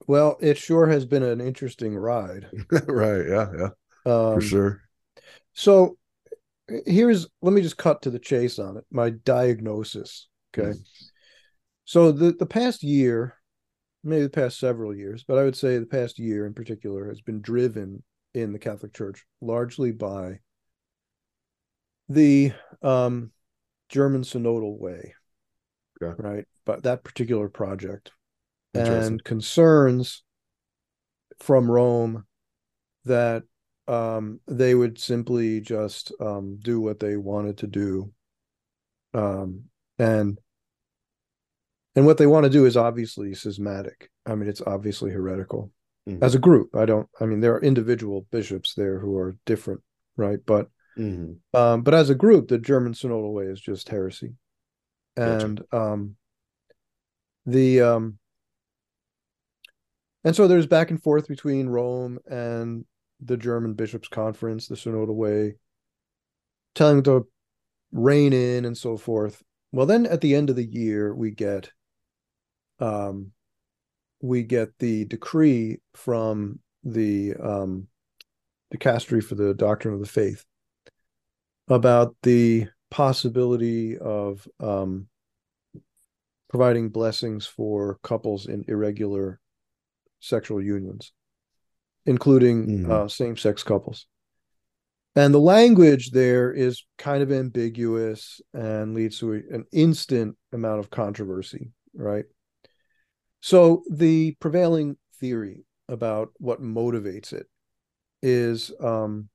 Well, 0.08 0.36
it 0.40 0.58
sure 0.58 0.88
has 0.88 1.04
been 1.04 1.22
an 1.22 1.40
interesting 1.40 1.96
ride. 1.96 2.48
right. 2.88 3.28
Yeah. 3.28 3.46
Yeah. 3.56 3.68
Um, 4.04 4.34
For 4.34 4.40
sure. 4.40 4.82
So 5.54 5.96
here's, 6.86 7.26
let 7.40 7.52
me 7.52 7.62
just 7.62 7.76
cut 7.76 8.02
to 8.02 8.10
the 8.10 8.18
chase 8.18 8.58
on 8.58 8.76
it. 8.76 8.84
My 8.90 9.10
diagnosis. 9.10 10.28
Okay. 10.56 10.70
Mm-hmm. 10.70 10.82
So 11.84 12.12
the, 12.12 12.32
the 12.32 12.46
past 12.46 12.82
year, 12.82 13.36
maybe 14.04 14.22
the 14.22 14.30
past 14.30 14.58
several 14.58 14.94
years, 14.94 15.24
but 15.26 15.38
I 15.38 15.44
would 15.44 15.56
say 15.56 15.78
the 15.78 15.86
past 15.86 16.18
year 16.18 16.46
in 16.46 16.54
particular 16.54 17.08
has 17.08 17.20
been 17.20 17.40
driven 17.40 18.02
in 18.34 18.52
the 18.52 18.58
Catholic 18.58 18.94
Church 18.94 19.24
largely 19.40 19.92
by 19.92 20.40
the 22.08 22.52
um, 22.82 23.30
German 23.88 24.22
synodal 24.22 24.78
way, 24.78 25.14
okay. 26.02 26.14
right? 26.18 26.44
But 26.64 26.84
that 26.84 27.04
particular 27.04 27.48
project 27.48 28.12
and 28.74 29.22
concerns 29.22 30.22
from 31.40 31.70
Rome 31.70 32.24
that 33.04 33.42
um, 33.88 34.40
they 34.46 34.74
would 34.74 34.98
simply 34.98 35.60
just 35.60 36.12
um, 36.20 36.58
do 36.60 36.80
what 36.80 37.00
they 37.00 37.16
wanted 37.16 37.58
to 37.58 37.66
do, 37.66 38.12
um, 39.14 39.64
and 39.98 40.38
and 41.94 42.06
what 42.06 42.18
they 42.18 42.26
want 42.26 42.44
to 42.44 42.50
do 42.50 42.64
is 42.64 42.76
obviously 42.76 43.34
schismatic. 43.34 44.10
I 44.26 44.34
mean, 44.34 44.48
it's 44.48 44.62
obviously 44.62 45.10
heretical 45.10 45.70
mm-hmm. 46.08 46.22
as 46.22 46.34
a 46.34 46.38
group. 46.38 46.74
I 46.76 46.86
don't. 46.86 47.08
I 47.20 47.26
mean, 47.26 47.40
there 47.40 47.54
are 47.54 47.62
individual 47.62 48.26
bishops 48.30 48.74
there 48.74 48.98
who 48.98 49.16
are 49.16 49.36
different, 49.46 49.82
right? 50.16 50.38
But 50.44 50.68
Mm-hmm. 50.98 51.58
Um, 51.58 51.82
but 51.82 51.94
as 51.94 52.10
a 52.10 52.14
group, 52.14 52.48
the 52.48 52.58
German 52.58 52.92
synodal 52.92 53.32
way 53.32 53.44
is 53.44 53.60
just 53.60 53.88
heresy, 53.88 54.34
and 55.16 55.62
gotcha. 55.70 55.84
um, 55.84 56.16
the 57.46 57.80
um, 57.80 58.18
and 60.24 60.36
so 60.36 60.46
there's 60.46 60.66
back 60.66 60.90
and 60.90 61.02
forth 61.02 61.28
between 61.28 61.68
Rome 61.68 62.18
and 62.30 62.84
the 63.24 63.36
German 63.36 63.74
bishops' 63.74 64.08
conference, 64.08 64.66
the 64.66 64.74
synodal 64.74 65.14
way, 65.14 65.54
telling 66.74 67.02
them 67.02 67.22
to 67.22 67.28
rein 67.92 68.32
in 68.32 68.64
and 68.64 68.76
so 68.76 68.96
forth. 68.96 69.42
Well, 69.70 69.86
then 69.86 70.06
at 70.06 70.20
the 70.20 70.34
end 70.34 70.50
of 70.50 70.56
the 70.56 70.64
year, 70.64 71.14
we 71.14 71.30
get 71.30 71.70
um, 72.78 73.32
we 74.20 74.42
get 74.42 74.78
the 74.78 75.04
decree 75.04 75.80
from 75.94 76.60
the 76.84 77.34
um, 77.34 77.88
dicastery 78.74 79.22
for 79.22 79.34
the 79.34 79.54
doctrine 79.54 79.94
of 79.94 80.00
the 80.00 80.06
faith 80.06 80.44
about 81.68 82.16
the 82.22 82.68
possibility 82.90 83.98
of 83.98 84.46
um, 84.60 85.08
providing 86.48 86.90
blessings 86.90 87.46
for 87.46 87.98
couples 88.02 88.46
in 88.46 88.64
irregular 88.68 89.40
sexual 90.20 90.62
unions, 90.62 91.12
including 92.06 92.66
mm-hmm. 92.66 92.90
uh, 92.90 93.08
same 93.08 93.36
sex 93.36 93.62
couples. 93.62 94.06
And 95.14 95.34
the 95.34 95.40
language 95.40 96.10
there 96.10 96.52
is 96.52 96.84
kind 96.96 97.22
of 97.22 97.30
ambiguous 97.30 98.40
and 98.54 98.94
leads 98.94 99.18
to 99.18 99.34
a, 99.34 99.36
an 99.54 99.66
instant 99.72 100.36
amount 100.52 100.80
of 100.80 100.90
controversy, 100.90 101.72
right? 101.94 102.24
So 103.40 103.82
the 103.90 104.32
prevailing 104.40 104.96
theory 105.20 105.64
about 105.88 106.30
what 106.38 106.62
motivates 106.62 107.32
it 107.32 107.46
is 108.22 108.72
um, 108.80 109.28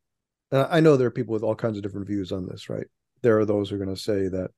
I 0.51 0.79
know 0.79 0.95
there 0.95 1.07
are 1.07 1.11
people 1.11 1.33
with 1.33 1.43
all 1.43 1.55
kinds 1.55 1.77
of 1.77 1.83
different 1.83 2.07
views 2.07 2.31
on 2.31 2.47
this, 2.47 2.69
right? 2.69 2.87
There 3.21 3.37
are 3.39 3.45
those 3.45 3.69
who 3.69 3.75
are 3.75 3.83
going 3.83 3.95
to 3.95 4.01
say 4.01 4.29
that 4.29 4.51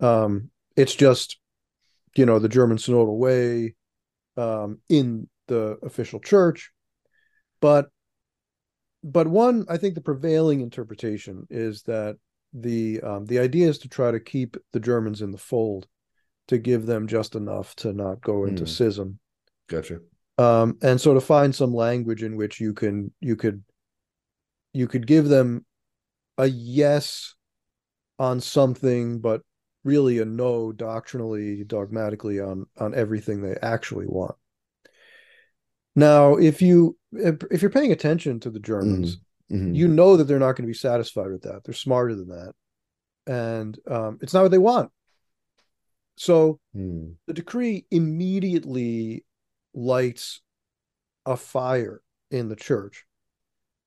um, 0.00 0.50
it's 0.76 0.94
just, 0.94 1.38
you 2.16 2.26
know, 2.26 2.38
the 2.38 2.48
German 2.48 2.78
synodal 2.78 3.16
way 3.16 3.74
um, 4.36 4.80
in 4.88 5.28
the 5.46 5.78
official 5.82 6.18
church, 6.18 6.72
but 7.62 7.88
but 9.04 9.26
one, 9.26 9.64
I 9.68 9.78
think 9.78 9.94
the 9.94 10.02
prevailing 10.02 10.60
interpretation 10.60 11.46
is 11.48 11.82
that 11.84 12.18
the 12.52 13.00
um, 13.00 13.24
the 13.24 13.38
idea 13.38 13.68
is 13.68 13.78
to 13.78 13.88
try 13.88 14.10
to 14.10 14.20
keep 14.20 14.56
the 14.72 14.80
Germans 14.80 15.22
in 15.22 15.30
the 15.30 15.38
fold, 15.38 15.86
to 16.48 16.58
give 16.58 16.84
them 16.84 17.06
just 17.06 17.34
enough 17.34 17.74
to 17.76 17.94
not 17.94 18.20
go 18.20 18.44
into 18.44 18.64
mm. 18.64 18.68
schism. 18.68 19.18
Gotcha. 19.68 20.00
Um, 20.38 20.76
and 20.82 21.00
so 21.00 21.14
to 21.14 21.20
find 21.20 21.54
some 21.54 21.74
language 21.74 22.22
in 22.22 22.36
which 22.36 22.60
you 22.60 22.74
can 22.74 23.12
you 23.20 23.36
could 23.36 23.62
you 24.72 24.88
could 24.88 25.06
give 25.06 25.28
them 25.28 25.64
a 26.38 26.46
yes 26.46 27.34
on 28.18 28.40
something 28.40 29.20
but 29.20 29.42
really 29.84 30.18
a 30.18 30.24
no 30.24 30.72
doctrinally 30.72 31.64
dogmatically 31.64 32.40
on 32.40 32.66
on 32.78 32.94
everything 32.94 33.42
they 33.42 33.56
actually 33.62 34.06
want 34.06 34.34
now 35.94 36.36
if 36.36 36.62
you 36.62 36.96
if 37.12 37.60
you're 37.60 37.70
paying 37.70 37.92
attention 37.92 38.40
to 38.40 38.50
the 38.50 38.60
germans 38.60 39.16
mm-hmm. 39.16 39.56
mm-hmm. 39.56 39.74
you 39.74 39.88
know 39.88 40.16
that 40.16 40.24
they're 40.24 40.38
not 40.38 40.56
going 40.56 40.64
to 40.64 40.72
be 40.72 40.74
satisfied 40.74 41.30
with 41.30 41.42
that 41.42 41.62
they're 41.64 41.74
smarter 41.74 42.14
than 42.14 42.28
that 42.28 42.52
and 43.26 43.78
um, 43.90 44.18
it's 44.20 44.34
not 44.34 44.42
what 44.42 44.50
they 44.50 44.58
want 44.58 44.90
so 46.16 46.58
mm. 46.76 47.14
the 47.26 47.34
decree 47.34 47.86
immediately 47.90 49.24
lights 49.74 50.40
a 51.24 51.36
fire 51.36 52.02
in 52.30 52.48
the 52.48 52.56
church 52.56 53.06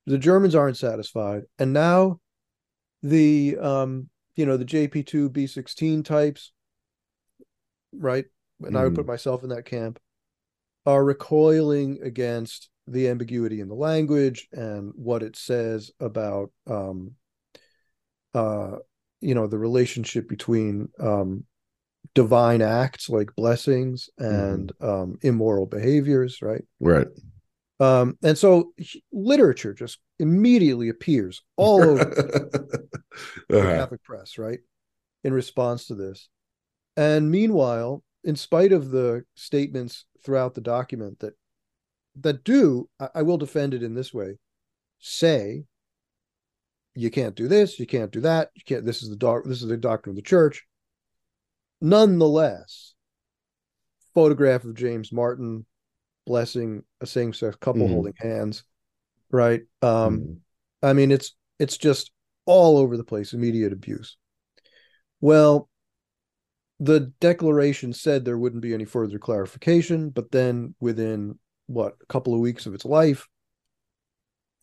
the 0.06 0.18
Germans 0.18 0.56
aren't 0.56 0.78
satisfied, 0.78 1.44
and 1.58 1.74
now 1.74 2.20
the 3.02 3.58
um, 3.60 4.10
you 4.36 4.46
know 4.46 4.58
the 4.58 4.66
JP2 4.66 5.30
B16 5.30 6.06
types, 6.06 6.52
right? 7.94 8.26
And 8.62 8.76
mm. 8.76 8.80
I 8.80 8.84
would 8.84 8.96
put 8.96 9.06
mm. 9.06 9.10
myself 9.10 9.44
in 9.44 9.50
that 9.50 9.66
camp, 9.66 10.00
are 10.86 11.04
recoiling 11.04 12.00
against 12.04 12.70
the 12.88 13.08
ambiguity 13.08 13.62
in 13.62 13.68
the 13.68 13.76
language 13.76 14.48
and 14.52 14.92
what 14.96 15.24
it 15.24 15.36
says 15.36 15.92
about 16.00 16.52
um, 16.68 17.12
uh, 18.34 18.76
you 19.22 19.34
know 19.34 19.48
the 19.48 19.58
relationship 19.58 20.30
between 20.30 20.90
um, 21.00 21.46
divine 22.14 22.62
acts 22.62 23.10
like 23.10 23.36
blessings 23.36 24.10
and 24.18 24.72
mm. 24.80 24.88
um, 24.88 25.18
immoral 25.22 25.66
behaviors, 25.66 26.42
right? 26.42 26.64
Right. 26.80 27.08
Um, 27.80 28.18
and 28.24 28.38
so 28.38 28.72
literature 29.12 29.74
just 29.74 30.00
immediately 30.20 30.90
appears 30.90 31.42
all 31.58 31.84
over 31.84 32.06
the 33.50 33.60
uh-huh. 33.60 33.62
Catholic 33.62 34.04
press, 34.04 34.38
right? 34.38 34.60
In 35.24 35.34
response 35.34 35.88
to 35.88 35.96
this. 35.96 36.30
And 36.96 37.30
meanwhile, 37.30 38.04
in 38.24 38.36
spite 38.36 38.72
of 38.72 38.92
the 38.92 39.24
statements 39.36 40.06
throughout 40.26 40.56
the 40.56 40.62
document 40.62 41.20
that 41.20 41.34
that 42.20 42.44
do 42.44 42.90
I, 43.00 43.10
I 43.16 43.22
will 43.22 43.38
defend 43.38 43.74
it 43.74 43.84
in 43.84 43.94
this 43.94 44.14
way 44.14 44.38
say 45.00 45.66
you 46.96 47.12
can't 47.12 47.36
do 47.36 47.48
this 47.48 47.80
you 47.80 47.86
can't 47.86 48.12
do 48.12 48.22
that 48.22 48.50
you 48.56 48.64
can't 48.66 48.86
this 48.86 49.04
is 49.04 49.10
the 49.10 49.16
doc 49.16 49.44
this 49.46 49.62
is 49.62 49.68
the 49.68 49.78
doctrine 49.78 50.12
of 50.12 50.16
the 50.16 50.22
church 50.22 50.66
nonetheless 51.82 52.94
photograph 54.14 54.64
of 54.64 54.74
james 54.76 55.12
martin 55.12 55.66
blessing 56.26 56.84
a 57.02 57.06
same-sex 57.06 57.56
couple 57.60 57.88
Mhm. 57.88 57.92
holding 57.92 58.14
hands 58.18 58.64
right 59.30 59.64
um 59.82 60.20
Mhm. 60.20 60.38
i 60.82 60.94
mean 60.94 61.12
it's 61.12 61.36
it's 61.60 61.78
just 61.78 62.12
all 62.46 62.78
over 62.78 62.98
the 62.98 63.04
place 63.04 63.34
immediate 63.34 63.74
abuse 63.74 64.18
well 65.20 65.70
the 66.80 67.00
declaration 67.20 67.94
said 67.94 68.26
there 68.26 68.38
wouldn't 68.38 68.62
be 68.62 68.74
any 68.74 68.86
further 68.86 69.18
clarification 69.20 70.10
but 70.10 70.32
then 70.32 70.76
within 70.80 71.38
what 71.68 71.96
a 72.02 72.06
couple 72.08 72.34
of 72.34 72.40
weeks 72.40 72.66
of 72.66 72.74
its 72.74 72.86
life 72.86 73.28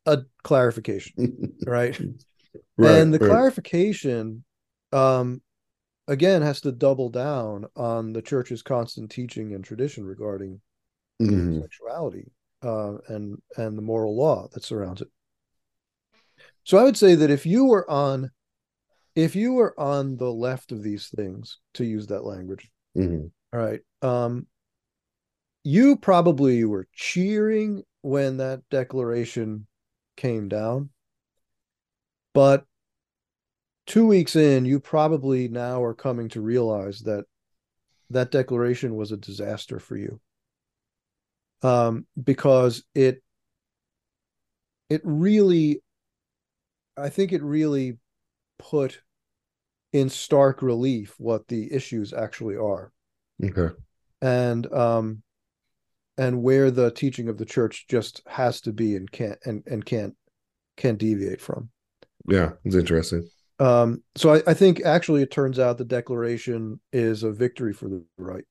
a 0.07 0.19
clarification 0.43 1.49
right 1.67 1.99
right, 2.77 2.91
and 2.91 3.15
the 3.15 3.19
right. 3.19 3.29
clarification 3.29 4.45
um 4.93 5.41
again 6.09 6.43
has 6.43 6.61
to 6.61 6.73
double 6.73 7.09
down 7.09 7.67
on 7.77 8.13
the 8.13 8.23
church's 8.23 8.63
constant 8.63 9.11
teaching 9.11 9.55
and 9.55 9.65
tradition 9.65 10.05
regarding 10.05 10.61
Mhm. 11.21 11.63
sexuality 11.63 12.31
uh, 12.63 12.99
and 13.09 13.41
and 13.57 13.79
the 13.79 13.83
moral 13.83 14.17
law 14.17 14.49
that 14.53 14.65
surrounds 14.65 15.01
it. 15.01 15.09
So 16.65 16.79
I 16.79 16.85
would 16.85 16.97
say 16.97 17.15
that 17.15 17.31
if 17.31 17.47
you 17.47 17.67
were 17.67 17.89
on 17.91 18.31
if 19.15 19.37
you 19.37 19.53
were 19.55 19.79
on 19.79 20.17
the 20.17 20.33
left 20.33 20.73
of 20.73 20.83
these 20.83 21.09
things, 21.09 21.59
to 21.75 21.85
use 21.85 22.07
that 22.09 22.25
language, 22.25 22.71
Mhm. 22.97 23.31
all 23.53 23.61
right, 23.61 23.81
um, 24.03 24.47
you 25.65 25.97
probably 25.97 26.65
were 26.65 26.89
cheering 26.93 27.85
when 28.01 28.39
that 28.39 28.69
declaration 28.69 29.67
came 30.17 30.49
down, 30.49 30.91
but 32.33 32.67
two 33.87 34.07
weeks 34.07 34.37
in, 34.37 34.65
you 34.65 34.81
probably 34.81 35.49
now 35.49 35.83
are 35.83 35.95
coming 35.95 36.29
to 36.31 36.41
realize 36.41 37.01
that 37.01 37.27
that 38.11 38.31
declaration 38.31 38.95
was 38.97 39.13
a 39.13 39.17
disaster 39.17 39.79
for 39.79 39.97
you 39.97 40.21
um, 41.63 42.07
because 42.23 42.85
it 42.95 43.23
it 44.91 45.01
really 45.05 45.83
i 46.97 47.09
think 47.09 47.33
it 47.33 47.43
really 47.43 47.97
put 48.59 49.01
in 49.93 50.09
stark 50.09 50.63
relief 50.63 51.15
what 51.19 51.49
the 51.49 51.73
issues 51.73 52.13
actually 52.13 52.57
are 52.57 52.93
Okay. 53.45 53.75
and 54.21 54.73
um 54.73 55.23
and 56.19 56.43
where 56.43 56.71
the 56.71 56.91
teaching 56.91 57.29
of 57.29 57.39
the 57.39 57.45
church 57.45 57.87
just 57.89 58.23
has 58.27 58.61
to 58.61 58.73
be 58.73 58.97
and 58.97 59.11
can't 59.11 59.39
and, 59.45 59.63
and 59.67 59.85
can't 59.85 60.15
can't 60.77 60.99
deviate 60.99 61.41
from 61.41 61.71
Yeah, 62.27 62.53
it's 62.65 62.77
interesting. 62.77 63.29
um 63.59 64.03
so 64.17 64.35
I, 64.35 64.43
I 64.47 64.55
think 64.55 64.83
actually 64.85 65.23
it 65.23 65.31
turns 65.31 65.59
out 65.59 65.77
the 65.79 65.85
declaration 65.85 66.81
is 66.93 67.23
a 67.23 67.31
victory 67.33 67.73
for 67.73 67.89
the 67.89 68.05
right 68.17 68.45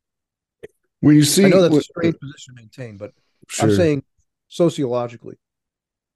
When 0.99 1.15
you 1.15 1.23
see, 1.23 1.45
i 1.45 1.49
know 1.49 1.61
that's 1.61 1.77
a 1.77 1.81
strange 1.81 2.19
position 2.19 2.55
to 2.55 2.61
maintain 2.61 2.97
but 2.97 3.11
sure. 3.47 3.69
i'm 3.69 3.75
saying 3.75 4.03
sociologically 4.49 5.37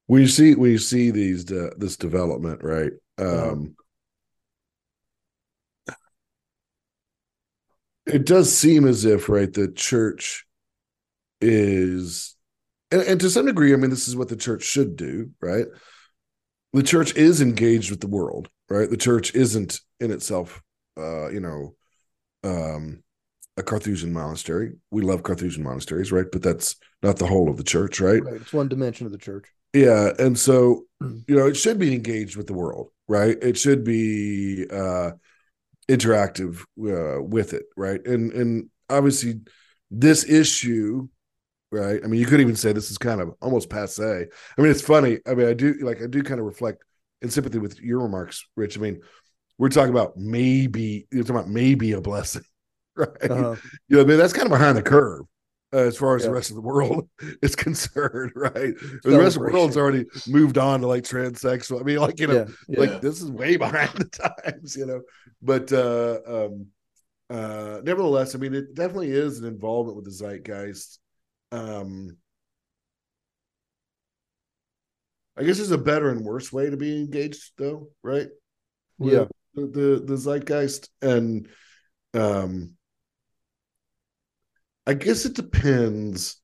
when 0.07 0.21
you 0.21 0.27
see 0.27 0.53
when 0.53 0.69
you 0.69 0.77
see 0.77 1.09
these 1.09 1.51
uh, 1.51 1.71
this 1.77 1.97
development, 1.97 2.63
right? 2.63 2.91
Um, 3.17 3.75
it 8.05 8.25
does 8.25 8.55
seem 8.55 8.85
as 8.87 9.05
if, 9.05 9.29
right, 9.29 9.51
the 9.51 9.71
church 9.71 10.45
is, 11.41 12.35
and, 12.91 13.01
and 13.01 13.19
to 13.21 13.29
some 13.29 13.45
degree, 13.45 13.73
I 13.73 13.77
mean, 13.77 13.89
this 13.89 14.07
is 14.07 14.15
what 14.15 14.29
the 14.29 14.35
church 14.35 14.63
should 14.63 14.95
do, 14.95 15.31
right? 15.41 15.65
The 16.73 16.83
church 16.83 17.15
is 17.15 17.41
engaged 17.41 17.89
with 17.89 18.01
the 18.01 18.07
world, 18.07 18.49
right? 18.69 18.89
The 18.89 18.97
church 18.97 19.33
isn't 19.33 19.79
in 19.99 20.11
itself, 20.11 20.61
uh, 20.97 21.29
you 21.29 21.39
know, 21.39 21.75
um, 22.43 23.03
a 23.57 23.63
Carthusian 23.63 24.13
monastery. 24.13 24.73
We 24.91 25.01
love 25.01 25.23
Carthusian 25.23 25.63
monasteries, 25.63 26.11
right? 26.11 26.25
But 26.31 26.43
that's 26.43 26.75
not 27.01 27.17
the 27.17 27.27
whole 27.27 27.49
of 27.49 27.57
the 27.57 27.63
church, 27.63 27.99
right? 27.99 28.23
right 28.23 28.35
it's 28.35 28.53
one 28.53 28.67
dimension 28.67 29.05
of 29.05 29.11
the 29.11 29.17
church 29.17 29.47
Yeah, 29.73 30.11
and 30.19 30.37
so 30.37 30.85
you 31.01 31.35
know, 31.35 31.47
it 31.47 31.55
should 31.55 31.79
be 31.79 31.93
engaged 31.93 32.35
with 32.35 32.47
the 32.47 32.53
world, 32.53 32.89
right? 33.07 33.37
It 33.41 33.57
should 33.57 33.83
be 33.83 34.65
uh 34.69 35.11
interactive 35.89 36.61
uh, 36.79 37.21
with 37.21 37.53
it, 37.53 37.65
right? 37.77 38.05
And 38.05 38.31
and 38.33 38.69
obviously 38.89 39.41
this 39.91 40.27
issue, 40.27 41.07
right? 41.71 42.01
I 42.03 42.07
mean, 42.07 42.19
you 42.19 42.25
could 42.25 42.41
even 42.41 42.55
say 42.55 42.73
this 42.73 42.91
is 42.91 42.97
kind 42.97 43.21
of 43.21 43.33
almost 43.41 43.69
passe. 43.69 44.27
I 44.57 44.61
mean, 44.61 44.71
it's 44.71 44.81
funny. 44.81 45.19
I 45.27 45.35
mean, 45.35 45.47
I 45.47 45.53
do 45.53 45.75
like 45.81 46.01
I 46.01 46.07
do 46.07 46.23
kind 46.23 46.39
of 46.39 46.45
reflect 46.45 46.83
in 47.21 47.29
sympathy 47.29 47.59
with 47.59 47.79
your 47.79 48.01
remarks, 48.01 48.45
Rich. 48.55 48.77
I 48.77 48.81
mean, 48.81 49.01
we're 49.57 49.69
talking 49.69 49.91
about 49.91 50.17
maybe 50.17 51.07
you're 51.11 51.23
talking 51.23 51.37
about 51.37 51.49
maybe 51.49 51.93
a 51.93 52.01
blessing, 52.01 52.43
right? 52.95 53.29
uh-huh. 53.29 53.55
you 53.87 53.97
know, 53.97 54.03
I 54.03 54.05
mean, 54.05 54.17
that's 54.17 54.33
kind 54.33 54.45
of 54.45 54.51
behind 54.51 54.77
the 54.77 54.83
curve 54.83 55.25
uh, 55.75 55.79
as 55.79 55.97
far 55.97 56.15
as 56.15 56.21
Yeah. 56.23 56.29
the 56.29 56.33
rest 56.33 56.49
of 56.51 56.55
the 56.55 56.61
world 56.61 57.09
is 57.41 57.55
concerned, 57.55 58.31
right? 58.35 58.73
The 59.03 59.19
rest 59.19 59.35
of 59.35 59.43
the 59.43 59.51
world's 59.51 59.75
already 59.75 60.05
moved 60.25 60.57
on 60.57 60.81
to 60.81 60.87
like 60.87 61.03
transsexual. 61.03 61.81
I 61.81 61.83
mean, 61.83 61.97
like 61.97 62.19
you 62.19 62.27
know, 62.27 62.47
yeah, 62.69 62.79
like 62.79 63.01
this 63.01 63.21
is 63.21 63.29
way 63.29 63.57
behind 63.65 63.91
the 63.91 64.05
times, 64.05 64.75
you 64.77 64.85
know. 64.85 65.01
But 65.41 65.71
uh, 65.73 66.19
um, 66.25 66.67
uh, 67.29 67.81
nevertheless, 67.83 68.35
I 68.35 68.37
mean, 68.37 68.53
it 68.53 68.73
definitely 68.73 69.11
is 69.11 69.39
an 69.39 69.45
involvement 69.45 69.97
with 69.97 70.05
the 70.05 70.11
zeitgeist. 70.11 70.99
Um, 71.51 72.17
I 75.37 75.43
guess 75.43 75.57
there's 75.57 75.71
a 75.71 75.77
better 75.77 76.09
and 76.09 76.23
worse 76.23 76.53
way 76.53 76.69
to 76.69 76.77
be 76.77 76.97
engaged, 76.97 77.51
though, 77.57 77.89
right? 78.01 78.29
Yeah. 78.99 79.25
the 79.53 79.67
the, 79.67 80.03
the 80.05 80.17
zeitgeist 80.17 80.89
and 81.01 81.49
um 82.13 82.77
I 84.87 84.93
guess 84.93 85.25
it 85.25 85.35
depends 85.35 86.41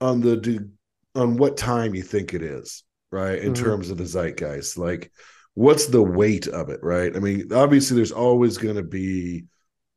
on 0.00 0.20
the 0.20 0.70
on 1.14 1.36
what 1.36 1.56
time 1.56 1.94
you 1.94 2.02
think 2.02 2.34
it 2.34 2.42
is, 2.42 2.84
right? 3.10 3.38
In 3.38 3.52
Mhm. 3.52 3.56
terms 3.56 3.90
of 3.90 3.98
the 3.98 4.06
zeitgeist, 4.06 4.78
like 4.78 5.12
what's 5.54 5.86
the 5.86 6.02
weight 6.02 6.46
of 6.46 6.70
it, 6.70 6.80
right? 6.82 7.14
I 7.14 7.18
mean, 7.18 7.52
obviously, 7.52 7.96
there's 7.96 8.12
always 8.12 8.58
going 8.58 8.76
to 8.76 8.82
be 8.82 9.44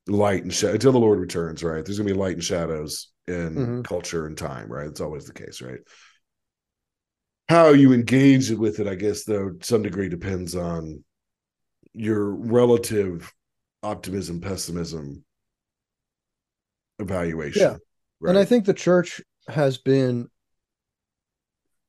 light 0.07 0.43
and 0.43 0.53
shadow 0.53 0.73
until 0.73 0.91
the 0.91 0.99
Lord 0.99 1.19
returns, 1.19 1.63
right? 1.63 1.85
There's 1.85 1.97
going 1.97 2.07
to 2.07 2.13
be 2.13 2.19
light 2.19 2.33
and 2.33 2.43
shadows 2.43 3.11
in 3.27 3.55
Mhm. 3.55 3.83
culture 3.85 4.25
and 4.25 4.37
time, 4.37 4.69
right? 4.69 4.87
It's 4.87 5.01
always 5.01 5.25
the 5.25 5.33
case, 5.33 5.61
right? 5.61 5.79
How 7.47 7.69
you 7.69 7.93
engage 7.93 8.49
with 8.49 8.79
it, 8.79 8.87
I 8.87 8.95
guess, 8.95 9.23
though, 9.23 9.51
to 9.51 9.65
some 9.65 9.83
degree 9.83 10.09
depends 10.09 10.55
on 10.55 11.03
your 11.93 12.31
relative 12.31 13.31
optimism, 13.83 14.41
pessimism, 14.41 15.23
evaluation. 16.99 17.61
Yeah. 17.61 17.77
And 18.29 18.37
I 18.37 18.45
think 18.45 18.65
the 18.65 18.73
church 18.73 19.21
has 19.47 19.77
been 19.77 20.29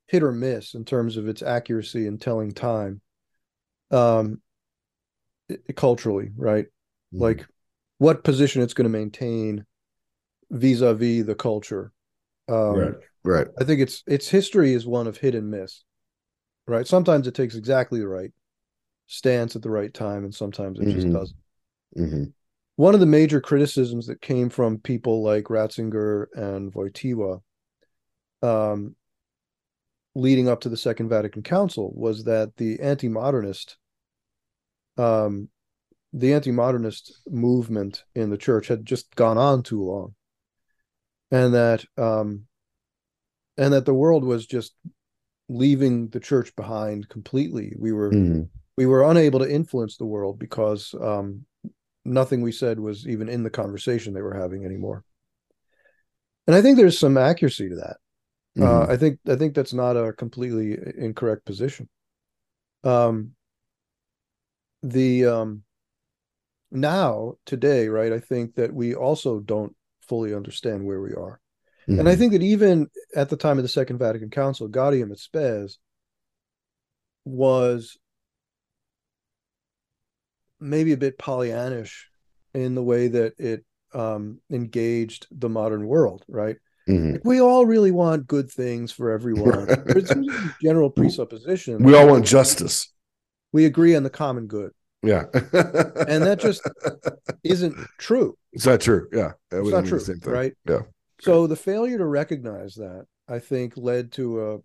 hit 0.07 0.21
or 0.23 0.31
miss 0.31 0.73
in 0.73 0.85
terms 0.85 1.17
of 1.17 1.27
its 1.27 1.41
accuracy 1.41 2.07
in 2.07 2.17
telling 2.17 2.51
time 2.51 3.01
um 3.91 4.41
culturally, 5.75 6.31
right? 6.35 6.65
Mhm. 7.13 7.21
Like 7.21 7.47
what 7.97 8.23
position 8.23 8.61
it's 8.61 8.73
going 8.73 8.91
to 8.91 8.97
maintain 8.97 9.65
vis-a-vis 10.51 11.25
the 11.25 11.35
culture. 11.35 11.91
Um 12.47 12.75
right, 12.75 12.95
right, 13.23 13.47
I 13.59 13.63
think 13.63 13.81
its 13.81 14.03
its 14.05 14.29
history 14.29 14.73
is 14.73 14.85
one 14.85 15.07
of 15.07 15.17
hit 15.17 15.35
and 15.35 15.49
miss. 15.49 15.83
Right? 16.67 16.87
Sometimes 16.87 17.27
it 17.27 17.35
takes 17.35 17.55
exactly 17.55 17.99
the 17.99 18.07
right 18.07 18.31
stance 19.07 19.55
at 19.55 19.61
the 19.61 19.69
right 19.69 19.93
time 19.93 20.23
and 20.23 20.33
sometimes 20.33 20.79
it 20.79 20.85
just 20.85 21.07
Mhm. 21.07 21.13
doesn't. 21.13 21.37
hmm 21.95 22.23
one 22.75 22.93
of 22.93 22.99
the 22.99 23.05
major 23.05 23.39
criticisms 23.39 24.07
that 24.07 24.21
came 24.21 24.49
from 24.49 24.79
people 24.79 25.23
like 25.23 25.45
Ratzinger 25.45 26.27
and 26.33 26.73
Wojtyła 26.73 27.41
um, 28.41 28.95
leading 30.13 30.49
up 30.49 30.61
to 30.61 30.69
the 30.69 30.77
Second 30.77 31.09
Vatican 31.09 31.43
Council 31.43 31.91
was 31.95 32.23
that 32.25 32.55
the 32.57 32.79
anti-modernist 32.79 33.77
um, 34.97 35.49
the 36.13 36.33
anti-modernist 36.33 37.13
movement 37.27 38.05
in 38.15 38.29
the 38.29 38.37
church 38.37 38.69
had 38.69 38.85
just 38.85 39.13
gone 39.15 39.37
on 39.37 39.61
too 39.63 39.83
long. 39.83 40.15
And 41.31 41.53
that 41.53 41.83
um, 41.97 42.45
and 43.57 43.73
that 43.73 43.85
the 43.85 43.93
world 43.93 44.23
was 44.23 44.45
just 44.45 44.73
leaving 45.49 46.07
the 46.09 46.19
church 46.19 46.55
behind 46.55 47.09
completely. 47.09 47.73
We 47.77 47.91
were 47.91 48.11
hmm 48.11 48.41
we 48.77 48.85
were 48.85 49.09
unable 49.09 49.39
to 49.39 49.49
influence 49.49 49.95
the 49.95 50.05
world 50.05 50.37
because 50.37 50.93
um, 50.99 51.45
nothing 52.05 52.41
we 52.41 52.51
said 52.51 52.79
was 52.79 53.07
even 53.07 53.27
in 53.27 53.43
the 53.43 53.49
conversation 53.49 54.13
they 54.13 54.21
were 54.21 54.39
having 54.39 54.63
anymore. 54.63 55.03
And 56.47 56.55
I 56.55 56.61
think 56.61 56.77
there's 56.77 56.99
some 56.99 57.17
accuracy 57.17 57.69
to 57.69 57.75
that. 57.75 57.97
Uh, 58.57 58.85
I 58.87 58.95
think 58.95 59.19
I 59.27 59.35
think 59.35 59.53
that's 59.53 59.73
not 59.73 59.97
a 59.97 60.13
completely 60.13 60.77
incorrect 60.97 61.45
position. 61.45 61.89
Um, 62.85 63.31
the 64.81 65.25
um, 65.25 65.63
now 66.71 67.33
today, 67.45 67.89
right? 67.89 68.13
I 68.13 68.19
think 68.19 68.55
that 68.55 68.73
we 68.73 68.95
also 68.95 69.39
don't 69.39 69.75
fully 70.07 70.33
understand 70.33 70.85
where 70.85 71.01
we 71.01 71.13
are. 71.13 71.41
Mm-hmm. 71.87 71.99
And 71.99 72.09
I 72.09 72.15
think 72.15 72.31
that 72.31 72.43
even 72.43 72.87
at 73.15 73.29
the 73.29 73.37
time 73.37 73.57
of 73.57 73.63
the 73.63 73.69
Second 73.69 73.97
Vatican 73.97 74.29
Council, 74.29 74.69
Gaudium 74.69 75.11
et 75.11 75.19
Spes 75.19 75.77
was 77.25 77.97
maybe 80.59 80.93
a 80.93 80.97
bit 80.97 81.17
Pollyannish 81.17 82.03
in 82.53 82.75
the 82.75 82.83
way 82.83 83.07
that 83.07 83.39
it 83.39 83.65
um, 83.93 84.39
engaged 84.51 85.27
the 85.31 85.49
modern 85.49 85.87
world, 85.87 86.23
right? 86.27 86.57
Mm-hmm. 86.87 87.13
Like 87.13 87.21
we 87.25 87.41
all 87.41 87.65
really 87.65 87.91
want 87.91 88.27
good 88.27 88.49
things 88.49 88.91
for 88.91 89.11
everyone. 89.11 89.65
There's 89.85 90.11
a 90.11 90.23
general 90.61 90.89
presupposition. 90.89 91.83
We 91.83 91.95
all 91.95 92.07
want 92.07 92.25
justice. 92.25 92.91
We 93.51 93.65
agree 93.65 93.95
on 93.95 94.03
the 94.03 94.09
common 94.09 94.47
good. 94.47 94.71
Yeah. 95.01 95.25
and 95.33 96.23
that 96.23 96.39
just 96.39 96.61
isn't 97.43 97.75
true. 97.97 98.37
It's 98.53 98.65
not 98.65 98.81
true. 98.81 99.07
Yeah. 99.11 99.33
It's 99.51 99.69
not 99.69 99.85
true. 99.85 100.01
Right. 100.25 100.53
Yeah. 100.67 100.81
So 101.21 101.47
the 101.47 101.55
failure 101.55 101.97
to 101.97 102.05
recognize 102.05 102.75
that, 102.75 103.05
I 103.27 103.39
think, 103.39 103.73
led 103.77 104.11
to 104.13 104.63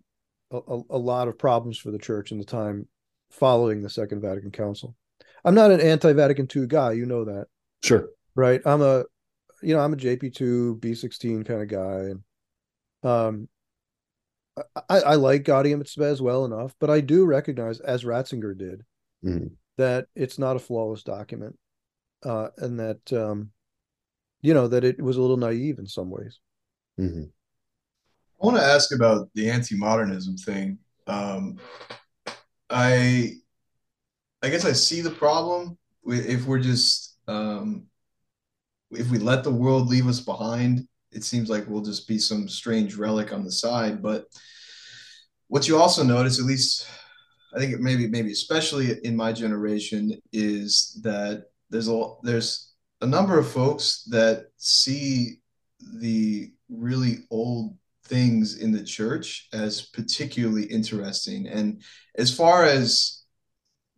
a, 0.51 0.57
a, 0.57 0.81
a 0.89 0.97
lot 0.97 1.27
of 1.27 1.37
problems 1.37 1.77
for 1.77 1.91
the 1.91 1.97
church 1.97 2.31
in 2.31 2.37
the 2.37 2.45
time 2.45 2.87
following 3.31 3.81
the 3.81 3.89
Second 3.89 4.21
Vatican 4.21 4.51
Council. 4.51 4.95
I'm 5.43 5.55
not 5.55 5.71
an 5.71 5.81
anti-Vatican 5.81 6.47
II 6.55 6.67
guy, 6.67 6.93
you 6.93 7.05
know 7.05 7.25
that. 7.25 7.47
Sure. 7.83 8.09
Right. 8.35 8.61
I'm 8.65 8.81
a 8.81 9.05
you 9.63 9.75
know, 9.75 9.81
I'm 9.81 9.93
a 9.93 9.97
JP2 9.97 10.79
B16 10.79 11.45
kind 11.45 11.61
of 11.61 11.67
guy. 11.67 12.11
And 12.11 12.23
um 13.03 13.47
I, 14.89 14.99
I 14.99 15.15
like 15.15 15.43
Gaudium 15.43 15.81
et 15.81 15.87
Spes 15.87 16.19
well 16.21 16.45
enough, 16.45 16.75
but 16.79 16.89
I 16.89 16.99
do 16.99 17.25
recognize, 17.25 17.79
as 17.79 18.03
Ratzinger 18.03 18.57
did, 18.57 18.83
mm-hmm. 19.23 19.47
that 19.77 20.07
it's 20.15 20.37
not 20.37 20.57
a 20.57 20.59
flawless 20.59 21.03
document. 21.03 21.57
Uh, 22.23 22.49
and 22.57 22.79
that 22.79 23.13
um, 23.13 23.51
you 24.41 24.53
know, 24.53 24.67
that 24.67 24.83
it 24.83 25.01
was 25.01 25.17
a 25.17 25.21
little 25.21 25.37
naive 25.37 25.79
in 25.79 25.87
some 25.87 26.09
ways. 26.09 26.39
Mm-hmm. 26.99 27.23
I 27.23 28.45
want 28.45 28.57
to 28.57 28.63
ask 28.63 28.93
about 28.93 29.29
the 29.35 29.49
anti-modernism 29.49 30.37
thing. 30.37 30.79
Um, 31.07 31.57
I, 32.69 33.33
I 34.43 34.49
guess 34.49 34.65
I 34.65 34.71
see 34.71 35.01
the 35.01 35.11
problem 35.11 35.77
if 36.05 36.45
we're 36.45 36.59
just 36.59 37.17
um, 37.27 37.85
if 38.91 39.09
we 39.09 39.19
let 39.19 39.43
the 39.43 39.51
world 39.51 39.87
leave 39.87 40.07
us 40.07 40.19
behind. 40.19 40.87
It 41.11 41.23
seems 41.23 41.49
like 41.49 41.67
we'll 41.67 41.83
just 41.83 42.07
be 42.07 42.17
some 42.17 42.47
strange 42.47 42.95
relic 42.95 43.33
on 43.33 43.43
the 43.43 43.51
side. 43.51 44.01
But 44.01 44.25
what 45.47 45.67
you 45.67 45.77
also 45.77 46.03
notice, 46.03 46.39
at 46.39 46.45
least 46.45 46.87
I 47.53 47.59
think 47.59 47.79
maybe 47.79 48.07
maybe 48.07 48.31
especially 48.31 48.97
in 49.03 49.15
my 49.15 49.31
generation, 49.31 50.19
is 50.31 50.99
that 51.03 51.45
there's 51.69 51.89
a 51.89 52.13
there's 52.23 52.73
a 53.01 53.07
number 53.07 53.37
of 53.37 53.51
folks 53.51 54.03
that 54.09 54.47
see 54.57 55.39
the 55.99 56.51
really 56.69 57.19
old 57.29 57.75
things 58.05 58.57
in 58.57 58.71
the 58.71 58.83
church 58.83 59.47
as 59.53 59.81
particularly 59.81 60.63
interesting. 60.65 61.47
And 61.47 61.81
as 62.15 62.35
far 62.35 62.65
as 62.65 63.20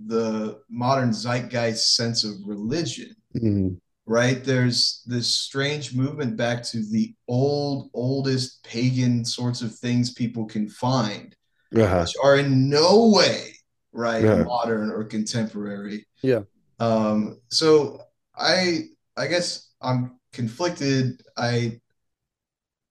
the 0.06 0.60
modern 0.70 1.14
zeitgeist 1.14 1.96
sense 1.96 2.24
of 2.24 2.34
religion, 2.46 3.16
mm-hmm. 3.36 3.70
right? 4.06 4.44
There's 4.44 5.04
this 5.06 5.28
strange 5.28 5.94
movement 5.94 6.38
back 6.38 6.64
to 6.64 6.84
the 6.92 7.14
old, 7.28 7.90
oldest 7.94 8.64
pagan 8.64 9.26
sorts 9.26 9.62
of 9.62 9.76
things 9.76 10.14
people 10.14 10.46
can 10.46 10.68
find, 10.70 11.36
uh-huh. 11.76 12.02
which 12.02 12.16
are 12.24 12.38
in 12.38 12.70
no 12.70 13.10
way 13.10 13.54
right 13.94 14.24
modern 14.46 14.90
or 14.90 15.04
contemporary. 15.04 16.06
Yeah. 16.22 16.42
Um, 16.80 17.40
so 17.50 18.02
I 18.36 18.86
I 19.16 19.28
guess 19.28 19.70
I'm 19.82 20.20
conflicted. 20.34 21.22
I 21.38 21.80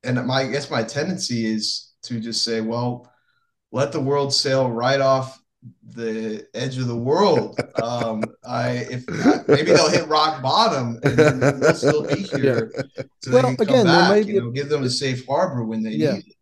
and 0.05 0.25
my 0.27 0.43
I 0.43 0.49
guess 0.49 0.71
my 0.71 0.83
tendency 0.83 1.47
is 1.47 1.93
to 2.05 2.21
just 2.21 2.45
say, 2.45 2.61
well, 2.61 3.13
let 3.71 3.93
the 3.93 4.01
world 4.01 4.33
sail 4.33 4.71
right 4.71 5.01
off 5.01 5.42
the 5.95 6.47
edge 6.55 6.79
of 6.79 6.89
the 6.89 6.97
world. 6.97 7.61
Um, 7.83 8.25
I 8.45 8.87
if 8.91 9.07
maybe 9.49 9.73
they'll 9.73 9.91
hit 9.91 10.09
rock 10.09 10.43
bottom 10.43 10.99
and 11.03 11.61
we'll 11.61 11.75
still 11.75 12.07
be 12.07 12.23
here. 12.23 12.73
Yeah. 12.75 13.05
So 13.23 13.33
well, 13.33 13.49
again, 13.59 13.85
back, 13.85 13.85
there 13.85 14.09
might 14.09 14.27
be 14.27 14.41
know, 14.41 14.49
a, 14.49 14.53
give 14.53 14.69
them 14.69 14.83
a 14.83 14.91
safe 14.91 15.27
harbor 15.27 15.65
when 15.65 15.83
they 15.83 15.91
yeah. 15.91 16.15
need 16.15 16.27
it. 16.29 16.37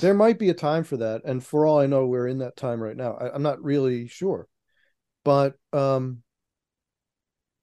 There 0.00 0.14
might 0.14 0.38
be 0.38 0.50
a 0.50 0.54
time 0.54 0.84
for 0.84 0.96
that, 0.98 1.22
and 1.24 1.44
for 1.44 1.66
all 1.66 1.78
I 1.78 1.86
know, 1.86 2.06
we're 2.06 2.26
in 2.26 2.38
that 2.38 2.56
time 2.56 2.82
right 2.82 2.96
now. 2.96 3.14
I, 3.14 3.32
I'm 3.32 3.42
not 3.42 3.62
really 3.62 4.08
sure, 4.08 4.48
but 5.24 5.54
um, 5.72 6.22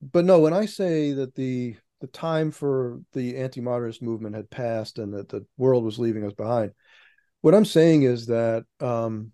but 0.01 0.25
no, 0.25 0.39
when 0.39 0.53
I 0.53 0.65
say 0.65 1.11
that 1.13 1.35
the 1.35 1.75
the 2.01 2.07
time 2.07 2.51
for 2.51 2.99
the 3.13 3.37
anti-modernist 3.37 4.01
movement 4.01 4.35
had 4.35 4.49
passed 4.49 4.99
and 4.99 5.13
that 5.13 5.29
the 5.29 5.45
world 5.57 5.83
was 5.83 5.99
leaving 5.99 6.25
us 6.25 6.33
behind, 6.33 6.71
what 7.41 7.55
I'm 7.55 7.65
saying 7.65 8.03
is 8.03 8.27
that 8.27 8.65
um, 8.79 9.31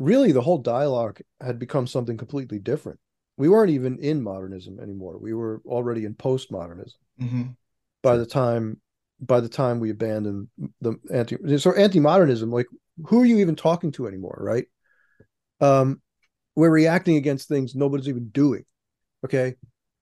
really 0.00 0.32
the 0.32 0.40
whole 0.40 0.58
dialogue 0.58 1.20
had 1.40 1.58
become 1.58 1.86
something 1.86 2.16
completely 2.16 2.58
different. 2.58 2.98
We 3.36 3.48
weren't 3.48 3.70
even 3.70 3.98
in 3.98 4.22
modernism 4.22 4.80
anymore. 4.80 5.18
We 5.18 5.34
were 5.34 5.62
already 5.64 6.04
in 6.04 6.14
postmodernism 6.14 6.94
mm-hmm. 7.20 7.42
by 8.02 8.16
the 8.16 8.26
time 8.26 8.80
by 9.20 9.40
the 9.40 9.48
time 9.48 9.80
we 9.80 9.90
abandoned 9.90 10.48
the 10.80 10.94
anti 11.12 11.36
so 11.58 11.72
anti-modernism 11.74 12.50
like 12.50 12.66
who 13.06 13.20
are 13.20 13.26
you 13.26 13.38
even 13.38 13.54
talking 13.54 13.92
to 13.92 14.06
anymore 14.06 14.38
right 14.40 14.64
um 15.60 16.00
we're 16.56 16.70
reacting 16.70 17.16
against 17.16 17.46
things 17.46 17.74
nobody's 17.74 18.08
even 18.08 18.28
doing 18.30 18.64
okay 19.22 19.56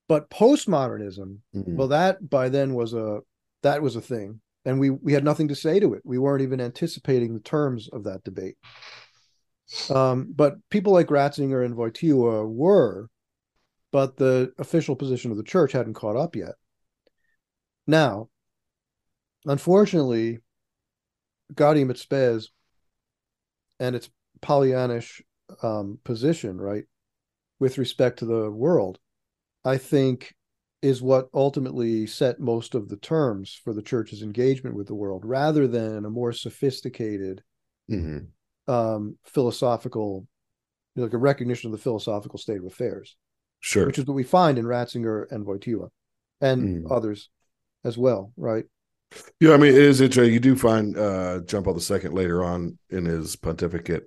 but 0.08 0.30
postmodernism, 0.30 1.38
mm-hmm. 1.54 1.76
well, 1.76 1.88
that 1.88 2.28
by 2.28 2.48
then 2.48 2.74
was 2.74 2.94
a 2.94 3.20
that 3.62 3.82
was 3.82 3.94
a 3.94 4.00
thing, 4.00 4.40
and 4.64 4.80
we 4.80 4.90
we 4.90 5.12
had 5.12 5.22
nothing 5.22 5.48
to 5.48 5.54
say 5.54 5.78
to 5.78 5.94
it. 5.94 6.02
We 6.04 6.18
weren't 6.18 6.42
even 6.42 6.60
anticipating 6.60 7.34
the 7.34 7.40
terms 7.40 7.88
of 7.92 8.04
that 8.04 8.24
debate. 8.24 8.56
Um, 9.90 10.32
but 10.34 10.56
people 10.70 10.92
like 10.92 11.08
Ratzinger 11.08 11.64
and 11.64 11.74
Wojtyła 11.74 12.48
were, 12.48 13.08
but 13.92 14.16
the 14.16 14.52
official 14.58 14.96
position 14.96 15.30
of 15.30 15.36
the 15.36 15.42
church 15.42 15.72
hadn't 15.72 15.94
caught 15.94 16.16
up 16.16 16.34
yet. 16.34 16.54
Now, 17.86 18.28
unfortunately, 19.44 20.40
Gaudium 21.54 21.90
et 21.90 21.98
Spes 21.98 22.48
and 23.80 23.94
its 23.96 24.10
Pollyannish 24.40 25.22
um, 25.62 25.98
position, 26.04 26.58
right, 26.58 26.84
with 27.58 27.78
respect 27.78 28.20
to 28.20 28.26
the 28.26 28.50
world, 28.50 28.98
I 29.64 29.78
think 29.78 30.34
is 30.80 31.02
what 31.02 31.28
ultimately 31.34 32.06
set 32.06 32.38
most 32.38 32.74
of 32.74 32.88
the 32.88 32.96
terms 32.96 33.60
for 33.64 33.72
the 33.72 33.82
church's 33.82 34.22
engagement 34.22 34.76
with 34.76 34.86
the 34.86 34.94
world, 34.94 35.24
rather 35.24 35.66
than 35.66 36.04
a 36.04 36.10
more 36.10 36.32
sophisticated 36.32 37.42
mm-hmm. 37.90 38.26
Um, 38.68 39.18
philosophical, 39.24 40.26
like 40.94 41.12
a 41.12 41.18
recognition 41.18 41.68
of 41.68 41.72
the 41.72 41.82
philosophical 41.82 42.38
state 42.38 42.58
of 42.58 42.66
affairs. 42.66 43.16
Sure. 43.60 43.86
Which 43.86 43.98
is 43.98 44.06
what 44.06 44.14
we 44.14 44.22
find 44.22 44.58
in 44.58 44.66
Ratzinger 44.66 45.26
and 45.32 45.44
Wojtyła 45.44 45.88
and 46.40 46.84
mm. 46.84 46.92
others 46.92 47.28
as 47.84 47.98
well, 47.98 48.32
right? 48.36 48.64
Yeah, 49.40 49.54
I 49.54 49.56
mean, 49.56 49.72
it 49.72 49.80
is 49.80 50.00
interesting. 50.00 50.32
You 50.32 50.40
do 50.40 50.54
find 50.54 50.96
uh, 50.96 51.40
John 51.40 51.64
Paul 51.64 51.78
II 51.78 51.98
later 52.10 52.44
on 52.44 52.78
in 52.90 53.06
his 53.06 53.36
pontificate 53.36 54.04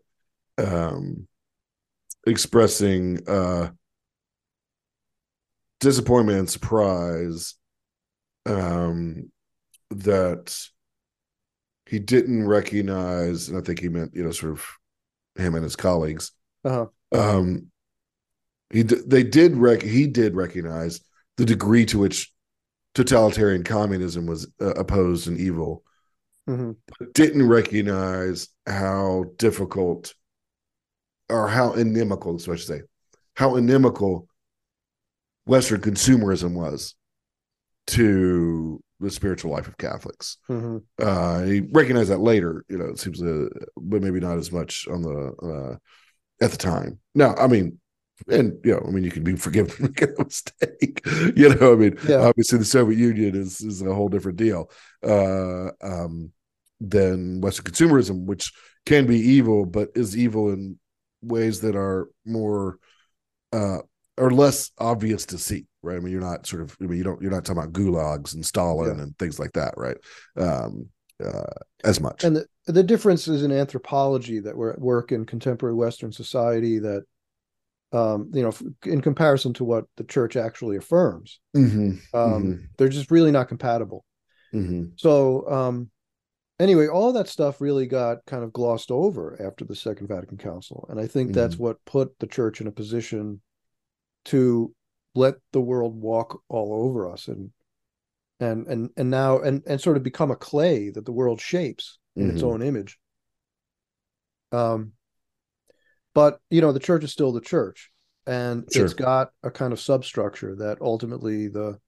um, 0.57 1.27
expressing 2.25 3.27
uh, 3.27 3.71
disappointment 5.79 6.39
and 6.39 6.49
surprise 6.49 7.55
um, 8.45 9.31
that 9.89 10.55
he 11.91 11.99
didn't 11.99 12.47
recognize, 12.47 13.49
and 13.49 13.57
I 13.57 13.61
think 13.61 13.81
he 13.81 13.89
meant, 13.89 14.15
you 14.15 14.23
know, 14.23 14.31
sort 14.31 14.53
of 14.53 14.65
him 15.35 15.55
and 15.55 15.63
his 15.63 15.75
colleagues. 15.75 16.31
Uh-huh. 16.63 16.85
Um, 17.11 17.67
he 18.69 18.83
they 18.83 19.23
did 19.23 19.57
rec- 19.57 19.81
he 19.81 20.07
did 20.07 20.33
recognize 20.33 21.01
the 21.35 21.43
degree 21.43 21.85
to 21.87 21.99
which 21.99 22.31
totalitarian 22.95 23.65
communism 23.65 24.25
was 24.25 24.47
uh, 24.61 24.73
opposed 24.75 25.27
and 25.27 25.37
evil, 25.37 25.83
mm-hmm. 26.49 26.71
but 26.97 27.13
didn't 27.13 27.45
recognize 27.45 28.47
how 28.65 29.25
difficult 29.35 30.13
or 31.29 31.49
how 31.49 31.73
inimical, 31.73 32.39
so 32.39 32.53
I 32.53 32.55
should 32.55 32.67
say, 32.67 32.81
how 33.35 33.57
inimical 33.57 34.29
Western 35.45 35.81
consumerism 35.81 36.53
was 36.53 36.95
to 37.87 38.81
the 39.01 39.11
spiritual 39.11 39.51
life 39.51 39.67
of 39.67 39.77
Catholics. 39.77 40.37
Mm-hmm. 40.49 40.77
Uh, 40.99 41.41
he 41.43 41.61
recognized 41.71 42.11
that 42.11 42.19
later, 42.19 42.63
you 42.69 42.77
know, 42.77 42.85
it 42.85 42.99
seems, 42.99 43.21
uh, 43.21 43.47
but 43.75 44.01
maybe 44.01 44.19
not 44.19 44.37
as 44.37 44.51
much 44.51 44.87
on 44.87 45.01
the 45.01 45.79
uh, 46.39 46.43
at 46.43 46.51
the 46.51 46.57
time. 46.57 46.99
Now, 47.15 47.35
I 47.35 47.47
mean, 47.47 47.79
and 48.29 48.57
you 48.63 48.73
know, 48.73 48.85
I 48.87 48.91
mean, 48.91 49.03
you 49.03 49.11
can 49.11 49.23
be 49.23 49.35
forgiven 49.35 49.71
for 49.71 49.83
making 49.83 50.15
a 50.17 50.23
mistake. 50.23 51.01
you 51.35 51.55
know, 51.55 51.73
I 51.73 51.75
mean, 51.75 51.97
yeah. 52.07 52.17
obviously 52.17 52.59
the 52.59 52.65
Soviet 52.65 52.97
Union 52.97 53.35
is 53.35 53.61
is 53.61 53.81
a 53.81 53.93
whole 53.93 54.09
different 54.09 54.37
deal 54.37 54.71
uh, 55.03 55.69
um, 55.81 56.31
than 56.79 57.41
Western 57.41 57.65
consumerism, 57.65 58.25
which 58.25 58.53
can 58.85 59.05
be 59.05 59.19
evil, 59.19 59.65
but 59.65 59.89
is 59.95 60.17
evil 60.17 60.51
in 60.51 60.79
ways 61.21 61.61
that 61.61 61.75
are 61.75 62.09
more 62.25 62.77
uh, 63.53 63.79
or 64.17 64.31
less 64.31 64.71
obvious 64.77 65.25
to 65.27 65.37
see, 65.37 65.65
right? 65.83 65.97
I 65.97 65.99
mean, 65.99 66.11
you're 66.11 66.21
not 66.21 66.45
sort 66.47 66.61
of, 66.61 66.75
I 66.81 66.85
mean, 66.85 66.97
you 66.97 67.03
don't, 67.03 67.21
you're 67.21 67.31
not 67.31 67.45
talking 67.45 67.61
about 67.61 67.73
gulags 67.73 68.33
and 68.33 68.45
Stalin 68.45 68.97
yeah. 68.97 69.03
and 69.03 69.17
things 69.17 69.39
like 69.39 69.53
that, 69.53 69.73
right? 69.77 69.97
Um, 70.37 70.87
uh, 71.23 71.43
as 71.83 71.99
much. 71.99 72.23
And 72.23 72.35
the, 72.35 72.45
the 72.67 72.83
difference 72.83 73.27
is 73.27 73.43
in 73.43 73.51
anthropology 73.51 74.39
that 74.39 74.55
we're 74.57 74.71
at 74.71 74.81
work 74.81 75.11
in 75.11 75.25
contemporary 75.25 75.75
Western 75.75 76.11
society 76.11 76.79
that, 76.79 77.03
um, 77.93 78.31
you 78.33 78.41
know, 78.41 78.53
in 78.85 79.01
comparison 79.01 79.53
to 79.53 79.63
what 79.63 79.85
the 79.97 80.03
church 80.03 80.35
actually 80.35 80.77
affirms, 80.77 81.39
Mm-hmm. 81.55 81.91
um, 82.17 82.43
Mhm. 82.43 82.67
they're 82.77 82.89
just 82.89 83.11
really 83.11 83.31
not 83.31 83.49
compatible. 83.49 84.05
Mm-hmm. 84.53 84.93
So, 84.95 85.49
um, 85.51 85.89
anyway, 86.59 86.87
all 86.87 87.13
that 87.13 87.27
stuff 87.27 87.59
really 87.61 87.87
got 87.87 88.25
kind 88.25 88.43
of 88.43 88.53
glossed 88.53 88.91
over 88.91 89.37
after 89.45 89.65
the 89.65 89.75
Second 89.75 90.07
Vatican 90.07 90.37
Council, 90.37 90.85
and 90.89 90.99
I 90.99 91.07
think 91.07 91.33
that's 91.33 91.55
Mm-hmm. 91.55 91.63
what 91.63 91.85
put 91.85 92.17
the 92.19 92.27
church 92.27 92.61
in 92.61 92.67
a 92.67 92.71
position 92.71 93.41
to 94.25 94.73
let 95.15 95.35
the 95.51 95.61
world 95.61 95.95
walk 95.95 96.41
all 96.49 96.73
over 96.87 97.11
us 97.11 97.27
and 97.27 97.51
and 98.39 98.67
and 98.67 98.89
and 98.97 99.09
now 99.09 99.39
and 99.39 99.61
and 99.67 99.79
sort 99.79 99.97
of 99.97 100.03
become 100.03 100.31
a 100.31 100.35
clay 100.35 100.89
that 100.89 101.05
the 101.05 101.11
world 101.11 101.39
shapes 101.41 101.99
in 102.15 102.29
its 102.29 102.41
Mhm. 102.41 102.47
own 102.47 102.61
image. 102.61 102.97
Um, 104.51 104.93
but 106.13 106.39
you 106.49 106.61
know, 106.61 106.71
the 106.71 106.79
church 106.79 107.03
is 107.03 107.11
still 107.11 107.31
the 107.31 107.41
church, 107.41 107.91
and 108.25 108.65
Sure. 108.71 108.85
it's 108.85 108.93
got 108.93 109.31
a 109.43 109.51
kind 109.51 109.73
of 109.73 109.79
substructure 109.79 110.55
that 110.57 110.81
ultimately 110.81 111.47
the 111.47 111.79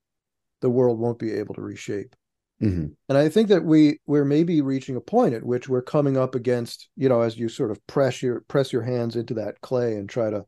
the 0.61 0.69
world 0.69 0.97
won't 0.99 1.19
be 1.19 1.31
able 1.33 1.55
to 1.55 1.61
reshape. 1.61 2.15
Mm-hmm. 2.61 2.93
And 3.09 3.17
I 3.17 3.27
think 3.27 3.49
that 3.49 3.65
we 3.65 3.99
we're 4.05 4.23
maybe 4.23 4.61
reaching 4.61 4.95
a 4.95 5.01
point 5.01 5.33
at 5.33 5.43
which 5.43 5.67
we're 5.67 5.81
coming 5.81 6.15
up 6.15 6.35
against, 6.35 6.87
you 6.95 7.09
know, 7.09 7.21
as 7.21 7.37
you 7.37 7.49
sort 7.49 7.71
of 7.71 7.85
press 7.87 8.21
your 8.21 8.41
press 8.47 8.71
your 8.71 8.83
hands 8.83 9.15
into 9.17 9.33
that 9.33 9.59
clay 9.61 9.95
and 9.95 10.07
try 10.07 10.29
to 10.29 10.45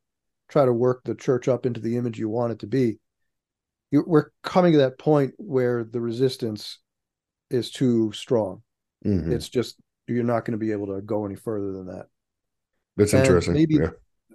try 0.49 0.65
to 0.65 0.73
work 0.73 1.01
the 1.03 1.15
church 1.15 1.47
up 1.47 1.65
into 1.65 1.79
the 1.79 1.97
image 1.97 2.19
you 2.19 2.29
want 2.29 2.53
it 2.53 2.59
to 2.59 2.67
be. 2.67 2.99
You, 3.91 4.03
we're 4.05 4.29
coming 4.43 4.73
to 4.73 4.79
that 4.79 4.97
point 4.99 5.33
where 5.37 5.83
the 5.83 6.01
resistance 6.01 6.79
is 7.49 7.71
too 7.71 8.11
strong. 8.13 8.61
Mm-hmm. 9.05 9.31
It's 9.31 9.49
just 9.49 9.75
you're 10.07 10.23
not 10.23 10.45
going 10.45 10.53
to 10.53 10.63
be 10.65 10.71
able 10.71 10.87
to 10.95 11.01
go 11.01 11.25
any 11.25 11.35
further 11.35 11.71
than 11.71 11.87
that. 11.87 12.07
That's 12.97 13.13
and 13.13 13.21
interesting. 13.23 13.53
maybe- 13.53 13.75
yeah. 13.75 13.89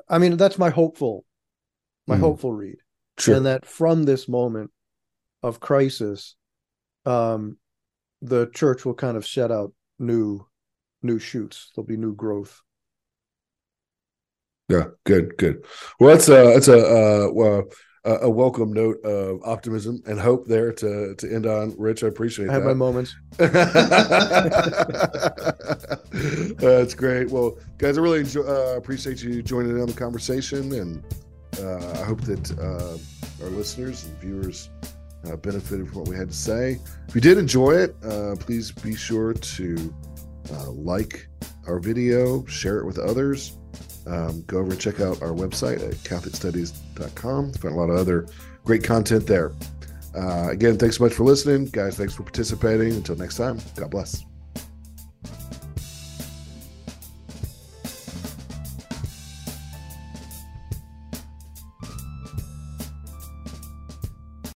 I 0.08 0.18
mean, 0.18 0.36
that's 0.36 0.58
my 0.58 0.70
hopeful, 0.70 1.24
my 2.06 2.16
Mhm. 2.16 2.20
hopeful 2.20 2.52
read. 2.52 2.78
Sure. 3.18 3.36
and 3.36 3.44
that 3.46 3.66
from 3.66 4.04
this 4.04 4.28
moment 4.28 4.70
of 5.42 5.60
crisis 5.60 6.36
um 7.04 7.58
the 8.22 8.46
church 8.54 8.86
will 8.86 8.94
kind 8.94 9.16
of 9.18 9.26
shed 9.26 9.52
out 9.52 9.74
new 9.98 10.46
new 11.02 11.18
shoots 11.18 11.70
there'll 11.74 11.86
be 11.86 11.98
new 11.98 12.14
growth 12.14 12.62
Yeah, 14.70 14.84
good, 15.04 15.36
good. 15.36 15.64
Well, 15.98 16.10
that's 16.10 16.28
a 16.28 16.54
that's 16.54 16.68
a 16.68 17.28
uh, 18.02 18.18
a 18.22 18.30
welcome 18.30 18.72
note 18.72 19.04
of 19.04 19.40
optimism 19.44 20.00
and 20.06 20.18
hope 20.18 20.46
there 20.46 20.72
to 20.72 21.14
to 21.16 21.34
end 21.34 21.44
on. 21.46 21.74
Rich, 21.76 22.04
I 22.04 22.06
appreciate 22.06 22.46
that. 22.46 22.52
i 22.52 22.54
have 22.54 22.64
my 22.64 22.72
moments 22.72 23.14
that's 26.60 26.94
great. 26.94 27.30
Well, 27.30 27.58
guys, 27.78 27.98
I 27.98 28.00
really 28.00 28.20
enjoy, 28.20 28.42
uh, 28.42 28.76
appreciate 28.76 29.22
you 29.22 29.42
joining 29.42 29.72
in 29.72 29.80
on 29.80 29.88
the 29.88 29.92
conversation, 29.92 30.72
and 30.72 31.02
uh, 31.58 32.00
I 32.00 32.04
hope 32.04 32.20
that 32.22 32.50
uh, 32.58 32.96
our 33.44 33.50
listeners 33.50 34.04
and 34.04 34.16
viewers 34.18 34.70
uh, 35.26 35.36
benefited 35.36 35.88
from 35.88 35.98
what 35.98 36.08
we 36.08 36.16
had 36.16 36.28
to 36.28 36.36
say. 36.36 36.78
If 37.08 37.14
you 37.14 37.20
did 37.20 37.38
enjoy 37.38 37.72
it, 37.72 37.96
uh, 38.04 38.36
please 38.38 38.70
be 38.70 38.94
sure 38.94 39.34
to 39.34 39.94
uh, 40.52 40.70
like 40.70 41.28
our 41.66 41.78
video, 41.78 42.44
share 42.46 42.78
it 42.78 42.86
with 42.86 42.98
others. 42.98 43.58
Um, 44.10 44.42
go 44.46 44.58
over 44.58 44.72
and 44.72 44.80
check 44.80 45.00
out 45.00 45.22
our 45.22 45.28
website 45.28 45.86
at 45.86 45.94
catholicstudies.com. 45.94 47.52
Find 47.52 47.74
a 47.74 47.78
lot 47.78 47.90
of 47.90 47.96
other 47.96 48.26
great 48.64 48.82
content 48.82 49.26
there. 49.26 49.52
Uh, 50.14 50.48
again, 50.50 50.76
thanks 50.76 50.96
so 50.96 51.04
much 51.04 51.12
for 51.12 51.24
listening. 51.24 51.66
Guys, 51.66 51.96
thanks 51.96 52.14
for 52.14 52.24
participating. 52.24 52.92
Until 52.92 53.16
next 53.16 53.36
time, 53.36 53.58
God 53.76 53.90
bless. 53.90 54.29